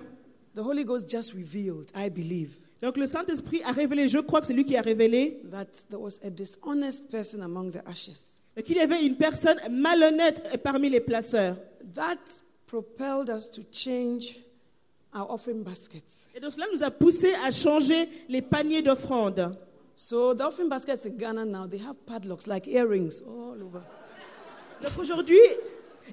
the 0.55 0.61
Holy 0.61 0.85
Ghost 0.85 1.09
just 1.09 1.33
revealed, 1.33 1.91
I 1.95 2.11
believe, 2.11 2.51
donc 2.83 2.99
le 2.99 3.07
Saint-Esprit 3.07 3.63
a 3.65 3.73
révélé, 3.73 4.07
je 4.07 4.19
crois 4.19 4.43
que 4.43 4.47
c'est 4.47 4.53
lui 4.53 4.67
qui 4.67 4.77
a 4.77 4.83
révélé, 4.83 5.41
that 5.51 5.67
there 5.89 5.99
was 5.99 6.21
a 6.23 6.29
dishonest 6.29 7.11
person 7.11 7.41
among 7.43 7.71
the 7.71 7.83
ashes. 7.89 8.36
Qu'il 8.63 8.77
y 8.77 8.81
avait 8.81 9.05
une 9.05 9.17
personne 9.17 9.59
malhonnête 9.71 10.43
parmi 10.63 10.89
les 10.89 11.01
placeurs. 11.01 11.57
That 11.95 12.17
propelled 12.67 13.29
us 13.31 13.49
to 13.51 13.63
change 13.73 14.37
our 15.15 15.31
offering 15.31 15.63
baskets. 15.63 16.29
Et 16.35 16.41
donc 16.41 16.53
cela 16.53 16.67
nous 16.73 16.83
a 16.83 16.91
poussé 16.91 17.33
à 17.47 17.51
changer 17.51 18.09
les 18.29 18.43
paniers 18.43 18.83
d'offrandes. 18.83 19.53
So 19.95 20.35
the 20.35 20.43
offering 20.43 20.69
baskets 20.69 21.07
in 21.07 21.17
Ghana 21.17 21.45
now, 21.47 21.67
they 21.67 21.79
have 21.79 21.97
padlocks 22.07 22.47
like 22.47 22.67
earrings 22.67 23.23
all 23.27 23.63
over. 23.63 23.81
Donc 24.83 24.93
aujourd'hui, 24.99 25.39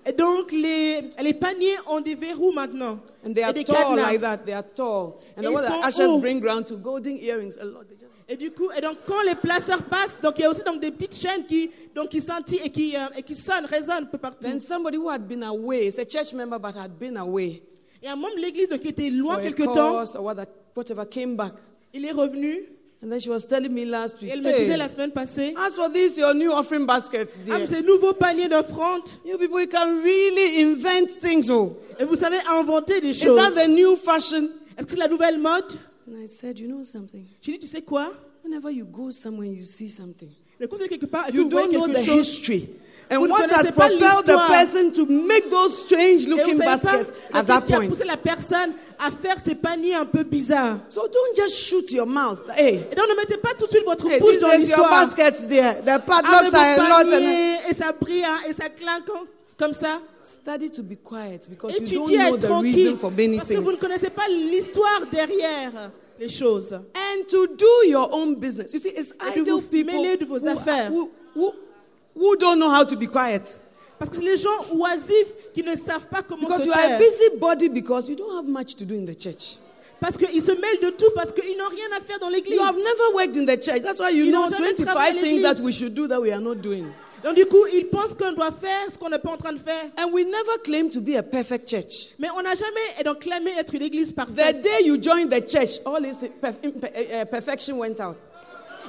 et 0.06 0.14
donc 0.14 0.52
les, 0.54 1.10
les 1.22 1.34
paniers 1.34 1.76
ont 1.90 2.00
des 2.00 2.16
verrous 2.16 2.54
maintenant. 2.54 3.00
And 3.26 3.34
they 3.34 3.42
et 3.42 3.44
are 3.44 3.54
des 3.54 3.64
tall 3.66 3.76
cadenas. 3.76 4.12
like 4.12 4.22
that. 4.22 4.38
They 4.46 4.54
are 4.54 4.64
tall. 4.64 5.20
And 5.38 5.44
Et 5.44 5.48
what 5.48 5.64
ils 5.64 5.68
the 5.82 5.86
ashes 5.86 6.06
hauts. 6.06 6.20
bring 6.22 6.42
round 6.42 6.66
to 6.68 6.78
golden 6.78 7.18
earrings. 7.18 7.58
A 7.58 7.66
lot. 7.66 7.84
They 7.90 7.96
Et 8.30 8.38
du 8.38 8.52
coup, 8.52 8.70
et 8.76 8.80
donc 8.82 8.98
quand 9.06 9.22
les 9.28 9.36
placeurs 9.36 9.84
passent, 9.84 10.20
donc 10.22 10.36
il 10.38 10.44
y 10.44 10.46
a 10.46 10.50
aussi 10.50 10.64
donc 10.64 10.80
des 10.80 10.92
petites 10.92 11.16
chaînes 11.16 11.46
qui, 11.46 11.70
donc 11.94 12.10
qui 12.10 12.22
scintillent 12.22 12.62
et 12.64 12.70
qui, 12.70 12.96
euh, 12.96 13.00
et 13.18 13.24
qui 13.24 13.36
sonnent, 13.36 13.66
résonnent 13.66 14.04
un 14.04 14.06
peu 14.06 14.18
partout. 14.18 14.48
Then 14.48 14.60
somebody 14.62 14.98
who 14.98 15.10
had 15.10 15.28
been 15.28 15.44
away, 15.44 15.88
it's 15.88 16.00
a 16.00 16.06
church 16.06 16.34
member 16.34 16.58
but 16.58 16.76
had 16.76 16.92
been 16.98 17.18
away 17.18 17.62
Et 18.02 18.08
un 18.08 18.16
membre 18.16 18.36
de 18.38 18.42
l'église 18.42 18.70
donc, 18.70 18.80
qui 18.82 18.90
était 18.90 19.10
loin 19.10 19.36
a 19.38 19.42
quelque 19.42 19.64
temps, 19.64 20.04
or 20.16 20.24
whatever, 20.24 20.48
whatever 20.76 21.06
came 21.06 21.36
back. 21.36 21.54
il 21.94 22.06
est 22.06 22.12
revenu. 22.12 22.66
And 23.06 23.10
then 23.10 23.20
she 23.20 23.28
was 23.28 23.42
telling 23.46 23.74
me 23.74 23.84
last 23.84 24.16
Et 24.22 24.26
week, 24.26 24.34
elle 24.34 24.42
me 24.42 24.48
"Hey, 24.50 24.60
disait 24.62 24.78
la 24.78 24.88
semaine 24.88 25.12
passée, 25.12 25.54
as 25.58 25.72
for 25.76 25.90
this, 25.92 26.16
your 26.16 26.34
new 26.34 26.50
offering 26.52 26.86
baskets, 26.86 27.34
ah, 27.38 27.44
dear, 27.44 27.60
mais 27.60 27.66
ces 27.68 27.82
nouveaux 27.82 28.14
paniers 28.14 28.48
d'offrandes. 28.48 29.10
you 29.26 29.38
people 29.38 29.60
you 29.60 29.68
can 29.68 30.02
really 30.02 30.62
invent 30.62 31.10
things. 31.20 31.52
Oh, 31.52 31.76
Et 32.00 32.06
vous 32.06 32.16
savez 32.16 32.38
inventer 32.50 33.02
des 33.02 33.10
is 33.10 33.22
choses. 33.22 33.36
that 33.38 33.52
the 33.62 33.68
new 33.68 33.98
fashion? 33.98 34.48
Est-ce 34.78 34.86
que 34.86 34.92
c'est 34.94 35.00
la 35.00 35.10
nouvelle 35.10 35.38
mode? 35.38 35.74
And 36.08 36.22
I 36.22 36.26
said, 36.28 36.60
you 36.60 36.68
know 36.68 36.84
something? 36.84 37.26
J'ai 37.42 37.54
dit, 37.54 37.60
tu 37.60 37.68
sais 37.68 37.82
quoi? 37.82 38.12
Whenever 38.44 38.72
you 38.72 38.86
go 38.86 39.10
somewhere, 39.12 39.48
you 39.48 39.64
see 39.64 39.88
something. 39.88 40.30
Conseil 40.70 40.88
quelque 40.88 41.08
part, 41.08 41.28
et 41.28 41.34
You 41.36 41.50
voyez 41.50 41.68
don't 41.68 41.74
know 41.74 41.88
quelque 41.88 42.00
the 42.02 42.06
chose, 42.06 42.28
history. 42.30 42.70
And 43.12 43.18
Vous 43.20 43.28
ne 43.28 43.32
what 43.32 43.42
has 43.42 43.48
connaissez 43.50 43.72
pas 43.74 43.90
propelled 43.90 44.00
the 44.00 44.32
l'histoire. 44.32 44.48
person 44.48 44.92
to 44.94 45.06
make 45.06 45.50
those 45.50 45.78
strange 45.78 46.24
et 46.24 46.26
vous 46.30 46.38
looking 46.38 46.56
savez 46.58 46.64
pas 46.66 46.78
baskets 46.78 47.14
at 47.34 47.44
that 47.44 47.54
qu'est-ce 47.56 47.66
qui 47.66 47.74
a 47.74 47.78
point. 47.78 47.88
poussé 47.88 48.04
la 48.06 48.16
personne 48.18 48.72
à 48.98 49.12
faire 49.12 49.40
ces 49.42 49.56
paniers 49.56 49.96
un 49.96 50.06
peu 50.06 50.24
bizarres. 50.24 50.80
So 50.88 51.02
don't 51.02 51.36
just 51.36 51.56
shoot 51.58 51.92
your 51.92 52.08
mouth. 52.08 52.40
Hey, 52.56 52.86
Et 52.92 52.96
donc 52.96 53.08
ne 53.10 53.16
mettez 53.18 53.38
pas 53.38 53.54
tout 53.60 53.66
de 53.66 53.72
suite 53.72 53.84
votre 53.86 54.08
hey 54.10 54.20
this 54.22 54.40
dans 54.40 54.48
is 54.48 54.52
your 54.52 54.60
l'histoire. 54.60 54.90
baskets 54.90 55.48
there. 55.50 55.82
The 55.84 55.90
Avec 55.90 56.06
padlocks 56.06 56.52
vos 56.52 56.56
are 56.56 56.64
a 56.64 56.78
lot. 57.04 57.08
And 57.08 57.12
paniers, 57.12 57.58
et 57.70 57.74
ça 57.74 57.92
brille 58.00 58.24
hein, 58.24 58.38
et 58.48 58.54
ça 58.54 58.70
claque 58.70 59.10
hein, 59.14 59.24
comme 59.58 59.74
ça. 59.74 60.02
Study 60.26 60.70
to 60.70 60.82
be 60.84 60.96
quiet 60.96 61.48
because 61.50 61.78
you 61.80 62.00
don't 62.00 62.12
know 62.12 62.38
the 62.38 62.62
reason 62.62 62.98
for 62.98 63.12
many 63.12 63.38
parce 63.38 63.50
que 63.50 63.58
vous 63.60 63.72
ne 63.72 63.78
connaissez 63.78 64.10
pas 64.10 64.28
l'histoire 64.30 65.06
derrière 65.12 65.92
les 66.20 66.30
choses. 66.30 66.74
And 66.74 67.24
to 67.28 67.48
do 67.48 67.86
your 67.88 68.08
own 68.14 68.36
business. 68.36 68.72
You 68.74 68.80
see, 68.80 68.90
it's 68.90 69.14
Et 69.36 69.40
de 69.40 69.42
idle 69.42 69.52
vous 69.52 69.62
people 69.62 69.94
mêler 69.94 70.18
de 70.18 70.26
vos 70.26 70.40
who, 70.40 70.48
affaires. 70.50 70.90
who, 70.92 71.10
who, 71.36 71.54
who 72.16 72.36
don't 72.38 72.58
know 72.60 72.70
how 72.70 72.84
to 72.86 72.96
be 72.96 73.08
quiet. 73.08 73.60
Parce 74.00 74.10
que 74.10 74.18
c'est 74.18 74.24
les 74.24 74.38
gens 74.38 74.50
oisifs 74.76 75.34
qui 75.54 75.64
ne 75.64 75.76
savent 75.76 76.08
pas 76.08 76.22
comment 76.22 76.48
Because 76.48 76.62
se 76.64 76.66
you 76.68 76.72
are 76.74 76.80
a 76.80 76.88
taire. 76.88 77.00
busybody 77.00 77.70
because 77.70 78.10
you 78.10 78.16
don't 78.16 78.36
have 78.36 78.48
much 78.48 78.76
to 78.76 78.86
do 78.86 78.96
in 78.96 79.06
the 79.06 79.16
church. 79.18 79.58
Parce 80.00 80.18
qu'ils 80.18 80.42
se 80.42 80.52
mêlent 80.52 80.82
de 80.82 80.90
tout, 80.90 81.12
parce 81.16 81.32
qu'ils 81.32 81.56
n'ont 81.58 81.70
rien 81.70 81.86
à 81.98 82.02
faire 82.02 82.20
dans 82.20 82.28
l'église. 82.30 82.56
You 82.56 82.62
have 82.62 82.76
never 82.76 83.14
worked 83.16 83.38
in 83.38 83.46
the 83.46 83.58
church. 83.64 83.82
That's 83.82 84.00
why 84.00 84.10
you 84.10 84.26
Ils 84.26 84.32
know 84.32 84.42
n'ont 84.44 84.50
jamais 84.50 84.70
25 84.74 84.86
travaillé 84.86 85.18
à 85.18 85.22
things 85.22 85.42
that 85.44 85.54
l'église. 85.54 85.66
we 85.66 85.74
should 85.74 85.94
do 85.94 86.08
that 86.08 86.20
we 86.20 86.32
are 86.32 86.42
not 86.42 86.56
doing. 86.56 86.86
Donc 87.24 87.36
du 87.36 87.46
coup, 87.46 87.66
ils 87.74 87.88
pensent 87.88 88.14
qu'on 88.14 88.34
doit 88.34 88.52
faire 88.52 88.92
ce 88.92 88.98
qu'on 88.98 89.10
n'est 89.10 89.20
pas 89.20 89.32
en 89.32 89.38
train 89.38 89.54
de 89.54 89.60
faire. 89.60 89.86
And 89.98 90.12
we 90.12 90.26
never 90.26 90.58
claim 90.64 90.90
to 90.90 91.00
be 91.00 91.16
a 91.16 91.24
perfect 91.24 91.70
church. 91.70 92.10
Mais 92.20 92.28
on 92.38 92.42
n'a 92.42 92.54
jamais 92.56 93.00
et 93.00 93.04
donc 93.04 93.20
clamé 93.20 93.52
être 93.58 93.74
une 93.74 93.82
église 93.84 94.12
The 94.12 94.16
parfaite. 94.16 94.62
day 94.62 94.84
you 94.84 94.98
joined 95.02 95.30
the 95.32 95.40
church, 95.50 95.80
all 95.86 96.02
impe- 96.02 96.32
uh, 96.64 97.22
uh, 97.22 97.26
perfection 97.26 97.78
went 97.80 98.00
out. 98.02 98.16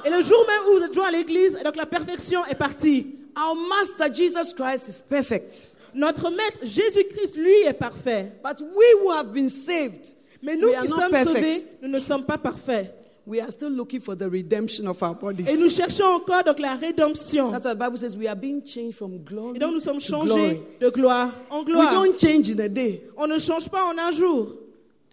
Et 0.05 0.09
le 0.09 0.21
jour 0.21 0.45
même 0.47 0.61
où 0.69 0.79
vous 0.79 0.85
êtes 0.85 0.93
joint 0.93 1.07
à 1.07 1.11
l'église, 1.11 1.57
donc 1.63 1.75
la 1.77 1.85
perfection 1.85 2.45
est 2.45 2.55
partie. 2.55 3.15
Our 3.37 3.55
Master 3.55 4.13
Jesus 4.13 4.53
Christ 4.53 4.87
is 4.89 5.01
perfect. 5.07 5.75
Notre 5.93 6.29
maître 6.29 6.59
Jésus-Christ, 6.61 7.37
lui, 7.37 7.61
est 7.65 7.73
parfait. 7.73 8.31
But 8.43 8.59
we 8.75 8.85
who 9.01 9.11
have 9.11 9.31
been 9.33 9.49
saved, 9.49 10.13
Mais 10.43 10.57
nous 10.57 10.69
qui 10.81 10.87
sommes 10.89 11.09
perfect. 11.09 11.27
sauvés, 11.37 11.61
nous 11.81 11.89
ne 11.89 11.99
sommes 12.01 12.25
pas 12.25 12.37
parfaits. 12.37 12.93
We 13.27 13.41
are 13.41 13.49
still 13.49 13.71
looking 13.71 14.01
for 14.01 14.15
the 14.15 14.29
redemption 14.29 14.87
of 14.87 15.01
our 15.01 15.15
bodies. 15.15 15.49
Et 15.49 15.57
nous 15.57 15.69
cherchons 15.69 16.05
encore 16.05 16.43
donc 16.43 16.59
la 16.59 16.75
rédemption. 16.75 17.51
That's 17.51 17.65
why 17.65 17.73
the 17.73 17.79
Bible 17.79 17.97
says 17.97 18.15
we 18.15 18.27
are 18.27 18.35
being 18.35 18.61
changed 18.63 18.97
from 18.97 19.17
glory 19.23 19.55
Et 19.55 19.59
donc 19.59 19.73
nous 19.73 19.79
sommes 19.79 19.97
to 19.97 20.05
changés 20.05 20.27
glory. 20.27 20.61
de 20.79 20.89
gloire 20.89 21.31
en 21.49 21.63
gloire. 21.63 21.91
We 21.91 22.09
don't 22.09 22.19
change 22.19 22.51
in 22.51 22.59
a 22.59 22.69
day. 22.69 23.01
On 23.17 23.25
ne 23.27 23.39
change 23.39 23.67
pas 23.69 23.83
en 23.83 23.97
un 23.97 24.11
jour. 24.11 24.49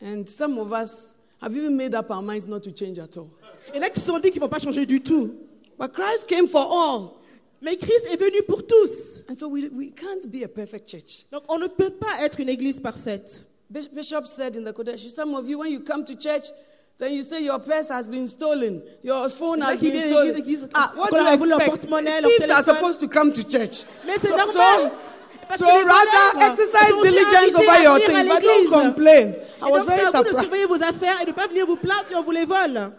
And 0.03 0.29
some 0.29 0.59
of 0.59 0.73
us 0.73 1.15
have 1.41 1.57
even 1.57 1.75
made 1.75 1.95
up 1.95 2.11
our 2.11 2.21
minds 2.21 2.47
not 2.47 2.61
to 2.65 2.71
change 2.71 2.99
at 2.99 3.17
all. 3.17 3.31
Y 3.75 3.79
en 3.79 3.89
qui 3.89 4.01
sont 4.01 4.19
dit 4.19 4.31
qu'ils 4.31 4.41
vont 4.43 4.49
pas 4.49 4.59
changer 4.59 4.85
du 4.85 5.01
tout. 5.01 5.35
But 5.79 5.95
Christ 5.95 6.27
came 6.29 6.47
for 6.47 6.67
all. 6.71 7.23
Mais 7.63 7.77
Christ 7.77 8.07
est 8.11 8.17
venu 8.17 8.43
pour 8.43 8.67
tous. 8.67 9.23
And 9.31 9.39
so 9.39 9.49
we, 9.49 9.71
we 9.73 9.91
can't 9.91 10.31
be 10.31 10.43
a 10.45 10.49
perfect 10.49 10.87
church. 10.91 11.25
Donc 11.33 11.45
on 11.49 11.59
ne 11.59 11.69
peut 11.69 11.91
pas 11.91 12.21
être 12.21 12.41
une 12.41 12.51
église 12.51 12.79
parfaite. 12.79 13.47
Bishop 13.71 14.27
said 14.27 14.55
in 14.57 14.65
the 14.65 14.73
Kodesh, 14.73 15.09
some 15.11 15.35
of 15.35 15.49
you, 15.49 15.59
when 15.59 15.73
you 15.73 15.81
come 15.81 16.05
to 16.05 16.15
church, 16.15 16.49
then 17.03 17.15
you 17.15 17.23
say 17.23 17.43
your 17.43 17.59
purse 17.59 17.89
has 17.91 18.09
been 18.09 18.27
stolen, 18.29 18.81
your 19.03 19.29
phone 19.29 19.59
Il 19.59 19.65
y 19.65 19.65
en 19.65 19.69
a 19.69 19.73
has 19.73 19.81
been 19.81 20.01
stolen. 20.01 20.27
l'église 20.27 20.37
et 20.37 20.43
disent, 20.43 20.69
Ah, 20.75 20.93
what 20.97 21.11
do 21.11 21.17
leur 21.17 21.27
a 21.27 21.37
volé 21.37 21.51
you 21.51 21.59
expect? 21.75 21.89
Thieves 22.39 22.51
are 22.51 22.63
supposed 22.63 23.01
to 23.01 23.09
come 23.09 23.33
to 23.33 23.43
church. 23.43 23.85
So- 24.21 24.89
So, 25.55 25.57
so 25.59 25.67
rather 25.67 26.39
exercise 26.41 26.93
diligence 27.03 27.55
over 27.55 27.83
your 27.83 27.99
things, 27.99 28.29
but 28.29 28.43
don't 28.43 28.71
complain. 28.71 29.35
I 29.61 29.69
was 29.71 29.85
very 29.85 30.01
à 30.01 30.11
vous 30.11 30.23
de 30.23 30.29
surprised. 30.29 30.41
surveiller 30.45 30.67
vos 30.67 30.83
affaires 30.83 31.21
et 31.21 31.25
de 31.27 31.31
ne 31.31 31.35
pas 31.35 31.47
venir 31.47 31.67
vous 31.67 31.77
plaindre 31.77 32.07
si 32.09 32.15
on 32.15 32.23
vous 32.23 32.31
les 32.31 32.47
vole. 32.47 32.93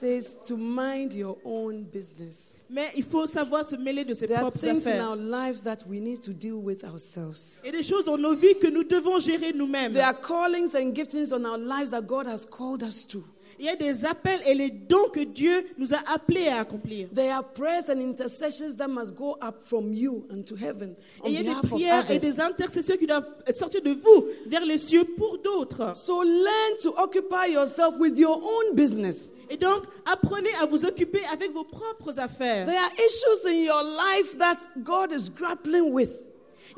Says 0.00 0.36
to 0.44 0.56
mind 0.56 1.12
your 1.12 1.36
own 1.44 1.82
business. 1.82 2.64
Mais 2.70 2.88
il 2.96 3.02
faut 3.02 3.26
savoir 3.26 3.64
se 3.64 3.74
mêler 3.74 4.04
de 4.04 4.14
ses 4.14 4.26
There 4.28 4.36
are 4.38 4.42
propres 4.42 4.60
things 4.60 4.86
in 4.86 4.92
affaires. 4.92 5.08
our 5.08 5.16
lives 5.16 5.62
that 5.64 5.78
we 5.88 5.98
need 6.00 6.20
to 6.22 6.32
deal 6.32 6.54
with 6.62 6.84
ourselves. 6.84 7.62
Et 7.64 7.72
des 7.72 7.82
choses 7.82 8.04
dans 8.04 8.16
nos 8.16 8.34
vies 8.36 8.58
que 8.60 8.68
nous 8.70 8.84
devons 8.84 9.18
gérer 9.18 9.52
nous-mêmes. 9.52 9.92
There 9.92 10.04
are 10.06 10.14
callings 10.18 10.74
and 10.76 10.94
giftings 10.94 11.32
on 11.32 11.44
our 11.44 11.58
lives 11.58 11.90
that 11.90 12.02
God 12.06 12.26
has 12.28 12.46
called 12.46 12.82
us 12.84 13.04
to. 13.08 13.24
Il 13.58 13.66
y 13.66 13.68
a 13.68 13.76
des 13.76 14.04
appels 14.04 14.40
et 14.46 14.54
les 14.54 14.70
dons 14.70 15.08
que 15.12 15.24
Dieu 15.24 15.66
nous 15.76 15.92
a 15.92 15.98
appelés 16.14 16.48
à 16.48 16.60
accomplir. 16.60 17.08
There 17.12 17.32
are 17.32 17.42
prayers 17.42 17.90
and 17.90 18.00
intercessions 18.00 18.76
that 18.76 18.88
must 18.88 19.14
go 19.16 19.36
up 19.42 19.60
from 19.64 19.92
you 19.92 20.26
unto 20.30 20.54
heaven 20.54 20.94
Et 21.24 21.30
il 21.30 21.34
y 21.34 21.38
a 21.38 21.54
des 21.54 21.68
prières 21.68 22.10
et 22.10 22.18
des 22.18 22.40
intercessions 22.40 22.96
qui 22.96 23.06
doivent 23.06 23.26
sortir 23.54 23.82
de 23.82 23.90
vous 23.90 24.26
vers 24.46 24.64
les 24.64 24.78
cieux 24.78 25.04
pour 25.16 25.38
d'autres. 25.38 25.96
So 25.96 26.22
learn 26.22 26.76
to 26.82 26.94
occupy 26.96 27.52
yourself 27.52 27.96
with 27.98 28.18
your 28.18 28.36
own 28.36 28.74
business. 28.74 29.30
Et 29.50 29.56
donc, 29.56 29.84
apprenez 30.04 30.54
à 30.60 30.66
vous 30.66 30.84
occuper 30.84 31.22
avec 31.32 31.52
vos 31.52 31.64
propres 31.64 32.18
affaires. 32.18 32.66
There 32.66 32.78
are 32.78 32.92
issues 32.94 33.46
in 33.46 33.64
your 33.64 33.82
life 33.82 34.36
that 34.38 34.58
God 34.84 35.12
is 35.12 35.30
grappling 35.30 35.92
with. 35.92 36.27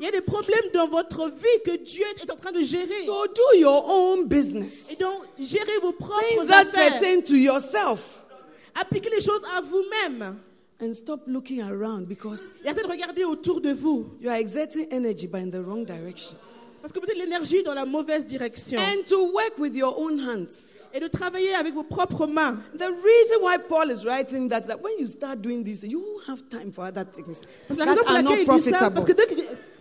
Il 0.01 0.05
y 0.05 0.07
a 0.07 0.11
des 0.11 0.21
problèmes 0.21 0.71
dans 0.73 0.87
votre 0.87 1.29
vie 1.29 1.61
que 1.63 1.77
Dieu 1.77 2.03
est 2.23 2.31
en 2.31 2.35
train 2.35 2.51
de 2.51 2.63
gérer. 2.63 3.03
So 3.05 3.27
do 3.27 3.57
your 3.59 3.87
own 3.87 4.25
business. 4.27 4.91
Et 4.91 4.95
donc, 4.95 5.13
gérez 5.39 5.77
vos 5.79 5.91
Things 5.91 5.97
propres 6.07 6.47
that 6.47 6.61
affaires. 6.61 6.99
pertain 6.99 7.21
to 7.21 7.35
yourself. 7.35 8.25
Appliquez 8.73 9.11
les 9.11 9.21
choses 9.21 9.43
à 9.55 9.61
vous-même. 9.61 10.37
And 10.81 10.93
stop 10.93 11.21
looking 11.27 11.61
around 11.61 12.07
because 12.07 12.55
Et 12.65 12.67
arrêtez 12.69 12.81
de 12.81 12.87
regarder 12.91 13.23
autour 13.25 13.61
de 13.61 13.71
vous. 13.73 14.07
you 14.19 14.27
are 14.31 14.39
exerting 14.39 14.87
energy 14.89 15.27
but 15.27 15.41
in 15.41 15.51
the 15.51 15.63
wrong 15.63 15.85
direction. 15.85 16.35
Parce 16.81 16.91
que 16.91 16.99
vous 16.99 17.05
mettez 17.05 17.19
l'énergie 17.19 17.61
dans 17.61 17.75
la 17.75 17.85
mauvaise 17.85 18.25
direction. 18.25 18.79
And 18.79 19.03
to 19.07 19.31
work 19.31 19.59
with 19.59 19.75
your 19.75 19.93
own 19.99 20.17
hands. 20.17 20.79
Et 20.93 20.99
de 20.99 21.07
travailler 21.07 21.53
avec 21.55 21.73
vos 21.73 21.83
propres 21.83 22.27
mains. 22.27 22.57
The 22.77 22.89
reason 22.91 23.41
why 23.41 23.57
Paul 23.57 23.89
is 23.91 24.03
writing 24.05 24.49
that 24.49 24.63
is 24.63 24.67
that 24.67 24.81
when 24.81 24.93
you 24.99 25.07
start 25.07 25.41
doing 25.41 25.63
this, 25.63 25.83
you 25.83 25.99
won't 26.01 26.27
have 26.27 26.43
time 26.49 26.71
for 26.71 26.83
other 26.85 27.05
things 27.05 27.41
Parce 27.67 27.79
que 27.79 27.85
la 27.85 27.85
that 27.85 27.91
raison 27.91 28.03
pour 28.03 28.13
not 28.13 28.29
laquelle 28.29 28.39
il 28.39 28.61
dit 28.61 28.69
ça, 28.69 28.91
profitable. 28.91 28.93
parce 28.95 29.05
que 29.07 29.13
dès 29.13 29.25
que, 29.25 29.35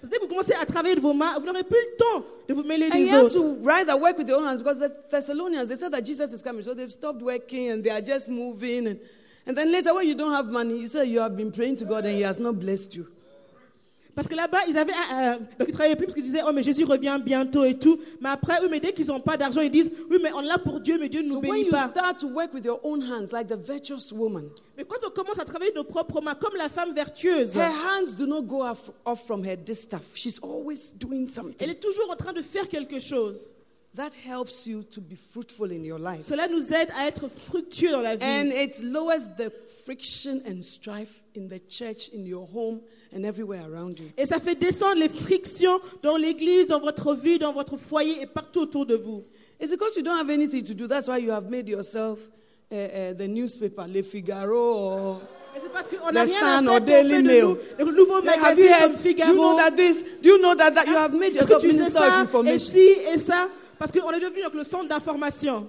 dès 0.04 0.16
que 0.18 0.22
vous 0.22 0.28
commencez 0.28 0.52
à 0.54 0.64
travailler 0.66 0.94
de 0.94 1.00
vos 1.00 1.12
mains, 1.12 1.36
vous 1.38 1.46
n'aurez 1.46 1.64
plus 1.64 1.76
le 1.78 1.96
temps 1.96 2.24
de 2.48 2.54
vous 2.54 2.62
mêler 2.62 2.86
And 2.86 2.94
des 2.94 3.00
you 3.06 3.08
have 3.14 3.24
autres. 3.24 3.34
to 3.34 3.58
rather 3.64 3.96
work 3.96 4.18
with 4.18 4.28
your 4.28 4.38
own 4.38 4.44
hands 4.46 4.58
because 4.62 4.78
the 4.78 4.92
Thessalonians, 5.10 5.68
they 5.68 5.76
said 5.76 5.90
that 5.92 6.02
Jesus 6.04 6.32
is 6.32 6.42
coming. 6.42 6.62
So 6.62 6.74
they've 6.74 6.92
stopped 6.92 7.22
working 7.22 7.70
and 7.70 7.82
they 7.82 7.90
are 7.90 8.00
just 8.00 8.28
moving. 8.28 8.86
And, 8.86 9.00
and 9.46 9.56
then 9.56 9.72
later, 9.72 9.92
when 9.92 10.06
you 10.06 10.14
don't 10.14 10.32
have 10.32 10.46
money, 10.46 10.78
you 10.78 10.86
say 10.86 11.06
you 11.06 11.18
have 11.20 11.36
been 11.36 11.50
praying 11.50 11.76
to 11.76 11.84
God 11.86 12.04
and 12.04 12.14
He 12.14 12.22
has 12.22 12.38
not 12.38 12.58
blessed 12.60 12.94
you. 12.94 13.08
Parce 14.14 14.26
que 14.28 14.34
là-bas, 14.34 14.58
ils 14.68 14.76
avaient, 14.76 14.92
euh, 14.92 15.38
donc 15.58 15.68
ils 15.68 15.72
travaillaient 15.72 15.96
plus 15.96 16.06
parce 16.06 16.14
qu'ils 16.14 16.24
disaient, 16.24 16.42
oh 16.46 16.50
mais 16.52 16.62
Jésus 16.62 16.84
revient 16.84 17.18
bientôt 17.24 17.64
et 17.64 17.78
tout. 17.78 17.98
Mais 18.20 18.28
après, 18.30 18.62
eux, 18.62 18.68
mais 18.70 18.80
dès 18.80 18.92
qu'ils 18.92 19.06
n'ont 19.06 19.20
pas 19.20 19.36
d'argent, 19.36 19.60
ils 19.60 19.70
disent, 19.70 19.90
oui 20.10 20.18
mais 20.22 20.32
on 20.32 20.40
l'a 20.40 20.58
pour 20.58 20.80
Dieu, 20.80 20.98
mais 20.98 21.08
Dieu 21.08 21.22
ne 21.22 21.28
nous 21.28 21.34
So 21.34 21.40
when 21.40 21.50
bénit 21.52 21.64
you 21.66 21.70
pas. 21.70 21.88
start 21.88 22.18
to 22.18 22.26
work 22.28 22.52
with 22.52 22.64
your 22.64 22.80
own 22.82 23.00
hands, 23.02 23.32
like 23.32 23.46
the 23.48 23.56
virtuous 23.56 24.12
woman, 24.12 24.50
Mais 24.76 24.84
quand 24.84 24.98
on 25.06 25.10
commence 25.10 25.38
à 25.38 25.44
travailler 25.44 25.72
nos 25.74 25.84
propres 25.84 26.20
mains, 26.20 26.34
comme 26.34 26.56
la 26.56 26.68
femme 26.68 26.92
vertueuse, 26.94 27.54
her 27.56 27.62
hands 27.70 28.16
do 28.18 28.26
not 28.26 28.42
go 28.42 28.62
off, 28.62 28.90
off 29.04 29.24
from 29.26 29.44
her 29.44 29.56
distaff. 29.56 30.02
She's 30.14 30.38
always 30.42 30.92
doing 30.98 31.22
elle 31.26 31.28
something. 31.32 31.68
est 31.70 31.80
toujours 31.80 32.10
en 32.10 32.16
train 32.16 32.32
de 32.32 32.42
faire 32.42 32.68
quelque 32.68 32.98
chose. 33.00 33.52
That 33.96 34.14
helps 34.14 34.68
you 34.68 34.84
to 34.92 35.00
be 35.00 35.16
fruitful 35.16 35.72
in 35.72 35.84
your 35.84 35.98
life. 35.98 36.22
Cela 36.22 36.46
nous 36.46 36.72
aide 36.72 36.90
à 36.96 37.08
être 37.08 37.28
fructueux 37.28 37.90
dans 37.90 38.00
la 38.02 38.14
vie. 38.14 38.22
And 38.24 38.50
it 38.52 38.80
lowers 38.84 39.28
the 39.36 39.50
friction 39.84 40.40
and 40.46 40.62
strife 40.62 41.24
in 41.36 41.48
the 41.48 41.58
church, 41.68 42.08
in 42.14 42.24
your 42.24 42.46
home, 42.54 42.80
and 43.12 43.24
everywhere 43.24 43.62
around 43.68 43.98
you. 43.98 44.06
Et 44.16 44.26
ça 44.26 44.38
fait 44.38 44.54
descendre 44.54 44.94
les 45.00 45.08
frictions 45.08 45.80
dans 46.04 46.16
l'église, 46.16 46.68
dans 46.68 46.78
votre 46.78 47.14
vie, 47.14 47.38
dans 47.38 47.52
votre 47.52 47.76
foyer 47.76 48.22
et 48.22 48.26
partout 48.26 48.60
autour 48.60 48.86
de 48.86 48.94
vous. 48.94 49.24
It's 49.60 49.72
because 49.72 49.96
you 49.96 50.02
don't 50.04 50.16
have 50.16 50.30
anything 50.30 50.62
to 50.62 50.72
do. 50.72 50.86
That's 50.86 51.08
why 51.08 51.18
you 51.18 51.32
have 51.32 51.50
made 51.50 51.68
yourself 51.68 52.20
uh, 52.70 52.74
uh, 52.76 53.12
the 53.14 53.26
newspaper, 53.26 53.86
Le 53.88 54.02
Figaro, 54.02 54.54
or 54.56 55.22
c'est 55.52 55.72
parce 55.72 55.88
qu'on 55.88 56.10
The 56.10 56.14
n'a 56.14 56.22
rien 56.22 56.36
à 56.36 56.40
Sun 56.58 56.64
faire 56.64 56.72
or 56.74 56.80
Daily 56.80 57.22
Mail. 57.24 57.56
Le 57.76 57.84
nouveau 57.86 58.20
Then 58.20 58.38
have 58.40 58.56
you 58.56 58.70
magazine 58.70 59.16
comme 59.16 59.26
Do 59.26 59.32
you 59.32 59.34
know 59.34 59.56
that 59.56 59.70
this? 59.76 60.04
Do 60.22 60.28
you 60.28 60.38
know 60.38 60.54
that 60.54 60.70
that 60.76 60.86
you 60.86 60.94
have 60.96 61.12
made 61.12 61.34
yourself 61.34 61.64
minister 61.64 61.86
of 61.86 61.92
ça 61.92 62.18
Et 62.18 62.20
information? 62.20 62.78
et 63.12 63.18
ça. 63.18 63.48
Parce 63.80 63.90
qu'on 63.90 64.10
est 64.12 64.20
devenu 64.20 64.42
donc 64.42 64.54
le 64.54 64.62
centre 64.62 64.86
d'information. 64.88 65.66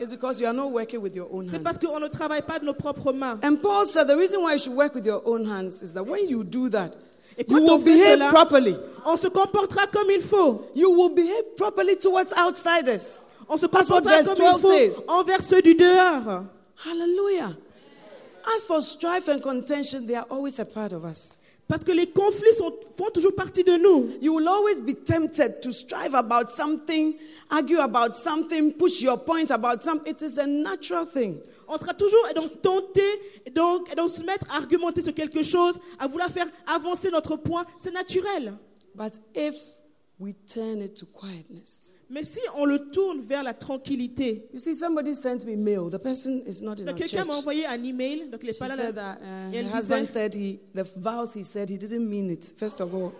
It's 0.00 0.10
because 0.12 0.40
you 0.40 0.46
are 0.46 0.54
not 0.54 0.68
working 0.70 1.00
with 1.02 1.14
your 1.14 1.28
own 1.30 1.46
C'est 1.48 1.56
hands. 1.58 1.62
parce 1.62 1.76
qu'on 1.78 2.00
ne 2.00 2.08
travaille 2.08 2.40
pas 2.40 2.58
de 2.58 2.64
nos 2.64 2.72
propres 2.72 3.12
mains. 3.12 3.38
And 3.44 3.56
Paul 3.60 3.84
said 3.84 4.08
the 4.08 4.16
reason 4.16 4.40
why 4.42 4.54
you 4.54 4.58
should 4.58 4.74
work 4.74 4.94
with 4.94 5.04
your 5.04 5.20
own 5.26 5.44
hands 5.44 5.82
is 5.82 5.92
that 5.92 6.02
when 6.04 6.26
you 6.26 6.42
do 6.42 6.70
that, 6.70 6.92
Et 7.36 7.44
you 7.46 7.54
quand 7.54 7.60
will 7.62 7.70
on 7.72 7.78
fait 7.78 7.84
behave 7.84 8.14
cela, 8.18 8.28
properly. 8.30 8.76
on 9.04 9.16
se 9.18 9.28
comportera 9.28 9.86
comme 9.92 10.10
il 10.10 10.22
faut. 10.22 10.62
You 10.74 10.90
will 10.90 11.10
behave 11.10 11.54
properly 11.56 11.96
towards 11.98 12.32
outsiders. 12.32 13.20
On 13.46 13.58
se 13.58 13.66
comportera 13.66 14.22
comme 14.24 14.36
il 14.38 14.58
12 14.58 14.60
says. 14.62 14.90
faut 14.94 15.04
envers 15.10 15.42
ceux 15.42 15.60
du 15.60 15.74
dehors. 15.74 16.44
Hallelujah. 16.82 17.54
As 18.56 18.64
for 18.64 18.80
strife 18.80 19.28
and 19.28 19.40
contention, 19.42 20.06
they 20.06 20.14
are 20.16 20.24
always 20.30 20.58
a 20.60 20.64
part 20.64 20.94
of 20.94 21.04
us. 21.04 21.36
Parce 21.70 21.84
que 21.84 21.92
les 21.92 22.08
conflits 22.10 22.52
sont- 22.54 22.74
font 22.96 23.10
toujours 23.14 23.32
partie 23.34 23.62
de 23.62 23.76
nous. 23.76 24.10
You 24.20 24.34
will 24.34 24.48
always 24.48 24.80
be 24.80 24.92
tempted 25.04 25.60
to 25.60 25.70
strive 25.70 26.14
about 26.16 26.50
something, 26.50 27.14
argue 27.48 27.78
about 27.78 28.16
something, 28.16 28.72
push 28.74 29.00
your 29.00 29.16
point 29.24 29.50
about 29.52 29.80
something. 29.82 30.10
It 30.12 30.20
is 30.20 30.36
a 30.38 30.46
natural 30.48 31.06
thing. 31.06 31.38
On 31.68 31.78
sera 31.78 31.94
toujours 31.94 32.26
et 32.28 32.34
donc 32.34 32.60
tenté 32.60 33.00
et 33.46 33.50
donc, 33.50 33.88
et 33.92 33.94
donc 33.94 34.10
se 34.10 34.22
mettre 34.24 34.46
à 34.52 34.56
argumenter 34.56 35.00
sur 35.00 35.14
quelque 35.14 35.44
chose, 35.44 35.78
à 36.00 36.08
vouloir 36.08 36.28
faire 36.30 36.48
avancer 36.66 37.08
notre 37.10 37.36
point. 37.36 37.64
C'est 37.78 37.92
naturel. 37.94 38.54
But 38.92 39.20
if 39.36 39.54
we 40.18 40.34
turn 40.52 40.82
it 40.82 40.94
to 40.96 41.06
quietness, 41.06 41.89
Mais 42.10 42.24
si 42.24 42.40
on 42.56 42.64
le 42.64 42.90
tourne 42.90 43.20
vers 43.20 43.44
la 43.44 43.54
tranquillité, 43.54 44.48
You 44.52 44.58
see, 44.58 44.74
somebody 44.74 45.14
sent 45.14 45.44
me 45.46 45.56
mail. 45.56 45.88
The 45.90 45.98
person 45.98 46.42
is 46.44 46.60
not 46.60 46.80
in 46.80 46.84
donc 46.86 46.94
our 46.94 47.06
quelqu'un 47.06 47.24
m'a 47.24 47.34
envoyé 47.34 47.66
un 47.66 47.82
email, 47.84 48.28
donc 48.28 48.40
il 48.42 48.48
n'est 48.48 48.52
She 48.52 48.58
pas 48.58 48.68
là, 48.68 48.76
said 48.76 48.94
that 48.96 49.18
uh, 49.20 49.54
Et 49.54 49.58
elle 49.58 49.66
husband 49.66 50.06
said 50.08 50.34
he, 50.34 50.58
the 50.74 50.82
vows 50.96 51.34
he 51.36 51.44
said 51.44 51.70
he 51.70 51.78
didn't 51.78 52.08
mean 52.08 52.28
it. 52.30 52.52
First 52.56 52.80
of 52.80 52.92
all, 52.92 53.12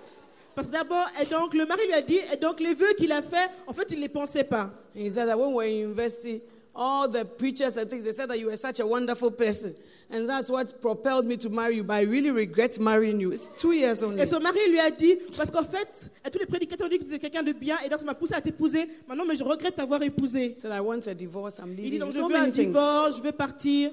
Parce 0.57 0.67
que 0.67 0.73
d'abord, 0.73 1.07
et 1.23 1.27
donc 1.27 1.55
le 1.55 1.65
mari 1.67 1.87
lui 1.87 1.95
a 1.95 2.03
dit, 2.03 2.19
et 2.33 2.37
donc 2.37 2.59
les 2.59 2.75
vœux 2.75 2.93
qu'il 2.99 3.13
a 3.13 3.23
fait, 3.23 3.49
en 3.69 3.73
fait, 3.73 3.87
il 3.93 3.97
ne 3.99 4.03
les 4.03 4.09
pensait 4.09 4.43
pas. 4.45 4.71
He 4.95 5.09
said 5.09 5.29
that 5.29 5.39
when 5.39 5.51
we 5.51 5.55
were 5.55 5.65
in 5.65 5.89
university, 5.89 6.43
all 6.75 7.09
the 7.09 7.25
preachers 7.25 7.77
and 7.79 7.87
things, 7.89 8.03
they 8.03 8.13
said 8.13 8.29
that 8.29 8.39
you 8.39 8.47
were 8.47 8.57
such 8.57 8.81
a 8.81 8.87
wonderful 8.87 9.31
person. 9.31 9.73
And 10.13 10.27
that's 10.27 10.49
what 10.51 10.81
propelled 10.81 11.25
me 11.27 11.37
to 11.37 11.49
marry 11.49 11.77
you. 11.77 11.85
But 11.85 11.95
I 11.95 12.03
really 12.03 12.31
regret 12.33 12.81
marrying 12.81 13.21
you. 13.21 13.31
It's 13.33 13.51
two 13.57 13.73
years 13.73 14.03
only. 14.03 14.21
Et 14.21 14.27
son 14.27 14.41
mari 14.41 14.59
lui 14.69 14.81
a 14.81 14.91
dit, 14.91 15.17
parce 15.37 15.51
qu'en 15.53 15.63
fait, 15.65 16.11
tous 16.33 16.39
les 16.39 16.47
prédicateurs 16.47 16.87
ont 16.89 16.91
dit 16.91 16.99
que 16.99 17.05
tu 17.05 17.11
étais 17.15 17.21
quelqu'un 17.31 17.45
de 17.45 17.53
bien, 17.53 17.77
et 17.85 17.89
donc 17.89 18.01
ça 18.01 18.05
m'a 18.07 18.15
poussé 18.15 18.35
à 18.35 18.41
t'épouser. 18.41 18.89
Maintenant, 19.07 19.25
mais 19.25 19.37
je 19.37 19.45
regrette 19.45 19.77
t'avoir 19.77 20.03
épousé. 20.03 20.55
Said, 20.57 20.73
I 20.73 20.81
want 20.81 21.07
a 21.07 21.15
divorce. 21.15 21.59
I'm 21.61 21.71
Il 21.71 21.77
dit 21.77 21.83
leaving. 21.83 22.01
donc, 22.01 22.13
je 22.13 22.19
So 22.19 22.29
veux 22.29 22.35
un 22.35 22.51
things. 22.51 22.67
divorce, 22.67 23.19
je 23.19 23.23
veux 23.23 23.33
partir. 23.33 23.93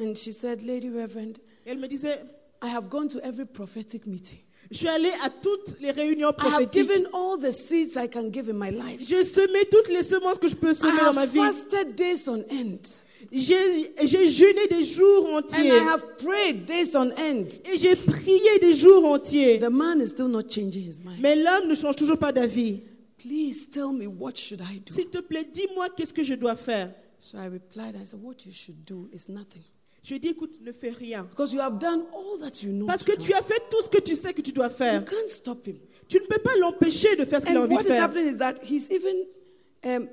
And 0.00 0.14
she 0.16 0.32
said, 0.32 0.62
Lady 0.62 0.88
Reverend, 0.88 1.34
Et 1.64 1.70
elle 1.70 1.78
me 1.78 1.86
disait, 1.86 2.18
I 2.60 2.68
have 2.68 2.88
gone 2.88 3.06
to 3.08 3.20
every 3.22 3.44
prophetic 3.46 4.04
meeting. 4.06 4.38
je 4.70 4.78
suis 4.78 4.88
allée 4.88 5.12
à 5.24 5.28
toutes 5.30 5.76
les 5.80 5.90
réunions 5.92 6.30
I 6.30 6.40
have 6.40 6.50
prophétiques. 6.50 6.72
given 6.88 7.06
all 7.12 7.36
the 7.38 7.52
seeds 7.52 7.96
I 7.96 8.08
can 8.08 8.30
give 8.32 8.48
in 8.48 8.54
my 8.54 8.70
life. 8.70 9.00
J'ai 9.06 9.22
semé 9.22 9.64
toutes 9.70 9.90
les 9.90 10.02
semences 10.02 10.38
que 10.38 10.48
je 10.48 10.56
peux 10.56 10.72
I 10.72 10.74
semer 10.74 10.98
dans 11.04 11.12
ma 11.12 11.26
vie. 11.26 11.38
fasted 11.38 11.94
days 11.94 12.26
on 12.28 12.40
end. 12.50 12.78
J'ai 13.30 14.28
jeûné 14.28 14.66
des 14.68 14.84
jours 14.84 15.28
And 15.28 15.36
entiers. 15.38 15.68
I 15.68 15.78
have 15.92 16.16
prayed 16.18 16.64
days 16.66 16.94
on 16.96 17.10
end. 17.12 17.48
Et 17.72 17.76
j'ai 17.76 17.94
prié 17.96 18.58
des 18.60 18.74
jours 18.74 19.04
entiers. 19.04 19.58
The 19.58 19.70
man 19.70 20.00
is 20.00 20.08
still 20.08 20.28
not 20.28 20.48
changing 20.48 20.82
his 20.84 21.00
mind. 21.04 21.18
Mais 21.20 21.36
l'homme 21.36 21.68
ne 21.68 21.74
change 21.74 21.96
toujours 21.96 22.18
pas 22.18 22.32
d'avis. 22.32 22.80
Please 23.18 23.68
tell 23.70 23.92
me 23.92 24.06
what 24.06 24.32
should 24.36 24.60
I 24.60 24.80
do? 24.80 24.92
S'il 24.92 25.08
te 25.08 25.18
plaît, 25.18 25.44
dis-moi 25.44 25.88
qu'est-ce 25.96 26.12
que 26.12 26.24
je 26.24 26.34
dois 26.34 26.56
faire. 26.56 26.92
So 27.18 27.38
I 27.38 27.46
replied, 27.46 27.94
I 27.94 28.04
said, 28.04 28.20
What 28.20 28.44
you 28.44 28.52
should 28.52 28.84
do 28.84 29.08
is 29.12 29.28
nothing. 29.30 29.62
Je 30.02 30.08
lui 30.08 30.16
ai 30.16 30.18
dit, 30.18 30.28
écoute, 30.30 30.58
ne 30.60 30.72
fais 30.72 30.90
rien. 30.90 31.22
Because 31.30 31.52
you 31.52 31.60
have 31.60 31.78
done 31.78 32.02
all 32.12 32.36
that 32.40 32.60
you 32.64 32.72
know. 32.72 32.86
Parce 32.86 33.04
que 33.04 33.12
tu 33.16 33.32
as 33.34 33.42
fait 33.42 33.62
tout 33.70 33.80
ce 33.82 33.88
que 33.88 34.00
tu 34.02 34.16
sais 34.16 34.32
que 34.34 34.40
tu 34.42 34.50
dois 34.50 34.66
You 34.66 34.72
faire. 34.72 35.04
can't 35.04 35.28
stop 35.30 35.64
him. 35.68 35.76
Tu 36.08 36.18
ne 36.18 36.24
peux 36.26 36.40
pas 36.42 36.56
l'empêcher 36.58 37.14
de 37.14 37.24
faire 37.24 37.40
ce 37.40 37.46
qu'il 37.46 37.56
a 37.56 37.60
And 37.60 37.64
envie 37.66 37.74
what 37.74 37.82
de 37.84 37.86
is 37.86 37.92
faire. 37.92 38.02
happening 38.02 38.26
is 38.34 38.36
that 38.38 38.54
he's 38.64 38.90
even 38.90 39.14
um, 39.84 40.08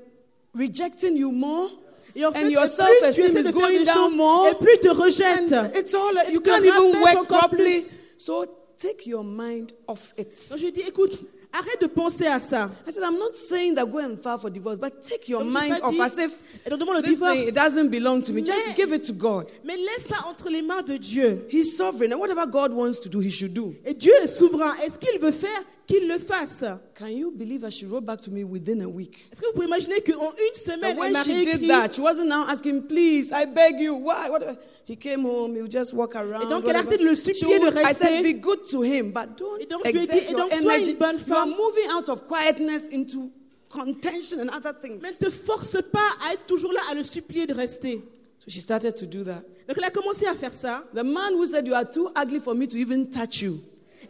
rejecting 0.54 1.16
you 1.16 1.32
more. 1.32 1.68
Et 2.14 2.20
fait, 2.32 2.44
and 2.44 2.48
your 2.50 2.64
et 2.64 2.68
self-esteem 2.68 3.36
is 3.46 3.50
going 3.52 3.84
down 3.84 4.16
more. 4.16 4.48
et 4.48 4.54
plus 4.54 4.78
te 4.80 4.88
rejette. 4.88 5.52
And 5.52 5.70
it's 5.74 5.94
all 5.94 6.16
Et 6.28 6.32
you 6.32 6.40
te 6.40 6.48
can't 6.50 6.64
even 6.64 7.00
work 7.00 7.28
properly. 7.28 7.80
plus. 7.82 7.90
So 8.18 8.46
take 8.78 9.06
your 9.06 9.24
mind 9.24 9.72
off 9.86 10.12
it. 10.18 10.28
Donc 10.50 10.58
je 10.58 10.68
dit, 10.68 10.80
écoute, 10.86 11.18
arrête 11.52 11.80
de 11.80 11.86
penser 11.86 12.26
à 12.26 12.38
ça. 12.40 12.70
I 12.86 12.92
said, 12.92 13.02
I'm 13.02 13.18
not 13.18 13.34
saying 13.34 13.74
that 13.74 13.86
go 13.86 13.98
and 13.98 14.16
file 14.22 14.38
for 14.38 14.50
divorce, 14.50 14.78
but 14.78 15.02
take 15.02 15.28
your 15.28 15.42
Donc, 15.42 15.52
mind 15.52 15.80
off 15.82 15.92
dit- 15.92 16.00
as 16.00 16.18
if 16.18 16.32
Et 16.66 16.70
donc 16.70 16.80
le 16.88 17.02
this 17.02 17.18
thing 17.18 17.28
divorce. 17.34 17.48
it 17.48 17.54
doesn't 17.54 17.88
belong 17.90 18.22
to 18.22 18.32
me. 18.32 18.42
Just 18.44 18.74
give 18.76 18.92
it 18.92 19.02
to 19.04 19.12
God. 19.12 19.46
Mais 19.64 19.76
laisse 19.76 20.06
ça 20.08 20.16
entre 20.28 20.48
les 20.50 20.62
mains 20.62 20.82
de 20.82 20.96
Dieu. 20.96 21.44
He's 21.48 21.76
sovereign, 21.76 22.12
and 22.12 22.18
whatever 22.20 22.46
God 22.46 22.72
wants 22.72 23.00
to 23.02 23.08
do, 23.08 23.20
He 23.20 23.30
should 23.30 23.52
do. 23.54 23.74
Et 23.84 23.94
Dieu 23.94 24.12
est 24.22 24.26
souverain. 24.28 24.74
Est-ce 24.84 24.98
qu'il 24.98 25.18
veut 25.20 25.32
faire 25.32 25.62
qu'il 25.86 26.06
le 26.08 26.18
fasse 26.18 26.64
Can 26.98 27.08
you 27.08 27.30
believe 27.30 27.62
that 27.62 27.70
she 27.70 27.84
wrote 27.86 28.04
back 28.04 28.20
to 28.22 28.30
me 28.30 28.44
within 28.44 28.80
a 28.82 28.88
week? 28.88 29.28
Est-ce 29.32 29.40
que 29.40 29.46
vous 29.46 29.52
pouvez 29.54 29.66
imaginer 29.66 30.00
qu'en 30.00 30.30
une 30.32 30.54
semaine, 30.54 30.92
elle 30.92 30.98
when 30.98 31.12
m'a 31.12 31.22
she 31.22 31.44
did 31.44 31.68
that, 31.68 31.92
she 31.92 32.00
wasn't 32.00 32.28
now 32.28 32.44
asking, 32.48 32.82
please, 32.86 33.30
I 33.32 33.46
beg 33.46 33.80
you, 33.80 33.94
why? 33.94 34.28
What? 34.30 34.58
He 34.86 34.96
came 34.96 35.24
home, 35.24 35.54
he 35.54 35.60
would 35.62 35.70
just 35.72 35.92
walk 35.94 36.14
around. 36.16 36.42
Et 36.42 36.48
donc, 36.48 36.64
elle 36.64 36.76
a 36.76 36.80
whatever. 36.80 36.88
arrêté 36.88 36.98
de 36.98 37.04
le 37.04 37.14
supplier 37.14 37.58
de 37.58 37.64
would- 37.64 37.74
I 37.78 37.84
rester. 37.84 38.04
said, 38.06 38.22
be 38.24 38.40
good 38.40 38.66
to 38.70 38.82
him, 38.82 39.12
but 39.12 39.36
don't 39.36 39.60
Et 39.60 39.66
donc, 39.66 39.82
je 39.84 39.90
lui 39.92 39.98
ai 39.98 40.02
exert 40.02 40.20
dit, 40.20 40.26
et 40.30 40.34
donc, 40.34 40.52
sois 40.52 40.78
une 40.78 40.96
bonne 40.96 41.16
You 41.26 41.34
are 41.34 41.46
moving 41.46 41.90
out 41.92 42.08
of 42.08 42.26
quietness 42.26 42.88
into 42.92 43.30
contention 43.68 44.40
and 44.40 44.48
other 44.50 44.72
things. 44.72 45.00
Mais 45.02 45.10
ne 45.12 45.26
te 45.26 45.30
force 45.30 45.76
pas 45.92 46.16
à 46.28 46.34
être 46.34 46.46
toujours 46.46 46.72
là, 46.72 46.80
à 46.90 46.94
le 46.94 47.02
supplier 47.02 47.46
de 47.46 47.54
rester. 47.54 48.02
So 48.38 48.50
she 48.50 48.60
started 48.60 48.94
to 48.96 49.06
do 49.06 49.22
that. 49.24 49.42
Donc 49.68 49.76
elle 49.76 49.84
a 49.84 49.90
commencé 49.90 50.26
à 50.26 50.34
faire 50.34 50.52
ça. 50.54 50.82
The 50.94 51.04
man 51.04 51.34
who 51.34 51.44
said, 51.46 51.66
you 51.66 51.74
are 51.74 51.88
too 51.88 52.10
ugly 52.16 52.40
for 52.40 52.54
me 52.54 52.66
to 52.66 52.76
even 52.76 53.08
touch 53.08 53.42
you. 53.42 53.60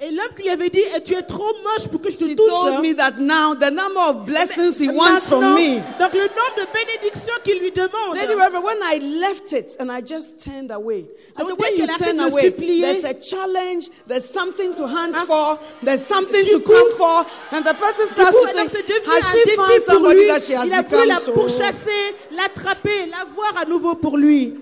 Et 0.02 0.10
l'homme 0.12 0.32
qui 0.34 0.44
lui 0.44 0.48
avait 0.50 0.70
dit, 0.70 0.80
Eh, 0.96 1.02
tu 1.02 1.12
es 1.14 1.20
trop 1.20 1.52
moche 1.62 1.86
pour 1.88 2.00
que 2.00 2.10
je 2.10 2.16
te 2.16 2.24
She 2.24 2.34
touche. 2.34 2.48
told 2.48 2.72
hein. 2.76 2.80
me 2.80 2.94
that 2.94 3.18
now 3.18 3.54
the 3.54 3.70
number 3.70 4.00
of 4.00 4.24
blessings 4.24 4.78
he 4.80 4.88
wants 4.88 5.28
from 5.28 5.54
me. 5.54 5.76
Donc 5.98 6.14
le 6.14 6.20
nombre 6.22 6.56
de 6.56 6.66
bénédictions 6.72 7.34
qu'il 7.44 7.58
lui 7.60 7.70
demande. 7.70 8.14
Lady 8.16 8.32
Reverend, 8.34 8.64
when 8.64 8.78
I 8.82 8.98
left 9.20 9.52
it 9.52 9.76
and 9.78 9.90
I 9.92 10.00
just 10.00 10.42
turned 10.42 10.70
away, 10.70 11.04
I 11.36 11.44
said, 11.44 11.58
when 11.58 11.76
you 11.76 11.86
turn 11.98 12.18
away, 12.18 12.48
there's 12.48 13.04
a 13.04 13.12
challenge, 13.12 13.90
there's 14.06 14.24
something 14.24 14.72
to 14.76 14.86
hunt 14.86 15.14
Ah. 15.18 15.24
for, 15.26 15.58
there's 15.82 16.00
something 16.06 16.44
Du 16.46 16.52
to 16.52 16.60
coup- 16.60 16.72
come 16.72 16.96
for, 16.96 17.26
and 17.52 17.62
the 17.66 17.74
person 17.74 18.06
starts 18.06 18.30
coup, 18.34 18.46
to 18.46 18.52
think, 18.54 19.04
has 19.04 19.30
she 19.32 19.54
found 19.54 19.82
somebody 19.84 20.20
lui. 20.20 20.26
that 20.28 20.40
she 20.40 20.54
has 20.54 20.66
Il 20.66 20.72
a 20.72 20.82
pu 20.82 20.96
la 21.06 21.18
so... 21.20 21.32
pourchasser, 21.32 22.14
l'attraper, 22.32 23.04
la 23.10 23.26
voir 23.34 23.52
à 23.54 23.66
nouveau 23.66 23.94
pour 23.96 24.16
lui. 24.16 24.54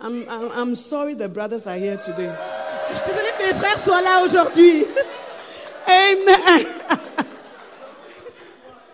I'm, 0.00 0.24
I'm, 0.28 0.50
I'm 0.56 0.74
sorry 0.74 1.14
the 1.14 1.28
brothers 1.28 1.64
are 1.68 1.76
here 1.78 1.96
today. 1.96 2.28
Que 3.38 3.54
frères 3.54 3.78
soient 3.78 4.02
là 4.02 4.22
aujourd'hui. 4.24 4.84
Amen. 5.86 6.66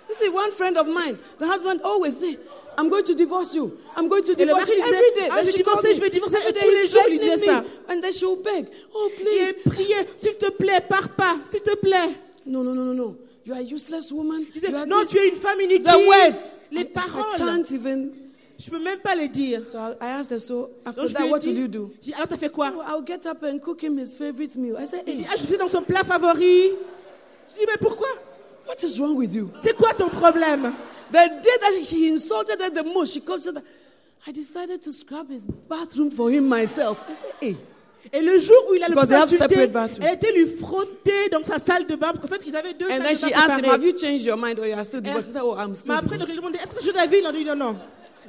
you 0.08 0.14
see, 0.14 0.28
one 0.28 0.50
friend 0.52 0.76
of 0.78 0.86
mine, 0.86 1.18
the 1.38 1.46
husband 1.46 1.80
always 1.82 2.18
say, 2.18 2.38
I'm 2.76 2.88
going 2.88 3.04
to 3.04 3.14
divorce 3.14 3.54
you. 3.54 3.76
I'm 3.96 4.08
going 4.08 4.24
to 4.24 4.32
Et 4.32 4.36
divorce 4.36 4.68
you 4.68 4.80
every 4.80 5.20
day. 5.20 5.28
Ah, 5.30 5.42
je 5.42 5.50
she 5.50 5.52
vais 5.52 5.58
divorcer, 5.64 5.94
je 5.94 6.00
vais 6.00 6.10
divorcer. 6.10 6.36
Et 6.48 6.52
tous 6.52 6.70
les 6.70 6.86
jours, 6.88 7.02
il 7.10 7.18
disait 7.18 7.38
ça. 7.46 7.64
And 7.90 8.00
then 8.00 8.12
she'll 8.12 8.36
beg, 8.36 8.68
oh 8.94 9.08
Et 9.10 9.22
please. 9.22 9.54
prier, 9.74 9.96
s'il 10.18 10.36
te 10.36 10.50
plaît, 10.50 10.80
pars 10.88 11.08
pas, 11.10 11.36
s'il 11.50 11.60
te 11.62 11.74
plaît. 11.76 12.10
No, 12.46 12.62
no, 12.62 12.72
no, 12.72 12.84
no, 12.84 12.94
no. 12.94 13.16
You 13.44 13.54
are 13.54 13.60
a 13.60 13.62
useless 13.62 14.12
woman. 14.12 14.44
Il 14.54 14.60
disait, 14.60 14.70
non, 14.86 15.04
tu 15.08 15.18
es 15.18 15.28
une 15.28 15.36
femme 15.36 15.60
inutile. 15.60 15.84
The 15.84 16.06
words. 16.06 16.40
Les 16.70 16.82
I 16.82 16.84
paroles. 16.84 17.36
can't 17.38 17.70
even. 17.72 18.12
Je 18.58 18.70
peux 18.70 18.82
même 18.82 18.98
pas 18.98 19.14
les 19.14 19.28
dire. 19.28 19.66
So 19.66 19.78
I, 19.78 19.94
asked 20.00 20.32
her, 20.32 20.40
so 20.40 20.70
after 20.84 21.02
Donc 21.02 21.10
je 21.10 21.14
lui 21.16 21.22
that, 21.24 21.30
what 21.30 21.38
will 21.44 21.58
you 21.58 21.68
do? 21.68 21.90
j'ai 22.02 22.10
dit, 22.10 22.14
alors 22.14 22.26
t'as 22.28 22.36
fait 22.36 22.50
quoi? 22.50 22.72
Oh, 22.76 22.82
I'll 22.82 23.04
get 23.06 23.26
up 23.28 23.42
and 23.44 23.58
cook 23.60 23.82
him 23.82 23.96
his 23.98 24.16
favorite 24.16 24.56
meal. 24.56 24.76
I 24.76 24.86
said, 24.86 25.02
hey, 25.06 25.24
ah, 25.30 25.36
je 25.38 25.44
suis 25.44 25.56
dans 25.56 25.68
son 25.68 25.82
plat 25.82 26.02
favori. 26.02 26.72
Je 27.52 27.60
dis, 27.60 27.66
mais 27.66 27.76
pourquoi? 27.80 28.08
What 28.66 28.82
is 28.82 28.98
wrong 28.98 29.16
with 29.16 29.32
you? 29.34 29.50
C'est 29.62 29.76
quoi 29.76 29.94
ton 29.94 30.08
problème? 30.08 30.72
The 31.10 31.12
day 31.12 31.58
that 31.60 31.84
she 31.84 32.08
insulted 32.08 32.60
her 32.60 32.70
the 32.70 32.84
most, 32.84 33.14
she 33.14 33.20
comes 33.20 33.44
to 33.44 33.52
that. 33.52 33.62
I 34.26 34.32
decided 34.32 34.82
to 34.82 34.92
scrub 34.92 35.30
his 35.30 35.46
bathroom 35.68 36.10
for 36.10 36.28
him 36.28 36.48
myself. 36.48 36.98
I 37.08 37.14
said, 37.14 37.32
hey, 37.40 37.56
Et 38.12 38.22
le 38.22 38.38
jour 38.38 38.56
où 38.70 38.74
il 38.74 38.82
a 38.82 38.88
le 38.88 38.94
plus 38.96 39.12
insulté, 39.12 39.54
elle 40.00 40.14
était 40.14 40.32
lui 40.32 40.46
frotter 40.46 41.28
dans 41.30 41.42
sa 41.42 41.58
salle 41.58 41.86
de 41.86 41.94
bain 41.94 42.08
parce 42.08 42.20
qu'en 42.20 42.28
fait 42.28 42.40
ils 42.46 42.56
avaient 42.56 42.72
deux 42.72 42.86
and 42.86 43.02
salles 43.02 43.02
then 43.02 43.12
de 43.12 43.18
she 43.18 43.22
bain 43.22 43.38
asked 43.38 43.50
him, 43.50 43.56
séparées. 43.56 43.68
have 43.74 43.84
you 43.84 43.92
changed 43.96 44.24
your 44.24 44.36
mind 44.36 44.58
or 44.58 44.66
you 44.66 44.74
are 44.74 44.84
still 44.84 45.00
divorced? 45.00 45.28
He 45.28 45.32
said, 45.32 45.42
oh, 45.44 45.56
I'm 45.58 45.70
Mais 45.70 45.76
still 45.76 45.92
après 45.92 46.16
donc, 46.18 46.28
il 46.28 46.34
lui 46.34 46.36
demandé 46.40 46.58
est-ce 46.62 46.72
que 46.74 46.88
as 46.90 46.92
d'avis? 46.92 47.18
Il 47.18 47.26
a 47.26 47.32
dit 47.32 47.44
non 47.44 47.56
non, 47.56 47.76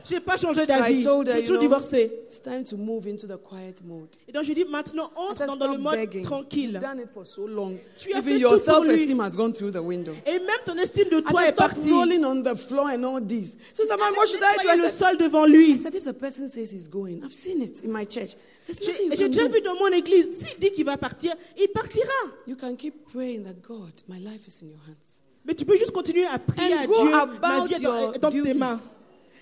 j'ai 0.10 0.20
pas 0.20 0.38
changé 0.38 0.66
So 0.66 0.72
I 0.74 0.78
d'avis, 0.78 1.05
her, 1.05 1.24
j'ai 1.26 1.43
toujours 1.43 1.60
divorcé. 1.60 2.12
it's 2.26 2.41
time 2.41 2.64
to 2.64 2.76
move 2.78 3.07
into 3.07 3.28
the 3.28 3.38
quiet 3.41 3.76
mode. 3.86 4.10
Et 4.28 4.32
donc 4.32 4.43
je 4.43 4.53
dit 4.53 4.66
maintenant 4.66 5.12
I 5.16 5.20
entre 5.20 5.38
said, 5.38 5.47
dans, 5.47 5.55
dans 5.57 5.72
le 5.72 5.78
mode 5.78 5.95
begging. 5.95 6.22
tranquille. 6.24 6.72
You've 6.74 6.82
done 6.82 6.99
it 6.99 7.10
for 7.14 7.26
so 7.26 7.45
long. 7.47 7.78
Tu 7.97 8.14
as 8.14 8.20
Even 8.20 8.34
fait 8.34 8.39
your 8.39 8.51
tout 8.60 8.66
pour 8.72 8.84
lui. 8.84 9.20
has 9.22 9.36
gone 9.36 9.53
through 9.53 9.72
the 9.72 9.82
window. 9.84 10.14
Et 10.26 10.39
même 10.39 10.62
ton 10.66 10.76
estime 10.78 11.10
de 11.10 11.20
I 11.20 11.24
toi 11.24 11.47
est 11.47 11.53
partie. 11.55 11.91
rolling 11.91 12.24
on 12.26 12.41
the 12.43 12.55
floor 12.55 12.88
and 12.89 13.03
all 13.03 13.22
this. 13.22 13.57
Says, 13.74 13.88
man, 13.89 14.14
what 14.18 14.26
should 14.28 14.41
I 14.41 14.57
do? 14.62 14.68
Nettoyer 14.68 14.80
I 14.80 14.86
le 14.86 14.89
sol 14.89 15.18
devant 15.18 15.45
I 15.45 15.49
lui. 15.51 15.82
said, 15.82 15.95
if 15.95 16.03
the 16.05 16.14
person 16.14 16.47
says 16.47 16.72
he's 16.72 16.88
going, 16.89 17.22
I've 17.24 17.34
seen 17.34 17.62
it 17.62 17.84
in 17.84 17.91
my 17.91 18.05
church. 18.05 18.36
J'ai 18.70 19.28
déjà 19.30 19.47
vu 19.47 19.62
dans 19.62 19.74
mon 19.76 19.88
église, 19.88 20.30
s'il 20.38 20.60
dit 20.60 20.72
qu'il 20.72 20.86
va 20.86 20.95
partir, 20.95 21.34
il 21.57 21.68
partira. 21.70 22.07
You 22.45 22.55
can 22.55 22.76
keep 22.76 23.03
praying 23.12 23.43
that 23.45 23.55
God, 23.68 23.93
my 24.07 24.20
life 24.20 24.47
is 24.47 24.64
in 24.64 24.68
your 24.70 24.80
hands. 24.88 25.22
Mais 25.43 25.55
tu 25.55 25.66
peux 25.66 25.76
juste 25.76 25.91
continuer 25.91 26.26
à 26.26 26.38
prier 26.38 26.74
à 26.74 26.82
And 26.84 26.86
go 26.86 26.93
Dieu, 27.01 27.12
ma 27.41 27.66
vie 27.66 27.74
est 27.74 27.80
dans, 27.80 28.12
dans 28.12 28.30
tes 28.30 28.53
mains. 28.53 28.78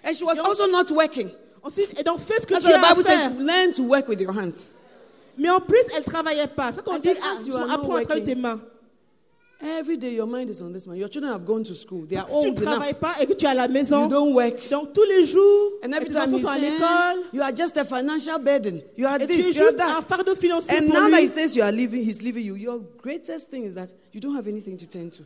And 0.07 0.15
she 0.15 0.23
was 0.23 0.39
also 0.39 0.65
not 0.67 0.89
working. 0.91 1.29
Ensuite, 1.61 1.99
et 1.99 2.03
donc 2.03 2.19
fais 2.21 2.39
ce 2.39 2.45
que 2.47 2.53
That's 2.53 2.63
tu 2.65 2.71
the 2.71 2.75
as 2.75 2.81
à 2.83 2.93
Bible 2.93 3.03
faire. 3.03 3.29
says, 3.29 3.37
learn 3.45 3.73
to 3.73 3.83
work 3.83 4.07
with 4.07 4.21
your 4.21 4.31
hands. 4.31 4.75
Mais 5.37 5.49
en 5.49 5.59
plus, 5.59 5.83
elle 5.95 6.03
travaillait 6.03 6.47
pas. 6.47 6.71
C'est 6.71 6.81
qu'on 6.83 6.97
dit, 6.97 7.09
ah, 7.21 7.35
tu 7.43 7.51
apprends 7.53 7.95
à 7.95 8.01
travailler 8.03 8.23
tes 8.23 8.35
mains. 8.35 8.61
Every 9.59 9.97
day 9.97 10.13
your 10.13 10.27
mind 10.27 10.49
is 10.51 10.61
on 10.61 10.71
this 10.71 10.85
man. 10.85 10.97
Your 10.97 11.09
children 11.09 11.33
have 11.33 11.43
gone 11.43 11.63
to 11.63 11.73
school. 11.73 12.05
They 12.07 12.15
are 12.15 12.29
Si 12.29 12.53
tu 12.53 12.61
ne 12.61 12.65
travailles 12.65 12.93
pas 12.93 13.15
et 13.19 13.25
que 13.25 13.33
tu 13.33 13.43
es 13.45 13.49
à 13.49 13.55
la 13.55 13.67
maison, 13.67 14.03
You 14.03 14.09
don't 14.09 14.33
work. 14.33 14.69
donc 14.69 14.93
tous 14.93 15.03
les 15.03 15.25
jours, 15.25 15.71
And 15.83 15.91
every 15.93 16.07
tes 16.07 16.13
time 16.13 16.33
enfants 16.35 16.39
sont 16.43 16.47
à 16.47 16.57
l'école, 16.59 17.23
you 17.33 17.41
are 17.41 17.51
just 17.55 17.75
a 17.75 17.83
financial 17.83 18.37
burden. 18.39 18.81
You 18.95 19.07
are 19.07 19.15
et 19.19 19.25
tu 19.25 19.33
es 19.33 19.37
this, 19.37 19.55
you 19.55 19.63
are 19.63 19.71
juste 19.71 19.81
un 19.81 20.01
fardeau 20.03 20.35
financier 20.35 20.77
And 20.77 20.85
pour 20.87 21.01
now 21.01 21.09
that 21.09 21.21
he 21.21 21.27
says 21.27 21.55
you 21.55 21.63
are 21.63 21.71
leaving, 21.71 22.01
he's 22.03 22.21
leaving 22.21 22.45
you. 22.45 22.55
Your 22.55 22.79
greatest 23.01 23.49
thing 23.49 23.63
is 23.65 23.73
that 23.73 23.89
you 24.13 24.21
don't 24.21 24.35
have 24.35 24.47
anything 24.47 24.77
to 24.77 24.85
turn 24.87 25.09
to. 25.09 25.23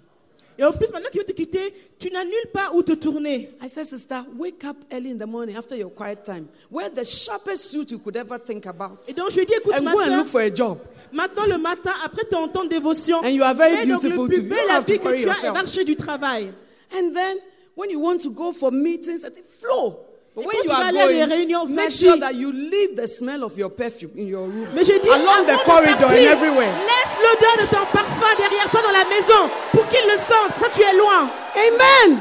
Et 0.61 0.63
en 0.63 0.71
plus, 0.71 0.91
maintenant 0.93 1.09
qu'il 1.09 1.21
veut 1.21 1.25
te 1.25 1.31
quitter, 1.31 1.73
tu 1.97 2.11
n'as 2.11 2.23
nulle 2.23 2.51
part 2.53 2.75
où 2.75 2.83
te 2.83 2.91
tourner. 2.91 3.49
I 3.63 3.67
said, 3.67 3.87
sister, 3.87 4.23
wake 4.37 4.63
up 4.63 4.77
early 4.91 5.09
in 5.09 5.17
the 5.17 5.25
morning 5.25 5.55
after 5.57 5.75
your 5.75 5.89
quiet 5.89 6.23
time. 6.23 6.47
Wear 6.69 6.87
the 6.87 7.03
sharpest 7.03 7.71
suit 7.71 7.89
you 7.89 7.97
could 7.97 8.15
ever 8.15 8.37
think 8.37 8.67
about. 8.67 8.99
Et 9.07 9.13
donc 9.13 9.31
je 9.31 9.37
lui 9.37 9.41
ai 9.41 9.45
dit, 9.47 9.53
écoute 9.59 9.73
And 9.75 9.81
ma 9.81 9.93
go 9.93 10.01
and 10.01 10.05
soeur, 10.05 10.17
look 10.17 10.27
for 10.27 10.41
a 10.41 10.53
job. 10.53 10.77
maintenant 11.11 11.47
le 11.47 11.57
matin, 11.57 11.89
après 12.05 12.25
ton 12.25 12.47
temps 12.47 12.63
de 12.63 12.69
dévotion, 12.69 13.23
And 13.23 13.29
you 13.29 13.41
are 13.41 13.55
very 13.55 13.73
mets 13.73 13.85
donc 13.87 14.01
beautiful 14.01 14.27
le 14.27 14.33
plus 14.35 14.41
bel 14.43 14.69
habit 14.69 14.99
que 14.99 15.23
tu 15.23 15.29
as 15.29 15.51
va 15.51 15.59
chercher 15.61 15.83
du 15.83 15.95
travail. 15.95 16.51
And 16.93 17.11
then 17.11 17.37
when 17.75 17.89
you 17.89 17.99
want 17.99 18.19
to 18.19 18.29
go 18.29 18.51
for 18.51 18.71
meetings, 18.71 19.23
at 19.23 19.31
the 19.31 19.41
flow. 19.41 20.10
But 20.33 20.43
Et 20.43 20.47
when 20.47 20.55
quand 20.55 20.57
you 20.57 20.63
tu 20.63 20.69
vas 20.69 20.75
are 20.75 20.85
aller 20.87 20.99
à 20.99 21.07
des 21.07 21.13
going, 21.13 21.27
réunions, 21.27 21.65
make 21.65 21.75
vas-y. 21.89 21.91
sure 21.91 22.17
that 22.19 22.33
you 22.35 22.51
leave 22.53 22.95
the 22.95 23.05
smell 23.07 23.43
of 23.43 23.57
your 23.57 23.69
perfume 23.69 24.11
in 24.17 24.27
your 24.27 24.43
room. 24.47 24.67
Mais 24.73 24.85
je 24.85 24.93
dis, 24.93 25.09
along 25.09 25.45
the 25.45 25.51
avant 25.51 25.59
de 25.59 25.65
corridor 25.65 25.93
and 25.93 25.99
partir, 26.07 26.31
everywhere. 26.31 26.73
Laisse 26.87 27.17
l'odeur 27.21 27.57
de 27.57 27.69
ton 27.69 27.85
parfum 27.91 28.35
derrière 28.37 28.69
toi 28.69 28.81
dans 28.81 28.91
la 28.91 29.03
maison 29.05 29.49
pour 29.73 29.87
qu'il 29.89 30.05
le 30.07 30.17
sente 30.17 30.53
quand 30.57 30.69
tu 30.73 30.81
es 30.83 30.93
loin. 30.95 31.29
Amen. 31.57 32.19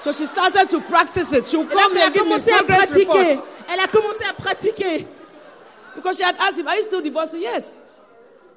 So 0.00 0.12
she 0.12 0.26
started 0.26 0.68
to 0.70 0.80
practice 0.82 1.32
it. 1.32 1.46
She'll 1.46 1.64
come 1.66 1.96
elle 1.96 2.02
a 2.02 2.06
and 2.06 2.12
give 2.14 2.24
me 2.24 2.30
commencé 2.38 2.52
à 2.52 2.58
progress 2.58 2.90
pratiquer. 2.90 3.08
reports. 3.32 3.46
Elle 3.72 3.80
a 3.80 3.86
commencé 3.88 4.24
à 4.28 4.32
pratiquer. 4.34 5.06
Because 5.96 6.16
she 6.18 6.22
had 6.24 6.36
asked 6.38 6.58
him, 6.58 6.68
Are 6.68 6.76
you 6.76 6.82
still 6.82 7.00
divorced? 7.00 7.34
Yes. 7.38 7.74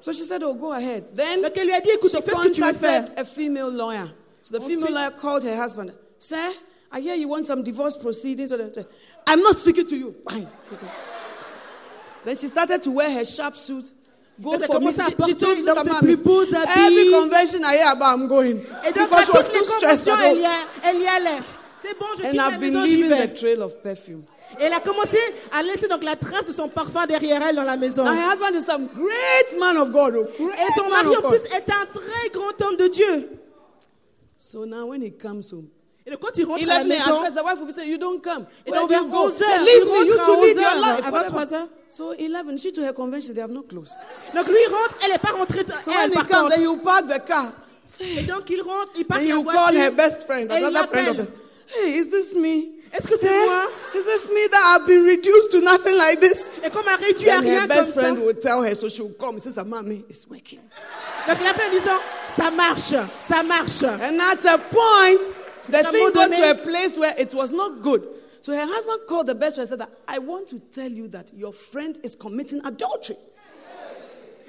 So 0.00 0.12
she 0.12 0.24
said, 0.24 0.42
Oh, 0.44 0.54
go 0.54 0.72
ahead. 0.72 1.04
Then 1.16 1.42
Donc 1.42 1.52
elle 1.56 1.66
lui 1.66 1.72
a 1.74 1.80
dit, 1.80 1.90
écoute, 1.90 2.10
she 2.12 2.20
fais 2.22 2.30
ce 2.32 2.42
que 2.42 2.48
tu 2.50 2.60
veux 2.60 2.72
faire. 2.74 3.00
contacted 3.06 3.18
a 3.18 3.24
female 3.24 3.70
lawyer. 3.70 4.08
So 4.42 4.56
the 4.58 4.60
female 4.62 4.84
Ensuite- 4.88 4.94
lawyer 4.94 5.10
called 5.10 5.42
her 5.44 5.56
husband. 5.56 5.92
Sir, 6.18 6.50
I 6.90 7.00
hear 7.00 7.14
you 7.14 7.28
want 7.28 7.46
some 7.46 7.62
divorce 7.62 7.96
proceedings. 7.96 8.50
I'm 9.26 9.42
not 9.42 9.56
speaking 9.56 9.86
to 9.86 9.96
you. 9.96 10.14
Then 12.24 12.36
she 12.36 12.48
started 12.48 12.82
to 12.82 12.90
wear 12.90 13.10
her 13.12 13.24
sharp 13.24 13.56
suit. 13.56 13.92
Go 14.40 14.52
Elle 14.52 14.62
a 14.62 14.66
for 14.66 14.80
me. 14.80 14.92
She, 14.92 15.00
she 15.26 15.34
told. 15.34 15.58
Every 15.58 17.10
convention 17.10 17.64
I 17.64 17.76
hear 17.76 17.92
about, 17.92 18.18
I'm 18.18 18.28
going. 18.28 18.60
Et 18.86 18.92
donc, 18.92 19.08
because 19.10 19.24
à 19.24 19.24
she 19.26 19.32
was 19.32 19.46
toutes 19.48 19.52
les 19.54 19.58
too 19.60 19.64
stressed. 19.78 20.04
conventions, 20.06 20.12
at 20.14 20.30
elle 20.30 20.38
y, 20.38 20.44
a- 20.46 20.66
elle 20.84 21.00
y 21.02 21.06
allait. 21.06 21.42
C'est 21.80 21.98
bon, 21.98 22.06
je 22.18 22.22
And 22.24 22.30
quitte 22.30 22.36
la 22.36 22.46
I've 22.48 22.60
been 22.60 22.72
maison, 22.72 22.86
j'y 22.86 22.96
leaving 22.96 23.10
vais. 23.10 23.28
the 23.28 23.34
trail 23.38 23.62
of 23.62 23.82
perfume. 23.82 24.24
Et 24.58 24.64
elle 24.64 24.72
a 24.72 24.80
commencé 24.80 25.18
à 25.52 25.62
laisser 25.62 25.86
donc 25.88 26.02
la 26.02 26.16
trace 26.16 26.46
de 26.46 26.52
son 26.52 26.68
parfum 26.68 27.06
derrière 27.06 27.40
elle 27.42 27.56
dans 27.56 27.64
la 27.64 27.76
maison. 27.76 28.04
Her 28.04 28.32
husband 28.32 28.54
is 28.56 28.64
some 28.64 28.86
great 28.88 29.58
man 29.58 29.76
of 29.76 29.92
God. 29.92 30.14
oh, 30.16 30.24
Great 30.38 30.58
Et 30.58 30.72
son 30.74 30.88
mari 30.88 31.16
en 31.16 31.28
plus 31.28 31.38
est 31.54 31.70
un 31.70 31.86
très 31.92 32.30
grand 32.32 32.62
homme 32.66 32.76
de 32.76 32.88
Dieu. 32.88 33.28
So 34.36 34.64
now 34.64 34.86
when 34.86 35.02
he 35.02 35.10
comes 35.10 35.50
home, 35.52 35.68
Et 36.10 36.16
quand 36.16 36.36
il 36.36 36.44
rentre 36.46 36.60
he 36.60 36.64
à 36.64 36.78
la 36.78 36.84
me. 36.84 36.88
Maison, 36.88 37.22
first, 37.22 37.36
the 37.36 37.42
wife 37.44 37.58
will 37.58 37.66
be 37.66 37.72
saying, 37.72 37.90
"You 37.90 37.98
don't 37.98 38.22
come." 38.22 38.46
Et 38.66 38.70
donc 38.70 38.88
vers 38.88 39.04
go? 39.04 39.28
11 39.28 39.42
heures, 39.42 39.60
Leave 39.64 39.82
il 39.82 39.84
me. 39.84 40.06
You 40.06 40.16
to 40.16 40.22
11 40.22 40.56
your 40.56 40.74
life. 40.80 41.10
whatever. 41.10 41.28
23 41.28 41.52
heures. 41.54 41.68
So 41.90 42.12
11, 42.12 42.58
she 42.58 42.72
to 42.72 42.82
her 42.82 42.92
convention, 42.92 43.34
they 43.34 43.42
have 43.42 43.50
not 43.50 43.68
closed. 43.68 43.98
donc 44.34 44.46
lui 44.48 44.66
rentre, 44.66 44.94
elle 45.04 45.12
n'est 45.12 45.18
pas 45.18 45.32
rentrée. 45.32 45.64
So 45.84 45.90
elle 46.02 46.10
par 46.10 46.26
contre. 46.26 46.50
then 46.50 46.62
you 46.62 46.76
park 46.78 47.06
the 47.08 47.20
car. 47.26 47.52
Et 48.00 48.22
donc 48.22 48.48
il 48.50 48.62
rentre, 48.62 48.92
il 48.96 49.04
part 49.04 49.18
la 49.18 49.24
you 49.24 49.42
call 49.44 49.52
voiture. 49.54 49.80
her 49.80 49.90
best 49.90 50.24
friend, 50.24 50.50
another 50.50 50.86
friend 50.86 51.08
of 51.08 51.18
her. 51.18 51.26
Hey, 51.66 51.98
is 51.98 52.06
this 52.08 52.34
me? 52.34 52.74
Est-ce 52.90 53.06
que 53.06 53.18
c'est 53.18 53.26
Eh, 53.28 53.46
moi? 53.46 53.64
Is 53.94 54.04
this 54.04 54.30
me 54.30 54.48
that 54.50 54.62
I've 54.80 54.86
been 54.86 55.04
reduced 55.04 55.50
to 55.52 55.60
nothing 55.60 55.94
like 55.98 56.20
this? 56.20 56.50
Et 56.64 56.70
comme 56.70 56.84
elle 56.88 57.04
réduit 57.04 57.28
à 57.28 57.36
her 57.36 57.40
rien 57.40 57.66
best 57.66 57.80
comme 57.80 57.92
ça. 57.92 58.00
friend 58.00 58.18
will 58.18 58.34
tell 58.34 58.62
her, 58.64 58.74
so 58.74 58.88
she'll 58.88 59.12
come. 59.18 59.38
She 59.38 59.50
says, 59.50 59.62
"Mommy, 59.66 60.04
it's 60.08 60.26
working." 60.26 60.60
Donc 61.26 61.36
il 61.40 61.46
appelle 61.46 61.66
en 61.68 61.78
disant, 61.78 61.98
ça 62.30 62.50
marche, 62.50 62.94
ça 63.20 63.42
marche. 63.42 63.82
And 63.82 64.18
at 64.18 64.46
a 64.46 64.56
point, 64.56 65.20
the 65.70 65.82
thing 65.90 66.12
got 66.12 66.30
donné- 66.30 66.36
to 66.36 66.50
a 66.50 66.54
place 66.54 66.98
where 66.98 67.14
it 67.18 67.34
was 67.34 67.52
not 67.52 67.82
good. 67.82 68.06
So 68.40 68.52
her 68.52 68.66
husband 68.66 69.00
called 69.08 69.26
the 69.26 69.34
best 69.34 69.56
friend 69.56 69.68
and 69.68 69.68
said 69.68 69.80
that 69.80 69.90
I 70.06 70.18
want 70.18 70.48
to 70.48 70.58
tell 70.72 70.90
you 70.90 71.08
that 71.08 71.32
your 71.34 71.52
friend 71.52 71.98
is 72.02 72.14
committing 72.16 72.60
adultery. 72.64 73.16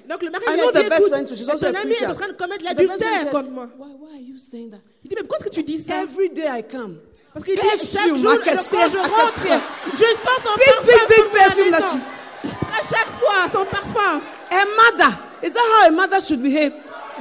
Donc 0.08 0.22
le 0.24 0.32
mari 0.32 0.44
I 0.48 0.56
know 0.56 0.72
the 0.72 0.90
best 0.90 1.08
friend 1.10 1.28
too. 1.28 1.36
She's 1.36 1.50
also 1.50 1.68
a 1.68 1.70
ami 1.70 1.92
est 1.92 1.98
preacher. 1.98 2.08
en 2.08 2.16
train 2.16 2.28
de 2.28 2.34
commettre 2.34 2.66
The 2.66 2.76
best 2.76 2.86
friend 2.86 3.00
l'adultère 3.00 3.22
said, 3.24 3.32
contre 3.32 3.52
moi. 3.52 3.70
Why, 3.78 3.92
why 4.00 4.12
are 4.16 4.22
you 4.22 4.38
saying 4.40 4.70
that? 4.72 4.80
Il 5.04 5.10
dit, 5.10 5.16
mais 5.16 5.22
pourquoi 5.24 5.38
est-ce 5.38 5.50
que 5.50 5.56
tu 5.56 5.64
dis 5.64 5.78
ça 5.80 6.02
Every 6.04 6.30
day 6.30 6.48
I 6.48 6.64
come. 6.64 6.98
Parce 7.34 7.46
qu'il 7.46 7.56
dit, 7.56 7.62
Perfume, 7.62 7.88
chaque 7.88 8.08
jour, 8.16 8.18
I 8.18 8.38
donc, 8.38 8.44
can 8.44 8.56
quand 8.56 8.90
je 8.90 8.98
rentre, 8.98 9.64
je 9.94 10.04
sens 10.26 10.40
son 10.44 10.56
Big, 10.58 10.66
parfum 10.66 10.88
big, 10.88 11.08
big 11.10 11.18
comme 11.18 11.38
la 11.38 11.44
perfume 11.46 11.72
maison. 11.72 12.00
À 12.74 12.82
chaque 12.82 13.12
fois, 13.20 13.50
son 13.52 13.66
parfum. 13.66 14.22
A 14.52 14.66
mother, 14.66 15.18
is 15.44 15.52
that 15.52 15.60
how 15.60 15.88
a 15.88 15.92
mother 15.92 16.20
should 16.20 16.42
behave? 16.42 16.74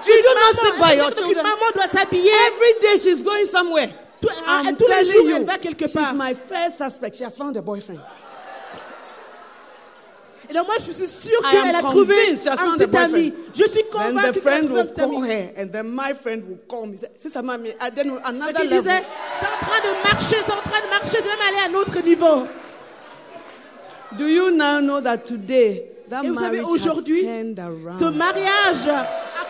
You 0.07 0.23
not 0.23 0.35
Maman, 0.35 0.55
sit 0.55 0.81
by 0.81 0.93
your 0.95 1.11
children? 1.13 1.43
maman 1.45 1.73
doit 1.75 1.89
s'habiller. 1.89 2.33
Every 2.47 2.75
day 2.81 2.97
she's 2.97 3.23
going 3.23 3.45
somewhere. 3.47 3.89
I'm 4.47 4.77
tous 4.77 4.89
les 4.89 5.05
jours, 5.05 5.29
you, 5.29 5.37
elle 5.37 5.45
va 5.45 5.59
quelque 5.59 5.87
she's 5.87 5.95
part. 5.95 6.15
my 6.15 6.35
first 6.35 6.79
suspect. 6.79 7.17
She 7.17 7.25
has 7.25 7.37
found 7.37 7.57
a 7.57 7.63
boyfriend. 7.63 8.01
Et 10.51 10.55
donc 10.55 10.67
moi, 10.67 10.77
je 10.79 10.93
suis 10.93 11.07
sûre 11.07 11.41
qu'elle 11.51 11.77
a 11.77 11.83
trouvé 11.83 12.15
un 12.31 12.77
petit 12.79 12.97
ami. 12.97 13.35
Je 13.55 13.65
suis 13.65 13.83
Then 13.83 13.91
convaincue 14.15 14.41
qu'elle 14.41 14.53
a 14.55 14.61
trouvé 14.63 14.81
un 14.81 14.87
petit 14.87 15.01
ami. 15.03 15.51
and 15.59 15.69
then 15.71 15.87
my 15.95 16.15
friend 16.15 16.43
will 16.49 16.59
call 16.67 16.87
me. 16.87 16.97
Say, 16.97 17.09
Sister 17.17 17.43
Mami, 17.43 17.75
I 17.81 17.91
don't 17.91 18.07
know 18.07 18.15
Donc 18.17 18.27
another 18.29 18.65
level. 18.65 18.79
disait, 18.81 19.03
c'est 19.41 19.47
en 19.47 19.67
train 19.67 19.81
de 19.83 20.03
marcher, 20.11 20.37
c'est 20.45 20.53
en 20.53 20.63
train 20.63 20.81
de 20.81 20.89
marcher, 20.91 21.19
c'est 21.19 21.25
même 21.25 21.49
aller 21.49 21.59
à 21.67 21.69
un 21.71 21.75
autre 21.81 22.01
niveau. 22.03 22.47
Do 24.17 24.27
you 24.27 24.51
now 24.51 24.81
know 24.81 25.03
that 25.03 25.19
today 25.19 25.85
that 26.09 26.23
Et 26.25 26.29
vous 26.31 26.37
savez, 26.41 26.61
aujourd'hui, 26.63 27.29
ce 27.99 28.05
mariage 28.11 28.89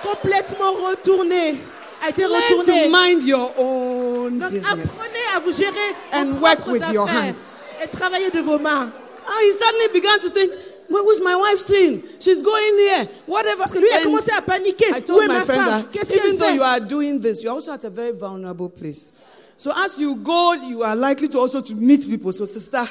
complètement 0.03 0.72
retourné, 0.72 1.57
a 2.03 2.11
été 2.11 2.22
Learn 2.22 2.64
to 2.64 2.88
mind 2.90 3.22
your 3.24 3.53
own 3.59 4.38
Donc 4.38 4.51
business. 4.51 4.66
apprenez 4.66 5.26
à 5.34 5.40
vous 5.40 5.53
gérer 5.53 5.94
And 6.12 6.26
vos 6.34 6.40
work 6.42 6.66
with 6.66 6.82
your 6.92 7.09
hands. 7.09 7.34
et 7.82 7.88
travaillez 7.88 8.30
de 8.30 8.40
vos 8.40 8.59
mains. 8.59 8.90
Ah, 9.26 9.40
he 9.42 9.53
suddenly 9.53 9.88
began 9.92 10.18
to 10.20 10.30
think, 10.30 10.53
what 10.88 11.05
was 11.05 11.20
my 11.20 11.34
wife 11.36 11.59
saying? 11.61 12.03
She's 12.20 12.42
going 12.42 12.76
here, 12.78 13.07
whatever. 13.26 13.59
Parce 13.64 13.72
que 13.72 13.78
lui 13.78 13.90
a 13.90 14.03
commencé 14.03 14.30
à 14.32 14.40
paniquer. 14.40 14.86
I 14.94 15.01
told 15.01 15.22
est 15.24 15.28
my 15.28 15.34
ma 15.38 15.44
friend 15.44 15.64
femme 15.64 15.84
that 15.92 16.11
even 16.14 16.36
though 16.38 16.49
you 16.55 16.62
are 16.62 16.80
doing 16.80 17.20
this, 17.20 17.42
you're 17.42 17.53
also 17.53 17.72
at 17.72 17.84
a 17.84 17.90
very 17.90 18.12
vulnerable 18.12 18.68
place. 18.68 19.11
So 19.57 19.72
as 19.76 19.99
you 19.99 20.14
go, 20.16 20.53
you 20.55 20.82
are 20.84 20.94
likely 20.94 21.28
to 21.28 21.38
also 21.38 21.61
to 21.61 21.74
meet 21.74 22.09
people. 22.09 22.32
So 22.32 22.44
sister, 22.46 22.86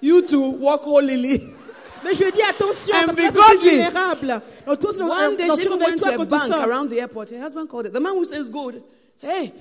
you 0.00 0.22
too 0.22 0.40
walk 0.40 0.82
holily. 0.84 1.54
Mais 2.04 2.14
je 2.14 2.30
dis 2.30 2.42
attention, 2.42 2.94
And 2.94 3.06
parce 3.06 3.16
que 3.16 3.22
c'est 3.22 3.56
vulnérable. 3.56 4.42
Donc, 4.66 4.78
tous 4.78 4.98
nos- 4.98 5.08
One 5.08 5.36
day 5.36 5.44
she 5.44 5.50
went 5.50 5.56
to 5.56 5.64
surveille-toi 5.64 6.08
a 6.08 6.16
quand 6.16 6.24
tu 6.26 6.50
bank 6.50 6.52
around 6.68 6.88
the 6.90 6.98
airport. 6.98 7.30
Her 7.30 7.40
husband 7.40 7.66
called 7.68 7.86
it. 7.86 7.92
The 7.92 8.00
man 8.00 8.14
who 8.14 8.24
says 8.24 8.48
good 8.50 8.82
said, 9.16 9.30
Hey, 9.30 9.52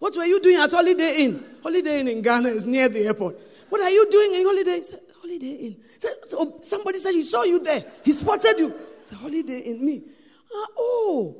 what 0.00 0.16
were 0.16 0.26
you 0.26 0.40
doing 0.40 0.56
at 0.56 0.70
Holiday 0.72 1.22
Inn? 1.24 1.44
Holiday 1.62 2.00
Inn 2.00 2.08
in 2.08 2.20
Ghana 2.22 2.48
is 2.48 2.64
near 2.64 2.88
the 2.88 3.06
airport. 3.06 3.36
What 3.68 3.80
are 3.82 3.90
you 3.90 4.06
doing 4.10 4.34
in 4.34 4.44
Holiday? 4.44 4.82
Said, 4.82 5.00
Holiday 5.20 5.52
Inn. 5.66 5.76
Said, 5.98 6.14
so 6.28 6.58
somebody 6.62 6.98
said 6.98 7.12
he 7.14 7.22
saw 7.22 7.44
you 7.44 7.60
there. 7.60 7.84
He 8.04 8.12
spotted 8.12 8.58
you. 8.58 8.68
I 8.70 9.04
said, 9.04 9.18
Holiday 9.18 9.60
Inn, 9.60 9.84
me. 9.84 10.02
Ah, 10.54 10.66
oh, 10.76 11.36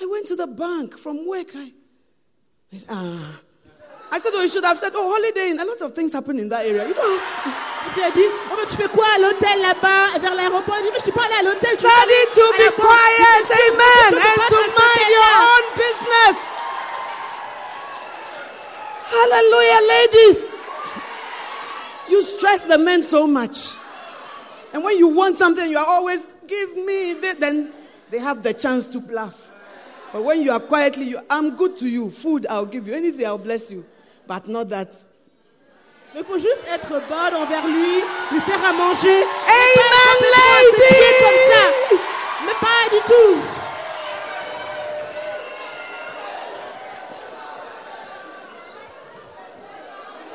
I 0.00 0.06
went 0.06 0.26
to 0.26 0.36
the 0.36 0.46
bank 0.48 0.98
from 0.98 1.26
work. 1.26 1.54
I, 1.54 1.72
I 2.72 2.76
said, 2.78 2.88
ah. 2.90 3.40
I 4.12 4.18
said, 4.18 4.32
oh, 4.34 4.42
you 4.42 4.48
should 4.48 4.64
have 4.64 4.78
said, 4.78 4.92
oh, 4.94 5.06
Holiday 5.08 5.50
Inn. 5.50 5.60
A 5.60 5.64
lot 5.64 5.80
of 5.82 5.94
things 5.94 6.12
happen 6.12 6.38
in 6.38 6.48
that 6.48 6.66
area. 6.66 6.86
You 6.86 6.94
don't 6.94 7.20
have 7.20 7.44
to. 7.44 7.50
Parce 7.80 7.94
qu'il 7.94 8.02
a 8.02 8.10
dit, 8.10 8.26
oh, 8.50 8.56
mais 8.58 8.66
tu 8.66 8.76
fais 8.76 8.88
quoi 8.88 9.06
à 9.14 9.18
l'hôtel 9.18 9.60
là-bas, 9.62 10.18
vers 10.20 10.34
l'aéroport 10.34 10.76
Il 10.80 10.84
dit, 10.84 10.90
mais 10.92 10.98
je 10.98 11.02
suis 11.04 11.12
pas 11.12 11.24
allé 11.24 11.34
à 11.40 11.42
l'hôtel. 11.42 11.78
Study 11.78 12.20
to 12.34 12.42
be 12.58 12.74
quiet, 12.74 12.90
Il 13.18 13.24
dit, 13.24 13.46
c'est 13.46 13.70
amen, 13.70 14.10
ce 14.10 14.14
que 14.14 14.20
tu 14.20 14.54
and 14.54 14.66
to 14.66 14.82
mind 14.82 15.10
your 15.10 15.32
own 15.46 15.64
business. 15.76 16.36
Hallelujah, 19.12 19.80
ladies. 19.88 20.38
You 22.08 22.22
stress 22.22 22.64
the 22.64 22.78
men 22.78 23.02
so 23.02 23.26
much. 23.26 23.74
And 24.72 24.82
when 24.84 24.98
you 24.98 25.08
want 25.08 25.36
something, 25.38 25.70
you 25.70 25.78
are 25.78 25.86
always, 25.86 26.34
give 26.46 26.76
me, 26.76 27.14
this," 27.14 27.36
then 27.38 27.72
they 28.10 28.18
have 28.18 28.42
the 28.42 28.54
chance 28.54 28.88
to 28.88 29.00
bluff. 29.00 29.50
But 30.12 30.24
when 30.24 30.42
you 30.42 30.50
are 30.50 30.60
quietly, 30.60 31.04
you, 31.04 31.20
I'm 31.30 31.56
good 31.56 31.76
to 31.78 31.88
you. 31.88 32.10
Food, 32.10 32.46
I'll 32.50 32.66
give 32.66 32.88
you. 32.88 32.94
Anything, 32.94 33.26
I'll 33.26 33.38
bless 33.38 33.70
you. 33.70 33.84
But 34.26 34.48
not 34.48 34.64
that. 34.66 34.88
Mais 36.14 36.20
il 36.20 36.26
faut 36.26 36.38
juste 36.38 36.62
être 36.72 36.88
bonne 37.08 37.34
envers 37.34 37.66
lui, 37.66 38.02
lui 38.32 38.40
faire 38.40 38.64
à 38.64 38.72
manger. 38.72 39.22
Amen, 39.46 40.20
ladies 40.20 41.14
comme 41.20 41.40
ça. 41.50 41.98
Mais 42.46 42.54
pas 42.60 42.96
du 42.96 43.00
tout. 43.06 43.40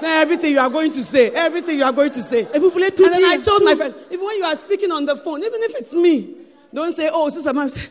Everything 0.01 0.53
you 0.53 0.59
are 0.59 0.69
going 0.69 0.91
to 0.91 1.03
say, 1.03 1.29
everything 1.33 1.79
you 1.79 1.83
are 1.85 1.91
going 1.93 2.11
to 2.11 2.21
say. 2.21 2.47
Et 2.53 2.59
vous 2.59 2.69
voulez 2.69 2.91
tout 2.91 3.05
And 3.05 3.13
then 3.13 3.23
I 3.25 3.37
told 3.37 3.59
tout. 3.59 3.65
my 3.65 3.75
friend, 3.75 3.93
even 4.11 4.25
when 4.25 4.37
you 4.37 4.43
are 4.43 4.55
speaking 4.55 4.91
on 4.91 5.05
the 5.05 5.15
phone, 5.15 5.41
even 5.43 5.61
if 5.63 5.75
it's 5.75 5.93
me, 5.93 6.29
don't 6.73 6.93
say, 6.93 7.09
oh, 7.11 7.29
sister. 7.29 7.51
Say, 7.69 7.89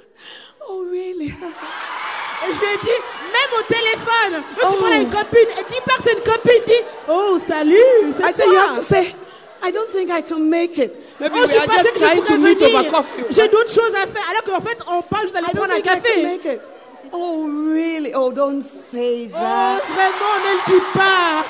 oh, 0.68 0.86
really? 0.90 1.26
Et 1.28 2.52
je 2.52 2.60
lui 2.60 2.66
ai 2.72 2.76
dit, 2.82 3.02
même 3.36 3.52
au 3.58 3.62
téléphone, 3.62 4.32
même 4.32 4.42
si 4.72 4.76
Oh. 4.80 4.84
a 4.86 4.96
une 4.96 5.10
copine, 5.10 5.50
et 5.58 5.64
que 5.64 6.02
c'est 6.04 6.12
une 6.12 6.32
copine, 6.32 6.62
dis, 6.66 6.82
oh 7.08 7.38
salut, 7.38 7.76
I 8.08 8.12
c'est 8.16 8.32
said, 8.36 8.46
you 8.46 8.52
toi. 8.52 8.62
have 8.62 8.76
to 8.76 8.82
say, 8.82 9.14
I 9.62 9.70
don't 9.72 9.90
think 9.90 10.10
I 10.10 10.22
can 10.22 10.38
make 10.48 10.76
it. 10.78 10.92
Maybe 11.18 11.34
Oh, 11.36 11.40
we 11.42 11.50
je 11.50 11.56
are 11.58 11.66
pensais 11.66 11.92
que 11.92 11.98
je 11.98 12.04
pourrais 12.14 12.36
venir. 12.36 13.24
J'ai 13.30 13.48
d'autres 13.48 13.72
choses 13.72 13.94
à 13.94 14.06
faire. 14.06 14.24
Alors 14.30 14.44
qu'en 14.44 14.60
fait, 14.66 14.78
on 14.86 15.02
parle 15.02 15.22
juste 15.24 15.34
d'aller 15.34 15.46
prendre 15.54 15.72
un 15.72 15.80
café. 15.80 16.38
Oh, 17.12 17.46
really? 17.72 18.12
Oh, 18.14 18.30
don't 18.30 18.62
say 18.62 19.28
Oh, 19.32 19.38
that. 19.38 19.78
vraiment, 19.94 20.34
ne 20.44 20.52
le 20.52 20.78
dis 20.78 20.84
pas. 20.94 21.44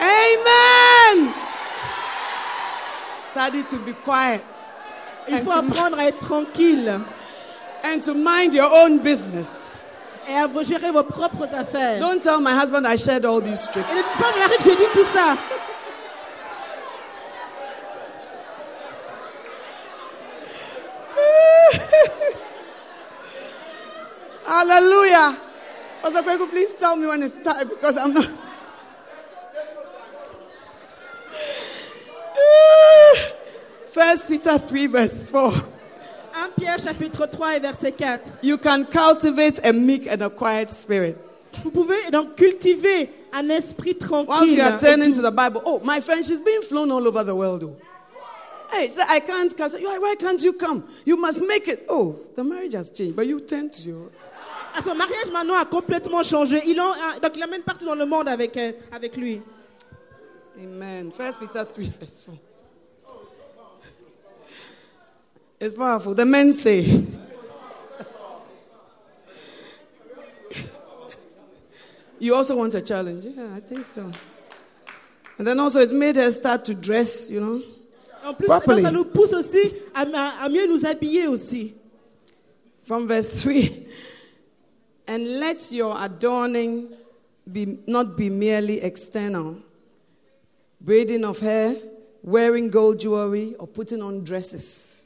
Amen. 0.00 1.32
Study 3.30 3.62
to 3.64 3.76
be 3.78 3.94
quiet 4.04 4.40
Il 5.28 5.38
faut 5.42 5.52
apprendre 5.52 5.98
à 5.98 6.04
être 6.06 6.18
tranquille 6.18 7.00
and 7.84 8.02
to 8.02 8.14
mind 8.14 8.54
your 8.54 8.70
own 8.72 8.98
business. 8.98 9.70
et 10.28 10.34
à 10.34 10.46
vous 10.46 10.64
gérer 10.64 10.90
vos 10.90 11.02
propres 11.04 11.52
affaires. 11.54 12.00
Don't 12.00 12.20
tell 12.20 12.40
my 12.40 12.52
husband 12.52 12.86
I 12.86 12.96
shared 12.96 13.24
all 13.26 13.40
these 13.42 13.68
tricks. 13.70 13.90
Et 13.92 13.94
ne 13.94 14.02
dis 14.02 14.08
pas, 14.18 14.28
à 14.28 14.38
Marie, 14.38 14.56
que 14.56 14.64
j'ai 14.64 14.76
dit 14.76 14.88
tout 14.92 15.04
ça. 15.04 15.36
Hallelujah. 24.46 25.36
Pastor 26.02 26.22
Kweku, 26.22 26.46
please 26.50 26.72
tell 26.74 26.96
me 26.96 27.06
when 27.06 27.22
it's 27.22 27.36
time 27.42 27.68
because 27.68 27.96
I'm 27.96 28.12
not. 28.12 28.28
First 33.90 34.28
Peter 34.28 34.58
3, 34.58 34.86
verse 34.88 35.30
4. 35.30 35.52
1 36.34 36.50
Pierre 36.60 36.78
chapitre 36.80 37.26
3 37.26 37.56
et 37.56 37.60
verset 37.60 37.92
4. 37.92 38.30
You 38.42 38.58
can 38.58 38.84
cultivate 38.84 39.60
a 39.64 39.72
meek 39.72 40.06
and 40.08 40.20
a 40.22 40.28
quiet 40.30 40.70
spirit. 40.70 41.16
Vous 41.62 41.70
pouvez 41.70 42.10
donc 42.10 42.34
cultiver 42.34 43.08
un 43.32 43.48
esprit 43.50 43.96
Once 44.00 44.08
tranquille. 44.08 44.56
you 44.56 44.62
are 44.62 44.78
turning 44.78 45.12
to 45.12 45.22
the 45.22 45.30
Bible, 45.30 45.62
oh, 45.64 45.80
my 45.84 46.00
friend, 46.00 46.24
she's 46.24 46.40
being 46.40 46.62
flown 46.62 46.90
all 46.90 47.06
over 47.06 47.22
the 47.22 47.34
world. 47.34 47.62
Oh. 47.62 47.76
Hey, 48.72 48.88
so 48.90 49.02
I 49.08 49.20
can't 49.20 49.56
come. 49.56 49.70
Why, 49.70 49.98
why 49.98 50.14
can't 50.18 50.42
you 50.42 50.52
come? 50.52 50.82
You 51.04 51.16
must 51.16 51.40
make 51.46 51.68
it. 51.68 51.86
Oh, 51.88 52.16
the 52.34 52.42
marriage 52.42 52.72
has 52.72 52.90
changed, 52.90 53.14
but 53.14 53.26
you 53.28 53.38
turn 53.40 53.70
to 53.70 53.82
your. 53.82 54.10
Ah, 54.74 54.82
Son 54.82 54.96
mariage 54.96 55.30
maintenant 55.32 55.54
a 55.60 55.64
complètement 55.64 56.24
changé. 56.24 56.60
Il 56.66 56.80
en- 56.80 56.92
ah, 57.00 57.20
donc 57.22 57.32
il 57.36 57.40
l'amène 57.40 57.62
partout 57.62 57.86
dans 57.86 57.94
le 57.94 58.04
monde 58.06 58.26
avec, 58.26 58.56
euh, 58.56 58.72
avec 58.90 59.16
lui. 59.16 59.40
Amen. 60.58 61.12
First 61.16 61.38
Peter 61.38 61.62
3, 61.64 61.84
verse 62.00 62.24
4. 62.26 62.36
It's 65.60 65.74
powerful. 65.74 66.14
The 66.14 66.26
men 66.26 66.52
say. 66.52 67.04
you 72.18 72.34
also 72.34 72.56
want 72.56 72.74
a 72.74 72.80
challenge? 72.80 73.24
Yeah, 73.24 73.54
I 73.54 73.60
think 73.60 73.86
so. 73.86 74.10
And 75.38 75.46
then 75.46 75.58
also, 75.58 75.80
it 75.80 75.92
made 75.92 76.16
her 76.16 76.30
start 76.30 76.64
to 76.66 76.74
dress, 76.74 77.28
you 77.28 77.40
know. 77.40 77.62
En 78.24 78.34
plus, 78.34 78.46
Properly. 78.46 78.82
ça 78.82 78.90
nous 78.92 79.04
pousse 79.04 79.32
aussi 79.34 79.74
à, 79.94 80.02
à- 80.02 80.44
à 80.44 80.48
mieux 80.48 80.66
nous 80.66 80.86
habiller 80.86 81.26
aussi. 81.26 81.74
From 82.84 83.06
verse 83.08 83.42
3 83.42 83.86
And 85.08 85.18
let 85.40 85.70
your 85.72 85.94
adorning 86.00 86.88
be, 87.50 87.78
not 87.86 88.16
be 88.16 88.30
merely 88.30 88.80
external, 88.80 89.56
braiding 90.80 91.24
of 91.24 91.40
hair, 91.40 91.74
wearing 92.22 92.70
gold 92.70 93.00
jewelry, 93.00 93.54
or 93.58 93.66
putting 93.66 94.00
on 94.00 94.22
dresses, 94.24 95.03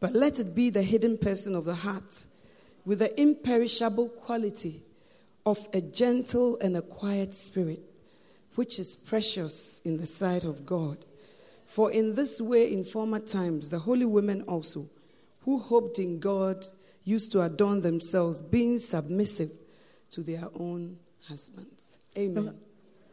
but 0.00 0.14
let 0.14 0.40
it 0.40 0.54
be 0.54 0.70
the 0.70 0.82
hidden 0.82 1.18
person 1.18 1.54
of 1.54 1.64
the 1.64 1.74
heart 1.74 2.26
with 2.84 2.98
the 2.98 3.20
imperishable 3.20 4.08
quality 4.08 4.82
of 5.46 5.68
a 5.72 5.80
gentle 5.80 6.58
and 6.60 6.76
a 6.76 6.82
quiet 6.82 7.34
spirit, 7.34 7.82
which 8.54 8.78
is 8.78 8.96
precious 8.96 9.80
in 9.84 9.98
the 9.98 10.06
sight 10.06 10.44
of 10.44 10.66
God. 10.66 11.04
For 11.66 11.92
in 11.92 12.14
this 12.14 12.40
way, 12.40 12.72
in 12.72 12.84
former 12.84 13.20
times, 13.20 13.70
the 13.70 13.78
holy 13.78 14.06
women 14.06 14.42
also, 14.42 14.88
who 15.42 15.58
hoped 15.58 15.98
in 15.98 16.18
God, 16.18 16.66
used 17.04 17.32
to 17.32 17.42
adorn 17.42 17.82
themselves, 17.82 18.42
being 18.42 18.78
submissive 18.78 19.52
to 20.10 20.22
their 20.22 20.48
own 20.58 20.98
husbands. 21.28 21.98
Amen. 22.18 22.54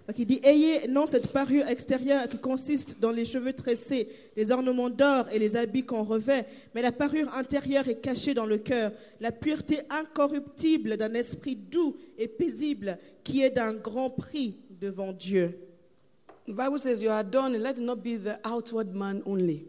Donc 0.08 0.20
il 0.20 0.26
dit 0.26 0.40
Ayez 0.44 0.88
non 0.88 1.06
cette 1.06 1.34
parure 1.34 1.68
extérieure 1.68 2.30
qui 2.30 2.38
consiste 2.38 3.00
dans 3.00 3.12
les 3.12 3.26
cheveux 3.26 3.52
tressés, 3.52 4.08
les 4.38 4.52
ornements 4.52 4.90
d'or 4.90 5.26
et 5.34 5.40
les 5.40 5.58
habits 5.58 5.84
qu'on 5.84 6.04
revêt, 6.04 6.46
mais 6.74 6.82
la 6.82 6.94
parure 6.94 7.34
intérieure 7.36 7.90
est 7.90 8.00
cachée 8.00 8.34
dans 8.34 8.46
le 8.46 8.58
cœur, 8.58 8.94
la 9.20 9.34
pureté 9.34 9.80
incorruptible 9.90 10.96
d'un 10.96 11.14
esprit 11.14 11.58
doux 11.58 11.98
et 12.18 12.30
paisible 12.30 12.98
qui 13.26 13.42
est 13.42 13.50
d'un 13.50 13.74
grand 13.74 14.10
prix 14.10 14.56
devant 14.80 15.12
Dieu. 15.12 15.60
The 16.48 16.52
Bible 16.52 16.80
says, 16.80 17.04
You 17.04 17.10
are 17.10 17.20
adorning, 17.20 17.62
let 17.62 17.72
it 17.72 17.80
not 17.80 17.98
be 17.98 18.18
the 18.18 18.40
outward 18.46 18.94
man 18.96 19.22
only. 19.26 19.68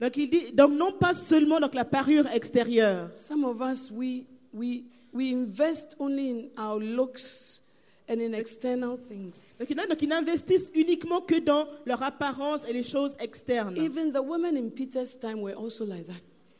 Donc 0.00 0.16
il 0.16 0.28
dit 0.28 0.52
donc 0.52 0.72
non 0.72 0.90
pas 0.92 1.14
seulement 1.14 1.60
donc 1.60 1.74
la 1.74 1.84
parure 1.84 2.26
extérieure. 2.34 3.10
Some 3.14 3.44
of 3.44 3.60
us, 3.60 3.92
we, 3.92 4.26
we, 4.52 4.84
we 5.12 5.32
invest 5.32 5.94
only 6.00 6.30
in 6.30 6.48
our 6.58 6.80
looks 6.80 7.62
and 8.08 8.20
in 8.20 8.34
external 8.34 8.96
things. 8.96 9.56
Donc 9.58 10.02
ils 10.02 10.08
n'investissent 10.08 10.70
uniquement 10.74 11.20
que 11.20 11.38
dans 11.40 11.66
leur 11.84 12.02
apparence 12.02 12.64
et 12.68 12.72
les 12.72 12.82
choses 12.84 13.16
externes. 13.20 13.76
Even 13.76 14.12
the 14.12 14.22
women 14.22 14.56
in 14.56 14.70
Peter's 14.70 15.18
time 15.18 15.40
were 15.42 15.56
also 15.56 15.84
like 15.84 16.06
that. 16.06 16.14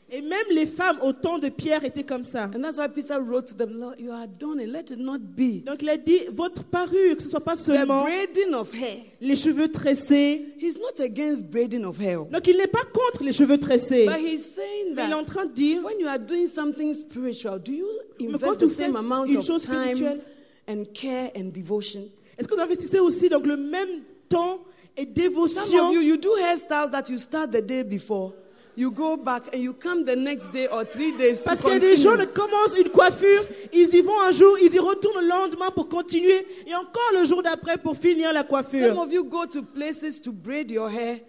Et 0.09 0.21
même 0.21 0.45
les 0.53 0.65
femmes 0.65 0.99
au 1.03 1.11
temps 1.11 1.37
de 1.37 1.49
Pierre 1.49 1.83
étaient 1.83 2.05
comme 2.05 2.23
ça. 2.23 2.49
And 2.55 2.61
that's 2.61 2.77
why 2.77 2.87
Peter 2.87 3.19
wrote 3.19 3.47
to 3.47 3.53
them, 3.55 3.77
Lord, 3.77 3.95
you 3.99 4.09
are 4.09 4.21
adorning, 4.21 4.67
let 4.71 4.89
it 4.89 4.99
not 4.99 5.19
be. 5.19 5.61
Donc 5.65 5.81
il 5.81 5.89
a 5.89 5.97
dit 5.97 6.19
votre 6.31 6.63
parure, 6.63 7.17
que 7.17 7.23
ce 7.23 7.29
soit 7.29 7.43
pas 7.43 7.55
The 7.55 7.59
seulement 7.59 8.03
braiding 8.03 8.53
of 8.53 8.73
hair. 8.73 8.99
les 9.19 9.35
cheveux 9.35 9.67
tressés. 9.69 10.45
He's 10.61 10.77
not 10.77 11.03
against 11.03 11.43
braiding 11.51 11.83
of 11.83 11.99
hair. 11.99 12.23
Donc 12.31 12.47
il 12.47 12.55
n'est 12.55 12.67
pas 12.67 12.85
contre 12.93 13.21
les 13.25 13.33
cheveux 13.33 13.57
tressés. 13.57 14.05
But 14.05 14.19
he's 14.19 14.45
saying 14.45 14.95
Mais 14.95 15.03
il 15.07 15.11
est 15.11 15.13
en 15.13 15.25
that 15.25 15.31
train 15.33 15.45
de 15.45 15.51
dire, 15.53 15.83
when 15.83 15.99
you 15.99 16.07
are 16.07 16.19
doing 16.19 16.47
something 16.47 16.93
spiritual, 16.93 17.59
do 17.59 17.73
you 17.73 17.87
invest 18.21 18.59
the 18.59 18.67
same 18.67 18.95
amount 18.95 19.25
une 19.25 19.35
of 19.37 19.45
chose 19.45 19.63
time 19.63 19.93
spirituelle, 19.93 20.21
and 20.67 20.83
care 20.93 21.31
and 21.35 21.51
devotion? 21.53 22.01
est-ce 22.37 22.47
que 22.47 22.53
vous 22.55 22.61
investissez 22.61 22.99
aussi 22.99 23.29
donc 23.29 23.45
le 23.45 23.57
même 23.57 24.01
temps 24.29 24.59
et 24.95 25.03
Some 25.03 25.13
dévotion? 25.13 25.87
of 25.89 25.93
you, 25.93 26.01
you 26.01 26.17
do 26.17 26.35
hairstyles 26.37 26.91
that 26.91 27.09
you 27.09 27.17
start 27.17 27.51
the 27.51 27.61
day 27.61 27.83
before. 27.83 28.33
You 28.75 28.91
go 28.91 29.17
back 29.17 29.51
and 29.55 29.57
you 29.59 29.73
come 29.73 30.05
the 30.05 30.15
next 30.15 30.51
day 30.51 30.67
or 30.67 30.83
three 30.85 31.11
days 31.17 31.39
Parce 31.43 31.63
y 31.63 31.71
a 31.71 31.79
des 31.79 31.97
gens 31.97 32.11
continue. 32.11 32.31
commencent 32.33 32.77
une 32.77 32.89
coiffure, 32.89 33.43
ils 33.73 33.91
y 33.91 34.01
vont 34.01 34.21
un 34.21 34.31
jour, 34.31 34.55
ils 34.61 34.71
y 34.71 34.77
retournent 34.77 35.19
le 35.23 35.27
lendemain 35.27 35.71
pour 35.73 35.89
continuer, 35.89 36.45
et 36.67 36.75
encore 36.75 37.11
le 37.19 37.25
jour 37.25 37.41
d'après 37.41 37.77
pour 37.77 37.97
finir 37.97 38.31
la 38.33 38.41
Some 38.41 38.49
coiffure. 38.49 38.99
of 38.99 39.11
you 39.11 39.23
go 39.23 39.47
to 39.47 39.63
places 39.63 40.21
to 40.21 40.31
braid 40.31 40.69
your 40.69 40.89
hair 40.91 41.21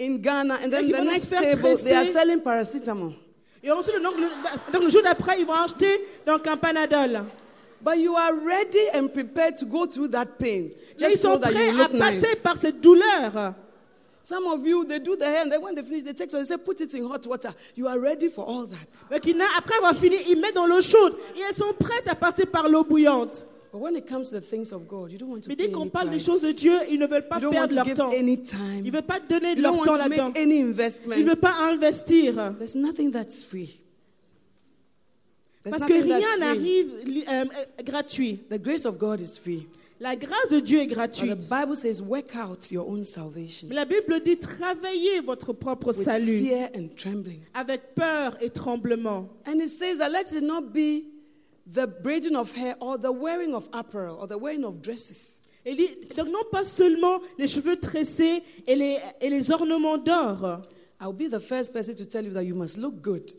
in 0.00 0.16
Ghana, 0.16 0.54
and 0.64 0.70
then 0.70 0.86
Ils 0.86 0.92
the 0.92 1.04
next 1.04 1.28
table 1.28 1.76
they 1.76 1.92
are 1.92 2.02
tresser. 2.04 2.12
selling 2.12 2.40
paracetamol. 2.40 3.12
Et 3.62 3.70
ensuite, 3.70 4.00
donc, 4.02 4.14
le, 4.18 4.72
donc, 4.72 4.82
le 4.84 4.88
jour 4.88 5.02
d'après, 5.02 5.38
ils 5.40 5.46
vont 5.46 5.52
acheter 5.52 6.02
donc 6.26 6.46
un 6.46 6.56
panadol. 6.56 7.24
But 7.86 7.98
you 8.00 8.16
are 8.16 8.34
ready 8.34 8.88
and 8.92 9.06
prepared 9.14 9.54
to 9.58 9.64
go 9.64 9.86
through 9.86 10.08
that 10.08 10.26
pain 10.40 10.70
Mais 11.00 11.12
ils 11.12 11.16
so 11.18 11.34
sont 11.34 11.38
prêts 11.38 11.68
à 11.68 11.88
nice. 11.88 11.98
passer 12.00 12.34
par 12.42 12.56
cette 12.56 12.80
douleur. 12.80 13.54
Some 14.24 14.44
of 14.48 14.66
you, 14.66 14.84
they 14.84 14.98
do 14.98 15.14
the 15.14 15.22
hair, 15.24 15.42
and 15.44 15.52
then 15.52 15.62
when 15.62 15.72
they 15.76 15.84
finish, 15.84 16.02
they 16.02 16.12
take 16.12 16.26
it, 16.26 16.32
they 16.32 16.42
say, 16.42 16.56
put 16.56 16.80
it 16.80 16.92
in 16.94 17.04
hot 17.04 17.24
water. 17.28 17.54
You 17.76 17.86
are 17.86 18.00
ready 18.00 18.28
for 18.28 18.44
all 18.44 18.66
that. 18.66 18.88
Donc, 19.08 19.36
après 19.56 19.76
avoir 19.76 19.94
fini, 19.94 20.16
ils 20.28 20.40
mettent 20.40 20.56
dans 20.56 20.66
l'eau 20.66 20.80
chaude 20.82 21.14
et 21.36 21.40
elles 21.48 21.54
sont 21.54 21.72
prêtes 21.78 22.08
à 22.08 22.16
passer 22.16 22.44
par 22.44 22.68
l'eau 22.68 22.82
bouillante. 22.82 23.46
But 23.72 23.80
when 23.80 23.94
it 23.94 24.08
comes 24.08 24.30
to 24.30 24.40
the 24.40 24.44
things 24.44 24.72
of 24.72 24.88
God, 24.88 25.12
you 25.12 25.18
don't 25.18 25.30
want 25.30 25.42
to 25.42 25.48
Mais 25.48 25.54
dès 25.54 25.70
qu'on 25.70 25.88
parle 25.88 26.10
des 26.10 26.18
choses 26.18 26.40
de 26.40 26.50
Dieu, 26.50 26.74
ils 26.90 26.98
ne 26.98 27.06
veulent 27.06 27.28
pas 27.28 27.38
You 27.38 27.50
perdre 27.50 27.68
to 27.68 27.74
leur 27.84 27.94
temps. 27.94 28.10
any 28.10 28.42
time. 28.42 28.80
Ils 28.84 28.86
ne 28.86 28.90
veulent 28.90 29.02
pas 29.06 29.20
donner 29.20 29.54
de 29.54 29.62
leur 29.62 29.74
don't 29.76 29.84
temps 29.84 29.96
là-dedans. 29.96 30.24
make 30.30 30.38
any 30.38 30.58
Ils 30.58 30.64
ne 30.64 30.70
investment. 30.70 31.14
veulent 31.14 31.36
pas 31.36 31.54
investir. 31.70 32.34
There's 32.58 32.74
nothing 32.74 33.12
that's 33.12 33.44
free. 33.44 33.78
Parce 35.70 35.84
que 35.84 35.92
nothing 35.94 36.12
rien 36.12 36.20
free. 36.20 36.40
n'arrive 36.40 36.90
euh, 37.28 37.44
gratuit. 37.84 38.38
The 38.50 38.58
grace 38.62 38.84
of 38.86 38.98
God 38.98 39.20
is 39.20 39.38
free. 39.42 39.66
La 39.98 40.14
grâce 40.14 40.48
de 40.50 40.60
Dieu 40.60 40.80
est 40.80 40.86
But 40.88 40.94
gratuite. 40.94 41.40
the 41.40 41.48
Bible 41.48 41.74
says, 41.74 42.02
work 42.02 42.36
out 42.36 42.70
your 42.70 42.86
own 42.86 43.02
salvation 43.02 43.68
la 43.70 43.86
Bible 43.86 44.20
dit 44.22 44.36
travaillez 44.36 45.20
votre 45.24 45.54
propre 45.54 45.86
with 45.88 46.02
salut 46.04 46.42
fear 46.42 46.68
and 46.76 46.88
trembling. 46.94 47.40
avec 47.54 47.94
peur 47.94 48.36
et 48.42 48.50
tremblement. 48.50 49.28
And 49.46 49.58
it 49.58 49.68
says 49.70 49.98
that 49.98 50.10
let 50.10 50.32
it 50.32 50.42
not 50.42 50.72
be 50.74 51.04
the 51.66 51.86
braiding 51.86 52.36
of 52.36 52.52
hair 52.54 52.76
or 52.78 52.98
the 52.98 53.10
wearing 53.10 53.54
of 53.54 53.68
apparel 53.72 54.18
or 54.20 54.26
the 54.28 54.36
wearing 54.38 54.64
of 54.64 54.82
dresses. 54.82 55.40
Et 55.64 55.74
dit, 55.74 55.88
donc 56.14 56.28
non 56.28 56.44
pas 56.52 56.62
seulement 56.64 57.18
les 57.38 57.48
cheveux 57.48 57.76
tressés 57.76 58.42
et 58.66 58.76
les, 58.76 58.98
et 59.20 59.30
les 59.30 59.50
ornements 59.50 59.96
d'or. 59.98 60.60
I'll 61.00 61.12
be 61.12 61.28
the 61.28 61.40
first 61.40 61.72
person 61.72 61.94
to 61.94 62.04
tell 62.04 62.22
you 62.24 62.32
that 62.34 62.44
you 62.44 62.54
must 62.54 62.76
look 62.76 63.00
good. 63.02 63.32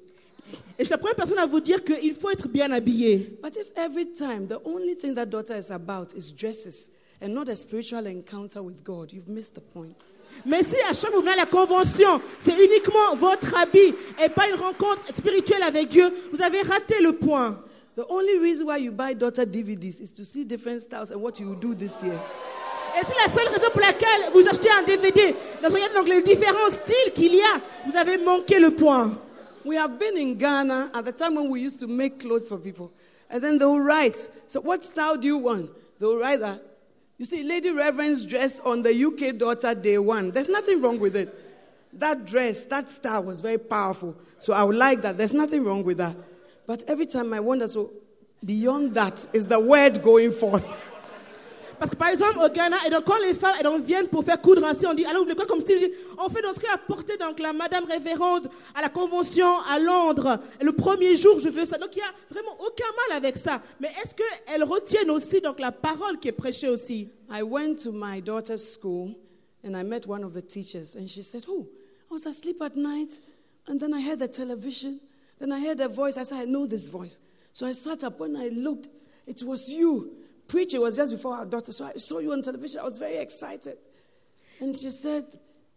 Et 0.80 0.84
je 0.84 0.86
suis 0.86 0.92
la 0.92 0.98
première 0.98 1.16
personne 1.16 1.40
à 1.40 1.46
vous 1.46 1.60
dire 1.60 1.84
qu'il 1.84 2.14
faut 2.14 2.30
être 2.30 2.48
bien 2.48 2.72
habillé. 2.72 3.38
But 3.42 3.58
if 3.58 3.68
every 3.76 4.08
time 4.08 4.48
the 4.48 4.60
only 4.66 4.96
thing 4.96 5.14
that 5.16 5.26
daughter 5.26 5.58
is 5.58 5.72
about 5.72 6.14
is 6.16 6.32
dresses 6.32 6.90
and 7.22 7.30
not 7.30 7.50
a 7.50 7.56
spiritual 7.56 8.06
encounter 8.06 8.62
with 8.62 8.84
God, 8.84 9.12
you've 9.12 9.30
missed 9.30 9.56
the 9.56 9.62
point. 9.62 9.96
Mais 10.46 10.64
si 10.64 10.76
à 10.90 10.94
chaque 10.94 11.10
fois 11.10 11.20
vous 11.20 11.22
venez 11.22 11.34
à 11.34 11.38
la 11.38 11.46
convention, 11.46 12.22
c'est 12.40 12.54
uniquement 12.54 13.16
votre 13.18 13.56
habit 13.58 13.94
et 14.24 14.30
pas 14.30 14.48
une 14.48 14.56
rencontre 14.56 15.02
spirituelle 15.16 15.64
avec 15.64 15.88
Dieu, 15.90 16.10
vous 16.32 16.42
avez 16.42 16.62
raté 16.62 17.02
le 17.02 17.14
point. 17.14 17.60
The 17.96 18.06
only 18.10 18.38
reason 18.38 18.68
why 18.68 18.78
you 18.78 18.92
buy 18.92 19.16
daughter 19.16 19.46
DVDs 19.46 20.00
is 20.00 20.14
to 20.14 20.24
see 20.24 20.46
different 20.46 20.82
styles 20.82 21.12
and 21.12 21.18
what 21.20 21.40
you 21.40 21.48
will 21.50 21.60
do 21.60 21.74
this 21.74 22.04
year. 22.04 22.20
Et 23.00 23.04
c'est 23.04 23.16
la 23.16 23.32
seule 23.32 23.48
raison 23.48 23.72
pour 23.72 23.82
laquelle 23.82 24.32
vous 24.34 24.48
achetez 24.48 24.70
un 24.70 24.84
DVD. 24.84 25.36
Dans 25.62 25.70
regardez 25.70 25.96
donc 25.96 26.08
les 26.08 26.22
différents 26.22 26.70
styles 26.70 27.14
qu'il 27.14 27.36
y 27.36 27.42
a, 27.42 27.62
vous 27.88 27.98
avez 27.98 28.18
manqué 28.20 28.60
le 28.60 28.72
point. 28.72 29.18
We 29.68 29.76
have 29.76 30.00
been 30.00 30.18
in 30.18 30.38
Ghana 30.38 30.92
at 30.94 31.06
the 31.06 31.12
time 31.12 31.36
when 31.36 31.50
we 31.50 31.62
used 31.62 31.80
to 31.82 31.88
make 31.88 32.20
clothes 32.20 32.50
for 32.50 32.58
people. 32.58 32.92
And 33.30 33.44
then 33.44 33.58
they'll 33.58 33.80
write, 33.80 34.28
So, 34.48 34.62
what 34.62 34.86
style 34.86 35.18
do 35.18 35.28
you 35.28 35.38
want? 35.38 35.70
They'll 36.00 36.18
write 36.18 36.40
that. 36.40 36.64
You 37.18 37.26
see, 37.26 37.44
Lady 37.44 37.72
Reverend's 37.72 38.26
dress 38.26 38.60
on 38.62 38.84
the 38.84 39.06
UK 39.06 39.38
daughter 39.38 39.76
day 39.76 39.98
one. 39.98 40.32
There's 40.32 40.50
nothing 40.50 40.82
wrong 40.82 41.00
with 41.00 41.16
it. 41.16 41.34
That 41.94 42.26
dress, 42.26 42.66
that 42.66 42.90
style 42.90 43.24
was 43.24 43.42
very 43.42 43.58
powerful. 43.58 44.16
So, 44.40 44.54
I 44.54 44.64
would 44.64 44.76
like 44.76 45.02
that. 45.02 45.18
There's 45.18 45.34
nothing 45.34 45.64
wrong 45.64 45.84
with 45.84 45.98
that. 45.98 46.16
But 46.66 46.84
every 46.88 47.06
time 47.06 47.34
I 47.34 47.40
wonder, 47.40 47.68
so 47.68 47.92
beyond 48.44 48.94
that 48.94 49.28
is 49.34 49.48
the 49.48 49.60
word 49.60 50.02
going 50.02 50.32
forth. 50.32 50.72
Parce 51.80 51.92
que 51.92 51.96
par 51.96 52.10
exemple, 52.10 52.40
au 52.44 52.50
Ghana, 52.50 52.78
et 52.88 52.90
donc 52.90 53.04
quand 53.06 53.20
les 53.22 53.34
femmes 53.34 53.54
elles 53.58 53.64
donc 53.64 53.84
viennent 53.84 54.08
pour 54.08 54.24
faire 54.24 54.42
coudre 54.42 54.64
ainsi, 54.66 54.86
on 54.88 54.94
dit, 54.94 55.06
alors 55.06 55.18
vous 55.18 55.24
voulez 55.24 55.36
quoi 55.36 55.46
comme 55.46 55.62
style? 55.62 55.92
On 56.18 56.30
fait 56.30 56.42
dans 56.42 56.54
ce 56.54 56.60
apporter 56.74 57.18
donc 57.18 57.40
la 57.40 57.54
Madame 57.54 57.86
Révérende 57.86 58.50
à 58.76 58.82
la 58.82 58.90
convention 58.90 59.60
à 59.70 59.80
Londres. 59.80 60.40
Le 60.62 60.72
premier 60.72 61.16
jour, 61.16 61.40
je 61.40 61.50
veux 61.50 61.66
ça. 61.66 61.78
Donc 61.78 61.96
il 61.96 62.00
n'y 62.00 62.04
a 62.04 62.12
vraiment 62.30 62.58
aucun 62.60 62.86
mal 63.10 63.18
avec 63.18 63.38
ça. 63.38 63.62
Mais 63.80 63.90
est-ce 64.04 64.16
qu'elles 64.16 64.64
retiennent 64.64 65.12
aussi 65.12 65.42
donc 65.42 65.60
la 65.60 65.72
parole 65.72 66.20
qui 66.20 66.28
est 66.28 66.34
prêchée 66.34 66.70
aussi? 66.70 67.10
I 67.30 67.42
went 67.44 67.76
to 67.84 67.92
my 67.92 68.22
daughter's 68.22 68.64
school 68.64 69.16
and 69.64 69.76
I 69.76 69.84
met 69.84 70.08
one 70.08 70.24
of 70.24 70.34
the 70.34 70.46
teachers, 70.46 70.96
and 70.96 71.08
she 71.08 71.22
said, 71.22 71.46
Oh, 71.48 71.68
I 72.10 72.14
was 72.14 72.26
asleep 72.26 72.62
at 72.62 72.76
night, 72.76 73.20
and 73.68 73.80
then 73.80 73.94
I 73.94 74.02
heard 74.02 74.20
the 74.20 74.28
television 74.28 75.00
Then 75.40 75.52
I 75.52 75.60
heard 75.60 75.80
a 75.80 75.88
voice. 75.88 76.18
I 76.18 76.24
said, 76.24 76.42
I 76.42 76.46
know 76.46 76.66
this 76.66 76.88
voice. 76.88 77.20
So 77.54 77.68
I 77.68 77.72
sat 77.72 78.04
up. 78.04 78.20
When 78.20 78.36
I 78.36 78.50
looked, 78.50 78.88
it 79.26 79.44
was 79.44 79.70
you. 79.70 80.12
Preacher 80.48 80.80
was 80.80 80.96
just 80.96 81.12
before 81.12 81.36
our 81.36 81.46
daughter. 81.46 81.74
So 81.74 81.86
I 81.86 81.94
saw 81.98 82.20
you 82.20 82.32
on 82.32 82.42
television. 82.42 82.80
I 82.80 82.84
was 82.84 82.98
very 82.98 83.18
excited. 83.18 83.78
And 84.60 84.76
she 84.76 84.90
said, 84.90 85.26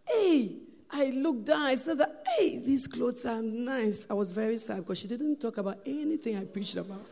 Hey, 0.08 0.56
I 0.92 1.06
looked 1.06 1.44
down. 1.44 1.62
I 1.62 1.74
said 1.76 1.98
that, 1.98 2.24
hey, 2.36 2.58
these 2.58 2.86
clothes 2.86 3.24
are 3.24 3.42
nice. 3.42 4.06
I 4.10 4.14
was 4.14 4.32
very 4.32 4.56
sad 4.56 4.78
because 4.78 4.98
she 4.98 5.06
didn't 5.06 5.40
talk 5.40 5.58
about 5.58 5.78
anything 5.86 6.36
I 6.36 6.44
preached 6.44 6.76
about. 6.76 7.06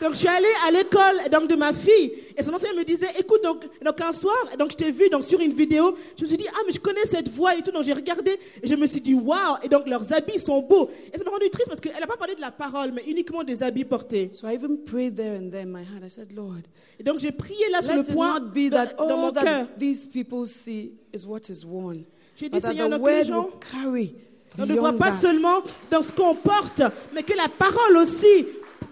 Donc 0.00 0.12
je 0.12 0.18
suis 0.18 0.28
allée 0.28 0.46
à 0.66 0.70
l'école 0.70 1.28
donc 1.30 1.48
de 1.48 1.56
ma 1.56 1.72
fille. 1.72 2.12
Et 2.36 2.42
son 2.42 2.52
enseignant 2.52 2.76
me 2.76 2.84
disait 2.84 3.08
écoute 3.18 3.42
donc, 3.42 3.64
donc 3.84 4.00
un 4.00 4.12
soir 4.12 4.36
donc 4.58 4.72
je 4.72 4.76
t'ai 4.76 4.90
vu 4.90 5.08
donc 5.10 5.24
sur 5.24 5.40
une 5.40 5.52
vidéo. 5.52 5.94
Je 6.16 6.22
me 6.22 6.28
suis 6.28 6.36
dit 6.36 6.46
ah 6.50 6.60
mais 6.66 6.72
je 6.72 6.80
connais 6.80 7.04
cette 7.04 7.28
voix 7.28 7.56
et 7.56 7.62
tout. 7.62 7.70
Donc 7.70 7.84
j'ai 7.84 7.92
regardé 7.92 8.38
et 8.62 8.66
je 8.66 8.74
me 8.74 8.86
suis 8.86 9.00
dit 9.00 9.14
waouh. 9.14 9.56
Et 9.62 9.68
donc 9.68 9.86
leurs 9.88 10.12
habits 10.12 10.38
sont 10.38 10.62
beaux. 10.62 10.90
Et 11.12 11.18
ça 11.18 11.24
m'a 11.24 11.30
rendu 11.30 11.50
triste 11.50 11.68
parce 11.68 11.80
qu'elle 11.80 12.00
n'a 12.00 12.06
pas 12.06 12.16
parlé 12.16 12.34
de 12.34 12.40
la 12.40 12.50
parole 12.50 12.92
mais 12.92 13.04
uniquement 13.06 13.42
des 13.42 13.62
habits 13.62 13.84
portés. 13.84 14.30
So 14.32 14.48
I 14.48 14.54
even 14.54 14.78
prayed 14.84 15.16
there 15.16 15.36
and 15.36 15.50
then 15.50 15.66
in 15.66 15.72
my 15.72 15.82
heart. 15.82 16.04
I 16.04 16.08
said, 16.08 16.32
Lord, 16.32 16.62
et 16.98 17.02
donc 17.02 17.18
j'ai 17.18 17.32
prié 17.32 17.68
là 17.70 17.82
sur 17.82 17.92
let 17.92 18.02
le 18.02 18.14
point 18.14 18.40
not 18.40 18.46
be 18.48 18.70
dans, 18.70 18.70
that 18.70 18.94
dans 18.96 19.04
all 19.04 19.16
mon 19.16 19.32
cœur. 19.32 19.44
that 19.44 19.78
these 19.78 20.06
people 20.06 20.46
see 20.46 20.92
is 21.12 21.26
what 21.26 21.48
is 21.48 21.64
worn. 21.64 22.04
J'ai 22.36 22.48
dit, 22.48 22.60
Seigneur, 22.60 22.88
donc 22.88 23.02
que 23.02 23.08
les 23.08 23.24
gens 23.24 23.50
carry 23.72 24.14
on 24.58 24.64
ne 24.64 24.74
voit 24.74 24.92
pas 24.92 25.10
that. 25.10 25.18
seulement 25.18 25.62
dans 25.90 26.02
ce 26.02 26.12
qu'on 26.12 26.34
porte 26.34 26.82
mais 27.14 27.22
que 27.22 27.36
la 27.36 27.48
parole 27.48 27.96
aussi 27.98 28.46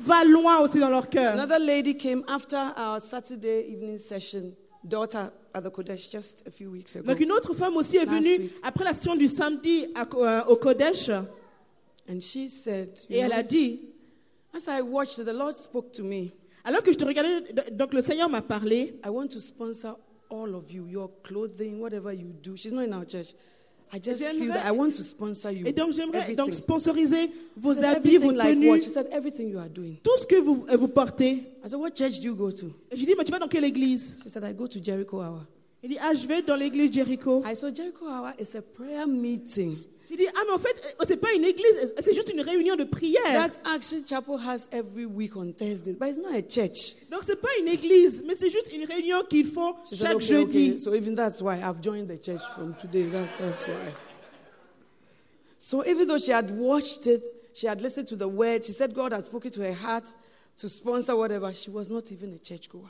va 0.04 0.24
loin 0.24 0.60
aussi 0.60 0.78
dans 0.78 0.90
leur 0.90 1.08
cœur 1.08 1.32
Another 1.34 1.58
lady 1.58 1.96
came 1.96 2.22
after 2.28 2.56
our 2.76 3.00
Saturday 3.00 3.66
evening 3.70 3.98
session, 3.98 4.52
daughter 4.82 5.30
at 5.52 5.62
the 5.62 5.70
Kodesh, 5.70 6.10
just 6.10 6.42
a 6.46 6.50
few 6.50 6.70
weeks 6.70 6.96
ago. 6.96 7.06
donc 7.06 7.20
une 7.20 7.32
autre 7.32 7.54
femme 7.54 7.76
aussi 7.76 7.96
est 7.96 8.04
venue 8.04 8.38
week. 8.44 8.52
après 8.62 8.84
la 8.84 8.92
session 8.94 9.16
du 9.16 9.28
samedi 9.28 9.86
à- 9.94 10.06
euh, 10.14 10.44
au 10.48 10.56
Kodesh 10.56 11.10
And 12.06 12.20
she 12.20 12.48
said, 12.50 12.90
et 13.08 13.18
elle 13.18 13.30
know, 13.30 13.38
a 13.38 13.42
dit 13.42 13.80
as 14.52 14.68
I 14.68 14.82
watched, 14.82 15.24
the 15.24 15.32
Lord 15.32 15.56
spoke 15.56 15.90
to 15.92 16.02
me. 16.04 16.32
Alors 16.64 16.82
que 16.82 16.92
je 16.92 16.98
te 16.98 17.04
regardais, 17.04 17.42
donc 17.72 17.92
le 17.94 18.02
Seigneur 18.02 18.28
m'a 18.28 18.42
parlé. 18.42 18.94
I 19.04 19.08
want 19.08 19.28
to 19.28 19.40
sponsor 19.40 19.96
all 20.30 20.54
of 20.54 20.70
you, 20.70 20.86
your 20.86 21.10
clothing, 21.22 21.80
whatever 21.80 22.12
you 22.12 22.28
do. 22.42 22.56
She's 22.56 22.72
not 22.72 22.82
in 22.84 22.92
our 22.92 23.04
church. 23.06 23.34
I 23.92 23.98
just 24.02 24.22
feel 24.24 24.48
that 24.48 24.66
I 24.66 24.72
want 24.72 24.92
to 24.92 25.02
sponsor 25.02 25.52
you. 25.52 25.66
Et 25.66 25.72
donc 25.72 25.92
j'aimerais 25.92 26.34
donc 26.34 26.52
sponsoriser 26.52 27.30
vos 27.56 27.72
She 27.74 27.80
said, 27.80 27.96
habits, 27.96 28.18
vos 28.18 28.32
like 28.32 28.48
tenues, 28.48 28.82
She 28.82 28.88
said, 28.90 29.08
everything 29.12 29.48
you 29.50 29.58
are 29.58 29.68
doing. 29.68 29.96
tout 30.02 30.16
ce 30.18 30.26
que 30.26 30.40
vous, 30.40 30.64
euh, 30.68 30.76
vous 30.76 30.88
portez. 30.88 31.44
I 31.64 31.68
said, 31.68 31.78
what 31.78 31.90
church 31.94 32.18
do 32.20 32.28
you 32.28 32.34
go 32.34 32.50
to? 32.50 32.66
Et 32.90 32.96
j'ai 32.96 33.06
dit, 33.06 33.14
mais 33.16 33.24
tu 33.24 33.30
vas 33.32 33.38
dans 33.38 33.48
quelle 33.48 33.64
église? 33.64 34.16
She 34.22 34.28
said, 34.28 34.42
I 34.44 34.52
go 34.52 34.66
to 34.66 34.80
Jericho 34.82 35.18
Hour. 35.20 35.44
Il 35.82 35.90
dit, 35.90 35.98
ah, 36.00 36.14
je 36.14 36.26
vais 36.26 36.40
dans 36.40 36.56
l'église 36.56 36.90
Jéricho. 36.90 37.42
I 37.44 37.54
saw 37.54 37.70
Jericho 37.70 38.06
Hour 38.06 38.32
is 38.40 38.56
a 38.56 38.62
prayer 38.62 39.06
meeting. 39.06 39.76
J'ai 40.16 40.26
dit, 40.26 40.30
ah, 40.32 40.42
mais 40.46 40.52
en 40.52 40.58
fait, 40.58 40.96
euh, 41.00 41.04
c'est 41.08 41.16
pas 41.16 41.32
une 41.32 41.44
église, 41.44 41.92
c'est 41.98 42.14
juste 42.14 42.30
une 42.32 42.40
réunion 42.40 42.76
de 42.76 42.84
prière. 42.84 43.20
That 43.24 43.58
Action 43.64 43.98
Chapel 44.06 44.36
has 44.36 44.68
every 44.70 45.06
week 45.06 45.34
on 45.36 45.52
Thursday, 45.52 45.92
but 45.92 46.08
it's 46.08 46.18
not 46.18 46.32
a 46.32 46.40
church. 46.40 46.94
Donc 47.10 47.22
c'est 47.24 47.40
pas 47.40 47.48
une 47.58 47.66
église, 47.66 48.22
mais 48.24 48.36
c'est 48.36 48.48
juste 48.48 48.72
une 48.72 48.84
réunion 48.84 49.24
qu'ils 49.28 49.46
font 49.46 49.74
She 49.90 49.96
said, 49.96 50.06
chaque 50.06 50.16
okay, 50.16 50.26
jeudi. 50.26 50.70
okay. 50.70 50.78
So 50.78 50.94
even 50.94 51.16
that's 51.16 51.42
why 51.42 51.60
I've 51.60 51.80
joined 51.82 52.06
the 52.06 52.16
church 52.16 52.42
from 52.54 52.74
today. 52.74 53.06
That, 53.06 53.26
that's 53.40 53.66
why. 53.66 53.92
So 55.58 55.84
even 55.84 56.06
though 56.06 56.18
she 56.18 56.30
had 56.30 56.48
watched 56.56 57.08
it, 57.08 57.26
she 57.52 57.66
had 57.66 57.80
listened 57.80 58.06
to 58.06 58.16
the 58.16 58.28
word, 58.28 58.64
she 58.64 58.72
said 58.72 58.94
God 58.94 59.12
had 59.12 59.24
spoken 59.24 59.50
to 59.50 59.62
her 59.62 59.74
heart 59.74 60.14
to 60.58 60.68
sponsor 60.68 61.16
whatever. 61.16 61.52
She 61.52 61.70
was 61.70 61.90
not 61.90 62.12
even 62.12 62.32
a 62.34 62.38
churchgoer. 62.38 62.88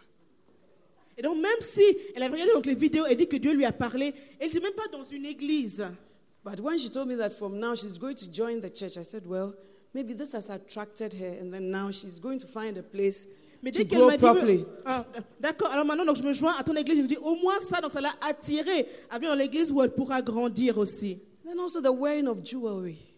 Et 1.16 1.22
donc 1.22 1.38
même 1.38 1.60
si 1.60 1.84
elle 2.14 2.22
avait 2.22 2.34
regardé 2.34 2.52
donc 2.52 2.66
les 2.66 2.74
vidéos 2.74 3.06
et 3.06 3.16
dit 3.16 3.28
que 3.28 3.36
Dieu 3.36 3.54
lui 3.54 3.64
a 3.64 3.72
parlé, 3.72 4.12
elle 4.38 4.50
dit 4.50 4.60
même 4.60 4.74
pas 4.74 4.88
dans 4.92 5.04
une 5.04 5.24
église. 5.24 5.86
But 6.45 6.61
when 6.61 6.78
she 6.78 6.90
told 6.90 7.09
me 7.09 7.14
that 7.16 7.32
from 7.32 7.59
now 7.59 7.74
she's 7.74 7.97
going 7.97 8.16
to 8.16 8.26
join 8.26 8.61
the 8.61 8.68
church, 8.68 8.99
I 8.99 9.03
said, 9.03 9.26
well, 9.26 9.55
maybe 9.95 10.12
this 10.12 10.32
has 10.32 10.51
attracted 10.51 11.14
her, 11.14 11.38
and 11.40 11.53
then 11.53 11.70
now 11.70 11.90
she's 11.90 12.18
going 12.18 12.38
to 12.40 12.47
find 12.47 12.76
a 12.76 12.82
place 12.82 13.26
Mais 13.62 13.70
to 13.70 13.78
dès 13.78 13.86
qu'elle 13.86 14.18
grow 14.18 14.34
m'a 14.34 14.45
dit. 14.45 14.66
Ah, 14.84 15.07
d'accord, 15.40 15.70
alors 15.70 15.86
maintenant 15.86 16.05
donc 16.05 16.16
je 16.16 16.22
me 16.22 16.34
joins 16.34 16.55
à 16.59 16.62
ton 16.62 16.76
église, 16.76 16.99
je 16.99 17.03
me 17.03 17.09
dis 17.09 17.16
au 17.16 17.34
moins 17.36 17.59
ça, 17.61 17.80
donc 17.80 17.92
ça 17.92 18.03
l'a 18.03 18.12
attirée 18.20 18.86
à 19.09 19.16
venir 19.16 19.30
dans 19.30 19.38
l'église 19.38 19.72
où 19.72 19.82
elle 19.82 19.95
pourra 19.95 20.20
grandir 20.20 20.76
aussi. 20.76 21.18
Then 21.47 21.59
also 21.59 21.80
the 21.80 21.90
wearing 21.90 22.26
of 22.26 22.45
jewelry. 22.45 23.13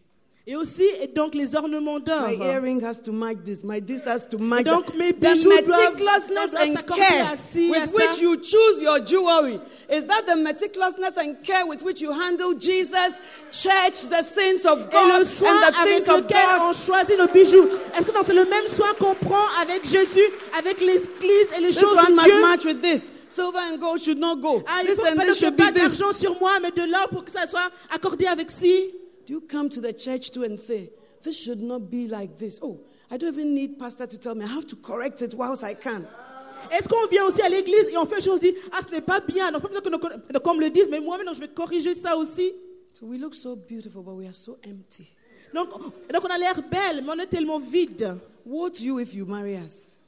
Et 0.49 0.55
aussi, 0.55 0.84
et 1.03 1.09
donc 1.09 1.34
les 1.34 1.57
ornements 1.57 1.99
d'or. 1.99 2.28
My 2.28 2.36
earring 2.36 2.80
has 2.84 3.01
to 3.03 3.11
match 3.11 3.38
this. 3.44 3.64
My 3.64 3.80
this 3.80 4.05
has 4.07 4.28
to 4.28 4.38
match 4.38 4.62
Donc, 4.64 4.94
mes 4.97 5.12
The 5.12 5.18
bijoux 5.18 5.49
doivent- 5.49 5.66
meticulousness 5.66 6.55
and 6.55 6.76
care 6.86 7.34
with 7.68 7.92
which 7.92 8.20
you 8.20 8.36
choose 8.36 8.80
your 8.80 9.01
jewelry. 9.01 9.59
Is 9.90 10.05
that 10.05 10.24
the 10.24 10.36
meticulousness 10.36 11.16
and 11.16 11.42
care 11.42 11.66
with 11.66 11.82
which 11.82 12.01
you 12.01 12.12
handle 12.12 12.55
Jesus, 12.55 13.18
church, 13.51 14.03
the 14.09 14.22
saints 14.22 14.64
of 14.66 14.82
Et 14.82 14.92
God, 14.92 15.18
le 15.18 15.24
soin 15.24 15.51
and 15.51 15.59
the 15.74 15.80
avec 15.80 16.05
things 16.05 16.09
of 16.14 16.20
lequel 16.20 16.47
God? 16.47 16.62
on 16.62 16.72
choisit 16.72 17.18
nos 17.18 17.26
bijoux. 17.26 17.66
Est-ce 17.99 18.07
que 18.07 18.24
c'est 18.24 18.32
le 18.34 18.44
même 18.44 18.68
soin 18.68 18.94
qu'on 19.01 19.16
prend 19.16 19.47
avec 19.61 19.84
Jésus, 19.84 20.30
avec 20.57 20.80
l'église 20.80 21.51
et 21.59 21.61
les 21.61 21.70
This 21.70 21.80
choses 21.80 21.99
one 21.99 22.07
de 22.07 22.12
must 22.12 22.24
Dieu? 22.24 22.40
match 22.42 22.64
with 22.64 22.80
this. 22.80 23.11
Silver 23.30 23.59
and 23.59 23.78
gold 23.80 24.01
should 24.01 24.18
not 24.20 24.36
go. 24.36 24.62
Ah, 24.68 24.82
il 24.82 24.86
this 24.86 24.97
faut 24.97 25.51
pas, 25.51 25.72
d'argent 25.72 26.12
sur 26.12 26.38
moi, 26.38 26.53
mais 26.62 26.70
de 26.70 26.88
l'or 26.88 27.09
pour 27.11 27.24
que 27.24 27.32
ça 27.32 27.49
soit 27.49 27.68
accordé 27.92 28.26
avec 28.28 28.49
ci. 28.49 28.92
Do 29.27 29.33
you 29.33 29.41
come 29.41 29.68
to 29.70 29.81
the 29.81 29.93
church 29.93 30.31
too 30.31 30.45
and 30.45 30.59
say, 30.59 30.91
this 31.22 31.37
should 31.37 31.61
not 31.61 31.91
be 31.91 32.07
like 32.07 32.39
this? 32.39 32.61
Oh, 32.62 32.81
I 33.11 33.16
don't 33.16 33.33
even 33.35 33.55
need 33.55 33.79
pastor 33.79 34.07
to 34.07 34.18
tell 34.18 34.37
me. 34.37 34.45
I 34.45 34.49
have 34.49 34.66
to 34.68 34.77
correct 34.77 35.20
it 35.20 35.35
whilst 35.35 35.64
I 35.64 35.74
can. 35.74 36.07
Est-ce 36.70 36.89
qu'on 36.89 37.07
vient 37.09 37.24
aussi 37.24 37.43
à 37.43 37.49
l'église 37.49 37.89
et 37.89 37.97
on 37.97 38.07
fait 38.07 38.20
chose, 38.20 38.37
on 38.37 38.39
dit, 38.39 38.55
ah, 38.72 38.81
ce 38.83 38.91
n'est 38.91 39.01
pas 39.01 39.20
bien. 39.20 39.53
Donc, 39.53 39.62
besoin 39.62 39.81
que 39.81 40.39
qu'on 40.39 40.55
me 40.55 40.61
le 40.61 40.70
dise, 40.70 40.89
mais 40.89 41.01
moi-même, 41.01 41.35
je 41.35 41.41
vais 41.41 41.49
corriger 41.49 41.95
ça 41.95 42.16
aussi. 42.16 42.53
So 42.95 43.05
we 43.05 43.20
look 43.20 43.35
so 43.35 43.55
beautiful, 43.57 44.03
but 44.03 44.14
we 44.14 44.27
are 44.27 44.35
so 44.35 44.59
empty. 44.66 45.12
Donc, 45.53 45.70
donc 45.70 46.24
on 46.24 46.35
a 46.35 46.39
l'air 46.39 46.62
belle, 46.62 47.03
mais 47.05 47.12
on 47.14 47.18
est 47.18 47.27
tellement 47.27 47.59
vide. 47.59 48.16
To 48.45 48.70
you 48.81 49.01
if 49.01 49.12
you 49.12 49.27
marry 49.27 49.57
us. 49.57 49.99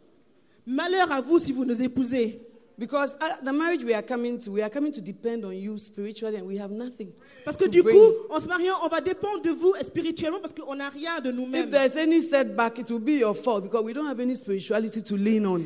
Malheur 0.65 1.11
à 1.11 1.21
vous 1.21 1.39
si 1.39 1.53
vous 1.53 1.65
nous 1.65 1.83
épousez. 1.83 2.41
Because 2.79 3.17
uh, 3.21 3.43
the 3.43 3.53
marriage 3.53 3.83
we 3.83 3.93
are 3.93 4.03
coming 4.03 4.39
to, 4.39 4.53
we 4.53 4.63
are 4.63 4.71
coming 4.71 4.93
to 4.93 5.01
depend 5.01 5.45
on 5.45 5.53
you 5.53 5.77
spiritually, 5.79 6.37
and 6.37 6.47
we 6.47 6.57
have 6.59 6.71
nothing. 6.71 7.13
Parce 7.45 7.57
que 7.57 7.67
du 7.69 7.83
bring. 7.83 7.97
coup, 7.97 8.13
en 8.31 8.39
se 8.39 8.47
mariant, 8.47 8.77
on 8.85 8.89
va 8.89 9.01
dépendre 9.01 9.43
de 9.43 9.51
vous 9.51 9.75
spirituellement 9.83 10.39
parce 10.41 10.53
qu'on 10.53 10.77
n'a 10.77 10.89
rien 10.89 11.19
de 11.21 11.31
if 11.31 11.35
nous-mêmes. 11.37 11.71
there's 11.71 11.97
any 11.97 12.21
setback, 12.21 12.79
it 12.79 12.89
will 12.91 13.01
be 13.01 13.19
your 13.19 13.35
fault 13.35 13.65
because 13.65 13.83
we 13.85 13.93
don't 13.93 14.07
have 14.07 14.21
any 14.21 14.37
spirituality 14.37 15.03
to 15.03 15.17
lean 15.17 15.45
on. 15.45 15.63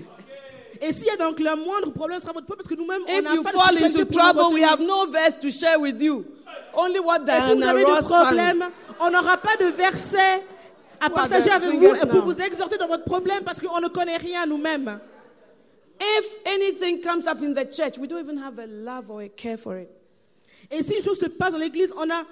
Et 0.80 0.90
s'il 0.90 1.06
y 1.06 1.10
a 1.10 1.16
donc 1.18 1.38
le 1.38 1.54
moindre 1.54 1.90
problème, 1.92 2.18
ce 2.18 2.22
sera 2.24 2.32
votre 2.32 2.46
faute 2.46 2.56
parce 2.56 2.66
que 2.68 2.74
nous-mêmes, 2.74 3.02
on 3.06 3.12
If 3.18 3.24
n'a 3.24 3.34
you 3.34 3.42
pas 3.42 3.52
de 3.52 3.56
fall 3.58 3.74
spiritualité 3.76 4.00
into 4.00 4.06
pour 4.06 4.22
nous 4.24 4.32
trouble, 4.32 4.54
we 4.54 4.64
retenir. 4.64 4.68
have 4.70 4.80
no 4.80 5.06
verse 5.06 5.38
to 5.38 5.50
share 5.50 5.78
with 5.78 6.00
you. 6.00 6.24
Only 6.74 6.98
what 6.98 7.20
Et 7.20 7.30
si 7.30 7.40
vous 7.50 7.56
Diana 7.56 7.70
avez 7.72 7.84
Ross 7.84 7.98
des 8.08 8.14
problèmes, 8.14 8.64
on 9.00 9.10
n'aura 9.10 9.36
pas 9.36 9.56
de 9.60 9.66
verset 9.66 10.42
à 10.98 11.10
partager 11.10 11.50
avec 11.50 11.68
vous 11.78 11.94
et 11.94 11.98
pour 12.08 12.14
now? 12.20 12.32
vous 12.32 12.40
exhorter 12.40 12.78
dans 12.78 12.88
votre 12.88 13.04
problème 13.04 13.44
parce 13.44 13.60
qu'on 13.60 13.80
ne 13.80 13.88
connaît 13.88 14.16
rien 14.16 14.46
nous-mêmes. 14.46 14.98
If 16.04 16.38
anything 16.46 17.00
comes 17.00 17.28
up 17.28 17.40
in 17.42 17.54
the 17.54 17.64
church, 17.64 17.96
we 17.96 18.08
don't 18.08 18.18
even 18.18 18.38
have 18.38 18.58
a 18.58 18.66
love 18.66 19.08
or 19.08 19.22
a 19.22 19.28
care 19.28 19.56
for 19.56 19.78
it. 19.78 19.88
Et 20.68 20.82
si 20.82 20.96
une 20.96 21.02
chose 21.02 21.20
se 21.20 21.26
passe 21.26 21.52
dans 21.52 21.60
l'église, 21.60 21.92
on 21.96 22.10
a, 22.10 22.26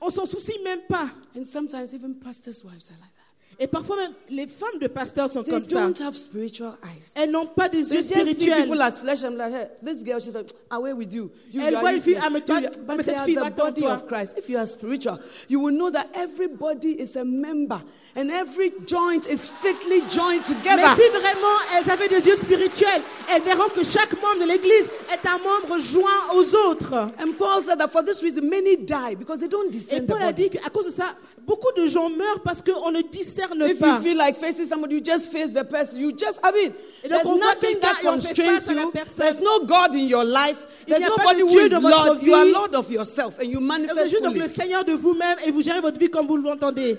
on 0.00 0.10
s'en 0.10 0.26
soucie 0.26 0.58
même 0.62 0.82
pas. 0.88 1.10
And 1.34 1.46
sometimes 1.46 1.94
even 1.94 2.14
pastors' 2.20 2.62
wives 2.62 2.90
are 2.90 2.98
like. 3.00 3.13
Et 3.58 3.66
parfois 3.66 3.96
même, 3.96 4.12
les 4.30 4.46
femmes 4.46 4.78
de 4.80 4.86
pasteurs 4.88 5.30
sont 5.30 5.42
They 5.42 5.52
comme 5.52 5.64
ça. 5.64 5.80
don't 5.86 6.00
have 6.00 6.14
spiritual 6.16 6.72
eyes. 6.82 7.12
Elles 7.14 7.30
n'ont 7.30 7.46
pas 7.46 7.68
des 7.68 7.82
They 7.82 7.96
yeux 7.96 8.02
just 8.02 8.08
see 8.08 8.20
spirituels. 8.34 8.62
people 8.64 8.82
as 8.82 8.98
flesh 8.98 9.22
and 9.24 9.32
blood. 9.32 9.52
Hey, 9.52 9.66
this 9.82 10.02
girl, 10.04 10.20
she's 10.20 10.34
like, 10.34 10.50
away 10.70 10.92
with 10.92 11.12
you? 11.14 11.30
you 11.52 11.60
Elle 11.60 11.70
you 11.70 11.76
are 11.76 11.80
voit 11.80 11.92
une 11.92 12.00
fille, 12.00 12.14
useless. 12.14 12.24
ah, 12.26 12.30
mais 12.30 12.40
toi, 12.40 12.60
You- 12.60 12.68
mais 12.88 12.96
but 12.96 13.04
cette 13.04 13.16
are 13.18 13.24
fille 13.24 13.34
the 13.36 13.40
va 13.40 13.50
body 13.50 13.80
toi. 13.82 13.94
of 13.94 14.06
Christ. 14.06 14.34
If 14.38 14.48
you 14.48 14.58
are 14.58 14.66
spiritual, 14.66 15.18
you 15.48 15.60
will 15.60 15.74
know 15.74 15.90
that 15.90 16.06
everybody 16.14 17.00
is 17.00 17.16
a 17.16 17.24
member 17.24 17.80
and 18.16 18.30
every 18.30 18.72
joint 18.86 19.26
is 19.26 19.46
fitly 19.46 20.00
joined 20.08 20.42
Mais 20.48 20.54
together. 20.56 20.94
si 20.96 21.08
vraiment 21.10 21.58
elles 21.76 21.90
avaient 21.90 22.08
des 22.08 22.26
yeux 22.26 22.36
spirituels, 22.36 23.02
elles 23.30 23.42
verront 23.42 23.68
que 23.70 23.82
chaque 23.84 24.12
membre 24.20 24.40
de 24.44 24.48
l'église 24.48 24.88
est 25.12 25.26
un 25.26 25.38
membre 25.38 25.78
joint 25.78 26.34
aux 26.34 26.54
autres. 26.68 26.92
And 27.20 27.32
Paul 27.38 27.60
said 27.62 27.78
that 27.78 27.88
for 27.88 28.02
this 28.04 28.22
reason, 28.22 28.42
many 28.48 28.76
die 28.76 29.14
because 29.18 29.40
they 29.40 29.48
don't 29.48 29.66
Et 29.68 29.70
discern 29.70 30.06
the 30.06 30.08
Paul 30.12 30.22
a 30.22 30.26
body. 30.32 30.48
dit 30.48 30.50
qu'à 30.58 30.70
cause 30.70 30.86
de 30.86 30.90
ça, 30.90 31.14
beaucoup 31.46 31.72
de 31.76 31.86
gens 31.86 32.08
meurent 32.10 32.40
parce 32.42 32.62
qu'on 32.62 32.90
ne 32.90 33.00
discerne 33.48 33.70
If 33.70 33.78
pas. 33.80 33.96
you 33.96 34.02
feel 34.02 34.16
like 34.16 34.36
facing 34.36 34.66
somebody, 34.66 34.94
you 34.96 35.00
just 35.00 35.30
face 35.30 35.50
the 35.50 35.64
person. 35.64 35.98
You 36.00 36.12
just, 36.12 36.40
I 36.42 36.50
mean, 36.52 36.74
Et 37.02 37.08
donc, 37.08 37.22
there's 37.22 37.26
on 37.26 37.38
nothing 37.40 37.80
that 37.80 37.96
constrains 38.00 38.68
you. 38.70 38.90
personne. 38.90 39.16
There's 39.26 39.40
no 39.40 39.64
God 39.66 39.94
in 39.94 40.08
your 40.08 40.24
life. 40.24 40.66
Il 40.86 40.90
There's 40.94 41.00
n'y 41.00 41.06
a 41.06 41.10
pas 41.10 41.16
nobody 41.34 41.40
who 41.40 41.58
is 41.58 41.72
Lord. 41.72 42.22
You 42.22 42.34
are. 42.34 42.44
Lord 42.46 42.74
of 42.74 42.90
yourself 42.90 43.38
and 43.38 43.46
you 43.50 43.58
Vous 43.60 43.64
êtes 43.64 43.68
manifest 43.68 44.10
juste 44.10 44.22
donc 44.22 44.32
fully. 44.34 44.42
le 44.42 44.48
Seigneur 44.48 44.84
de 44.84 44.92
vous-même 44.92 45.38
et 45.44 45.50
vous 45.50 45.62
gérez 45.62 45.80
votre 45.80 45.98
vie 45.98 46.08
comme 46.10 46.26
vous 46.26 46.36
l'entendez. 46.36 46.96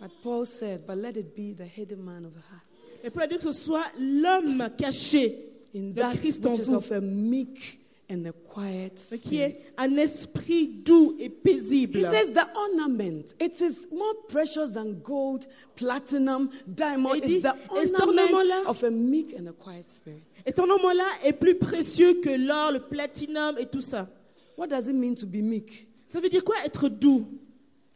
But 0.00 0.10
Paul 0.22 0.44
said, 0.46 0.86
but 0.86 0.96
let 0.98 1.16
it 1.16 1.34
be 1.34 1.52
the 1.54 1.64
hidden 1.66 2.04
man 2.04 2.24
of 2.24 2.32
the 2.34 2.42
heart. 2.50 2.62
Et 3.02 3.10
Paul 3.10 3.22
a 3.22 3.26
dit 3.26 3.36
que 3.36 3.42
ce 3.44 3.52
soit 3.52 3.84
l'homme 3.98 4.68
caché 4.78 5.50
In 5.74 5.92
that 5.94 6.16
Christ 6.20 6.44
which 6.46 6.58
is 6.60 6.64
vous, 6.66 6.76
of 6.76 6.90
a 6.92 7.00
meek 7.00 7.80
and 8.10 8.26
a 8.26 8.32
quiet 8.32 8.94
qui 8.94 9.18
spirit. 9.18 9.40
est 9.40 9.72
un 9.78 9.96
esprit 9.96 10.66
doux 10.68 11.16
et 11.18 11.28
paisible. 11.28 11.98
He 11.98 12.04
says 12.04 12.32
the 12.32 12.46
ornament, 12.56 13.34
it 13.40 13.60
is 13.60 13.86
more 13.90 14.14
precious 14.28 14.72
than 14.72 15.00
gold, 15.02 15.46
platinum, 15.76 16.50
diamond. 16.66 17.22
It's 17.24 17.42
the 17.42 18.00
ornament 18.00 18.66
of 18.66 18.82
a 18.82 18.90
meek 18.90 19.34
and 19.34 19.48
a 19.48 19.52
quiet 19.52 19.90
spirit. 19.90 20.22
Et 20.46 20.52
ton 20.52 20.68
ornement-là 20.68 21.06
est 21.24 21.32
plus 21.32 21.54
précieux 21.54 22.20
que 22.20 22.30
l'or, 22.30 22.72
le 22.72 22.80
platinum 22.80 23.56
et 23.58 23.66
tout 23.66 23.80
ça. 23.80 24.08
What 24.56 24.68
does 24.68 24.88
it 24.88 24.94
mean 24.94 25.14
to 25.14 25.26
be 25.26 25.42
meek? 25.42 25.88
Ça 26.08 26.20
veut 26.20 26.28
dire 26.28 26.44
quoi 26.44 26.56
être 26.64 26.88
doux 26.88 27.26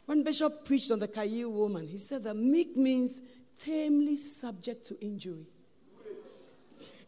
When 0.06 0.22
Bishop 0.22 0.64
preached 0.64 0.90
on 0.90 0.98
the 0.98 1.06
Kayi 1.06 1.44
woman, 1.44 1.86
he 1.86 1.98
said 1.98 2.22
that 2.22 2.34
meek 2.34 2.76
means 2.76 3.20
tamely 3.62 4.16
subject 4.16 4.86
to 4.86 4.96
injury. 5.02 5.46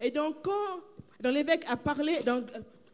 Et 0.03 0.11
donc, 0.11 0.43
quand 0.43 0.83
dans 1.21 1.31
l'évêque 1.31 1.65
a 1.67 1.77
parlé 1.77 2.23
donc, 2.25 2.45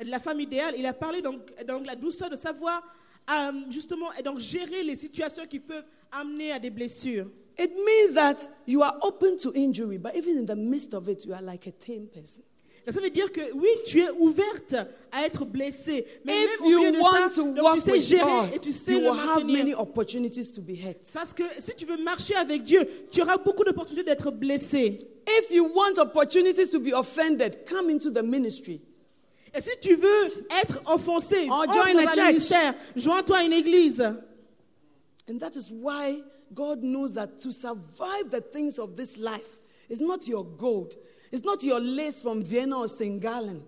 de 0.04 0.10
la 0.10 0.18
femme 0.18 0.40
idéale, 0.40 0.74
il 0.78 0.86
a 0.86 0.92
parlé 0.92 1.22
donc, 1.22 1.40
donc 1.66 1.82
de 1.82 1.86
la 1.86 1.96
douceur 1.96 2.28
de 2.30 2.36
savoir 2.36 2.82
euh, 3.30 3.52
justement 3.70 4.12
et 4.18 4.22
donc 4.22 4.38
gérer 4.38 4.82
les 4.82 4.96
situations 4.96 5.44
qui 5.48 5.58
peuvent 5.60 5.84
amener 6.12 6.52
à 6.52 6.58
des 6.58 6.70
blessures. 6.70 7.26
It 7.58 7.70
means 7.74 8.14
that 8.14 8.48
you 8.66 8.82
are 8.82 8.98
open 9.02 9.36
to 9.38 9.50
injury, 9.54 9.96
but 9.98 10.14
even 10.14 10.36
in 10.38 10.44
the 10.44 10.56
midst 10.56 10.92
of 10.92 11.08
it, 11.08 11.24
you 11.24 11.32
are 11.32 11.42
like 11.42 11.66
a 11.66 11.72
tame 11.72 12.06
person. 12.06 12.42
Ça 12.88 13.00
veut 13.00 13.10
dire 13.10 13.32
que 13.32 13.40
oui, 13.54 13.66
tu 13.84 13.98
es 14.00 14.10
ouverte 14.12 14.76
à 15.10 15.26
être 15.26 15.44
blessée, 15.44 16.06
mais 16.24 16.44
If 16.44 16.50
même 16.60 16.66
au 16.66 16.70
you 16.70 16.78
milieu 16.78 16.92
de 16.92 16.98
want 16.98 17.12
ça, 17.12 17.30
to 17.34 17.52
donc, 17.52 17.74
tu 17.74 17.80
sais 17.80 17.98
gérer 17.98 18.22
God, 18.22 18.54
et 18.54 18.58
tu 18.60 18.72
sais 18.72 18.92
you 18.92 19.00
le 19.00 19.10
many 19.10 19.52
maintenir. 19.54 19.80
opportunities 19.80 20.52
to 20.52 20.60
be 20.62 20.76
hurt. 20.76 20.98
Parce 21.12 21.32
que 21.32 21.42
si 21.58 21.74
tu 21.74 21.84
veux 21.84 21.96
marcher 21.96 22.36
avec 22.36 22.62
Dieu, 22.62 22.86
tu 23.10 23.22
auras 23.22 23.38
beaucoup 23.38 23.64
d'opportunités 23.64 24.04
d'être 24.04 24.30
blessé. 24.30 24.98
If 25.26 25.50
you 25.50 25.68
want 25.74 25.98
opportunities 25.98 26.70
to 26.70 26.78
be 26.78 26.92
offended, 26.94 27.64
come 27.68 27.90
into 27.90 28.08
the 28.10 28.22
ministry. 28.22 28.80
Et 29.56 29.60
si 29.62 29.70
tu 29.80 29.94
veux 29.94 30.46
être 30.62 30.80
offensé, 30.86 31.48
oh, 31.48 31.52
Or 31.52 31.72
join 31.72 31.94
dans 31.94 32.00
a 32.00 32.02
un 32.02 32.12
church. 32.12 32.26
ministère, 32.26 32.74
joins-toi 32.94 33.38
à 33.38 33.42
une 33.44 33.54
église. 33.54 34.02
And 35.28 35.38
that 35.40 35.56
is 35.56 35.70
why 35.72 36.22
God 36.54 36.82
knows 36.82 37.14
that 37.14 37.38
to 37.40 37.50
survive 37.50 38.30
the 38.30 38.40
things 38.40 38.78
of 38.78 38.96
this 38.96 39.16
life 39.16 39.58
is 39.88 40.00
not 40.00 40.28
your 40.28 40.44
gold, 40.44 40.94
it's 41.32 41.44
not 41.44 41.62
your 41.64 41.80
lace 41.80 42.22
from 42.22 42.42
Vienna 42.42 42.78
or 42.78 42.88
St. 42.88 43.20
Gallen, 43.20 43.62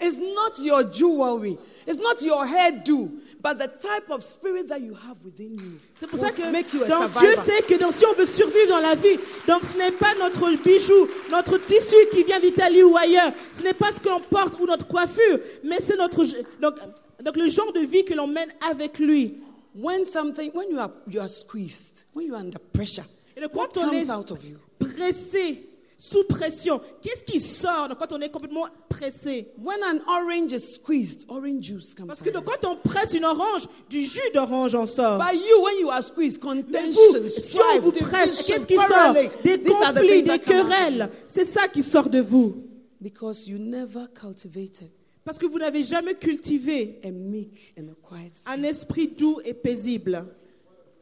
it's 0.00 0.18
not 0.18 0.58
your 0.58 0.84
jewelry, 0.84 1.58
it's 1.86 1.98
not 2.00 2.20
your 2.22 2.44
hairdo, 2.46 3.10
but 3.40 3.58
the 3.58 3.68
type 3.68 4.10
of 4.10 4.22
spirit 4.22 4.68
that 4.68 4.80
you 4.80 4.94
have 4.94 5.16
within 5.24 5.54
you. 5.58 5.78
C'est 5.94 6.06
pour 6.08 6.18
ça 6.18 6.30
que 6.30 6.50
make 6.50 6.72
you 6.72 6.82
a 6.84 6.88
donc, 6.88 7.12
Dieu 7.18 7.34
sait 7.44 7.62
que 7.62 7.78
donc, 7.78 7.92
si 7.94 8.04
on 8.06 8.14
veut 8.14 8.26
survivre 8.26 8.68
dans 8.68 8.80
la 8.80 8.94
vie, 8.94 9.18
donc 9.46 9.64
ce 9.64 9.76
n'est 9.76 9.92
pas 9.92 10.14
notre 10.18 10.50
bijou, 10.62 11.08
notre 11.30 11.58
tissu 11.58 11.96
qui 12.12 12.24
vient 12.24 12.40
d'Italie 12.40 12.82
ou 12.82 12.96
ailleurs, 12.96 13.32
ce 13.52 13.62
n'est 13.62 13.74
pas 13.74 13.92
ce 13.92 14.00
que 14.00 14.08
l'on 14.08 14.20
porte 14.20 14.58
ou 14.60 14.66
notre 14.66 14.86
coiffure, 14.86 15.38
mais 15.62 15.80
c'est 15.80 15.96
notre 15.96 16.24
donc, 16.60 16.74
donc 17.22 17.36
le 17.36 17.48
genre 17.50 17.72
de 17.72 17.80
vie 17.80 18.04
que 18.04 18.14
l'on 18.14 18.26
mène 18.26 18.50
avec 18.70 18.98
lui. 18.98 19.36
When 19.76 20.04
something, 20.04 20.52
when 20.54 20.70
you 20.70 20.78
are, 20.78 20.90
you 21.10 21.20
are 21.20 21.28
squeezed, 21.28 22.06
when 22.14 22.26
you 22.26 22.34
are 22.34 22.40
under 22.40 22.60
pressure, 22.72 23.04
Et 23.36 23.40
quand 23.52 23.76
on 23.76 23.86
comes 23.86 23.94
est 23.94 24.10
out 24.10 24.30
of 24.30 24.38
you? 24.44 24.56
pressé, 24.78 25.68
sous 26.06 26.22
pression, 26.24 26.82
qu'est-ce 27.00 27.24
qui 27.24 27.40
sort 27.40 27.88
donc, 27.88 27.98
quand 27.98 28.12
on 28.12 28.20
est 28.20 28.28
complètement 28.28 28.66
pressé? 28.90 29.48
When 29.56 29.82
an 29.82 30.00
orange 30.06 30.52
is 30.52 30.74
squeezed, 30.74 31.24
orange 31.28 31.62
juice 31.64 31.94
comes 31.94 32.06
Parce 32.08 32.20
que 32.20 32.28
out. 32.28 32.34
donc, 32.34 32.44
quand 32.44 32.68
on 32.68 32.76
presse 32.76 33.14
une 33.14 33.24
orange, 33.24 33.66
du 33.88 34.04
jus 34.04 34.20
d'orange 34.34 34.74
en 34.74 34.84
sort. 34.84 35.18
By 35.18 35.34
you, 35.34 35.62
when 35.62 35.78
you 35.80 35.88
are 35.90 36.02
squeezed, 36.02 36.42
Mais 36.44 36.48
contention, 36.62 37.22
vous, 37.22 37.28
si 37.30 37.56
on 37.58 37.62
strife, 37.62 37.80
vous 37.82 37.92
presse, 37.92 38.30
division, 38.32 38.54
qu'est-ce 38.54 38.66
qui 38.66 38.74
sort? 38.74 38.86
quarreling, 38.88 39.30
Des 39.42 39.58
these 39.58 39.72
are 39.82 39.92
the 39.94 39.96
conflits, 40.00 40.08
things 40.08 40.22
des 40.24 40.28
that 40.28 40.38
come 40.40 40.56
out 40.58 40.66
querelles. 40.68 41.10
C'est 41.26 41.44
ça 41.46 41.68
qui 41.68 41.82
sort 41.82 42.10
de 42.10 42.20
vous. 42.20 42.54
Because 43.00 43.48
you 43.48 43.56
never 43.58 44.06
cultivated 44.14 44.90
Parce 45.24 45.38
que 45.38 45.46
vous 45.46 45.58
n'avez 45.58 45.82
jamais 45.84 46.14
cultivé 46.16 47.00
a 47.02 47.10
meek 47.10 47.72
and 47.78 47.84
a 47.90 47.94
quiet 48.06 48.30
spirit. 48.36 48.58
un 48.58 48.62
esprit 48.62 49.08
doux 49.08 49.40
et 49.42 49.54
paisible. 49.54 50.26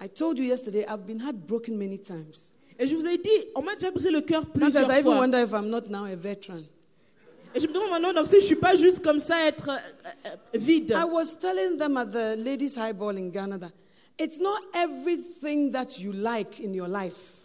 I 0.00 0.08
told 0.08 0.38
you 0.38 0.44
yesterday, 0.44 0.84
I've 0.88 1.04
been 1.04 1.18
heartbroken 1.20 1.76
many 1.76 1.98
times. 1.98 2.51
Et 2.78 2.86
je 2.86 2.96
vous 2.96 3.06
ai 3.06 3.18
dit, 3.18 3.30
on 3.54 3.62
m'a 3.62 3.74
déjà 3.74 3.90
brisé 3.90 4.10
le 4.10 4.20
cœur 4.20 4.42
Sometimes 4.42 4.60
plusieurs 4.72 4.90
I 4.90 5.00
even 5.00 5.02
fois. 5.04 5.16
wonder 5.18 5.38
if 5.38 5.52
I'm 5.52 5.68
not 5.68 5.88
now 5.88 6.04
a 6.04 6.16
veteran. 6.16 6.62
Et 7.54 7.60
je 7.60 7.66
me 7.66 7.72
demande 7.72 7.90
maintenant 7.90 8.12
donc, 8.14 8.26
si 8.28 8.36
je 8.36 8.40
ne 8.40 8.46
suis 8.46 8.56
pas 8.56 8.74
juste 8.76 9.00
comme 9.00 9.18
ça, 9.18 9.46
être 9.46 9.68
euh, 9.68 9.76
euh, 10.26 10.58
vide. 10.58 10.90
I 10.92 11.04
was 11.04 11.36
telling 11.38 11.76
them 11.76 11.96
at 11.98 12.06
the 12.06 12.36
ladies' 12.42 12.76
highball 12.76 13.16
in 13.16 13.28
Ghana 13.30 13.58
that 13.58 13.72
it's 14.18 14.40
not 14.40 14.58
everything 14.74 15.70
that 15.72 15.98
you 15.98 16.12
like 16.12 16.60
in 16.60 16.72
your 16.72 16.88
life. 16.88 17.38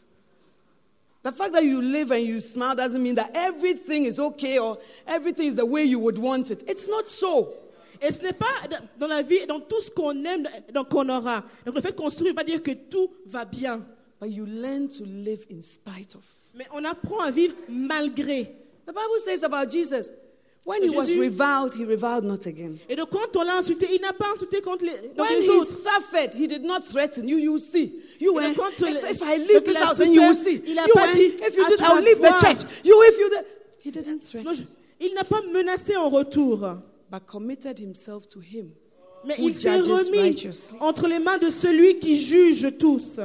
The 1.23 1.31
fact 1.33 1.51
that 1.53 1.63
you 1.65 1.81
live 1.81 2.11
and 2.11 2.21
you 2.25 2.39
smile 2.39 2.73
doesn't 2.73 3.03
mean 3.03 3.15
that 3.15 3.31
everything 3.35 4.05
is 4.05 4.17
okay 4.17 4.59
or 4.59 4.77
everything 5.05 5.47
is 5.47 5.55
the 5.55 5.65
way 5.65 5.83
you 5.83 5.99
would 5.99 6.17
want 6.17 6.51
it. 6.51 6.63
It's 6.69 6.87
not 6.87 7.09
so. 7.09 7.49
Et 8.01 8.11
ce 8.13 8.21
n'est 8.21 8.31
pas 8.31 8.45
dans 8.97 9.07
la 9.07 9.23
vie, 9.23 9.45
dans 9.45 9.59
tout 9.59 9.81
ce 9.81 9.89
qu'on 9.91 10.23
aime, 10.23 10.47
donc 10.73 10.87
qu'on 10.87 11.09
aura. 11.09 11.43
Donc 11.65 11.75
le 11.75 11.81
fait 11.81 11.93
qu'on 11.93 12.09
sourit 12.09 12.25
ne 12.25 12.29
veut 12.29 12.35
pas 12.35 12.43
dire 12.45 12.63
que 12.63 12.71
tout 12.71 13.09
va 13.25 13.43
bien. 13.43 13.81
But 14.19 14.29
you 14.31 14.45
learn 14.45 14.87
to 14.97 15.03
live 15.05 15.45
in 15.51 15.61
spite 15.61 16.15
of. 16.15 16.23
Mais 16.55 16.65
on 16.73 16.83
apprend 16.85 17.19
à 17.19 17.31
vivre 17.31 17.53
malgré. 17.69 18.45
The 18.85 18.93
Bible 18.93 19.19
says 19.23 19.43
about 19.43 19.69
Jesus, 19.71 20.09
when 20.65 20.81
he 20.81 20.89
was 20.89 21.15
reviled, 21.15 21.75
he 21.75 21.85
reviled 21.85 22.23
not 22.23 22.45
again. 22.47 22.79
Et 22.89 22.95
donc 22.95 23.09
quand 23.11 23.35
on 23.37 23.43
l'a 23.43 23.57
insulté, 23.57 23.87
il 23.93 24.01
n'a 24.01 24.13
pas 24.13 24.31
insulté 24.33 24.59
contre 24.61 24.85
les, 24.85 25.09
donc 25.15 25.27
When 25.29 25.39
les 25.39 25.45
he 25.45 25.49
autres. 25.49 25.67
suffered, 25.71 26.33
he 26.33 26.47
did 26.47 26.63
not 26.63 26.81
threaten 26.83 27.27
you. 27.27 27.37
You 27.37 27.51
will 27.53 27.59
see. 27.61 27.91
You 28.19 28.33
quand 28.55 28.71
if, 28.71 28.81
il- 28.81 29.11
if 29.11 29.21
I 29.21 29.37
leave 29.37 29.63
this 29.65 29.77
house, 29.77 29.97
then 29.97 30.13
you 30.13 30.21
will 30.21 30.33
see. 30.33 30.61
il 30.65 30.79
a 30.79 30.85
You 30.87 30.93
pas 30.95 31.13
dit, 31.13 31.35
if 31.45 31.55
you 31.55 31.63
"Ah, 31.65 31.69
do, 31.69 31.75
tu 31.77 31.83
I'll 31.83 31.95
vas 31.95 32.01
leave 32.01 32.17
the 32.21 32.27
voir." 32.29 32.39
church. 32.39 32.61
You, 32.83 33.03
if 33.03 33.19
you, 33.19 33.29
do, 33.29 33.35
he 33.79 33.91
didn't 33.91 34.19
threaten, 34.21 34.65
il 34.99 35.13
n'a 35.13 35.23
pas 35.25 35.41
menacé 35.53 35.95
en 35.95 36.09
retour. 36.09 36.79
but 37.11 37.25
committed 37.27 37.77
himself 37.79 38.27
to 38.29 38.39
him. 38.39 38.71
Mais 39.25 39.35
il 39.39 39.53
s'est 39.55 39.69
remis 39.79 40.35
entre 40.79 41.07
les 41.07 41.19
mains 41.19 41.37
de 41.37 41.49
celui 41.51 41.99
qui 41.99 42.19
juge 42.19 42.67
tous. 42.79 43.19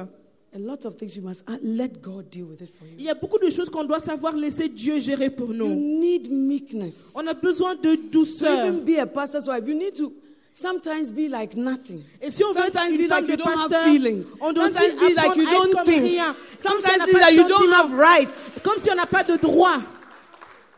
A 0.55 0.59
lot 0.59 0.85
of 0.85 0.97
things 0.97 1.17
you 1.17 1.23
must 1.23 1.45
let 1.63 2.03
God 2.03 2.29
deal 2.31 2.45
with 2.47 2.61
it 2.61 2.69
for 2.79 2.85
you. 2.85 2.93
Il 2.99 3.01
you. 3.01 3.07
y 3.07 3.11
a 3.11 3.15
beaucoup 3.15 3.39
de 3.39 3.49
choses 3.51 3.71
qu'on 3.71 3.85
doit 3.85 4.01
savoir 4.01 4.37
laisser 4.37 4.69
Dieu 4.69 4.99
gérer 4.99 5.31
pour 5.31 5.49
nous. 5.49 5.69
You 5.69 5.75
need 5.75 6.31
meekness. 6.31 7.13
On 7.15 7.27
a 7.27 7.33
besoin 7.33 7.75
de 7.75 7.95
To 7.97 8.09
douceur. 8.11 8.67
even 8.67 8.85
be 8.85 8.99
a 8.99 9.07
pastor's 9.07 9.47
wife, 9.49 9.67
you 9.67 9.75
need 9.75 9.95
to 9.97 10.13
sometimes 10.53 11.11
be 11.11 11.27
like 11.29 11.57
nothing. 11.57 12.03
Et 12.21 12.31
si 12.31 12.45
on 12.45 12.53
veut 12.53 12.67
être 12.67 12.75
Sometimes 12.75 12.99
be 12.99 13.09
femme 13.09 13.21
like 13.23 13.29
you 13.31 13.37
don't 13.39 13.49
have 13.49 13.71
pasteur, 13.71 13.85
feelings. 13.85 14.33
on 14.43 14.53
doit 14.53 14.69
Sometimes 14.69 14.97
be 15.01 15.15
like 15.15 15.37
you 15.37 15.45
don't 15.47 15.85
think. 15.87 16.03
rien. 16.03 16.35
Comme 16.35 16.37
si 16.59 16.67
on 16.67 16.71
Sometimes 16.83 17.07
be 17.07 17.19
like 17.19 17.35
you 17.35 17.49
don't 17.49 17.73
have 17.73 17.93
rights. 17.95 18.61
Comme 18.63 18.79
si 18.79 18.91
on 18.91 18.95
n'a 18.97 19.07
pas 19.07 19.25
de 19.25 19.37
droit. 19.39 19.81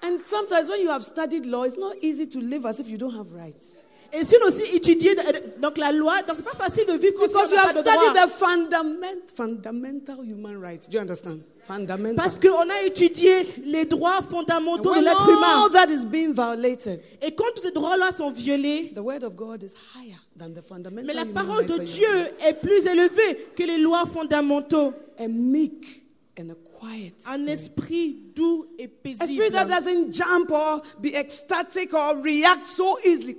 And 0.03 0.19
sometimes 0.21 0.69
when 0.69 0.83
you 0.83 0.91
have 0.91 1.03
studied 1.03 1.47
law, 1.47 1.65
it's 1.65 1.77
not 1.79 1.97
easy 2.01 2.27
to 2.27 2.39
live 2.39 2.65
as 2.67 2.79
if 2.79 2.89
you 2.89 2.97
don't 2.99 3.15
have 3.17 3.33
rights. 3.33 3.84
Et 4.17 4.25
si 4.25 4.37
on 4.41 4.45
a 4.45 4.49
aussi 4.49 4.63
étudié 4.73 5.17
euh, 5.19 5.33
donc 5.61 5.77
la 5.77 5.91
loi, 5.91 6.23
donc 6.23 6.37
c'est 6.37 6.45
pas 6.45 6.53
facile 6.57 6.87
de 6.87 6.93
vivre 6.93 7.15
comme 7.15 7.27
si 7.27 7.35
Because 7.35 7.51
on 7.51 7.55
you 7.55 7.59
have 7.61 7.75
pas 7.75 7.83
de 7.83 7.89
studied 7.89 8.13
droit. 8.15 8.27
the 8.27 8.31
fundament, 8.31 9.37
fundamental 9.37 10.17
human 10.25 10.57
rights. 10.61 10.89
Do 10.89 10.97
you 10.99 11.01
understand? 11.01 11.41
Fundamental. 11.67 12.15
Parce 12.17 12.39
qu'on 12.39 12.69
a 12.71 12.83
étudié 12.85 13.43
les 13.65 13.87
droits 13.87 14.21
fondamentaux 14.23 14.95
de 14.95 15.01
l'être 15.01 15.29
all 15.29 15.35
humain. 15.37 15.69
that 15.73 15.91
is 15.91 16.05
being 16.05 16.33
violated, 16.33 17.01
Et 17.23 17.33
quand 17.35 17.57
ces 17.57 17.71
droits-là 17.73 18.13
sont 18.13 18.31
violés, 18.31 18.93
the 18.95 19.01
word 19.01 19.25
of 19.25 19.35
God 19.35 19.63
is 19.63 19.73
higher 19.95 20.19
than 20.39 20.51
the 20.51 20.63
fundamental 20.63 21.07
mais 21.07 21.15
la 21.15 21.25
parole 21.25 21.65
de 21.67 21.79
Dieu 21.79 22.07
est 22.47 22.55
plus 22.61 22.87
élevée 22.87 23.49
que 23.57 23.63
les 23.65 23.79
lois 23.79 24.05
fondamentaux. 24.07 24.93
A 25.19 25.27
meek 25.29 26.03
and 26.39 26.51
a 26.51 26.55
quiet 26.79 27.15
Un 27.29 27.47
esprit 27.47 28.19
doux 28.35 28.67
et 28.79 28.91
A 29.21 29.27
spirit 29.27 29.51
that 29.53 29.65
paisible. 29.67 29.85
doesn't 29.85 30.13
jump 30.13 30.51
or 30.51 30.83
be 31.01 31.15
ecstatic 31.15 31.95
or 31.95 32.17
react 32.23 32.67
so 32.67 32.99
easily. 33.05 33.39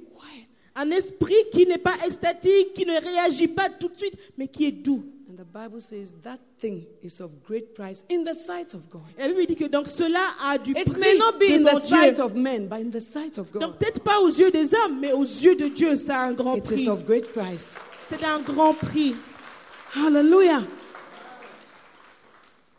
Un 0.76 0.92
esprit 0.92 1.36
qui 1.52 1.66
n'est 1.66 1.78
pas 1.78 1.96
extatique, 2.06 2.74
qui 2.74 2.86
ne 2.86 3.00
réagit 3.02 3.48
pas 3.48 3.70
tout 3.70 3.88
de 3.88 3.98
suite, 3.98 4.16
mais 4.38 4.48
qui 4.48 4.66
est 4.66 4.72
doux. 4.72 5.04
And 5.30 5.36
the 5.38 5.46
Bible 5.46 5.82
says 5.82 6.14
that 6.24 6.38
thing 6.60 6.84
is 7.02 7.20
of 7.22 7.32
great 7.48 7.74
price 7.74 8.04
in 8.12 8.24
the 8.24 8.34
sight 8.36 8.74
of 8.76 8.88
God. 8.90 9.02
Et 9.18 9.22
la 9.22 9.28
Bible 9.30 9.46
dit 9.48 9.56
que 9.56 9.66
donc 9.66 9.88
cela 9.88 10.20
a 10.44 10.58
du 10.58 10.72
It 10.72 10.86
prix 10.92 11.00
may 11.00 11.18
not 11.18 11.34
be 11.40 11.46
in 11.50 11.60
devant 11.64 11.80
the 11.80 11.82
sight 11.82 12.16
Dieu. 12.16 12.24
of 12.24 12.36
men, 12.36 12.68
but 12.68 12.80
in 12.80 12.92
the 12.92 13.00
sight 13.02 13.38
of 13.40 13.52
Donc 13.52 13.62
God. 13.62 13.80
peut-être 13.80 14.02
pas 14.02 14.20
aux 14.20 14.28
yeux 14.30 14.52
des 14.52 14.74
hommes, 14.76 15.00
mais 15.00 15.14
aux 15.14 15.24
yeux 15.24 15.56
de 15.56 15.68
Dieu, 15.70 15.96
ça 15.98 16.20
a 16.22 16.26
un 16.28 16.34
grand 16.34 16.56
It 16.58 16.70
is 16.70 16.74
prix. 16.76 16.90
of 16.90 17.06
great 17.06 17.28
price. 17.34 17.80
C'est 17.98 18.24
un 18.24 18.40
grand 18.40 18.74
prix. 18.74 19.16
Hallelujah. 19.96 20.62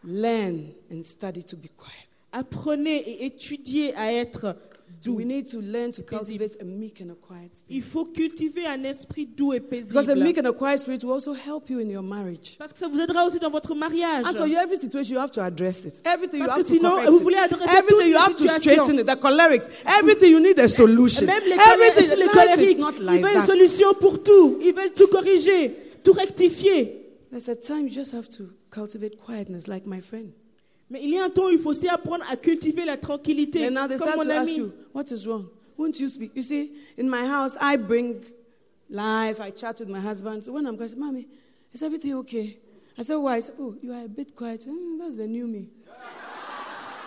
Learn 0.05 0.73
and 0.93 1.03
study 1.03 1.43
to 1.43 1.57
be 1.57 1.69
quiet. 1.77 2.07
Apprenez 2.33 2.97
et 3.23 3.25
étudiez 3.27 3.95
à 3.97 4.13
être 4.13 4.55
Doux. 5.05 5.15
we 5.15 5.25
need 5.25 5.47
to 5.49 5.61
learn 5.61 5.93
to 5.93 6.03
cultivate 6.03 6.57
a 6.61 6.65
meek 6.65 7.01
and 7.01 7.11
a 7.11 7.15
quiet 7.15 7.55
spirit. 7.55 7.71
Il 7.71 7.83
faut 7.83 8.05
cultiver 8.05 8.67
un 8.67 8.85
esprit 8.85 9.27
doux 9.27 9.53
et 9.53 9.61
paisible. 9.61 9.93
Because 9.93 10.11
a 10.11 10.17
meek 10.17 10.39
and 10.39 10.47
a 10.47 10.53
quiet 10.53 10.79
spirit 10.79 11.03
will 11.05 11.13
also 11.13 11.35
help 11.35 11.69
you 11.69 11.81
in 11.81 11.89
your 11.89 12.03
marriage. 12.03 12.57
Parce 12.59 12.73
que 12.73 12.79
ça 12.79 12.89
vous 12.89 13.01
aidera 13.01 13.27
aussi 13.27 13.39
dans 13.39 13.51
votre 13.51 13.75
mariage. 13.75 14.25
And 14.27 14.37
so 14.37 14.45
you, 14.45 14.57
every 14.57 14.77
situation 14.77 15.15
you 15.15 15.21
have 15.21 15.33
to 15.33 15.43
address 15.43 15.85
it. 15.85 16.01
Everything 16.05 16.41
you 16.41 16.49
have 16.49 16.57
que 16.57 16.63
to 16.63 16.69
sinon, 16.69 16.91
correct 16.91 17.11
vous 17.11 17.19
voulez 17.19 17.39
adresser 17.39 17.77
Everything 17.77 18.09
you 18.11 18.17
have 18.17 18.37
to 18.37 18.49
straighten 18.49 18.99
it. 18.99 19.07
The 19.07 19.17
cholerics. 19.17 19.69
Everything 19.87 20.31
you 20.31 20.41
need 20.41 20.59
a 20.59 20.69
solution. 20.69 21.27
Même 21.27 21.43
les, 21.45 21.53
Everything. 21.53 22.19
les 22.19 22.73
is 22.73 22.77
not 22.77 22.93
ils 22.99 23.05
like 23.05 23.23
veulent 23.23 23.37
une 23.37 23.45
solution 23.45 23.95
pour 24.01 24.23
tout. 24.23 24.59
Ils 24.63 24.75
veulent 24.75 24.95
tout 24.95 25.09
corriger, 25.09 25.77
tout 26.03 26.13
rectifier. 26.13 27.03
There's 27.31 27.49
a 27.49 27.57
time 27.57 27.87
you 27.87 27.91
just 27.91 28.13
have 28.13 28.29
to 28.37 28.51
cultivate 28.71 29.19
quietness, 29.19 29.69
like 29.69 29.87
my 29.87 30.01
friend. 30.01 30.33
Mais 30.89 31.03
il 31.03 31.11
y 31.11 31.19
a 31.19 31.25
un 31.25 31.31
temps 31.31 31.47
où 31.47 31.51
il 31.51 31.59
faut 31.59 31.71
aussi 31.71 31.89
apprendre 31.89 32.25
à 32.31 32.37
cultiver 32.37 32.85
la 32.85 32.97
tranquillité. 32.97 33.67
And 33.67 33.73
now 33.73 33.89
they 33.89 33.97
Comme 33.99 34.09
start 34.09 34.17
mon 34.19 34.25
to 34.25 34.31
ask 34.31 34.57
you, 34.57 34.73
what 34.95 35.05
is 35.11 35.27
wrong? 35.27 35.47
Won't 35.77 35.99
you 36.01 36.09
speak? 36.09 36.31
You 36.35 36.43
see, 36.43 36.73
in 36.97 37.09
my 37.09 37.27
house, 37.27 37.57
I 37.61 37.77
bring 37.77 38.21
life. 38.89 39.41
I 39.41 39.51
chat 39.51 39.79
with 39.81 39.89
my 39.89 40.01
husband. 40.01 40.45
So 40.45 40.53
when 40.53 40.65
I'm 40.67 40.77
going, 40.77 40.91
Mommy, 40.97 41.27
is 41.73 41.83
everything 41.83 42.15
okay? 42.19 42.59
I 42.97 43.03
said, 43.03 43.17
why? 43.17 43.37
I 43.37 43.41
said, 43.41 43.57
oh, 43.61 43.75
you 43.83 43.93
are 43.93 44.05
a 44.05 44.09
bit 44.09 44.35
quiet. 44.35 44.65
"Mm, 44.67 44.99
that's 45.01 45.17
the 45.19 45.27
new 45.27 45.47
me. 45.47 45.69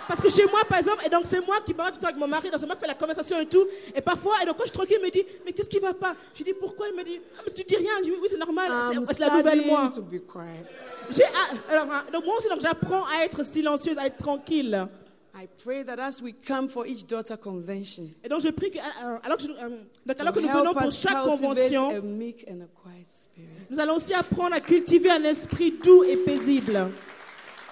Parce 0.07 0.21
que 0.21 0.29
chez 0.29 0.45
moi, 0.47 0.61
par 0.67 0.79
exemple, 0.79 1.03
et 1.05 1.09
donc 1.09 1.25
c'est 1.25 1.39
moi 1.45 1.57
qui 1.63 1.73
parle 1.73 1.91
tout 1.91 1.97
le 1.97 2.01
temps 2.01 2.07
avec 2.07 2.19
mon 2.19 2.27
mari, 2.27 2.49
donc 2.49 2.59
c'est 2.59 2.65
moi 2.65 2.75
qui 2.75 2.81
fais 2.81 2.87
la 2.87 2.95
conversation 2.95 3.39
et 3.39 3.45
tout. 3.45 3.65
Et 3.95 4.01
parfois, 4.01 4.33
et 4.41 4.45
donc 4.47 4.57
quand 4.57 4.63
je 4.63 4.69
suis 4.69 4.77
tranquille, 4.77 4.97
il 4.99 5.05
me 5.05 5.11
dit, 5.11 5.23
mais 5.45 5.51
qu'est-ce 5.53 5.69
qui 5.69 5.77
va 5.77 5.93
pas? 5.93 6.15
Je 6.33 6.43
dis, 6.43 6.53
pourquoi? 6.53 6.87
Il 6.89 6.95
me 6.95 7.03
dit, 7.03 7.19
ah, 7.37 7.41
mais 7.45 7.53
tu 7.53 7.63
dis 7.63 7.75
rien. 7.75 7.91
Je 7.99 8.05
dis, 8.05 8.11
oui, 8.19 8.27
c'est 8.29 8.37
normal, 8.39 8.71
c'est- 9.07 9.19
la 9.19 9.37
nouvelle 9.37 9.65
moi. 9.67 9.91
to 9.93 10.01
be 10.01 10.19
quiet. 10.27 10.65
J'ai- 11.11 11.23
alors, 11.69 11.85
donc 12.13 12.25
moi 12.25 12.37
aussi, 12.37 12.49
donc 12.49 12.61
j'apprends 12.61 13.05
à 13.05 13.23
être 13.23 13.43
silencieuse, 13.43 13.97
à 13.97 14.05
être 14.07 14.17
tranquille. 14.17 14.87
I 15.35 15.47
pray 15.63 15.83
that 15.85 15.99
as 15.99 16.21
we 16.21 16.33
come 16.45 16.67
for 16.67 16.85
each 16.85 17.05
daughter 17.05 17.37
convention, 17.37 18.09
Et 18.23 18.27
donc 18.29 18.41
je 18.41 18.49
prie 18.49 18.71
que, 18.71 18.77
euh, 18.79 19.17
alors 19.23 19.37
que, 19.37 19.43
je- 19.43 19.49
euh, 19.51 19.69
donc, 20.05 20.19
alors 20.19 20.33
que 20.33 20.39
nous 20.39 20.47
venons 20.49 20.71
help 20.71 20.79
pour 20.79 20.91
chaque 20.91 21.23
convention, 21.23 21.89
a 21.95 22.01
meek 22.01 22.45
and 22.49 22.61
a 22.61 22.67
quiet 22.81 23.05
spirit. 23.07 23.47
nous 23.69 23.79
allons 23.79 23.95
aussi 23.95 24.13
apprendre 24.13 24.55
à 24.55 24.59
cultiver 24.59 25.09
un 25.11 25.23
esprit 25.23 25.71
doux 25.71 26.03
et 26.03 26.17
paisible. 26.17 26.89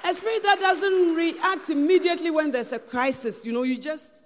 A 0.03 0.13
spirit 0.13 0.39
that 0.43 0.57
doesn't 0.61 1.15
react 1.15 1.69
immediately 1.69 2.29
when 2.29 2.51
there's 2.51 2.71
a 2.71 2.79
crisis. 2.79 3.43
You 3.43 3.51
know, 3.51 3.63
you 3.65 3.75
just 3.77 4.23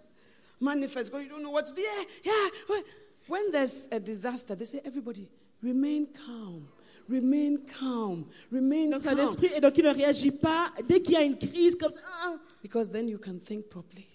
manifest, 0.59 1.09
because 1.12 1.24
you 1.26 1.30
don't 1.30 1.41
know 1.41 1.49
what 1.51 1.64
to 1.66 1.74
do. 1.74 1.82
Yeah, 1.82 2.03
yeah. 2.26 2.76
When 3.28 3.49
there's 3.51 3.88
a 3.91 3.99
disaster, 3.99 4.53
they 4.55 4.66
say, 4.66 4.82
everybody, 4.86 5.28
remain 5.64 6.07
calm. 6.28 6.68
Remain 7.12 7.57
calm. 7.80 8.24
Remain 8.51 8.88
Donc 8.89 9.01
c'est 9.01 9.09
un 9.09 9.16
calm. 9.16 9.28
esprit 9.28 9.49
et 9.55 9.59
donc 9.62 9.78
il 9.78 9.84
ne 9.84 9.93
réagit 9.93 10.32
pas 10.32 10.72
dès 10.88 11.01
qu'il 11.01 11.14
y 11.14 11.18
a 11.18 11.24
une 11.24 11.38
crise 11.38 11.76
comme 11.76 11.91
ça. 11.93 11.99
ah. 12.26 12.34
Because 12.64 12.89
then 12.89 13.07
you 13.09 13.18
can 13.18 13.38
think 13.43 13.66
properly. 13.70 14.05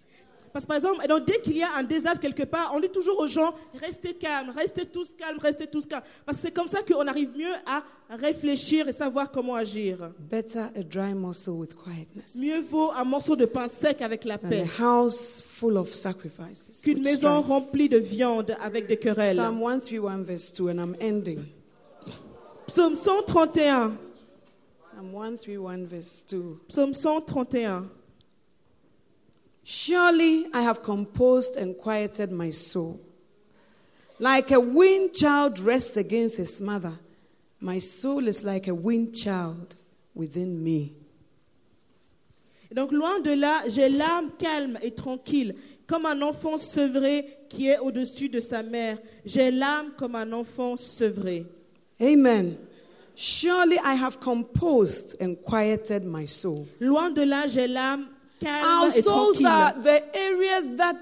Parce 0.52 0.64
que 0.64 0.68
par 0.68 0.76
exemple, 0.78 1.04
et 1.04 1.08
donc 1.08 1.26
dès 1.26 1.38
qu'il 1.42 1.58
y 1.58 1.62
a 1.62 1.74
un 1.76 1.82
désastre 1.82 2.18
quelque 2.20 2.44
part, 2.44 2.72
on 2.74 2.80
dit 2.80 2.88
toujours 2.88 3.18
aux 3.20 3.26
gens 3.26 3.54
restez 3.74 4.14
calmes, 4.14 4.54
restez 4.56 4.86
tous 4.86 5.12
calmes, 5.14 5.36
restez 5.38 5.66
tous 5.66 5.84
calmes. 5.84 6.02
Parce 6.24 6.38
que 6.38 6.42
c'est 6.46 6.50
comme 6.54 6.66
ça 6.68 6.80
qu'on 6.82 7.06
arrive 7.06 7.36
mieux 7.36 7.52
à 7.66 7.82
réfléchir 8.16 8.88
et 8.88 8.92
savoir 8.92 9.30
comment 9.30 9.54
agir. 9.54 10.12
Better 10.18 10.60
a 10.74 10.82
dry 10.82 11.12
muscle 11.12 11.50
with 11.50 11.74
quietness 11.74 12.36
Mieux 12.36 12.60
vaut 12.60 12.90
un 12.92 13.04
morceau 13.04 13.36
de 13.36 13.44
pain 13.44 13.68
sec 13.68 14.00
avec 14.00 14.24
la 14.24 14.38
paix 14.38 14.64
a 14.78 14.82
house 14.82 15.42
full 15.46 15.76
of 15.76 15.92
sacrifices. 15.94 16.80
qu'une 16.82 17.02
maison 17.02 17.42
remplie 17.42 17.90
de 17.90 17.98
viande 17.98 18.56
avec 18.62 18.86
des 18.86 18.96
querelles. 18.96 19.36
Psalm 19.36 19.60
131, 19.60 20.22
verse 20.22 20.52
2, 20.54 20.70
and 20.70 20.78
I'm 20.78 20.96
ending. 21.00 21.44
Psaume 22.66 22.96
131. 22.96 23.98
Psalm 24.80 25.12
131, 25.12 25.86
verse 25.86 26.22
2. 26.22 26.60
Psaume 26.68 26.92
131. 26.92 27.90
Surely 29.62 30.46
I 30.52 30.62
have 30.62 30.82
composed 30.82 31.56
and 31.56 31.76
quieted 31.76 32.32
my 32.32 32.50
soul. 32.50 33.00
Like 34.18 34.50
a 34.50 34.60
weaned 34.60 35.14
child 35.14 35.58
rests 35.58 35.96
against 35.96 36.38
his 36.38 36.60
mother, 36.60 36.92
my 37.60 37.78
soul 37.78 38.26
is 38.26 38.42
like 38.42 38.68
a 38.68 38.74
weaned 38.74 39.14
child 39.14 39.76
within 40.14 40.62
me. 40.62 40.94
Et 42.70 42.74
donc 42.74 42.90
loin 42.92 43.20
de 43.20 43.32
là, 43.34 43.62
j'ai 43.68 43.88
l'âme 43.88 44.32
calme 44.38 44.78
et 44.82 44.90
tranquille, 44.90 45.54
comme 45.86 46.06
un 46.06 46.20
enfant 46.22 46.58
sevré 46.58 47.38
qui 47.48 47.68
est 47.68 47.78
au-dessus 47.78 48.28
de 48.28 48.40
sa 48.40 48.62
mère. 48.62 48.98
J'ai 49.24 49.50
l'âme 49.50 49.92
comme 49.96 50.16
un 50.16 50.32
enfant 50.32 50.76
sevré. 50.76 51.46
Amen. 52.00 52.58
Surely 53.14 53.78
I 53.78 53.94
have 53.94 54.20
composed 54.20 55.16
and 55.20 55.36
quieted 55.42 56.04
my 56.04 56.26
soul. 56.26 56.66
Loin 56.80 57.10
de 57.10 57.24
là, 57.24 57.46
j'ai 57.48 57.66
l'âme 57.66 58.08
calme 58.40 58.82
Our 58.82 58.88
et 58.88 59.02
souls 59.02 59.38
tranquille. 59.38 59.46
are 59.46 59.72
the 59.82 60.16
areas 60.16 60.76
that 60.76 60.96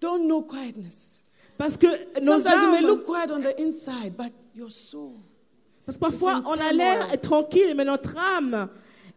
don't 0.00 0.26
know 0.26 0.42
quietness. 0.42 1.22
Parce 1.56 1.76
que 1.76 1.86
nos 2.20 2.40
Sometimes 2.42 2.62
you 2.62 2.70
may 2.72 2.78
âmes, 2.82 2.86
look 2.86 3.04
quiet 3.06 3.30
on 3.30 3.40
the 3.40 3.60
inside, 3.60 4.16
but 4.16 4.32
your 4.54 4.70
soul. 4.70 5.14
parce 5.86 5.96
que 5.96 6.00
parfois 6.00 6.42
on 6.46 6.58
a 6.60 6.72
l'air 6.72 7.20
tranquille, 7.20 7.74
mais 7.76 7.84
notre 7.84 8.16
âme 8.16 8.68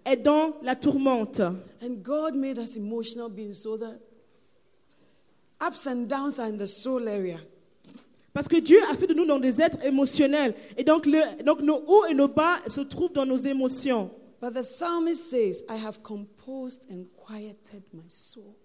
est 0.06 0.18
dans 0.18 0.54
la 0.62 0.76
tourmente. 0.76 1.40
And 1.82 2.04
God 2.04 2.36
made 2.36 2.60
us 2.60 2.78
emotional 2.78 3.30
beings 3.30 3.56
so 3.62 3.78
that 3.78 4.00
ups 5.60 5.86
and 5.88 6.08
downs 6.08 6.40
are 6.40 6.48
in 6.50 6.58
the 6.58 6.68
soul 6.68 7.08
area. 7.08 7.40
Parce 8.34 8.48
que 8.48 8.58
Dieu 8.58 8.80
a 8.90 8.96
fait 8.96 9.08
de 9.08 9.14
nous 9.14 9.40
des 9.40 9.62
êtres 9.62 9.84
émotionnels. 9.86 10.54
Et 10.78 10.84
donc, 10.84 11.06
le- 11.06 11.44
donc 11.44 11.62
nos 11.62 11.84
hauts 11.86 12.06
et 12.06 12.14
nos 12.14 12.28
bas 12.30 12.60
se 12.68 12.82
trouvent 12.82 13.12
dans 13.12 13.26
nos 13.26 13.38
émotions. 13.38 14.10
But 14.42 14.54
the 14.54 14.64
psalmist 14.64 15.30
says, 15.30 15.64
I 15.70 15.76
have 15.78 16.02
composed 16.02 16.86
and 16.90 17.06
quieted 17.16 17.84
my 17.94 18.08
soul. 18.08 18.56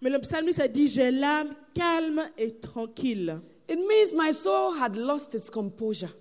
Mais 0.00 0.10
le 0.10 0.18
psalmiste 0.20 0.60
a 0.60 0.68
dit, 0.68 0.86
j'ai 0.88 1.10
l'âme 1.10 1.54
calme 1.74 2.22
et 2.36 2.52
tranquille. 2.60 3.40
It 3.68 3.78
means 3.78 4.12
my 4.14 4.32
soul 4.32 4.74
had 4.80 4.96
lost 4.96 5.34
its 5.34 5.50
composure. 5.50 6.14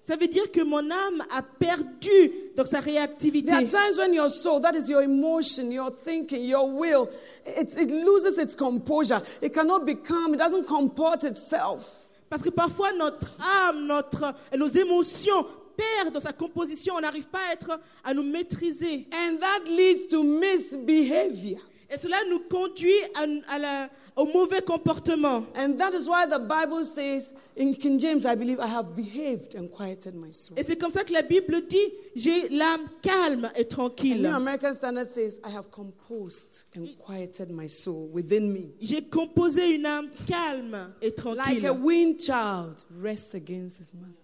Ça 0.00 0.14
veut 0.16 0.28
dire 0.28 0.52
que 0.52 0.62
mon 0.62 0.88
âme 0.90 1.22
a 1.30 1.42
perdu 1.42 2.30
donc 2.56 2.68
sa 2.68 2.78
réactivité. 2.80 3.48
There 3.50 3.56
are 3.56 3.66
times 3.66 3.98
when 3.98 4.14
your 4.14 4.30
soul, 4.30 4.60
that 4.60 4.74
is 4.76 4.88
your 4.88 5.02
emotion, 5.02 5.70
your 5.72 5.90
thinking, 5.90 6.44
your 6.44 6.68
will, 6.70 7.08
it, 7.44 7.76
it 7.76 7.90
loses 7.90 8.38
its 8.38 8.54
composure. 8.54 9.20
It 9.42 9.52
cannot 9.52 9.84
be 9.84 9.94
calm, 9.96 10.34
it 10.34 10.38
doesn't 10.38 10.66
comport 10.66 11.24
itself. 11.24 12.05
Parce 12.28 12.42
que 12.42 12.48
parfois 12.50 12.92
notre 12.92 13.36
âme, 13.68 13.86
notre, 13.86 14.34
nos 14.56 14.68
émotions 14.68 15.46
perdent 15.76 16.12
dans 16.14 16.20
sa 16.20 16.32
composition. 16.32 16.94
On 16.96 17.00
n'arrive 17.00 17.28
pas 17.28 17.40
à, 17.50 17.52
être, 17.52 17.78
à 18.02 18.14
nous 18.14 18.22
maîtriser. 18.22 19.06
And 19.12 19.36
that 19.38 19.70
leads 19.70 20.06
to 20.08 20.22
misbehavior. 20.22 21.58
Et 21.88 21.98
cela 21.98 22.16
nous 22.28 22.40
conduit 22.40 22.98
à, 23.14 23.54
à 23.54 23.58
la- 23.58 23.88
au 24.16 24.24
mauvais 24.24 24.62
comportement. 24.62 25.44
And 25.54 25.76
that 25.78 25.92
is 25.92 26.08
why 26.08 26.26
the 26.26 26.38
Bible 26.38 26.82
says, 26.84 27.34
in 27.54 27.74
King 27.74 27.98
James, 27.98 28.24
I 28.24 28.34
believe, 28.34 28.58
I 28.58 28.66
have 28.66 28.96
behaved 28.96 29.54
and 29.54 29.70
quieted 29.70 30.14
my 30.14 30.30
soul. 30.30 30.56
Et 30.58 30.62
c'est 30.62 30.76
comme 30.76 30.90
ça 30.90 31.04
que 31.04 31.12
la 31.12 31.22
Bible 31.22 31.60
dit, 31.68 31.92
j'ai 32.14 32.48
l'âme 32.48 32.88
calme 33.02 33.50
et 33.54 33.66
tranquille. 33.68 34.22
New 34.22 34.34
American 34.34 34.72
Standard 34.72 35.10
says, 35.10 35.38
I 35.44 35.50
have 35.50 35.70
composed 35.70 36.64
and 36.74 36.88
quieted 36.98 37.50
my 37.50 37.68
soul 37.68 38.08
within 38.10 38.50
me. 38.50 38.74
J'ai 38.80 39.02
composé 39.02 39.74
une 39.74 39.84
âme 39.84 40.08
calme 40.26 40.94
et 41.02 41.14
tranquille. 41.14 41.60
Like 41.60 41.64
a 41.64 41.74
weaned 41.74 42.18
child 42.18 42.84
rests 42.90 43.34
against 43.34 43.78
his 43.78 43.92
mother. 43.92 44.14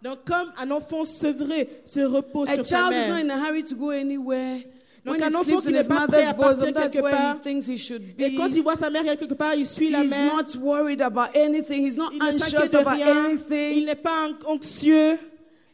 Donc 0.00 0.24
comme 0.24 0.52
un 0.58 0.70
enfant 0.72 1.04
sevré 1.04 1.68
se 1.86 2.00
repose 2.00 2.48
A 2.48 2.56
sur 2.56 2.66
sa 2.66 2.76
child 2.76 2.92
is 2.92 3.08
not 3.08 3.20
in 3.20 3.30
a 3.30 3.38
hurry 3.38 3.62
to 3.62 3.74
go 3.76 3.90
anywhere. 3.90 4.60
Donc 5.04 5.16
When 5.16 5.24
un 5.24 5.34
enfant 5.34 5.60
qui 5.60 5.72
n'est 5.72 5.82
pas 5.84 6.06
prêt 6.06 6.24
à 6.26 6.34
partir 6.34 6.72
quelque 6.72 6.98
where 7.02 7.08
he 7.12 7.16
part. 7.16 7.40
thinks 7.42 7.66
he 7.66 7.76
should 7.76 8.02
Et 8.18 8.34
quand 8.36 8.48
be. 8.48 8.54
il 8.54 8.62
voit 8.62 8.76
sa 8.76 8.88
mère 8.88 9.02
quelque 9.02 9.34
part, 9.34 9.54
il 9.54 9.66
suit 9.66 9.90
la 9.90 10.04
He's 10.04 10.10
mère. 10.10 10.36
not 10.36 10.56
worried 10.60 11.00
about 11.00 11.34
anything. 11.34 11.84
He's 11.84 11.96
not 11.96 12.10
Il 12.12 12.22
anxious 12.22 12.70
de 12.70 12.76
about 12.78 12.90
rien. 12.94 13.06
Il 13.08 13.30
anything. 13.32 13.84
n'est 13.86 13.96
pas 13.96 14.28
anxieux. 14.46 15.18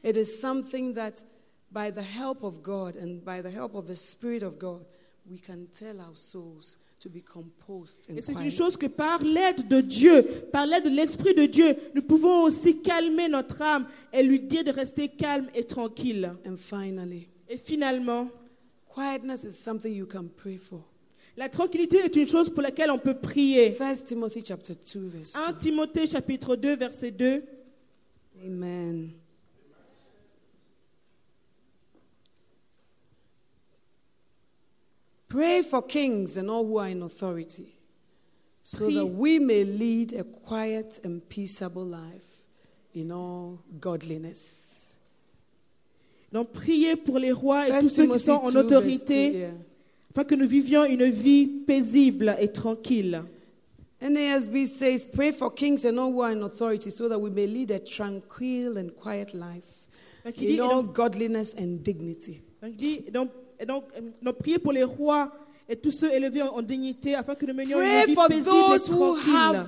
It 0.03 0.16
is 0.16 0.24
something 0.41 0.95
that, 0.95 1.24
by 1.70 1.91
the 1.93 2.01
help 2.03 2.43
of 2.43 2.62
God 2.62 2.95
and 2.97 3.22
by 3.22 3.43
the 3.43 3.55
help 3.55 3.74
of 3.74 3.87
the 3.87 3.95
Spirit 3.97 4.43
of 4.43 4.59
God, 4.59 4.87
we 5.31 5.39
can 5.39 5.66
tell 5.79 6.01
our 6.01 6.14
souls 6.16 6.79
to 7.01 7.11
be 7.11 7.20
composed 7.22 8.07
and 8.11 8.16
Et 8.16 8.22
c'est 8.22 8.33
une 8.43 8.51
chose 8.51 8.76
que 8.79 8.87
par 8.87 9.22
l'aide 9.22 9.68
de 9.68 9.83
Dieu, 9.83 10.22
par 10.53 10.64
l'aide 10.66 10.85
de 10.85 10.89
l'Esprit 10.89 11.35
de 11.35 11.45
Dieu, 11.45 11.76
nous 11.95 12.03
pouvons 12.03 12.45
aussi 12.45 12.79
calmer 12.81 13.29
notre 13.29 13.61
âme 13.61 13.87
et 14.12 14.22
lui 14.22 14.41
dire 14.41 14.64
de 14.64 14.70
rester 14.70 15.09
calme 15.09 15.49
et 15.55 15.64
tranquille. 15.64 16.33
And 16.47 16.57
finally, 16.57 17.29
Et 17.51 17.57
finalement, 17.59 18.29
quietness 18.99 19.44
is 19.44 19.57
something 19.57 19.92
you 19.92 20.07
can 20.07 20.28
pray 20.28 20.57
for. 20.57 20.82
la 21.36 21.49
tranquillité 21.49 21.99
est 21.99 22.16
une 22.16 22.26
chose 22.26 22.51
pour 22.51 22.62
laquelle 22.62 22.90
on 22.90 22.99
peut 22.99 23.16
prier. 23.16 23.70
First 23.70 24.07
Timothy 24.07 24.42
chapter 24.44 24.75
2, 24.75 25.08
verse 25.08 25.33
2. 25.34 25.38
1 25.38 25.53
Timothée 25.54 26.07
chapitre 26.08 26.57
2 26.57 26.76
verset 26.76 27.12
2. 27.12 27.42
Amen. 28.45 29.12
Pray 35.29 35.62
for 35.62 35.83
kings 35.83 36.37
and 36.37 36.50
all 36.50 36.64
who 36.64 36.79
are 36.79 36.88
in 36.88 37.03
authority, 37.03 37.79
so 38.64 38.87
Prie- 38.87 38.95
that 38.95 39.07
we 39.07 39.38
may 39.38 39.62
lead 39.62 40.12
a 40.14 40.25
quiet 40.25 40.99
and 41.04 41.20
peaceable 41.29 41.84
life 41.84 42.46
in 42.95 43.12
all 43.12 43.61
godliness. 43.79 44.78
Donc 46.33 46.53
priez 46.53 46.96
pour 46.96 47.18
les 47.18 47.33
rois 47.33 47.68
et 47.68 47.80
tous 47.80 47.88
ceux 47.88 48.07
qui 48.07 48.18
sont 48.18 48.33
en 48.33 48.50
2, 48.50 48.53
verse 48.53 48.67
2, 48.67 48.76
autorité, 48.76 49.46
afin 50.11 50.25
que 50.25 50.34
nous 50.34 50.46
vivions 50.46 50.84
une 50.84 51.11
vie 51.11 51.46
paisible 51.46 52.37
et 52.38 52.49
tranquille. 52.49 53.22
NASB 54.00 54.64
says, 54.67 55.07
Pray 55.07 55.33
for 55.33 55.53
kings 55.53 55.84
and 55.84 55.99
all 55.99 56.13
who 56.13 56.22
are 56.22 56.30
in 56.30 56.42
authority, 56.42 56.91
so 56.91 57.09
that 57.09 57.18
we 57.18 57.30
may 57.30 57.46
lead 57.46 57.71
a 57.71 57.79
tranquil 57.79 58.76
and 58.79 58.91
quiet 58.95 59.34
life 59.34 59.88
in 60.25 60.61
all 60.61 60.83
godliness 60.83 61.55
and 61.55 61.83
dignity. 61.83 62.42
donc, 62.63 63.11
donc, 63.13 63.30
donc, 63.67 63.84
euh, 63.96 64.00
donc, 64.22 64.38
priez 64.38 64.59
pour 64.59 64.72
les 64.72 64.84
rois 64.84 65.33
et 65.68 65.76
tous 65.76 65.91
ceux 65.91 66.13
élevés 66.13 66.42
en, 66.42 66.63
dignité, 66.63 67.14
afin 67.14 67.34
que 67.34 67.45
nous 67.45 67.55
menions 67.55 67.80
une 67.80 68.07
vie 68.07 68.14
paisible 68.14 68.75
et 68.75 68.79
tranquille. 68.79 69.64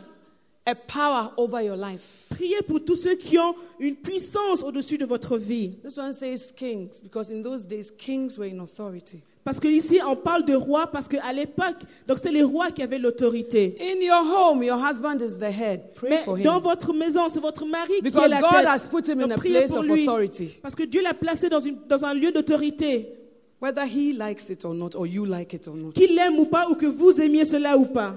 A 0.70 0.74
power 0.74 1.30
over 1.36 1.60
your 1.62 1.76
life. 1.76 2.26
Priez 2.30 2.62
pour 2.66 2.82
tous 2.84 2.96
ceux 2.96 3.14
qui 3.16 3.38
ont 3.38 3.54
une 3.78 3.96
puissance 3.96 4.62
au-dessus 4.62 4.96
de 4.98 5.04
votre 5.04 5.36
vie. 5.36 5.70
This 5.82 5.96
one 5.98 6.12
says 6.12 6.52
kings 6.56 7.00
because 7.02 7.30
in 7.30 7.42
those 7.42 7.66
days 7.66 7.90
kings 7.96 8.38
were 8.38 8.46
in 8.48 8.60
authority. 8.60 9.20
Parce 9.42 9.58
que 9.58 9.68
ici, 9.68 9.98
on 10.06 10.16
parle 10.16 10.44
de 10.44 10.54
rois 10.54 10.86
parce 10.86 11.08
qu'à 11.08 11.32
l'époque, 11.32 11.76
donc 12.06 12.18
c'est 12.22 12.30
les 12.30 12.42
rois 12.42 12.70
qui 12.70 12.82
avaient 12.82 12.98
l'autorité. 12.98 13.74
In 13.80 13.98
your 14.00 14.20
home, 14.22 14.62
your 14.62 14.76
husband 14.78 15.16
is 15.22 15.38
the 15.38 15.44
head. 15.50 15.94
Pray 15.94 16.10
Mais 16.10 16.22
for 16.24 16.36
him. 16.38 16.44
dans 16.44 16.60
votre 16.60 16.92
maison, 16.92 17.22
c'est 17.30 17.40
votre 17.40 17.64
mari 17.64 17.92
qui 17.94 17.98
est 17.98 18.02
Because 18.02 18.30
la 18.30 18.40
God 18.40 18.50
tête. 18.50 18.66
has 18.66 18.88
put 18.90 19.06
him 19.08 19.18
in 19.20 19.22
Donc, 19.28 19.32
a 19.32 19.36
priez 19.36 19.58
place 19.64 19.74
of 19.76 19.84
lui. 19.86 20.02
authority. 20.06 20.58
Parce 20.62 20.74
que 20.74 20.82
Dieu 20.82 21.02
l'a 21.02 21.14
placé 21.14 21.48
dans, 21.48 21.60
une- 21.60 21.78
dans 21.88 22.04
un 22.04 22.12
lieu 22.14 22.30
d'autorité. 22.32 23.14
whether 23.62 23.84
he 23.84 24.12
likes 24.14 24.48
it 24.50 24.64
or 24.64 24.72
not, 24.74 24.90
or 24.94 25.06
you 25.06 25.24
like 25.26 25.52
it 25.54 25.66
or 25.68 25.74
not. 25.74 25.92
Qu'il 25.92 26.14
l'aime 26.14 26.38
ou 26.38 26.44
pas, 26.46 26.66
ou 26.70 26.74
que 26.74 26.86
vous 26.86 27.18
aimiez 27.20 27.44
cela 27.46 27.76
ou 27.76 27.84
pas. 27.86 28.14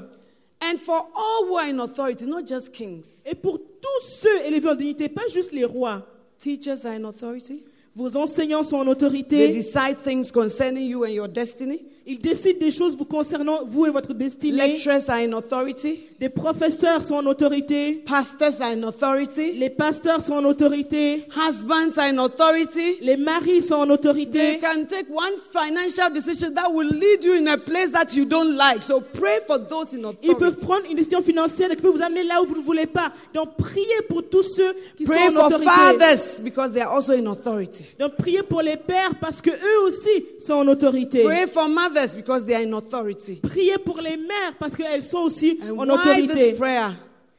And 0.70 0.78
for 0.80 0.96
all 1.16 1.46
who 1.48 1.58
are 1.58 1.68
in 1.68 1.80
authority, 1.80 2.26
not 2.26 2.46
just 2.48 2.72
kings, 2.74 3.24
Et 3.26 3.36
pour 3.36 3.58
tous 3.60 4.06
ceux 4.06 4.42
élevés 4.46 4.70
en 4.70 4.76
dignité, 4.76 5.10
pas 5.10 5.28
juste 5.28 5.52
les 5.52 5.66
rois. 5.66 6.06
teachers 6.40 6.86
are 6.86 6.94
in 6.94 7.04
authority. 7.06 7.64
Vos 7.96 8.16
enseignants 8.18 8.64
sont 8.64 8.78
en 8.78 8.88
autorité. 8.88 9.38
They 9.38 9.52
decide 9.54 9.98
things 10.04 10.32
concerning 10.32 10.88
you 10.90 11.04
and 11.04 11.10
your 11.12 11.28
destiny. 11.28 11.80
Ils 12.06 12.20
décident 12.20 12.60
des 12.60 12.72
choses 12.72 12.98
vous 12.98 13.06
concernant, 13.06 13.62
vous 13.66 13.86
et 13.86 13.90
votre 13.90 14.14
destinée. 14.14 14.68
Lecturers 14.74 15.10
are 15.10 15.20
in 15.20 15.32
authority. 15.32 16.02
Des 16.20 16.28
professeurs 16.28 17.02
sont 17.02 17.16
en 17.16 17.26
autorité. 17.26 18.04
Pastors 18.06 18.60
are 18.60 18.72
in 18.72 18.84
authority. 18.84 19.54
Les 19.54 19.70
pasteurs 19.70 20.22
sont 20.22 20.34
en 20.34 20.44
autorité. 20.44 21.26
Husbands 21.34 21.98
are 21.98 22.08
in 22.10 22.18
authority. 22.18 22.98
Les 23.02 23.16
maris 23.16 23.62
sont 23.62 23.76
en 23.76 23.86
They 23.86 23.94
autorité. 23.94 24.60
can 24.60 24.84
take 24.86 25.08
one 25.10 25.34
financial 25.54 26.12
decision 26.12 26.54
that 26.54 26.70
will 26.74 26.90
lead 26.90 27.24
you 27.24 27.36
in 27.36 27.48
a 27.48 27.58
place 27.58 27.92
that 27.92 28.14
you 28.14 28.26
don't 28.26 28.54
like. 28.58 28.84
So 28.84 29.00
pray 29.00 29.40
for 29.48 29.58
those 29.58 29.94
in 29.94 30.04
Ils 30.24 30.36
peuvent 30.36 30.58
prendre 30.60 30.84
une 30.90 30.98
décision 30.98 31.22
financière 31.22 31.70
qui 31.70 31.78
peut 31.78 31.88
vous 31.88 32.02
amener 32.02 32.24
là 32.24 32.42
où 32.42 32.46
vous 32.48 32.56
ne 32.58 32.64
voulez 32.66 32.86
pas. 32.86 33.14
Donc 33.34 33.56
priez 33.58 34.02
pour 34.10 34.24
tous 34.28 34.44
ceux 34.44 34.74
qui 34.98 35.06
Pray 35.06 35.30
sont 35.30 35.38
en 35.38 35.40
for 35.40 35.46
autorité. 35.46 35.70
fathers 35.70 36.40
because 36.44 36.74
they 36.74 36.82
are 36.82 36.92
also 36.94 37.14
in 37.14 37.26
authority. 37.28 37.94
Donc 37.98 38.18
priez 38.18 38.44
pour 38.44 38.62
les 38.62 38.76
pères 38.76 39.16
parce 39.22 39.40
que 39.42 39.52
eux 39.52 39.88
aussi 39.88 40.26
sont 40.40 40.56
en 40.56 40.68
autorité. 40.68 41.24
Pray 41.24 41.48
for 41.48 41.70
mothers 41.70 41.93
because 42.16 42.46
they 42.46 42.56
are 42.56 42.62
in 42.64 42.74
authority. 42.74 43.40
Priez 43.42 43.78
pour 43.78 44.02
les 44.02 44.18
mères 44.18 44.56
parce 44.60 44.76
qu'elles 44.76 45.02
sont 45.04 45.20
aussi 45.26 45.60
And 45.62 45.78
en 45.80 45.86
why 45.88 45.94
autorité. 45.94 46.34
this 46.52 46.58
prayer? 46.58 46.92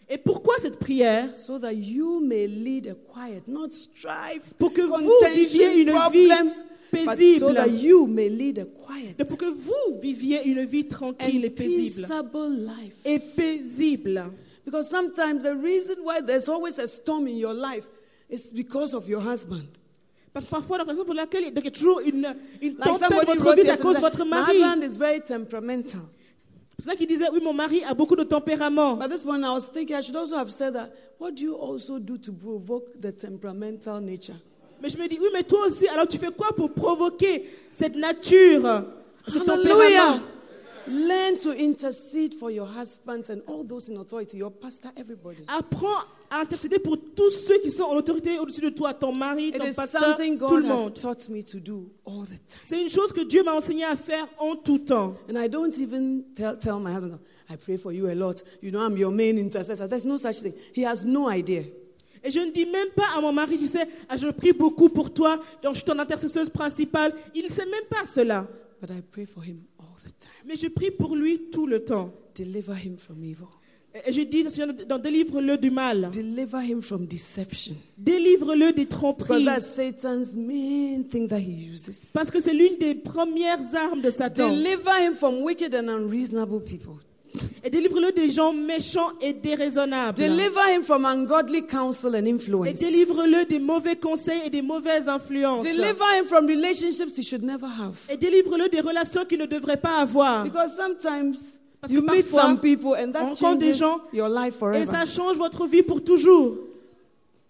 Et 0.09 0.19
pourquoi 0.19 0.57
cette 0.59 0.79
prière? 0.79 1.35
So 1.35 1.59
that 1.59 1.73
you 1.73 2.21
may 2.21 2.47
lead 2.47 2.87
a 2.89 2.95
quiet, 2.95 3.43
not 3.49 3.73
strife, 3.73 4.53
Pour 4.59 4.73
que 4.73 4.83
vous 4.83 5.11
viviez 5.33 5.81
une 5.81 5.89
vie 5.89 5.93
problems, 5.93 6.65
but 6.93 7.07
paisible. 7.07 7.39
so 7.41 7.53
that 7.55 7.69
you 7.71 8.07
may 8.07 8.29
lead 8.29 8.59
a 8.59 8.65
quiet 8.67 9.17
Pour 9.27 9.39
que 9.39 9.47
vous 9.47 9.99
viviez 10.01 10.45
une 10.47 10.65
vie 10.67 10.87
tranquille 10.87 11.45
et 11.45 11.51
paisible. 11.51 12.07
life. 12.51 12.95
Et 13.07 13.19
paisible. 13.19 14.31
Because 14.65 14.89
sometimes 14.89 15.43
the 15.45 15.55
reason 15.57 15.97
why 16.05 16.21
there's 16.21 16.49
always 16.49 16.79
a 16.79 16.87
storm 16.87 17.27
in 17.27 17.37
your 17.39 17.55
life 17.55 17.87
is 18.29 18.53
because 18.53 18.95
of 18.95 19.09
your 19.09 19.21
husband. 19.21 19.69
Parce 20.35 20.47
que 20.47 20.51
parfois, 20.51 20.79
la 20.79 20.85
raison 20.85 21.05
pour 21.05 21.15
laquelle 21.15 21.45
il 21.47 21.55
y 21.55 21.67
a 21.67 21.71
toujours 21.71 22.01
une, 22.01 22.35
une 22.61 22.75
Like 22.77 22.99
tempête 22.99 23.09
dans 23.11 23.35
votre 23.35 23.55
vie, 23.55 23.71
à 23.71 23.77
cause 23.77 23.95
de 23.95 24.01
votre 24.01 24.25
my 24.25 24.31
mari. 24.31 24.57
husband 24.59 24.83
is 24.83 24.99
very 24.99 25.21
temperamental. 25.21 26.01
C'est 26.77 26.89
là 26.89 26.97
qu'il 26.97 27.07
disait, 27.07 27.27
oui, 27.33 27.39
mon 27.41 27.53
mari 27.55 27.85
a 27.85 27.95
beaucoup 27.95 28.17
de 28.17 28.25
tempérament. 28.25 28.97
But 28.97 29.11
this 29.11 29.25
one, 29.25 29.45
I 29.45 29.51
was 29.51 29.71
thinking 29.73 29.97
I 29.97 30.01
should 30.03 30.17
also 30.17 30.37
have 30.37 30.51
said 30.51 30.75
that. 30.75 30.91
What 31.21 31.37
do 31.37 31.45
you 31.45 31.55
also 31.55 32.01
do 32.01 32.19
to 32.19 32.33
provoke 32.33 33.01
the 33.01 33.13
temperamental 33.13 34.01
nature? 34.01 34.35
Mais 34.83 34.91
je 34.91 34.99
me 34.99 35.07
dis, 35.07 35.19
oui, 35.21 35.29
mais 35.33 35.45
toi 35.45 35.69
aussi, 35.69 35.87
alors 35.87 36.09
tu 36.09 36.19
fais 36.19 36.33
quoi 36.33 36.49
pour 36.57 36.73
provoquer 36.73 37.49
cette 37.71 37.95
nature, 37.95 38.83
ce 39.29 39.39
tempérament? 39.39 39.83
Hallelujah. 39.83 40.21
Learn 40.87 41.37
to 41.39 41.53
intercede 41.53 42.35
for 42.35 42.51
your 42.51 42.67
husbands 42.67 43.31
and 43.31 43.41
all 43.47 43.65
those 43.65 43.89
in 43.89 43.97
authority, 43.97 44.37
your 44.39 44.51
pastor, 44.51 44.91
everybody. 44.97 45.45
Apprends 45.49 46.05
à 46.31 46.41
intercéder 46.41 46.79
pour 46.79 46.99
tous 47.15 47.31
ceux 47.31 47.59
qui 47.63 47.71
sont 47.71 47.85
en 47.85 47.97
autorité 47.97 48.39
au-dessus 48.39 48.61
de 48.61 48.69
toi, 48.69 48.93
ton 48.93 49.13
mari, 49.15 49.49
It 49.49 49.59
ton 49.59 49.65
is 49.67 49.75
pasteur, 49.75 50.03
something 50.03 50.37
tout 50.39 50.47
God 50.47 50.63
le 50.63 50.69
has 50.71 50.77
monde. 50.77 50.95
taught 51.01 51.29
me 51.31 51.43
to 51.43 51.59
do 51.59 51.91
all 52.05 52.25
the 52.25 52.37
time. 52.49 52.61
C'est 52.67 52.83
une 52.83 52.91
chose 52.91 53.13
que 53.13 53.23
Dieu 53.25 53.43
m'a 53.43 53.55
enseigné 53.55 53.85
à 53.85 53.97
faire 53.97 54.27
en 54.39 54.57
tout 54.57 54.79
temps. 54.79 55.15
And 55.31 55.39
I 55.39 55.49
don't 55.49 55.77
even 55.79 56.25
tell, 56.35 56.59
tell 56.59 56.79
my 56.79 56.93
husband, 56.93 57.19
I 57.49 57.57
pray 57.57 57.79
for 57.79 57.93
you 57.93 58.09
a 58.11 58.15
lot. 58.15 58.43
You 58.61 58.71
know, 58.71 58.81
I'm 58.87 58.97
your 58.99 59.11
main 59.13 59.39
intercessor. 59.39 59.89
There's 59.89 60.05
no 60.05 60.19
such 60.19 60.41
thing. 60.41 60.53
He 60.75 60.85
has 60.85 61.05
no 61.07 61.31
idea. 61.31 61.63
Et 62.23 62.31
je 62.31 62.41
ne 62.41 62.51
dis 62.51 62.67
même 62.67 62.89
pas 62.95 63.07
à 63.17 63.21
mon 63.21 63.33
mari, 63.33 63.59
tu 63.59 63.67
sais, 63.67 63.87
ah, 64.09 64.17
je 64.17 64.29
prie 64.31 64.53
beaucoup 64.53 64.89
pour 64.89 65.13
toi, 65.13 65.39
donc 65.63 65.75
je 65.75 65.79
suis 65.81 65.85
ton 65.85 65.99
intercesseuse 65.99 66.49
principale. 66.51 67.15
Il 67.35 67.45
ne 67.45 67.51
sait 67.51 67.67
même 67.67 67.85
pas 67.89 68.07
cela. 68.07 68.47
But 68.81 68.91
I 68.91 69.01
pray 69.01 69.25
for 69.27 69.43
him 69.43 69.63
the 70.05 70.17
time. 70.19 70.31
Mais 70.47 70.57
je 70.57 70.69
prie 70.69 70.91
pour 70.91 71.17
lui 71.17 71.51
tout 71.51 71.67
le 71.67 71.83
temps. 71.85 72.13
Deliver 72.35 72.75
him 72.75 72.97
from 72.99 73.25
evil. 73.25 73.47
Et 74.07 74.13
je 74.13 74.23
dis, 74.23 74.51
Seigneur, 74.51 74.75
délivre-le 74.99 75.57
du 75.57 75.71
mal. 75.71 76.11
Deliver 76.13 76.61
him 76.63 76.83
from 76.83 77.07
deception. 77.07 77.77
Délivre-le 77.97 78.73
des 78.73 78.87
tromperies. 78.87 79.45
that's 79.45 79.67
Satan's 79.67 80.35
main 80.35 81.05
thing 81.05 81.29
that 81.29 81.39
he 81.39 81.71
uses. 81.71 82.11
Parce 82.13 82.29
que 82.29 82.41
c'est 82.41 82.55
l'une 82.55 82.77
des 82.79 82.97
premières 82.97 83.61
armes 83.77 84.01
de 84.01 84.11
Satan. 84.11 84.51
Deliver 84.51 85.01
him 85.01 85.15
from 85.15 85.43
wicked 85.43 85.75
and 85.77 85.89
unreasonable 85.89 86.61
people. 86.61 86.95
Et 87.63 87.71
délivre-le 87.71 88.13
des 88.13 88.31
gens 88.31 88.53
méchants 88.53 89.13
et 89.21 89.33
déraisonnables. 89.33 90.19
Deliver 90.19 90.75
him 90.75 90.83
from 90.83 91.05
ungodly 91.05 91.67
counsel 91.67 92.15
and 92.15 92.27
Et 92.27 92.31
influence. 92.33 92.75
délivre-le 92.75 93.45
des 93.47 93.59
mauvais 93.59 93.97
conseils 93.97 94.43
et 94.47 94.51
des 94.51 94.63
mauvaises 94.63 95.09
influences. 95.09 95.65
Deliver 95.65 96.05
him 96.19 96.25
from 96.27 96.47
relationships 96.47 97.17
he 97.17 97.23
should 97.23 97.43
never 97.43 97.67
have. 97.67 97.95
Et 98.11 98.17
délivre-le 98.17 98.69
des 98.69 98.81
relations 98.81 99.25
qu'il 99.25 99.39
ne 99.39 99.47
devrait 99.47 99.77
pas 99.81 99.97
avoir. 100.01 100.45
Because 100.45 100.77
sometimes 100.77 101.37
Parce 101.81 101.93
you 101.93 102.01
que 102.03 102.11
meet 102.13 102.23
parfois, 102.31 102.43
some 102.43 102.61
people 102.61 102.95
and 102.95 103.09
on 103.09 103.13
that 103.13 103.21
rencontre 103.21 103.59
des 103.59 103.73
changes 103.73 103.79
gens 103.79 104.01
your 104.13 104.29
life 104.29 104.55
Et 104.55 104.59
forever. 104.59 104.87
ça 104.87 105.07
change 105.07 105.37
votre 105.37 105.67
vie 105.67 105.83
pour 105.83 106.03
toujours. 106.03 106.57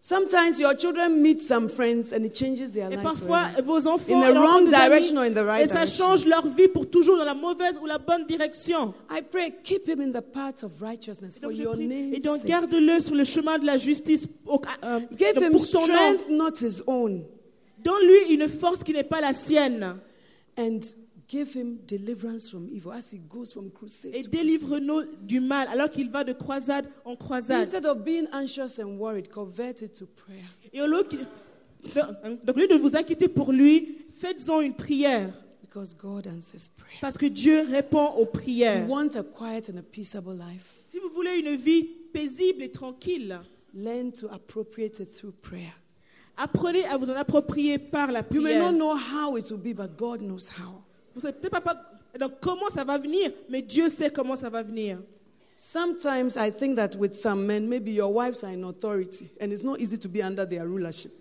Sometimes 0.07 0.61
your 0.61 0.75
children 0.75 1.23
meet 1.23 1.41
some 1.41 1.67
friends 1.67 2.13
and 2.13 2.27
it 2.27 2.35
changes 2.35 2.73
their 2.75 2.89
Et 2.93 2.97
lives 2.97 3.03
parfois, 3.03 3.49
forever. 3.49 3.63
vos 3.63 3.87
enfants 3.87 4.13
In 4.13 4.35
the 4.35 4.39
wrong 4.39 4.67
des 4.67 4.75
amis, 4.75 4.85
direction 4.91 5.17
or 5.17 5.25
in 5.25 5.33
the 5.33 5.43
right 5.43 5.63
et 5.65 5.67
ça 5.67 5.77
direction. 5.87 6.05
change 6.05 6.27
leur 6.27 6.47
vie 6.47 6.69
pour 6.69 6.91
toujours 6.91 7.17
dans 7.17 7.25
la 7.25 7.33
mauvaise 7.35 7.79
ou 7.83 7.87
la 7.87 7.97
bonne 7.97 8.27
direction. 8.27 8.93
I 9.11 9.23
pray, 9.23 9.55
keep 9.65 9.89
him 9.89 10.03
in 10.03 10.13
the 10.13 10.21
paths 10.21 10.63
of 10.63 10.73
righteousness 10.83 11.39
for 11.39 11.51
your. 11.53 11.75
Et 11.81 12.21
donc 12.21 12.45
garde-le 12.45 13.01
sur 13.01 13.15
le 13.15 13.25
chemin 13.25 13.57
de 13.59 13.65
la 13.65 13.79
justice 13.79 14.29
au- 14.47 14.61
euh, 14.83 15.01
Give 15.17 15.35
donc, 15.37 15.43
him 15.45 15.53
pour 15.53 15.71
ton 15.71 15.79
nom. 15.81 15.95
strength, 15.95 16.29
not 16.29 16.53
his 16.61 16.83
own. 16.87 17.25
Donne-lui 17.83 18.35
une 18.35 18.51
force 18.51 18.85
qui 18.85 18.93
n'est 18.93 19.05
pas 19.05 19.23
la 19.23 19.33
sienne. 19.33 19.97
And 20.59 20.81
give 21.29 21.53
him 21.55 21.79
deliverance 21.87 22.51
from 22.51 22.69
evil 22.69 22.93
as 22.93 23.13
he 23.13 23.19
goes 23.29 23.53
from 23.53 23.71
crusade 23.71 24.15
Et 24.15 24.23
délivre-nous 24.25 25.03
du 25.23 25.41
mal 25.41 25.67
alors 25.69 25.91
qu'il 25.91 26.11
va 26.11 26.25
de 26.25 26.33
croisade 26.33 26.89
en 27.05 27.17
croisade. 27.17 27.63
Instead 27.63 27.87
of 27.87 28.05
being 28.05 28.27
anxious 28.33 28.79
and 28.79 28.99
worried, 28.99 29.29
convert 29.31 29.83
it 29.83 29.93
to 29.95 30.07
prayer. 30.07 30.45
Et 30.73 30.81
au 30.83 30.87
lieu 30.87 31.03
donc, 31.03 32.57
au 32.57 32.59
lieu 32.59 32.67
de 32.69 32.77
vous 32.77 32.97
inquiéter 32.97 33.29
pour 33.29 33.53
lui, 33.53 33.99
faites-en 34.19 34.61
une 34.61 34.75
prière. 34.75 35.31
Because 35.63 35.95
God 35.95 36.27
answers 36.29 36.71
prayer. 36.77 36.99
Parce 37.01 37.19
que 37.19 37.27
Dieu 37.27 37.63
répond 37.63 38.13
aux 38.17 38.21
You 38.21 38.27
prières. 38.27 38.89
want 38.89 39.17
a 39.17 39.23
quiet 39.23 39.69
and 39.71 39.77
a 39.79 39.83
peaceable 39.83 40.35
life? 40.39 40.77
Si 40.87 40.99
vous 40.99 41.09
voulez 41.11 41.39
une 41.41 41.57
vie 41.57 41.85
paisible 42.13 42.63
et 42.63 42.71
tranquille, 42.71 43.39
Learn 43.77 44.13
to 44.13 44.29
appropriate 44.31 45.01
it 45.01 45.11
through 45.11 45.33
prayer. 45.43 45.73
apprenez 46.37 46.85
à 46.85 46.97
vous 46.97 47.11
en 47.11 47.17
approprier 47.17 47.79
par 47.79 48.13
la 48.13 48.21
You 48.33 48.41
may 48.41 48.53
prière. 48.53 48.71
not 48.73 48.79
know 48.79 48.95
how 48.95 49.37
it 49.37 49.51
will 49.51 49.59
be, 49.59 49.75
but 49.75 49.97
God 49.99 50.21
knows 50.23 50.49
how. 50.49 50.84
Vous 51.15 51.21
savez 51.21 51.35
peut-être 51.35 51.61
pas, 51.61 51.75
donc, 52.19 52.33
comment 52.41 52.71
ça 52.71 52.85
va 52.85 52.99
venir, 52.99 53.31
mais 53.49 53.63
Dieu 53.63 53.89
sait 53.89 54.11
comment 54.11 54.37
ça 54.37 54.49
va 54.49 54.63
venir. 54.63 54.99
Sometimes 55.57 56.37
I 56.37 56.51
think 56.51 56.77
that 56.77 56.97
with 56.99 57.15
some 57.15 57.47
men, 57.47 57.69
maybe 57.69 57.93
your 57.93 58.13
wives 58.13 58.43
are 58.43 58.51
in 58.51 58.65
authority, 58.65 59.31
and 59.41 59.53
it's 59.53 59.63
not 59.63 59.79
easy 59.79 59.97
to 59.97 60.09
be 60.09 60.21
under 60.21 60.45
their 60.45 60.67
rulership. 60.67 61.13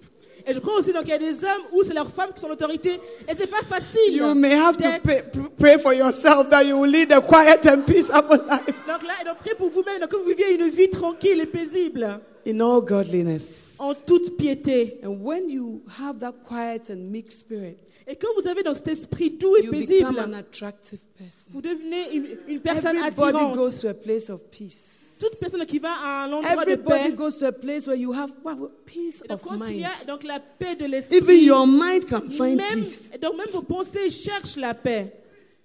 Et 0.45 0.53
je 0.53 0.59
crois 0.59 0.79
aussi 0.79 0.91
qu'il 0.91 1.07
y 1.07 1.13
a 1.13 1.17
des 1.17 1.43
hommes 1.43 1.63
où 1.71 1.83
c'est 1.83 1.93
leurs 1.93 2.09
femmes 2.09 2.31
qui 2.33 2.41
sont 2.41 2.49
l'autorité 2.49 2.99
et 3.29 3.35
c'est 3.35 3.47
pas 3.47 3.61
facile. 3.61 4.13
You 4.13 4.33
may 4.33 4.53
have 4.53 4.75
to 4.75 4.89
pray, 5.01 5.23
pray 5.57 5.77
for 5.77 5.93
yourself 5.93 6.49
that 6.49 6.63
you 6.65 6.77
will 6.77 6.91
lead 6.91 7.13
a 7.13 7.21
quiet 7.21 7.65
and 7.65 7.83
peaceable 7.85 8.41
life 8.49 8.75
Donc 8.85 9.03
là, 9.03 9.13
et 9.21 9.25
donc 9.25 9.37
priez 9.37 9.55
pour 9.55 9.69
vous-même, 9.69 10.01
donc 10.01 10.09
que 10.09 10.17
vous 10.17 10.25
viviez 10.25 10.55
une 10.55 10.67
vie 10.69 10.89
tranquille 10.89 11.39
et 11.39 11.45
paisible, 11.45 12.19
in 12.45 12.59
all 12.59 12.81
godliness. 12.81 13.77
en 13.79 13.93
toute 13.93 14.35
piété. 14.35 14.99
And 15.03 15.21
when 15.21 15.49
you 15.49 15.81
have 15.97 16.19
that 16.19 16.33
quiet 16.45 16.89
and 16.89 17.09
meek 17.09 17.31
spirit, 17.31 17.77
Et 18.07 18.15
quand 18.17 18.27
vous 18.39 18.47
avez 18.47 18.63
donc 18.63 18.77
cet 18.77 18.89
esprit 18.89 19.31
doux 19.31 19.55
et 19.55 19.63
you 19.63 19.71
become 19.71 19.87
paisible, 19.87 20.19
an 20.19 20.33
attractive 20.33 20.99
person. 21.17 21.51
vous 21.53 21.61
devenez 21.61 22.13
une, 22.13 22.37
une 22.47 22.59
personne 22.59 22.97
Everybody 22.97 23.37
attirante. 23.37 23.55
goes 23.55 23.77
to 23.77 23.87
a 23.89 23.93
place 23.93 24.29
of 24.29 24.41
peace. 24.51 25.17
Toute 25.21 25.39
personne 25.39 25.65
qui 25.65 25.79
va 25.79 25.91
à 25.93 26.23
un 26.25 26.31
endroit 26.33 26.65
de 26.65 26.71
Everybody 26.71 27.03
paix, 27.11 27.13
goes 27.15 27.37
to 27.39 27.45
a 27.45 27.51
place 27.53 27.87
where 27.87 27.95
you 27.97 28.11
have 28.13 28.31
wow, 28.43 28.69
peace 28.85 29.21
et 29.23 29.27
donc 29.29 29.41
of 29.41 29.47
quand 29.47 29.65
il 29.69 29.75
y 29.77 29.83
mind. 29.83 29.87
a 30.01 30.05
donc 30.05 30.23
la 30.23 30.39
paix 30.39 30.75
de 30.75 30.83
Even 30.85 30.91
l'esprit, 30.91 31.43
your 31.45 31.65
mind 31.65 32.05
can 32.05 32.29
find 32.29 32.57
même, 32.57 32.79
peace. 32.79 33.09
et 33.13 33.17
donc 33.17 33.37
même 33.37 33.47
vos 33.53 33.61
pensées 33.61 34.09
cherchent 34.09 34.57
la 34.57 34.73
paix. 34.73 35.13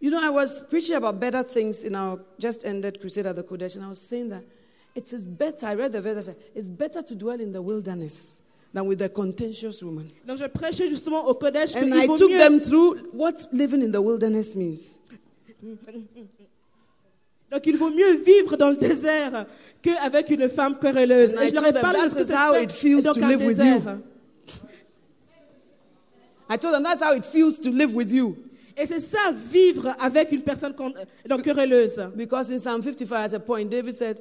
You 0.00 0.10
know, 0.10 0.20
I 0.22 0.28
was 0.30 0.62
preaching 0.70 0.94
about 0.94 1.18
better 1.18 1.42
things 1.42 1.84
in 1.84 1.96
our 1.96 2.20
just 2.38 2.64
ended 2.64 3.00
crusade 3.00 3.26
at 3.26 3.34
the 3.34 3.42
Kodesh, 3.42 3.74
and 3.74 3.84
I 3.84 3.88
was 3.88 3.98
saying 4.00 4.28
that 4.28 4.44
it 4.94 5.12
is 5.12 5.26
better. 5.26 5.66
I 5.66 5.74
read 5.74 5.90
the 5.90 6.00
verse. 6.00 6.18
I 6.18 6.20
said 6.20 6.36
it's 6.54 6.68
better 6.68 7.02
to 7.02 7.14
dwell 7.16 7.40
in 7.40 7.50
the 7.50 7.60
wilderness 7.60 8.40
than 8.74 8.86
with 8.86 9.00
a 9.02 9.08
contentious 9.08 9.82
woman. 9.82 10.06
Donc 10.26 10.38
je 10.38 10.44
prêchais 10.46 10.88
justement 10.88 11.26
au 11.26 11.34
Kodesh 11.34 11.74
And 11.74 11.80
qu'il 11.80 11.94
I 11.94 12.06
vaut 12.06 12.16
took 12.18 12.30
mieux 12.30 12.38
them 12.38 12.60
through 12.60 12.96
what 13.12 13.34
living 13.52 13.82
in 13.82 13.90
the 13.90 14.00
wilderness 14.00 14.54
means. 14.54 15.00
Donc 17.50 17.66
il 17.66 17.76
vaut 17.76 17.90
mieux 17.90 18.16
vivre 18.16 18.56
dans 18.56 18.70
le 18.70 18.76
désert 18.76 19.46
qu'avec 19.80 20.28
une 20.30 20.48
femme 20.50 20.78
querelleuse. 20.78 21.34
And 21.34 21.40
Et 21.42 21.46
I 21.46 21.48
je 21.50 21.54
leur 21.54 21.62
told 21.62 21.66
ai 21.68 21.72
them, 21.72 21.82
parlé 21.82 21.98
de 22.00 22.04
that 22.04 22.10
ce 22.10 22.14
que 22.16 22.22
is 22.22 22.26
c'est 22.26 22.34
how 22.36 22.62
it 22.62 22.72
feels 22.72 23.04
donc 23.04 23.14
to 23.14 23.24
un 23.24 23.28
live 23.28 23.38
with 23.46 23.56
désert. 23.56 23.82
you. 23.84 24.02
I 26.50 26.56
told 26.58 26.74
them 26.74 26.82
that's 26.82 27.02
how 27.02 27.14
it 27.14 27.24
feels 27.24 27.58
to 27.60 27.70
live 27.70 27.94
with 27.94 28.12
you. 28.12 28.36
Et 28.76 28.86
c'est 28.86 29.00
ça, 29.00 29.32
vivre 29.34 29.92
avec 29.98 30.30
une 30.30 30.42
personne 30.42 30.72
con- 30.74 30.94
donc 31.28 31.42
querelleuse. 31.42 31.98
Because 32.14 32.50
in 32.52 32.58
Psalm 32.58 32.80
55, 32.82 33.16
at 33.16 33.34
a 33.34 33.40
point, 33.40 33.64
David 33.68 33.96
said, 33.96 34.20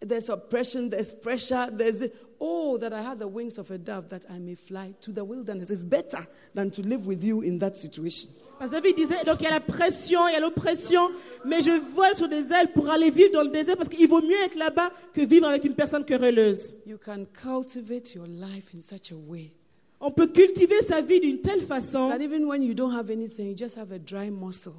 There's 0.00 0.30
oppression, 0.30 0.88
there's 0.88 1.12
pressure, 1.12 1.68
there's. 1.70 1.98
The, 1.98 2.10
oh, 2.40 2.78
that 2.78 2.92
I 2.92 3.02
had 3.02 3.18
the 3.18 3.28
wings 3.28 3.58
of 3.58 3.70
a 3.70 3.78
dove 3.78 4.08
that 4.08 4.24
I 4.30 4.38
may 4.38 4.54
fly 4.54 4.94
to 5.02 5.12
the 5.12 5.24
wilderness. 5.24 5.70
It's 5.70 5.84
better 5.84 6.26
than 6.54 6.70
to 6.70 6.82
live 6.82 7.06
with 7.06 7.22
you 7.22 7.42
in 7.42 7.58
that 7.58 7.76
situation. 7.76 8.30
Parce 8.58 8.72
que 8.72 8.94
disait, 8.94 9.24
donc 9.24 9.40
il 9.40 9.44
y 9.44 9.46
a 9.46 9.50
la 9.52 9.60
pression, 9.60 10.28
il 10.28 10.34
y 10.34 10.36
a 10.36 10.40
l'oppression, 10.40 11.10
mais 11.46 11.62
je 11.62 11.70
vole 11.70 12.14
sur 12.14 12.28
des 12.28 12.52
ailes 12.52 12.70
pour 12.74 12.90
aller 12.90 13.08
vivre 13.08 13.32
dans 13.32 13.42
le 13.42 13.48
désert 13.48 13.74
parce 13.74 13.88
qu'il 13.88 14.06
vaut 14.06 14.20
mieux 14.20 14.38
être 14.44 14.56
là-bas 14.56 14.90
que 15.14 15.22
vivre 15.22 15.46
avec 15.46 15.64
une 15.64 15.74
personne 15.74 16.04
querelleuse. 16.04 16.76
You 16.86 16.98
can 16.98 17.24
cultivate 17.32 18.14
your 18.14 18.26
life 18.26 18.74
in 18.74 18.82
such 18.82 19.12
a 19.12 19.16
way 19.16 19.54
On 19.98 20.10
peut 20.10 20.26
cultiver 20.26 20.82
sa 20.82 21.00
vie 21.00 21.20
d'une 21.20 21.40
telle 21.40 21.62
façon 21.62 22.10
that 22.10 22.20
even 22.20 22.44
when 22.44 22.62
you 22.62 22.74
don't 22.74 22.92
have 22.92 23.10
anything, 23.10 23.48
you 23.48 23.56
just 23.56 23.78
have 23.78 23.92
a 23.92 23.98
dry 23.98 24.30
muscle. 24.30 24.74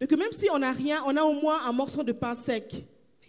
que 0.00 0.14
même 0.14 0.32
si 0.32 0.48
on 0.50 0.58
n'a 0.58 0.72
rien, 0.72 1.02
on 1.06 1.14
a 1.18 1.22
au 1.22 1.34
moins 1.34 1.66
un 1.66 1.72
morceau 1.72 2.02
de 2.02 2.12
pain 2.12 2.32
sec. 2.32 2.74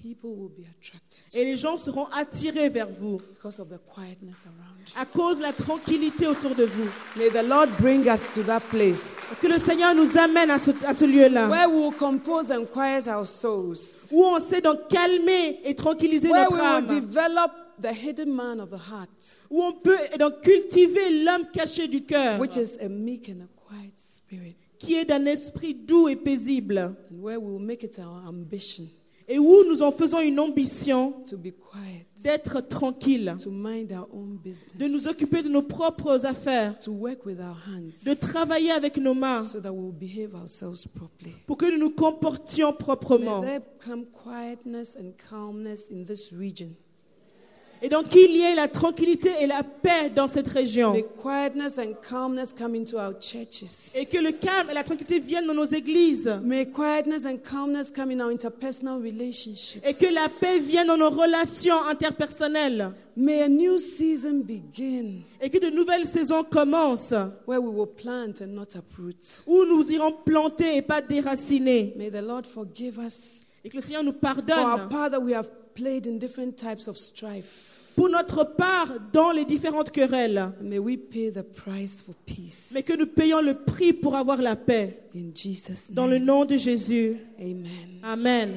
People 0.02 0.30
will 0.36 0.50
be 0.50 0.64
attracted 0.64 1.18
Et 1.34 1.44
les 1.44 1.58
gens 1.58 1.78
seront 1.78 2.06
attirés 2.14 2.70
vers 2.70 2.88
vous. 2.90 3.20
because 3.34 3.60
of 3.60 3.68
the 3.70 3.80
quietness 3.94 4.46
around 4.46 4.78
you. 4.80 4.94
à 4.96 5.06
cause 5.06 5.38
de 5.38 5.42
la 5.44 5.54
tranquillité 5.54 6.28
autour 6.28 6.54
de 6.56 6.64
vous. 6.66 6.88
May 7.16 7.30
the 7.30 7.44
Lord 7.46 7.70
bring 7.80 8.08
us 8.08 8.30
to 8.32 8.44
that 8.44 8.62
place. 8.70 9.18
Que 9.42 9.48
le 9.48 9.58
Seigneur 9.58 9.96
nous 9.96 10.18
amène 10.18 10.52
à 10.52 10.60
ce, 10.60 10.72
à 10.86 10.94
ce 10.94 11.06
lieu-là, 11.06 11.50
where 11.50 11.68
we 11.70 11.82
will 11.88 11.98
compose 11.98 12.52
and 12.52 12.66
quiet 12.72 13.08
our 13.08 13.26
souls, 13.26 13.78
où 14.12 14.24
on 14.24 14.40
sait 14.40 14.62
donc 14.62 14.88
calmer 14.88 15.60
et 15.66 15.74
tranquilliser 15.76 16.30
where 16.30 16.44
notre 16.44 16.56
we 16.56 16.62
will 16.62 16.78
âme, 16.78 16.86
develop 16.88 17.52
the 17.82 17.94
hidden 17.94 18.32
man 18.34 18.60
of 18.60 18.70
the 18.70 18.80
heart, 18.92 19.46
où 19.50 19.62
on 19.64 19.74
peut 19.74 19.98
donc 20.20 20.42
cultiver 20.42 21.24
l'homme 21.24 21.48
caché 21.52 21.88
du 21.88 22.04
cœur, 22.06 22.40
which 22.40 22.56
is 22.56 22.78
a 22.80 22.88
meek 22.88 23.30
and 23.30 23.42
a 23.44 23.48
quiet 23.68 23.92
spirit, 23.96 24.56
qui 24.80 24.94
est 24.96 25.06
d'un 25.06 25.26
esprit 25.26 25.74
doux 25.74 26.08
et 26.08 26.16
paisible, 26.16 26.78
and 27.12 27.20
where 27.22 27.40
we 27.40 27.52
will 27.52 27.60
make 27.66 27.84
it 27.84 27.98
our 28.00 28.22
ambition 28.28 28.86
et 29.28 29.40
où 29.40 29.64
nous 29.68 29.82
en 29.82 29.92
faisons 29.92 30.20
une 30.20 30.40
ambition 30.40 31.16
d'être 32.24 32.62
tranquille, 32.62 33.36
to 33.42 33.52
mind 33.52 33.92
our 33.92 34.08
own 34.14 34.40
de 34.78 34.88
nous 34.88 35.08
occuper 35.08 35.44
de 35.44 35.50
nos 35.50 35.62
propres 35.62 36.26
affaires, 36.26 36.78
to 36.80 36.92
work 36.92 37.26
with 37.26 37.40
our 37.40 37.58
hands, 37.68 38.04
de 38.06 38.14
travailler 38.14 38.72
avec 38.72 38.98
nos 38.98 39.14
mains 39.14 39.44
so 39.44 39.60
that 39.60 39.72
we 39.72 39.84
will 39.84 39.92
behave 39.92 40.34
ourselves 40.34 40.88
properly. 40.88 41.34
pour 41.46 41.58
que 41.58 41.66
nous 41.66 41.78
nous 41.78 41.92
comportions 41.92 42.74
proprement. 42.74 43.44
Et 47.82 47.90
donc 47.90 48.10
qu'il 48.10 48.32
y 48.32 48.42
ait 48.42 48.56
la 48.56 48.68
tranquillité 48.68 49.30
et 49.42 49.48
la 49.48 49.62
paix 49.64 50.10
dans 50.14 50.28
cette 50.28 50.48
région. 50.48 50.94
May 50.94 51.06
quietness 51.22 51.78
and 51.78 51.94
calmness 52.08 52.54
come 52.54 52.76
into 52.76 52.98
our 52.98 53.14
churches. 53.20 53.96
Et 53.96 54.06
que 54.06 54.18
le 54.18 54.32
calme 54.32 54.70
et 54.72 54.74
la 54.74 54.84
tranquillité 54.84 55.20
viennent 55.20 55.46
dans 55.46 55.54
nos 55.54 55.66
églises. 55.66 56.28
May 56.44 56.66
quietness 56.72 57.26
and 57.26 57.38
calmness 57.38 57.92
come 57.92 58.12
in 58.12 58.20
our 58.20 58.32
interpersonal 58.32 59.00
relationships. 59.02 59.84
Et 59.86 59.94
que 59.94 60.12
la 60.14 60.28
paix 60.30 60.60
vienne 60.60 60.88
dans 60.88 60.98
nos 60.98 61.10
relations 61.12 61.84
interpersonnelles. 61.88 62.92
May 63.16 63.42
a 63.42 63.50
new 63.50 63.80
season 63.80 64.44
begin 64.44 65.22
Et 65.42 65.50
que 65.50 65.58
de 65.58 65.70
nouvelles 65.70 66.06
saisons 66.06 66.44
commencent 66.44 67.14
where 67.48 67.60
we 67.60 67.70
will 67.70 67.88
plant 67.88 68.42
and 68.42 68.54
not 68.54 68.76
uproot. 68.76 69.44
où 69.48 69.66
nous 69.66 69.92
irons 69.92 70.14
planter 70.26 70.78
et 70.78 70.82
pas 70.82 71.02
déraciner. 71.02 71.94
May 71.98 72.10
the 72.10 72.22
Lord 72.22 72.44
forgive 72.46 73.00
us 73.00 73.46
Et 73.64 73.70
que 73.70 73.76
le 73.76 73.82
Seigneur 73.82 74.04
nous 74.04 74.14
for 74.14 74.30
our 74.30 74.36
pardonne 74.36 74.90
part 74.90 75.10
that 75.12 75.20
we 75.20 75.34
have 75.34 75.50
played 75.78 76.08
in 76.08 76.18
different 76.18 76.58
types 76.58 76.88
of 76.88 76.98
strife. 76.98 77.94
pour 77.96 78.10
notre 78.10 78.44
part 78.44 78.90
dans 79.12 79.32
les 79.32 79.44
différentes 79.46 79.90
querelles. 79.92 80.52
May 80.62 80.78
we 80.80 80.98
pay 80.98 81.32
the 81.32 81.42
price 81.44 82.04
for 82.04 82.14
peace. 82.26 82.72
Mais 82.74 82.84
que 82.84 82.94
nous 82.96 83.08
payons 83.08 83.42
le 83.42 83.56
prix 83.56 83.92
pour 83.94 84.16
avoir 84.16 84.40
la 84.42 84.56
paix. 84.56 85.00
In 85.16 85.32
Jesus' 85.34 85.90
Dans 85.92 86.06
le 86.08 86.18
name. 86.18 86.26
nom 86.26 86.46
de 86.46 86.58
Jésus. 86.58 87.18
Amen. 87.40 88.00
Amen. 88.04 88.54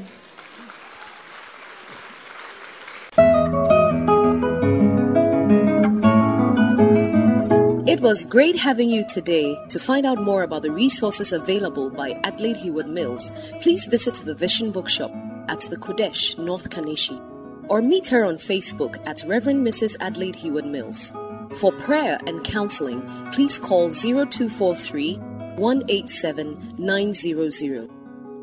It 7.87 8.01
was 8.01 8.25
great 8.25 8.57
having 8.57 8.89
you 8.89 9.05
today. 9.07 9.57
To 9.71 9.79
find 9.79 10.07
out 10.07 10.23
more 10.23 10.43
about 10.45 10.63
the 10.63 10.71
resources 10.71 11.33
available 11.33 11.91
by 11.91 12.13
Adelaide 12.25 12.57
Heward 12.57 12.87
Mills, 12.87 13.33
please 13.61 13.87
visit 13.87 14.15
the 14.25 14.35
Vision 14.35 14.71
Bookshop 14.71 15.11
at 15.51 15.61
the 15.69 15.77
Kodesh, 15.77 16.39
North 16.39 16.71
Kanishi, 16.71 17.21
or 17.69 17.83
meet 17.83 18.07
her 18.07 18.25
on 18.25 18.37
Facebook 18.37 19.05
at 19.07 19.23
Reverend 19.27 19.67
Mrs. 19.67 19.97
Adelaide 20.01 20.37
Heward 20.37 20.65
Mills. 20.65 21.13
For 21.55 21.73
prayer 21.73 22.19
and 22.27 22.45
counseling, 22.45 23.03
please 23.33 23.59
call 23.59 23.91
0243 23.91 25.17
187 25.57 26.75
900. 26.79 27.91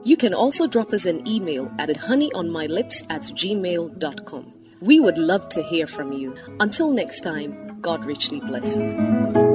You 0.04 0.18
can 0.18 0.34
also 0.34 0.68
drop 0.68 0.94
us 0.94 1.06
an 1.06 1.26
email 1.28 1.72
at 1.80 1.90
honeyonmylips 1.90 3.06
at 3.10 3.24
gmail.com. 3.24 4.54
We 4.82 5.00
would 5.00 5.18
love 5.18 5.50
to 5.50 5.64
hear 5.64 5.88
from 5.88 6.12
you. 6.12 6.36
Until 6.60 6.92
next 6.92 7.22
time, 7.22 7.80
God 7.82 8.06
richly 8.06 8.40
bless 8.42 8.78
you. 8.78 9.47